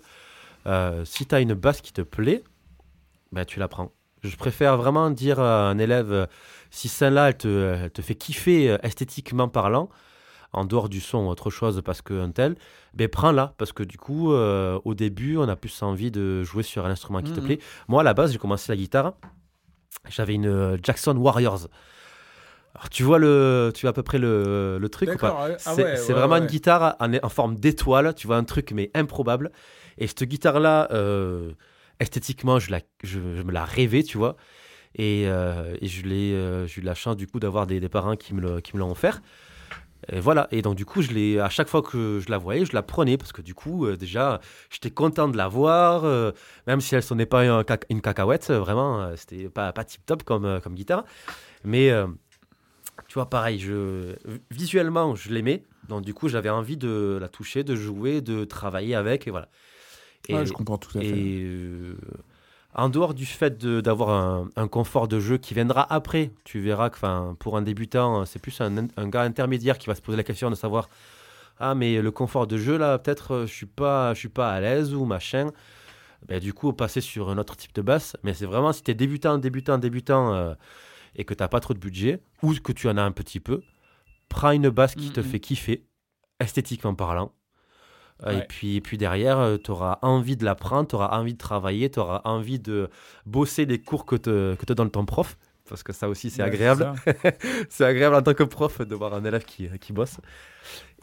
Euh, 0.66 1.04
si 1.04 1.26
tu 1.26 1.34
as 1.34 1.40
une 1.40 1.54
basse 1.54 1.80
qui 1.80 1.92
te 1.92 2.02
plaît, 2.02 2.42
ben, 3.32 3.44
tu 3.44 3.58
la 3.58 3.68
prends. 3.68 3.92
Je 4.22 4.36
préfère 4.36 4.76
vraiment 4.76 5.10
dire 5.10 5.40
à 5.40 5.68
un 5.70 5.78
élève, 5.78 6.28
si 6.70 6.88
celle-là, 6.88 7.28
elle 7.30 7.36
te, 7.36 7.74
elle 7.84 7.90
te 7.90 8.02
fait 8.02 8.14
kiffer 8.14 8.70
euh, 8.70 8.78
esthétiquement 8.82 9.48
parlant, 9.48 9.88
en 10.52 10.64
dehors 10.64 10.88
du 10.88 11.00
son 11.00 11.18
ou 11.26 11.28
autre 11.28 11.50
chose 11.50 11.80
parce 11.84 12.02
qu'un 12.02 12.30
tel, 12.30 12.56
ben 12.94 13.08
prends-la. 13.08 13.54
Parce 13.58 13.72
que 13.72 13.82
du 13.82 13.98
coup, 13.98 14.32
euh, 14.32 14.78
au 14.84 14.94
début, 14.94 15.36
on 15.36 15.48
a 15.48 15.56
plus 15.56 15.82
envie 15.82 16.10
de 16.10 16.42
jouer 16.44 16.62
sur 16.62 16.86
un 16.86 16.90
instrument 16.90 17.22
qui 17.22 17.32
te 17.32 17.40
Mhm. 17.40 17.46
plaît. 17.46 17.58
Moi, 17.88 18.00
à 18.00 18.04
la 18.04 18.14
base, 18.14 18.32
j'ai 18.32 18.38
commencé 18.38 18.70
la 18.72 18.76
guitare. 18.76 19.14
J'avais 20.08 20.34
une 20.34 20.46
euh, 20.46 20.76
Jackson 20.82 21.16
Warriors. 21.16 21.68
Alors, 22.74 22.88
tu 22.88 23.02
vois, 23.02 23.18
le, 23.18 23.72
tu 23.74 23.82
vois 23.82 23.90
à 23.90 23.92
peu 23.92 24.02
près 24.02 24.18
le, 24.18 24.78
le 24.78 24.88
truc 24.88 25.10
ou 25.14 25.18
pas? 25.18 25.30
Ah 25.64 25.74
c'est 25.74 25.82
ouais, 25.82 25.96
c'est 25.96 26.12
ouais, 26.12 26.20
vraiment 26.20 26.34
ouais. 26.34 26.40
une 26.40 26.46
guitare 26.46 26.96
en, 27.00 27.12
en 27.14 27.28
forme 27.28 27.56
d'étoile, 27.56 28.14
tu 28.14 28.26
vois, 28.28 28.36
un 28.36 28.44
truc 28.44 28.70
mais 28.72 28.90
improbable. 28.94 29.50
Et 29.98 30.06
cette 30.06 30.22
guitare-là, 30.24 30.88
euh, 30.92 31.52
esthétiquement, 31.98 32.58
je, 32.58 32.70
la, 32.70 32.80
je, 33.02 33.18
je 33.36 33.42
me 33.42 33.52
la 33.52 33.64
rêvais, 33.64 34.02
tu 34.04 34.18
vois. 34.18 34.36
Et, 34.96 35.24
euh, 35.26 35.76
et 35.80 35.88
je 35.88 36.04
l'ai, 36.06 36.32
euh, 36.34 36.66
j'ai 36.66 36.80
eu 36.82 36.84
la 36.84 36.94
chance 36.94 37.16
du 37.16 37.26
coup 37.26 37.40
d'avoir 37.40 37.66
des, 37.66 37.80
des 37.80 37.88
parents 37.88 38.16
qui 38.16 38.34
me, 38.34 38.40
le- 38.40 38.60
qui 38.60 38.74
me 38.76 38.80
l'ont 38.80 38.90
offert. 38.92 39.22
Et 40.08 40.18
voilà, 40.20 40.48
et 40.50 40.62
donc 40.62 40.76
du 40.76 40.84
coup, 40.86 41.02
je 41.02 41.12
l'ai, 41.12 41.38
à 41.38 41.48
chaque 41.50 41.68
fois 41.68 41.82
que 41.82 42.20
je 42.20 42.30
la 42.30 42.38
voyais, 42.38 42.64
je 42.64 42.72
la 42.72 42.82
prenais 42.82 43.16
parce 43.18 43.32
que 43.32 43.42
du 43.42 43.54
coup, 43.54 43.86
euh, 43.86 43.96
déjà, 43.96 44.40
j'étais 44.70 44.90
content 44.90 45.28
de 45.28 45.36
la 45.36 45.46
voir, 45.46 46.04
euh, 46.04 46.32
même 46.66 46.80
si 46.80 46.94
elle 46.94 47.02
sonnait 47.02 47.26
pas 47.26 47.42
un 47.42 47.62
caca- 47.62 47.84
une 47.90 48.00
cacahuète, 48.00 48.48
euh, 48.50 48.58
vraiment, 48.58 49.00
euh, 49.02 49.14
c'était 49.16 49.48
pas, 49.48 49.72
pas 49.72 49.84
tip 49.84 50.04
top 50.06 50.22
comme, 50.22 50.60
comme 50.62 50.74
guitare. 50.74 51.04
Mais 51.64 51.92
tu 53.08 53.14
vois, 53.14 53.28
pareil, 53.28 53.58
je, 53.58 54.14
visuellement, 54.50 55.14
je 55.14 55.30
l'aimais, 55.30 55.64
donc 55.88 56.02
du 56.02 56.14
coup, 56.14 56.28
j'avais 56.28 56.48
envie 56.50 56.76
de 56.76 57.18
la 57.20 57.28
toucher, 57.28 57.64
de 57.64 57.74
jouer, 57.76 58.20
de 58.20 58.44
travailler 58.44 58.94
avec, 58.94 59.26
et 59.26 59.30
voilà. 59.30 59.48
Et, 60.28 60.34
Ouais, 60.34 60.46
je 60.46 60.52
comprends 60.52 60.78
tout 60.78 60.96
à 60.96 61.02
fait. 61.02 61.08
et 61.08 61.46
en 62.74 62.88
dehors 62.88 63.14
du 63.14 63.26
fait 63.26 63.58
d'avoir 63.64 64.10
un, 64.10 64.48
un 64.56 64.68
confort 64.68 65.08
de 65.08 65.18
jeu 65.20 65.38
qui 65.38 65.54
viendra 65.54 65.92
après, 65.92 66.30
tu 66.44 66.60
verras 66.60 66.90
que 66.90 67.32
pour 67.34 67.56
un 67.56 67.62
débutant, 67.62 68.24
c'est 68.26 68.38
plus 68.40 68.60
un, 68.60 68.86
un 68.96 69.08
gars 69.08 69.22
intermédiaire 69.22 69.76
qui 69.78 69.88
va 69.88 69.94
se 69.94 70.02
poser 70.02 70.16
la 70.16 70.22
question 70.24 70.50
de 70.50 70.54
savoir 70.54 70.88
Ah, 71.58 71.74
mais 71.74 72.00
le 72.00 72.10
confort 72.10 72.46
de 72.46 72.56
jeu, 72.56 72.78
là, 72.78 72.98
peut-être 72.98 73.32
euh, 73.32 73.46
je 73.46 73.52
suis 73.52 73.66
pas, 73.66 74.14
je 74.14 74.18
suis 74.20 74.28
pas 74.28 74.52
à 74.52 74.60
l'aise 74.60 74.94
ou 74.94 75.04
machin. 75.04 75.50
Ben, 76.28 76.38
du 76.38 76.52
coup, 76.52 76.72
passer 76.72 77.00
sur 77.00 77.28
un 77.30 77.38
autre 77.38 77.56
type 77.56 77.74
de 77.74 77.82
basse. 77.82 78.16
Mais 78.22 78.34
c'est 78.34 78.46
vraiment 78.46 78.72
si 78.72 78.82
tu 78.82 78.90
es 78.90 78.94
débutant, 78.94 79.38
débutant, 79.38 79.78
débutant 79.78 80.34
euh, 80.34 80.54
et 81.16 81.24
que 81.24 81.34
tu 81.34 81.42
n'as 81.42 81.48
pas 81.48 81.60
trop 81.60 81.74
de 81.74 81.78
budget 81.78 82.20
ou 82.42 82.54
que 82.54 82.72
tu 82.72 82.88
en 82.88 82.96
as 82.98 83.02
un 83.02 83.10
petit 83.12 83.40
peu, 83.40 83.62
prends 84.28 84.50
une 84.52 84.68
basse 84.70 84.94
qui 84.94 85.10
te 85.10 85.20
Mhm. 85.20 85.26
fait 85.26 85.40
kiffer, 85.40 85.84
esthétiquement 86.38 86.94
parlant. 86.94 87.32
Euh, 88.26 88.38
Et, 88.40 88.42
puis, 88.46 88.76
et 88.76 88.80
puis 88.80 88.98
derrière, 88.98 89.56
tu 89.64 89.70
auras 89.70 89.98
envie 90.02 90.36
de 90.36 90.44
l'apprendre, 90.44 90.88
tu 90.88 90.94
auras 90.96 91.18
envie 91.18 91.32
de 91.32 91.38
travailler, 91.38 91.90
tu 91.90 91.98
auras 92.00 92.20
envie 92.24 92.58
de 92.58 92.90
bosser 93.26 93.64
les 93.64 93.80
cours 93.80 94.04
que 94.04 94.16
te, 94.16 94.54
que 94.56 94.64
te 94.66 94.72
donne 94.74 94.90
ton 94.90 95.04
prof. 95.06 95.36
Parce 95.68 95.82
que 95.84 95.92
ça 95.92 96.08
aussi, 96.08 96.30
c'est 96.30 96.42
Ouais, 96.42 96.48
agréable. 96.48 96.92
C'est 97.70 97.84
agréable 97.84 98.16
en 98.16 98.22
tant 98.22 98.34
que 98.34 98.42
prof 98.42 98.80
de 98.80 98.94
voir 98.96 99.14
un 99.14 99.24
élève 99.24 99.44
qui, 99.44 99.68
qui 99.78 99.92
bosse. 99.92 100.16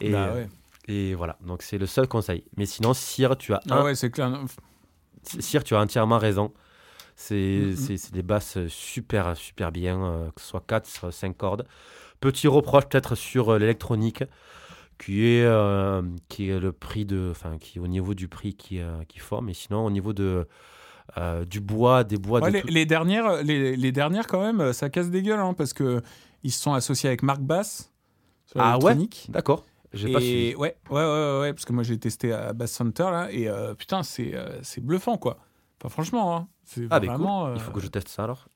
Et, 0.00 0.10
Bah 0.12 0.32
ouais. 0.34 0.46
et 0.88 1.14
voilà, 1.14 1.38
donc 1.46 1.62
c'est 1.62 1.78
le 1.78 1.86
seul 1.86 2.06
conseil. 2.06 2.44
Mais 2.58 2.66
sinon, 2.66 2.92
Cyr, 2.92 3.36
tu 3.38 3.54
as, 3.54 3.60
Ah 3.70 3.78
un- 3.78 3.84
ouais, 3.84 3.94
c'est 3.94 4.10
clair. 4.10 4.30
Cyr, 5.22 5.64
tu 5.64 5.74
as 5.74 5.80
entièrement 5.80 6.18
raison. 6.18 6.52
C'est 7.16 7.62
Mhm. 7.64 7.96
c'est 7.96 8.12
des 8.12 8.22
basses 8.22 8.58
super, 8.68 9.36
super 9.36 9.72
bien, 9.72 10.00
euh, 10.04 10.30
que 10.36 10.40
ce 10.42 10.46
soit 10.48 10.62
4, 10.66 11.10
5 11.12 11.36
cordes. 11.36 11.66
Petit 12.20 12.46
reproche 12.46 12.84
peut-être 12.84 13.14
sur 13.14 13.54
euh, 13.54 13.58
l'électronique, 13.58 14.22
qui 14.98 15.24
est, 15.26 15.44
euh, 15.44 16.02
qui 16.28 16.50
est 16.50 16.58
le 16.58 16.72
prix 16.72 17.04
de. 17.04 17.28
Enfin, 17.30 17.58
qui 17.58 17.78
est 17.78 17.80
au 17.80 17.86
niveau 17.88 18.14
du 18.14 18.28
prix 18.28 18.54
qui, 18.54 18.80
euh, 18.80 19.02
qui 19.08 19.18
forme. 19.18 19.46
Mais 19.46 19.54
sinon, 19.54 19.84
au 19.84 19.90
niveau 19.90 20.12
de, 20.12 20.46
euh, 21.16 21.44
du 21.44 21.60
bois, 21.60 22.04
des 22.04 22.16
bois. 22.16 22.40
Ouais, 22.40 22.48
de 22.50 22.54
les, 22.56 22.62
tout- 22.62 22.68
les 22.68 22.86
dernières, 22.86 23.42
les, 23.42 23.76
les 23.76 23.92
dernières 23.92 24.26
quand 24.26 24.40
même, 24.40 24.72
ça 24.72 24.90
casse 24.90 25.10
des 25.10 25.22
gueules 25.22 25.40
hein, 25.40 25.54
parce 25.54 25.72
que 25.72 26.02
ils 26.42 26.52
se 26.52 26.60
sont 26.60 26.72
associés 26.74 27.08
avec 27.08 27.22
Marc 27.22 27.40
Bass 27.40 27.92
sur 28.46 28.60
Ah 28.60 28.78
ouais. 28.78 28.96
D'accord, 29.28 29.64
j'ai 29.92 30.12
pas 30.12 30.20
suivi. 30.20 30.48
Et 30.50 30.56
ouais, 30.56 30.76
ouais, 30.90 30.96
ouais, 31.02 31.38
ouais, 31.40 31.52
parce 31.52 31.64
que 31.64 31.72
moi 31.72 31.82
j'ai 31.82 31.98
testé 31.98 32.32
à 32.32 32.52
Bass 32.52 32.72
Center 32.72 33.04
là 33.10 33.28
et 33.32 33.48
euh, 33.48 33.74
putain 33.74 34.02
c'est 34.02 34.34
c'est 34.62 34.80
bluffant 34.84 35.16
quoi. 35.16 35.38
Enfin 35.80 35.88
franchement, 35.88 36.36
hein, 36.36 36.48
c'est 36.64 36.82
Ah, 36.90 36.98
ben 37.00 37.06
cool. 37.08 37.16
vraiment. 37.16 37.54
Il 37.54 37.60
faut 37.60 37.70
que 37.72 37.80
je 37.80 37.88
teste 37.88 38.08
ça 38.08 38.24
alors. 38.24 38.46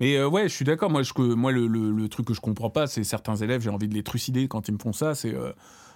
Mais 0.00 0.16
euh, 0.16 0.28
ouais, 0.28 0.44
je 0.48 0.54
suis 0.54 0.64
d'accord. 0.64 0.90
Moi, 0.90 1.02
je, 1.02 1.12
moi 1.34 1.50
le, 1.52 1.66
le- 1.66 1.90
le 1.90 2.08
truc 2.08 2.26
que 2.26 2.34
je 2.34 2.40
comprends 2.40 2.70
pas, 2.70 2.86
c'est 2.86 3.04
certains 3.04 3.36
élèves, 3.36 3.62
j'ai 3.62 3.70
envie 3.70 3.88
de 3.88 3.94
les 3.94 4.02
trucider 4.02 4.46
quand 4.48 4.68
ils 4.68 4.72
me 4.72 4.78
font 4.78 4.92
ça. 4.92 5.14
C'est 5.14 5.34
euh, 5.34 5.52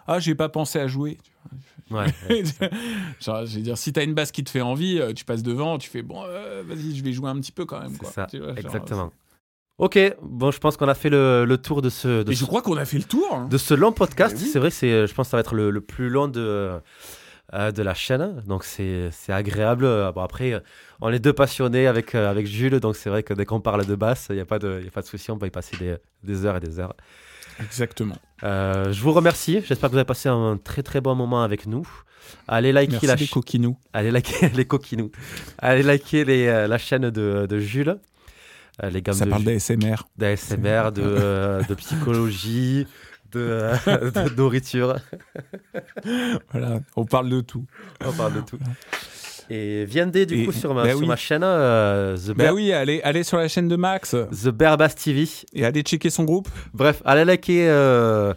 Ah, 0.06 0.18
j'ai 0.20 0.34
pas 0.34 0.48
pensé 0.48 0.78
à 0.78 0.86
jouer. 0.86 1.18
Ouais, 1.90 2.06
ouais. 2.28 2.42
Genre, 3.20 3.46
je 3.46 3.56
veux 3.56 3.62
dire, 3.62 3.78
si 3.78 3.92
t'as 3.92 4.02
une 4.04 4.14
basse 4.14 4.32
qui 4.32 4.42
te 4.44 4.50
fait 4.50 4.60
envie, 4.60 4.98
euh, 5.00 5.12
tu 5.12 5.24
passes 5.24 5.42
devant, 5.42 5.78
tu 5.78 5.88
fais 5.88 6.02
bon, 6.02 6.22
euh, 6.26 6.62
vas-y, 6.66 6.96
je 6.96 7.04
vais 7.04 7.12
jouer 7.12 7.30
un 7.30 7.36
petit 7.40 7.52
peu 7.52 7.64
quand 7.64 7.80
même. 7.80 7.96
Quoi. 7.96 8.10
ça, 8.10 8.26
Tu 8.30 8.38
vois, 8.38 8.48
genre, 8.48 8.58
exactement. 8.58 9.12
Ok, 9.78 9.98
bon, 10.22 10.50
je 10.50 10.58
pense 10.58 10.76
qu'on 10.78 10.88
a 10.88 10.94
fait 10.94 11.10
le, 11.10 11.44
le 11.44 11.58
tour 11.58 11.82
de 11.82 11.90
ce, 11.90 12.22
de 12.22 12.32
Et 12.32 12.34
ce, 12.34 12.40
je 12.40 12.46
crois 12.46 12.62
qu'on 12.62 12.76
a 12.78 12.84
fait 12.86 12.96
le 12.96 13.04
tour. 13.04 13.28
hein. 13.32 13.46
de 13.50 13.58
ce 13.58 13.74
long 13.74 13.92
podcast. 13.92 14.36
Oui. 14.40 14.48
C'est 14.50 14.58
vrai, 14.58 14.70
c'est, 14.70 15.06
je 15.06 15.14
pense 15.14 15.26
que 15.26 15.30
ça 15.32 15.36
va 15.36 15.42
être 15.42 15.54
le, 15.54 15.70
le 15.70 15.80
plus 15.82 16.08
long 16.08 16.28
de, 16.28 16.80
euh, 17.54 17.70
de 17.72 17.82
la 17.82 17.92
chaîne. 17.94 18.42
Donc, 18.46 18.64
c'est, 18.64 19.10
c'est 19.12 19.32
agréable. 19.34 19.84
Euh, 19.84 20.10
Bon, 20.12 20.22
après, 20.22 20.54
euh, 20.54 20.60
on 21.02 21.10
est 21.12 21.18
deux 21.18 21.34
passionnés 21.34 21.86
avec, 21.86 22.14
euh, 22.14 22.30
avec 22.30 22.46
Jules. 22.46 22.80
Donc, 22.80 22.96
c'est 22.96 23.10
vrai 23.10 23.22
que 23.22 23.34
dès 23.34 23.44
qu'on 23.44 23.60
parle 23.60 23.84
de 23.84 23.94
basse, 23.94 24.28
il 24.30 24.36
n'y 24.36 24.40
a 24.40 24.46
pas 24.46 24.58
de, 24.58 24.80
y 24.82 24.88
a 24.88 24.90
pas 24.90 25.02
de 25.02 25.06
souci. 25.06 25.30
On 25.30 25.36
peut 25.38 25.46
y 25.46 25.50
passer 25.50 25.76
des, 25.76 25.96
des 26.24 26.46
heures 26.46 26.56
et 26.56 26.60
des 26.60 26.78
heures. 26.80 26.94
Exactement. 27.60 28.16
Euh, 28.44 28.92
je 28.92 29.00
vous 29.00 29.12
remercie. 29.12 29.62
J'espère 29.66 29.88
que 29.88 29.92
vous 29.92 29.98
avez 29.98 30.04
passé 30.06 30.28
un 30.28 30.58
très 30.62 30.82
très 30.82 31.00
bon 31.00 31.14
moment 31.14 31.42
avec 31.42 31.66
nous. 31.66 31.86
Allez 32.48 32.72
liker 32.72 32.92
Merci 32.92 33.06
la 33.06 33.14
les 33.14 33.26
coquinous. 33.28 33.78
Allez 33.92 34.10
liker 34.10 34.48
les 34.54 34.64
coquinous. 34.64 35.10
Allez 35.58 35.82
liker 35.82 36.24
les, 36.24 36.46
euh, 36.46 36.66
la 36.66 36.78
chaîne 36.78 37.10
de, 37.10 37.46
de 37.48 37.58
Jules. 37.60 37.98
Euh, 38.82 38.90
les 38.90 39.00
gammes 39.00 39.14
Ça 39.14 39.24
de 39.24 39.30
parle 39.30 39.44
d'ASMR. 39.44 39.96
d'ASMR, 40.18 40.92
de, 40.92 41.02
euh, 41.02 41.62
de 41.62 41.74
psychologie, 41.74 42.86
de, 43.32 43.40
euh, 43.40 44.10
de 44.10 44.34
nourriture. 44.36 44.96
Voilà, 46.52 46.80
on 46.94 47.04
parle 47.06 47.30
de 47.30 47.40
tout. 47.40 47.64
On 48.04 48.12
parle 48.12 48.34
de 48.34 48.40
tout. 48.40 48.58
Et 49.50 49.84
viendez 49.84 50.26
du 50.26 50.42
Et- 50.42 50.44
coup 50.44 50.52
sur 50.52 50.74
ma, 50.74 50.82
bah 50.84 50.90
sur 50.90 50.98
oui. 51.00 51.06
ma 51.06 51.16
chaîne 51.16 51.42
euh, 51.44 52.16
The, 52.16 52.32
Bah 52.36 52.52
oui, 52.52 52.72
allez, 52.72 53.00
allez 53.02 53.22
sur 53.22 53.36
la 53.38 53.48
chaîne 53.48 53.68
de 53.68 53.76
Max 53.76 54.10
The 54.10 54.50
TV. 54.96 55.28
et 55.52 55.64
allez 55.64 55.82
checker 55.82 56.10
son 56.10 56.24
groupe. 56.24 56.48
Bref, 56.74 57.00
allez 57.04 57.24
liker 57.24 57.68
euh, 57.68 58.34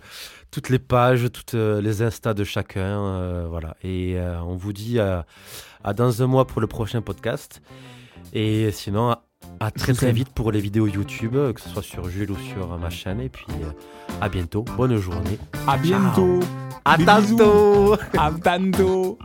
toutes 0.51 0.69
les 0.69 0.79
pages, 0.79 1.27
toutes 1.33 1.55
euh, 1.55 1.81
les 1.81 2.01
instas 2.01 2.33
de 2.33 2.43
chacun. 2.43 2.81
euh, 3.05 3.47
voilà. 3.49 3.75
Et 3.83 4.17
on 4.45 4.55
vous 4.55 4.73
dit 4.73 4.99
à 4.99 5.25
dans 5.95 6.21
un 6.21 6.27
mois 6.27 6.45
pour 6.45 6.61
le 6.61 6.67
prochain 6.67 7.01
podcast. 7.01 7.61
Et 8.33 8.69
sinon, 8.71 9.15
à 9.61 9.71
très 9.71 9.93
très 9.93 10.13
vite 10.13 10.29
pour 10.29 10.51
les 10.51 10.61
vidéos 10.61 10.87
YouTube, 10.87 11.35
euh, 11.35 11.51
que 11.51 11.59
ce 11.59 11.67
soit 11.67 11.83
sur 11.83 12.09
Jules 12.09 12.31
ou 12.31 12.37
sur 12.37 12.73
euh, 12.73 12.77
ma 12.77 12.89
chaîne. 12.89 13.19
Et 13.19 13.29
puis 13.29 13.45
euh, 13.61 13.71
à 14.21 14.29
bientôt. 14.29 14.63
Bonne 14.77 14.95
journée. 14.97 15.37
À 15.67 15.77
bientôt. 15.77 16.39
À 16.85 16.97
tantôt. 16.97 17.95
À 18.17 18.31
tantôt. 18.31 19.19